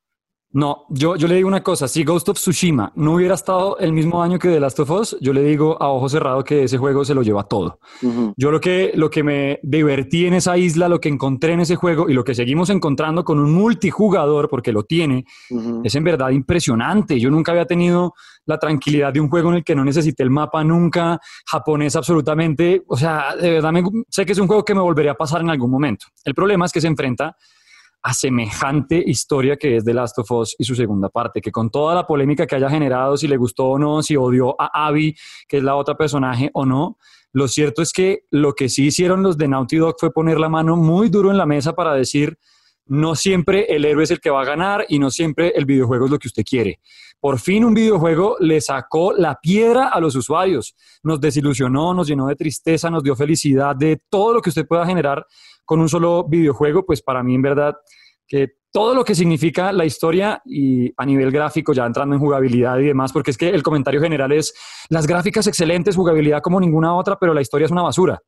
no, 0.51 0.85
yo, 0.89 1.17
yo 1.17 1.27
le 1.27 1.35
digo 1.35 1.47
una 1.47 1.61
cosa, 1.61 1.89
si 1.89 2.05
Ghost 2.05 2.29
of 2.29 2.37
Tsushima 2.37 2.93
no 2.95 3.15
hubiera 3.15 3.35
estado 3.35 3.77
el 3.79 3.91
mismo 3.91 4.23
año 4.23 4.39
que 4.39 4.47
The 4.47 4.61
Last 4.61 4.79
of 4.79 4.89
Us, 4.89 5.17
yo 5.19 5.33
le 5.33 5.43
digo 5.43 5.81
a 5.81 5.89
ojo 5.89 6.07
cerrado 6.07 6.41
que 6.43 6.63
ese 6.63 6.77
juego 6.77 7.03
se 7.03 7.13
lo 7.13 7.21
lleva 7.21 7.43
todo. 7.43 7.79
Yo 8.37 8.49
lo 8.49 8.61
que, 8.61 8.91
lo 8.95 9.09
que 9.09 9.23
me 9.23 9.59
divertí 9.61 10.25
en 10.25 10.35
esa 10.35 10.57
isla, 10.57 10.87
lo 10.87 11.01
que 11.01 11.09
encontré 11.09 11.51
en 11.51 11.59
ese 11.59 11.75
juego 11.75 12.09
y 12.09 12.13
lo 12.13 12.23
que 12.23 12.33
seguimos 12.33 12.69
encontrando 12.69 13.25
con 13.25 13.39
un 13.39 13.53
multijugador, 13.53 14.47
porque 14.47 14.71
lo 14.71 14.83
tiene, 14.83 15.25
es 15.83 15.95
en 15.95 16.03
verdad 16.05 16.29
impresionante. 16.29 17.19
Yo 17.19 17.29
nunca 17.29 17.51
había 17.51 17.65
tenido 17.65 18.13
la 18.45 18.57
tranquilidad 18.57 19.11
de 19.11 19.19
un 19.19 19.29
juego 19.29 19.49
en 19.49 19.57
el 19.57 19.63
que 19.65 19.75
no 19.75 19.83
necesité 19.83 20.23
el 20.23 20.29
mapa 20.29 20.63
nunca, 20.63 21.19
japonés 21.45 21.97
absolutamente. 21.97 22.83
O 22.87 22.95
sea, 22.95 23.35
de 23.35 23.51
verdad 23.51 23.73
sé 24.09 24.25
que 24.25 24.31
es 24.31 24.39
un 24.39 24.47
juego 24.47 24.63
que 24.63 24.73
me 24.73 24.81
volvería 24.81 25.11
a 25.11 25.15
pasar 25.15 25.41
en 25.41 25.49
algún 25.49 25.69
momento. 25.69 26.05
El 26.23 26.33
problema 26.33 26.65
es 26.65 26.71
que 26.71 26.79
se 26.79 26.87
enfrenta 26.87 27.35
a 28.03 28.13
semejante 28.13 29.03
historia 29.05 29.57
que 29.57 29.77
es 29.77 29.83
The 29.83 29.93
Last 29.93 30.19
of 30.19 30.31
Us 30.31 30.55
y 30.57 30.63
su 30.63 30.75
segunda 30.75 31.09
parte, 31.09 31.41
que 31.41 31.51
con 31.51 31.69
toda 31.69 31.95
la 31.95 32.07
polémica 32.07 32.47
que 32.47 32.55
haya 32.55 32.69
generado, 32.69 33.17
si 33.17 33.27
le 33.27 33.37
gustó 33.37 33.65
o 33.65 33.79
no, 33.79 34.01
si 34.01 34.15
odió 34.15 34.55
a 34.59 34.87
Abby, 34.87 35.15
que 35.47 35.57
es 35.57 35.63
la 35.63 35.75
otra 35.75 35.95
personaje 35.95 36.49
o 36.53 36.65
no, 36.65 36.97
lo 37.33 37.47
cierto 37.47 37.81
es 37.81 37.91
que 37.91 38.21
lo 38.31 38.53
que 38.53 38.69
sí 38.69 38.87
hicieron 38.87 39.23
los 39.23 39.37
de 39.37 39.47
Naughty 39.47 39.77
Dog 39.77 39.95
fue 39.99 40.11
poner 40.11 40.39
la 40.39 40.49
mano 40.49 40.75
muy 40.75 41.09
duro 41.09 41.31
en 41.31 41.37
la 41.37 41.45
mesa 41.45 41.73
para 41.73 41.93
decir, 41.93 42.37
no 42.89 43.15
siempre 43.15 43.65
el 43.73 43.85
héroe 43.85 44.03
es 44.03 44.11
el 44.11 44.19
que 44.19 44.29
va 44.29 44.41
a 44.41 44.45
ganar 44.45 44.85
y 44.89 44.99
no 44.99 45.09
siempre 45.09 45.53
el 45.55 45.65
videojuego 45.65 46.05
es 46.05 46.11
lo 46.11 46.19
que 46.19 46.27
usted 46.27 46.43
quiere. 46.43 46.79
Por 47.19 47.39
fin 47.39 47.65
un 47.65 47.73
videojuego 47.73 48.37
le 48.39 48.61
sacó 48.61 49.13
la 49.13 49.39
piedra 49.41 49.89
a 49.89 49.99
los 49.99 50.15
usuarios, 50.15 50.75
nos 51.03 51.19
desilusionó, 51.19 51.93
nos 51.93 52.07
llenó 52.07 52.27
de 52.27 52.35
tristeza, 52.35 52.89
nos 52.89 53.03
dio 53.03 53.15
felicidad 53.15 53.75
de 53.75 53.99
todo 54.09 54.33
lo 54.33 54.41
que 54.41 54.49
usted 54.49 54.67
pueda 54.67 54.85
generar 54.85 55.25
con 55.65 55.79
un 55.79 55.89
solo 55.89 56.23
videojuego, 56.23 56.85
pues 56.85 57.01
para 57.01 57.23
mí 57.23 57.35
en 57.35 57.41
verdad 57.41 57.75
que 58.27 58.57
todo 58.71 58.93
lo 58.93 59.03
que 59.03 59.15
significa 59.15 59.71
la 59.71 59.85
historia 59.85 60.41
y 60.45 60.93
a 60.97 61.05
nivel 61.05 61.31
gráfico, 61.31 61.73
ya 61.73 61.85
entrando 61.85 62.13
en 62.13 62.21
jugabilidad 62.21 62.77
y 62.77 62.85
demás, 62.85 63.11
porque 63.11 63.31
es 63.31 63.37
que 63.37 63.49
el 63.49 63.63
comentario 63.63 63.99
general 63.99 64.31
es 64.31 64.53
las 64.89 65.07
gráficas 65.07 65.47
excelentes, 65.47 65.95
jugabilidad 65.95 66.41
como 66.41 66.59
ninguna 66.59 66.93
otra, 66.93 67.17
pero 67.17 67.33
la 67.33 67.41
historia 67.41 67.65
es 67.65 67.71
una 67.71 67.81
basura. 67.81 68.21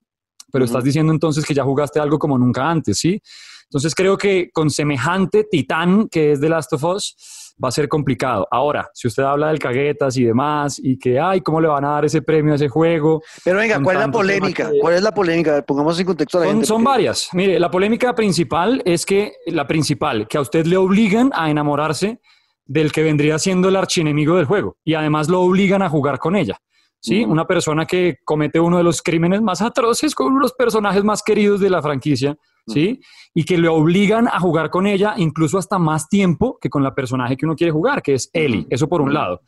Pero 0.52 0.66
estás 0.66 0.84
diciendo 0.84 1.14
entonces 1.14 1.46
que 1.46 1.54
ya 1.54 1.64
jugaste 1.64 2.00
algo 2.00 2.20
como 2.20 2.38
nunca 2.38 2.70
antes, 2.70 3.00
¿sí? 3.00 3.22
Entonces 3.64 3.94
creo 3.94 4.18
que 4.18 4.50
con 4.52 4.70
semejante 4.70 5.44
titán 5.44 6.08
que 6.10 6.32
es 6.32 6.42
The 6.42 6.50
Last 6.50 6.74
of 6.74 6.84
Us, 6.84 7.16
va 7.64 7.70
a 7.70 7.72
ser 7.72 7.88
complicado. 7.90 8.48
Ahora, 8.50 8.90
si 8.94 9.08
usted 9.08 9.24
habla 9.24 9.50
del 9.50 9.60
caguetas 9.60 10.16
y 10.18 10.24
demás, 10.24 10.80
y 10.82 10.98
que, 10.98 11.20
ay, 11.20 11.42
¿cómo 11.42 11.60
le 11.60 11.68
van 11.68 11.84
a 11.86 11.90
dar 11.92 12.06
ese 12.06 12.22
premio 12.22 12.54
a 12.54 12.56
ese 12.56 12.70
juego? 12.70 13.22
Pero 13.44 13.60
venga, 13.60 13.82
¿cuál 13.82 13.98
es 13.98 14.02
la 14.02 14.12
polémica? 14.12 14.72
¿Cuál 14.80 14.94
es 14.96 15.02
la 15.04 15.12
polémica? 15.14 15.62
Pongamos 15.64 16.00
en 16.00 16.06
contexto 16.06 16.38
a 16.38 16.42
la 16.42 16.48
son, 16.48 16.54
gente. 16.56 16.68
Son 16.68 16.84
varias. 16.84 17.30
Mire, 17.34 17.60
la 17.60 17.70
polémica 17.70 18.16
principal 18.16 18.82
es 18.86 19.06
que, 19.06 19.34
la 19.48 19.68
principal, 19.68 20.28
que 20.28 20.38
a 20.38 20.42
usted 20.42 20.66
le 20.66 20.78
obligan 20.78 21.32
a 21.36 21.50
enamorarse 21.50 22.22
del 22.66 22.92
que 22.92 23.04
vendría 23.04 23.38
siendo 23.40 23.70
el 23.70 23.76
archienemigo 23.76 24.36
del 24.38 24.46
juego, 24.46 24.78
y 24.84 24.94
además 24.94 25.28
lo 25.28 25.42
obligan 25.42 25.82
a 25.82 25.90
jugar 25.90 26.20
con 26.20 26.36
ella. 26.36 26.58
¿Sí? 27.00 27.24
Una 27.24 27.46
persona 27.46 27.86
que 27.86 28.18
comete 28.24 28.60
uno 28.60 28.78
de 28.78 28.84
los 28.84 29.02
crímenes 29.02 29.42
más 29.42 29.62
atroces 29.62 30.16
con 30.16 30.28
uno 30.28 30.38
de 30.38 30.44
los 30.44 30.54
personajes 30.54 31.04
más 31.04 31.24
queridos 31.24 31.60
de 31.60 31.70
la 31.70 31.82
franquicia, 31.82 32.38
¿sí? 32.68 33.00
Y 33.34 33.44
que 33.44 33.58
le 33.58 33.68
obligan 33.68 34.28
a 34.28 34.40
jugar 34.40 34.70
con 34.70 34.88
ella 34.88 35.14
incluso 35.18 35.58
hasta 35.58 35.80
más 35.80 36.10
tiempo 36.10 36.58
que 36.60 36.70
con 36.70 36.84
la 36.84 36.94
personaje 36.94 37.38
que 37.38 37.46
uno 37.46 37.56
quiere 37.56 37.72
jugar, 37.72 38.02
que 38.02 38.16
es 38.16 38.30
Ellie. 38.34 38.68
Eso 38.70 38.88
por 38.88 39.02
un 39.02 39.14
lado. 39.14 39.42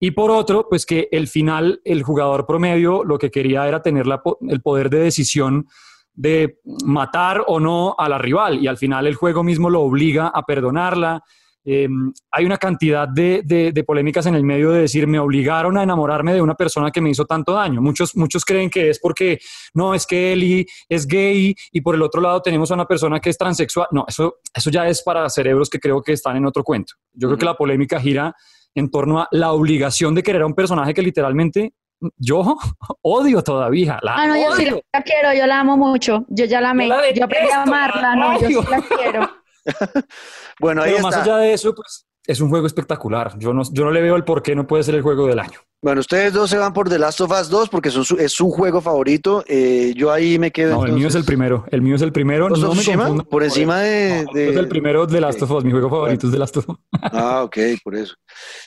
Y 0.00 0.10
por 0.10 0.30
otro, 0.30 0.66
pues 0.68 0.84
que 0.84 1.08
el 1.12 1.28
final, 1.28 1.80
el 1.84 2.02
jugador 2.02 2.46
promedio 2.46 3.04
lo 3.04 3.18
que 3.18 3.30
quería 3.30 3.66
era 3.66 3.80
tener 3.80 4.06
el 4.48 4.60
poder 4.60 4.90
de 4.90 4.98
decisión 4.98 5.66
de 6.12 6.60
matar 6.84 7.44
o 7.46 7.58
no 7.58 7.94
a 7.98 8.08
la 8.08 8.18
rival 8.18 8.62
y 8.62 8.66
al 8.66 8.76
final 8.76 9.06
el 9.06 9.14
juego 9.14 9.42
mismo 9.42 9.68
lo 9.70 9.80
obliga 9.80 10.28
a 10.28 10.42
perdonarla, 10.42 11.22
Em, 11.64 12.12
hay 12.30 12.44
una 12.44 12.58
cantidad 12.58 13.08
de, 13.08 13.84
polémicas 13.86 14.26
en 14.26 14.34
el 14.34 14.44
medio 14.44 14.70
de 14.70 14.82
decir, 14.82 15.06
me 15.06 15.18
obligaron 15.18 15.78
a 15.78 15.82
enamorarme 15.82 16.34
de 16.34 16.42
una 16.42 16.54
persona 16.54 16.90
que 16.90 17.00
me 17.00 17.10
hizo 17.10 17.24
tanto 17.24 17.52
daño. 17.52 17.80
Muchos, 17.80 18.14
muchos 18.16 18.44
creen 18.44 18.68
que 18.68 18.90
es 18.90 18.98
porque, 18.98 19.38
no, 19.72 19.94
es 19.94 20.06
que 20.06 20.32
Eli 20.32 20.66
es 20.88 21.06
gay 21.06 21.54
y 21.72 21.80
por 21.80 21.94
el 21.94 22.02
otro 22.02 22.20
lado 22.20 22.42
tenemos 22.42 22.70
a 22.70 22.74
una 22.74 22.86
persona 22.86 23.18
que 23.20 23.30
es 23.30 23.38
transexual. 23.38 23.88
No, 23.92 24.04
eso, 24.06 24.36
eso 24.54 24.70
ya 24.70 24.86
es 24.88 25.02
para 25.02 25.28
cerebros 25.30 25.70
que 25.70 25.80
creo 25.80 26.02
que 26.02 26.12
están 26.12 26.36
en 26.36 26.46
otro 26.46 26.62
cuento. 26.62 26.94
Yo 27.12 27.28
creo 27.28 27.38
que 27.38 27.46
la 27.46 27.56
polémica 27.56 27.98
gira 27.98 28.34
en 28.74 28.90
torno 28.90 29.20
a 29.20 29.28
la 29.30 29.52
obligación 29.52 30.14
de 30.14 30.22
querer 30.22 30.42
a 30.42 30.46
un 30.46 30.54
personaje 30.54 30.92
que 30.92 31.02
literalmente 31.02 31.74
yo 32.18 32.56
odio 33.02 33.42
todavía. 33.42 33.98
La 34.02 34.16
ah, 34.16 34.26
no, 34.26 34.36
yo 34.36 34.54
sí 34.56 34.66
la 34.66 35.02
quiero, 35.02 35.32
yo 35.32 35.46
la 35.46 35.60
amo 35.60 35.76
mucho. 35.76 36.26
Yo 36.28 36.44
ya 36.44 36.60
la 36.60 36.70
amé. 36.70 36.88
Yo, 36.88 36.96
yo 37.14 37.54
amarla, 37.54 38.16
no, 38.16 38.40
yo 38.40 38.62
sí 38.62 38.68
la 38.70 38.82
quiero. 38.82 39.30
bueno, 40.60 40.82
ahí 40.82 41.00
más 41.00 41.16
allá 41.16 41.38
de 41.38 41.52
eso, 41.52 41.74
pues 41.74 42.06
es 42.26 42.40
un 42.40 42.48
juego 42.48 42.66
espectacular. 42.66 43.38
Yo 43.38 43.52
no, 43.52 43.62
yo 43.70 43.84
no 43.84 43.90
le 43.90 44.00
veo 44.00 44.16
el 44.16 44.24
por 44.24 44.42
qué 44.42 44.54
no 44.54 44.66
puede 44.66 44.82
ser 44.82 44.94
el 44.94 45.02
juego 45.02 45.26
del 45.26 45.38
año. 45.38 45.60
Bueno, 45.82 46.00
ustedes 46.00 46.32
dos 46.32 46.48
se 46.48 46.56
van 46.56 46.72
por 46.72 46.88
The 46.88 46.98
Last 46.98 47.20
of 47.20 47.30
Us 47.30 47.50
2 47.50 47.68
porque 47.68 47.90
es 47.90 48.32
su 48.32 48.50
juego 48.50 48.80
favorito. 48.80 49.44
Eh, 49.46 49.92
yo 49.94 50.10
ahí 50.10 50.38
me 50.38 50.50
quedo. 50.50 50.76
No, 50.76 50.86
el 50.86 50.92
mío 50.92 51.08
es 51.08 51.14
el 51.14 51.24
primero. 51.24 51.66
El 51.70 51.82
mío 51.82 51.96
es 51.96 52.00
el 52.00 52.10
primero. 52.10 52.48
No 52.48 52.74
me 52.74 53.24
Por 53.24 53.44
encima 53.44 53.80
de. 53.80 54.20
Es 54.34 54.56
el 54.56 54.68
primero 54.68 55.06
de 55.06 55.14
The 55.14 55.20
Last 55.20 55.42
of 55.42 55.50
Us. 55.50 55.64
Mi 55.64 55.72
juego 55.72 55.90
favorito 55.90 56.26
es 56.26 56.32
The 56.32 56.38
Last 56.38 56.56
of 56.56 56.68
Us. 56.70 56.76
ah, 57.02 57.42
ok, 57.42 57.58
por 57.82 57.94
eso. 57.96 58.14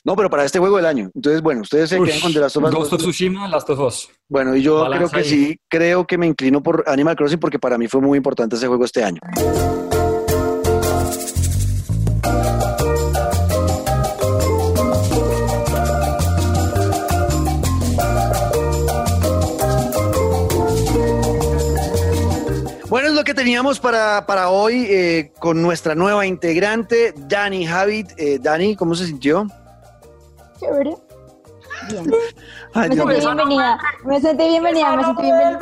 No, 0.03 0.15
pero 0.15 0.30
para 0.30 0.45
este 0.45 0.60
juego 0.60 0.78
del 0.78 0.86
año. 0.86 1.10
Entonces, 1.15 1.41
bueno, 1.41 1.61
ustedes 1.61 1.90
se 1.90 1.99
quedan 1.99 2.19
con 2.19 2.32
The 2.32 2.40
Last 2.40 2.57
of 2.57 2.64
Us. 2.65 2.72
Ghost 2.72 2.94
of 2.94 3.02
Tsushima, 3.02 3.48
Last 3.48 3.69
of 3.72 3.80
Us. 3.80 4.10
Bueno, 4.30 4.56
y 4.56 4.61
yo 4.61 4.86
creo 4.88 5.10
que 5.10 5.24
sí, 5.24 5.60
creo 5.68 6.06
que 6.06 6.19
me 6.19 6.28
inclino 6.28 6.61
por 6.61 6.84
Animal 6.86 7.15
Crossing 7.15 7.40
porque 7.40 7.57
para 7.57 7.80
mí 7.80 7.88
fue 7.88 8.02
muy 8.02 8.18
importante 8.18 8.56
ese 8.56 8.68
juego 8.68 8.86
este 8.86 9.03
año. 9.03 9.22
Teníamos 23.48 23.80
para, 23.80 24.26
para 24.26 24.49
hoy 24.49 24.86
eh, 24.90 25.32
con 25.40 25.61
nuestra 25.61 25.95
nueva 25.95 26.26
integrante, 26.26 27.14
Dani 27.15 27.65
Habit. 27.65 28.11
Eh, 28.18 28.40
Dani, 28.41 28.76
¿cómo 28.76 28.94
se 28.94 29.06
sintió? 29.06 29.48
Chévere. 30.60 30.98
Bien. 31.90 32.11
me 32.76 32.88
sentí 32.90 33.19
bienvenida. 33.22 33.80
Me 34.03 34.19
sentí 34.19 34.49
bienvenida. 34.49 34.98
Me 34.98 35.06
sentí 35.06 35.22
bienvenida. 35.22 35.60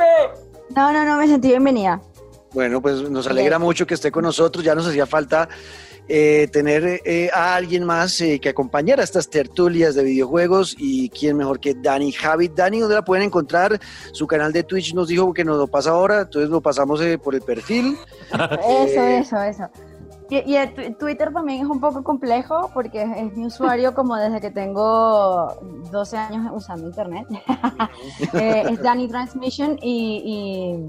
No, 0.74 0.92
no, 0.92 1.04
no, 1.04 1.16
me 1.16 1.28
sentí 1.28 1.46
bienvenida. 1.46 2.00
Bueno, 2.52 2.82
pues 2.82 3.08
nos 3.08 3.28
alegra 3.28 3.60
mucho 3.60 3.86
que 3.86 3.94
esté 3.94 4.10
con 4.10 4.24
nosotros. 4.24 4.64
Ya 4.64 4.74
nos 4.74 4.88
hacía 4.88 5.06
falta 5.06 5.48
eh, 6.08 6.48
tener 6.52 7.00
eh, 7.04 7.30
a 7.32 7.56
alguien 7.56 7.84
más 7.84 8.20
eh, 8.20 8.38
que 8.38 8.50
acompañara 8.50 9.02
estas 9.02 9.28
tertulias 9.28 9.94
de 9.94 10.04
videojuegos 10.04 10.76
y 10.78 11.08
quién 11.10 11.36
mejor 11.36 11.60
que 11.60 11.74
Dani 11.74 12.12
Javid. 12.12 12.52
Dani, 12.52 12.80
¿dónde 12.80 12.94
la 12.94 13.04
pueden 13.04 13.24
encontrar? 13.24 13.80
Su 14.12 14.26
canal 14.26 14.52
de 14.52 14.62
Twitch 14.62 14.94
nos 14.94 15.08
dijo 15.08 15.32
que 15.32 15.44
nos 15.44 15.58
lo 15.58 15.66
pasa 15.66 15.90
ahora, 15.90 16.22
entonces 16.22 16.50
lo 16.50 16.60
pasamos 16.60 17.00
por 17.22 17.34
el 17.34 17.42
perfil. 17.42 17.96
Eso, 18.66 19.00
eso, 19.00 19.40
eso. 19.42 19.70
Y, 20.28 20.56
Twitter 20.98 21.32
también 21.32 21.62
es 21.62 21.68
un 21.68 21.78
poco 21.78 22.02
complejo 22.02 22.70
porque 22.74 23.02
es, 23.02 23.36
mi 23.36 23.46
usuario 23.46 23.94
como 23.94 24.16
desde 24.16 24.40
que 24.40 24.50
tengo 24.50 25.54
12 25.92 26.16
años 26.16 26.52
usando 26.54 26.86
internet. 26.86 27.26
Eh, 28.32 28.64
es 28.70 28.82
Danny 28.82 29.08
Transmission 29.08 29.78
y, 29.82 30.86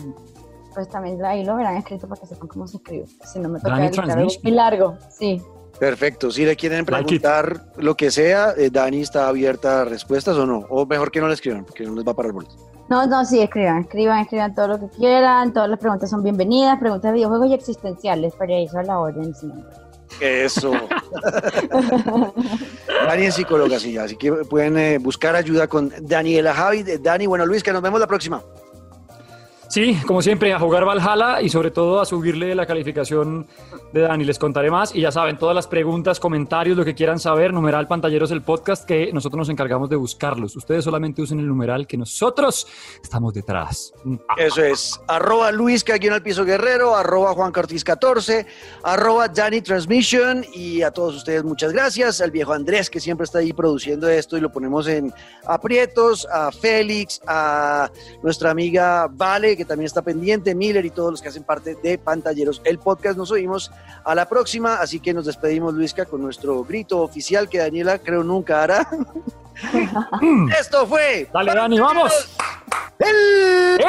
pues 0.78 0.90
también 0.90 1.26
ahí 1.26 1.44
lo 1.44 1.56
verán 1.56 1.76
escrito 1.78 2.08
para 2.08 2.22
que 2.22 2.28
sepan 2.28 2.48
cómo 2.50 2.68
se 2.68 2.78
escribe. 2.78 3.08
Si 3.26 3.40
no 3.40 3.50
me 3.50 3.60
toca 3.60 3.78
algo 3.78 4.28
muy 4.44 4.52
largo, 4.52 4.96
sí. 5.10 5.42
Perfecto. 5.80 6.30
Si 6.30 6.46
le 6.46 6.56
quieren 6.56 6.86
preguntar 6.86 7.66
lo 7.78 7.98
que 7.98 8.12
sea, 8.12 8.54
eh, 8.56 8.70
Dani 8.72 9.02
está 9.02 9.28
abierta 9.28 9.82
a 9.82 9.86
respuestas 9.86 10.38
o 10.38 10.46
no. 10.46 10.68
O 10.70 10.86
mejor 10.86 11.10
que 11.10 11.20
no 11.20 11.28
le 11.28 11.34
escriban, 11.34 11.66
porque 11.66 11.84
no 11.84 11.96
les 11.96 12.06
va 12.06 12.12
a 12.12 12.16
parar 12.16 12.32
boleto. 12.32 12.54
No, 12.90 13.08
no, 13.08 13.26
sí, 13.26 13.42
escriban, 13.42 13.80
escriban, 13.80 14.20
escriban 14.20 14.54
todo 14.54 14.68
lo 14.68 14.80
que 14.80 14.88
quieran. 14.90 15.52
Todas 15.52 15.68
las 15.68 15.80
preguntas 15.80 16.12
son 16.12 16.22
bienvenidas. 16.22 16.78
Preguntas 16.78 17.12
de 17.12 17.16
videojuegos 17.16 17.50
y 17.50 17.54
existenciales. 17.56 18.36
Para 18.36 18.54
eso 18.54 18.78
a 18.78 18.84
la 18.84 19.00
orden 19.00 19.34
siempre. 19.34 19.64
Eso. 20.22 20.74
Dani 23.08 23.26
es 23.26 23.34
psicóloga, 23.34 23.80
sí, 23.80 23.98
así 23.98 24.16
que 24.16 24.32
pueden 24.32 24.78
eh, 24.78 25.00
buscar 25.00 25.36
ayuda 25.36 25.68
con 25.68 25.92
Daniela 26.02 26.54
Javi. 26.54 26.84
Dani, 26.84 27.26
bueno, 27.26 27.48
Luis, 27.48 27.64
que 27.64 27.74
nos 27.74 27.82
vemos 27.82 28.00
la 28.00 28.06
próxima. 28.06 28.44
Sí, 29.78 29.96
como 30.08 30.24
siempre, 30.24 30.52
a 30.54 30.60
jugar 30.60 30.86
Valhalla 30.86 31.40
y 31.40 31.50
sobre 31.50 31.70
todo 31.70 32.02
a 32.02 32.06
subirle 32.08 32.56
la 32.56 32.66
calificación 32.66 33.46
de 33.94 34.02
Dani. 34.02 34.24
Les 34.24 34.40
contaré 34.40 34.72
más 34.72 34.96
y 34.96 35.02
ya 35.02 35.12
saben, 35.12 35.38
todas 35.38 35.54
las 35.54 35.68
preguntas, 35.68 36.20
comentarios, 36.20 36.76
lo 36.76 36.84
que 36.84 36.96
quieran 36.96 37.20
saber, 37.20 37.54
numeral 37.54 37.88
pantalleros 37.88 38.32
el 38.32 38.42
podcast 38.42 38.86
que 38.88 39.14
nosotros 39.14 39.38
nos 39.38 39.50
encargamos 39.50 39.88
de 39.88 39.96
buscarlos. 39.96 40.56
Ustedes 40.56 40.84
solamente 40.84 41.22
usen 41.22 41.38
el 41.38 41.48
numeral 41.48 41.86
que 41.86 41.96
nosotros 41.96 42.66
estamos 43.04 43.36
detrás. 43.36 43.94
Eso 44.36 44.64
es. 44.64 45.00
Arroba 45.08 45.52
Luis 45.52 45.84
que 45.84 45.94
aquí 45.94 46.08
piso 46.24 46.44
guerrero, 46.44 46.96
arroba 46.96 47.36
Juan 47.36 47.52
Cartis 47.52 47.84
14, 47.84 48.48
arroba 48.82 49.28
Dani 49.28 49.62
Transmission 49.62 50.44
y 50.56 50.82
a 50.82 50.90
todos 50.90 51.18
ustedes 51.18 51.44
muchas 51.44 51.72
gracias. 51.72 52.20
Al 52.20 52.32
viejo 52.32 52.52
Andrés 52.52 52.90
que 52.90 53.00
siempre 53.00 53.26
está 53.26 53.38
ahí 53.38 53.54
produciendo 53.54 54.10
esto 54.10 54.38
y 54.38 54.42
lo 54.42 54.52
ponemos 54.52 54.88
en 54.88 55.14
aprietos, 55.46 56.28
a 56.34 56.52
Félix, 56.52 57.22
a 57.28 57.92
nuestra 58.24 58.50
amiga 58.50 59.08
Vale 59.12 59.56
que 59.56 59.67
también 59.68 59.86
está 59.86 60.02
pendiente, 60.02 60.56
Miller 60.56 60.86
y 60.86 60.90
todos 60.90 61.12
los 61.12 61.22
que 61.22 61.30
hacen 61.30 61.44
parte 61.44 61.76
de 61.76 61.98
Pantalleros. 61.98 62.62
El 62.64 62.80
podcast 62.80 63.18
nos 63.18 63.32
oímos 63.32 63.72
a 64.04 64.16
la 64.16 64.28
próxima, 64.28 64.76
así 64.76 65.00
que 65.00 65.14
nos 65.14 65.26
despedimos, 65.26 65.74
Luisca, 65.74 66.06
con 66.06 66.22
nuestro 66.22 66.64
grito 66.64 67.02
oficial 67.02 67.50
que 67.50 67.60
Daniela 67.60 68.00
creo 68.00 68.24
nunca 68.24 68.64
hará. 68.64 68.90
Esto 70.60 70.88
fue. 70.88 71.30
Dale, 71.34 71.54
Dani, 71.54 71.80
vamos. 71.80 72.38
El... 73.00 73.16
el... 73.80 73.88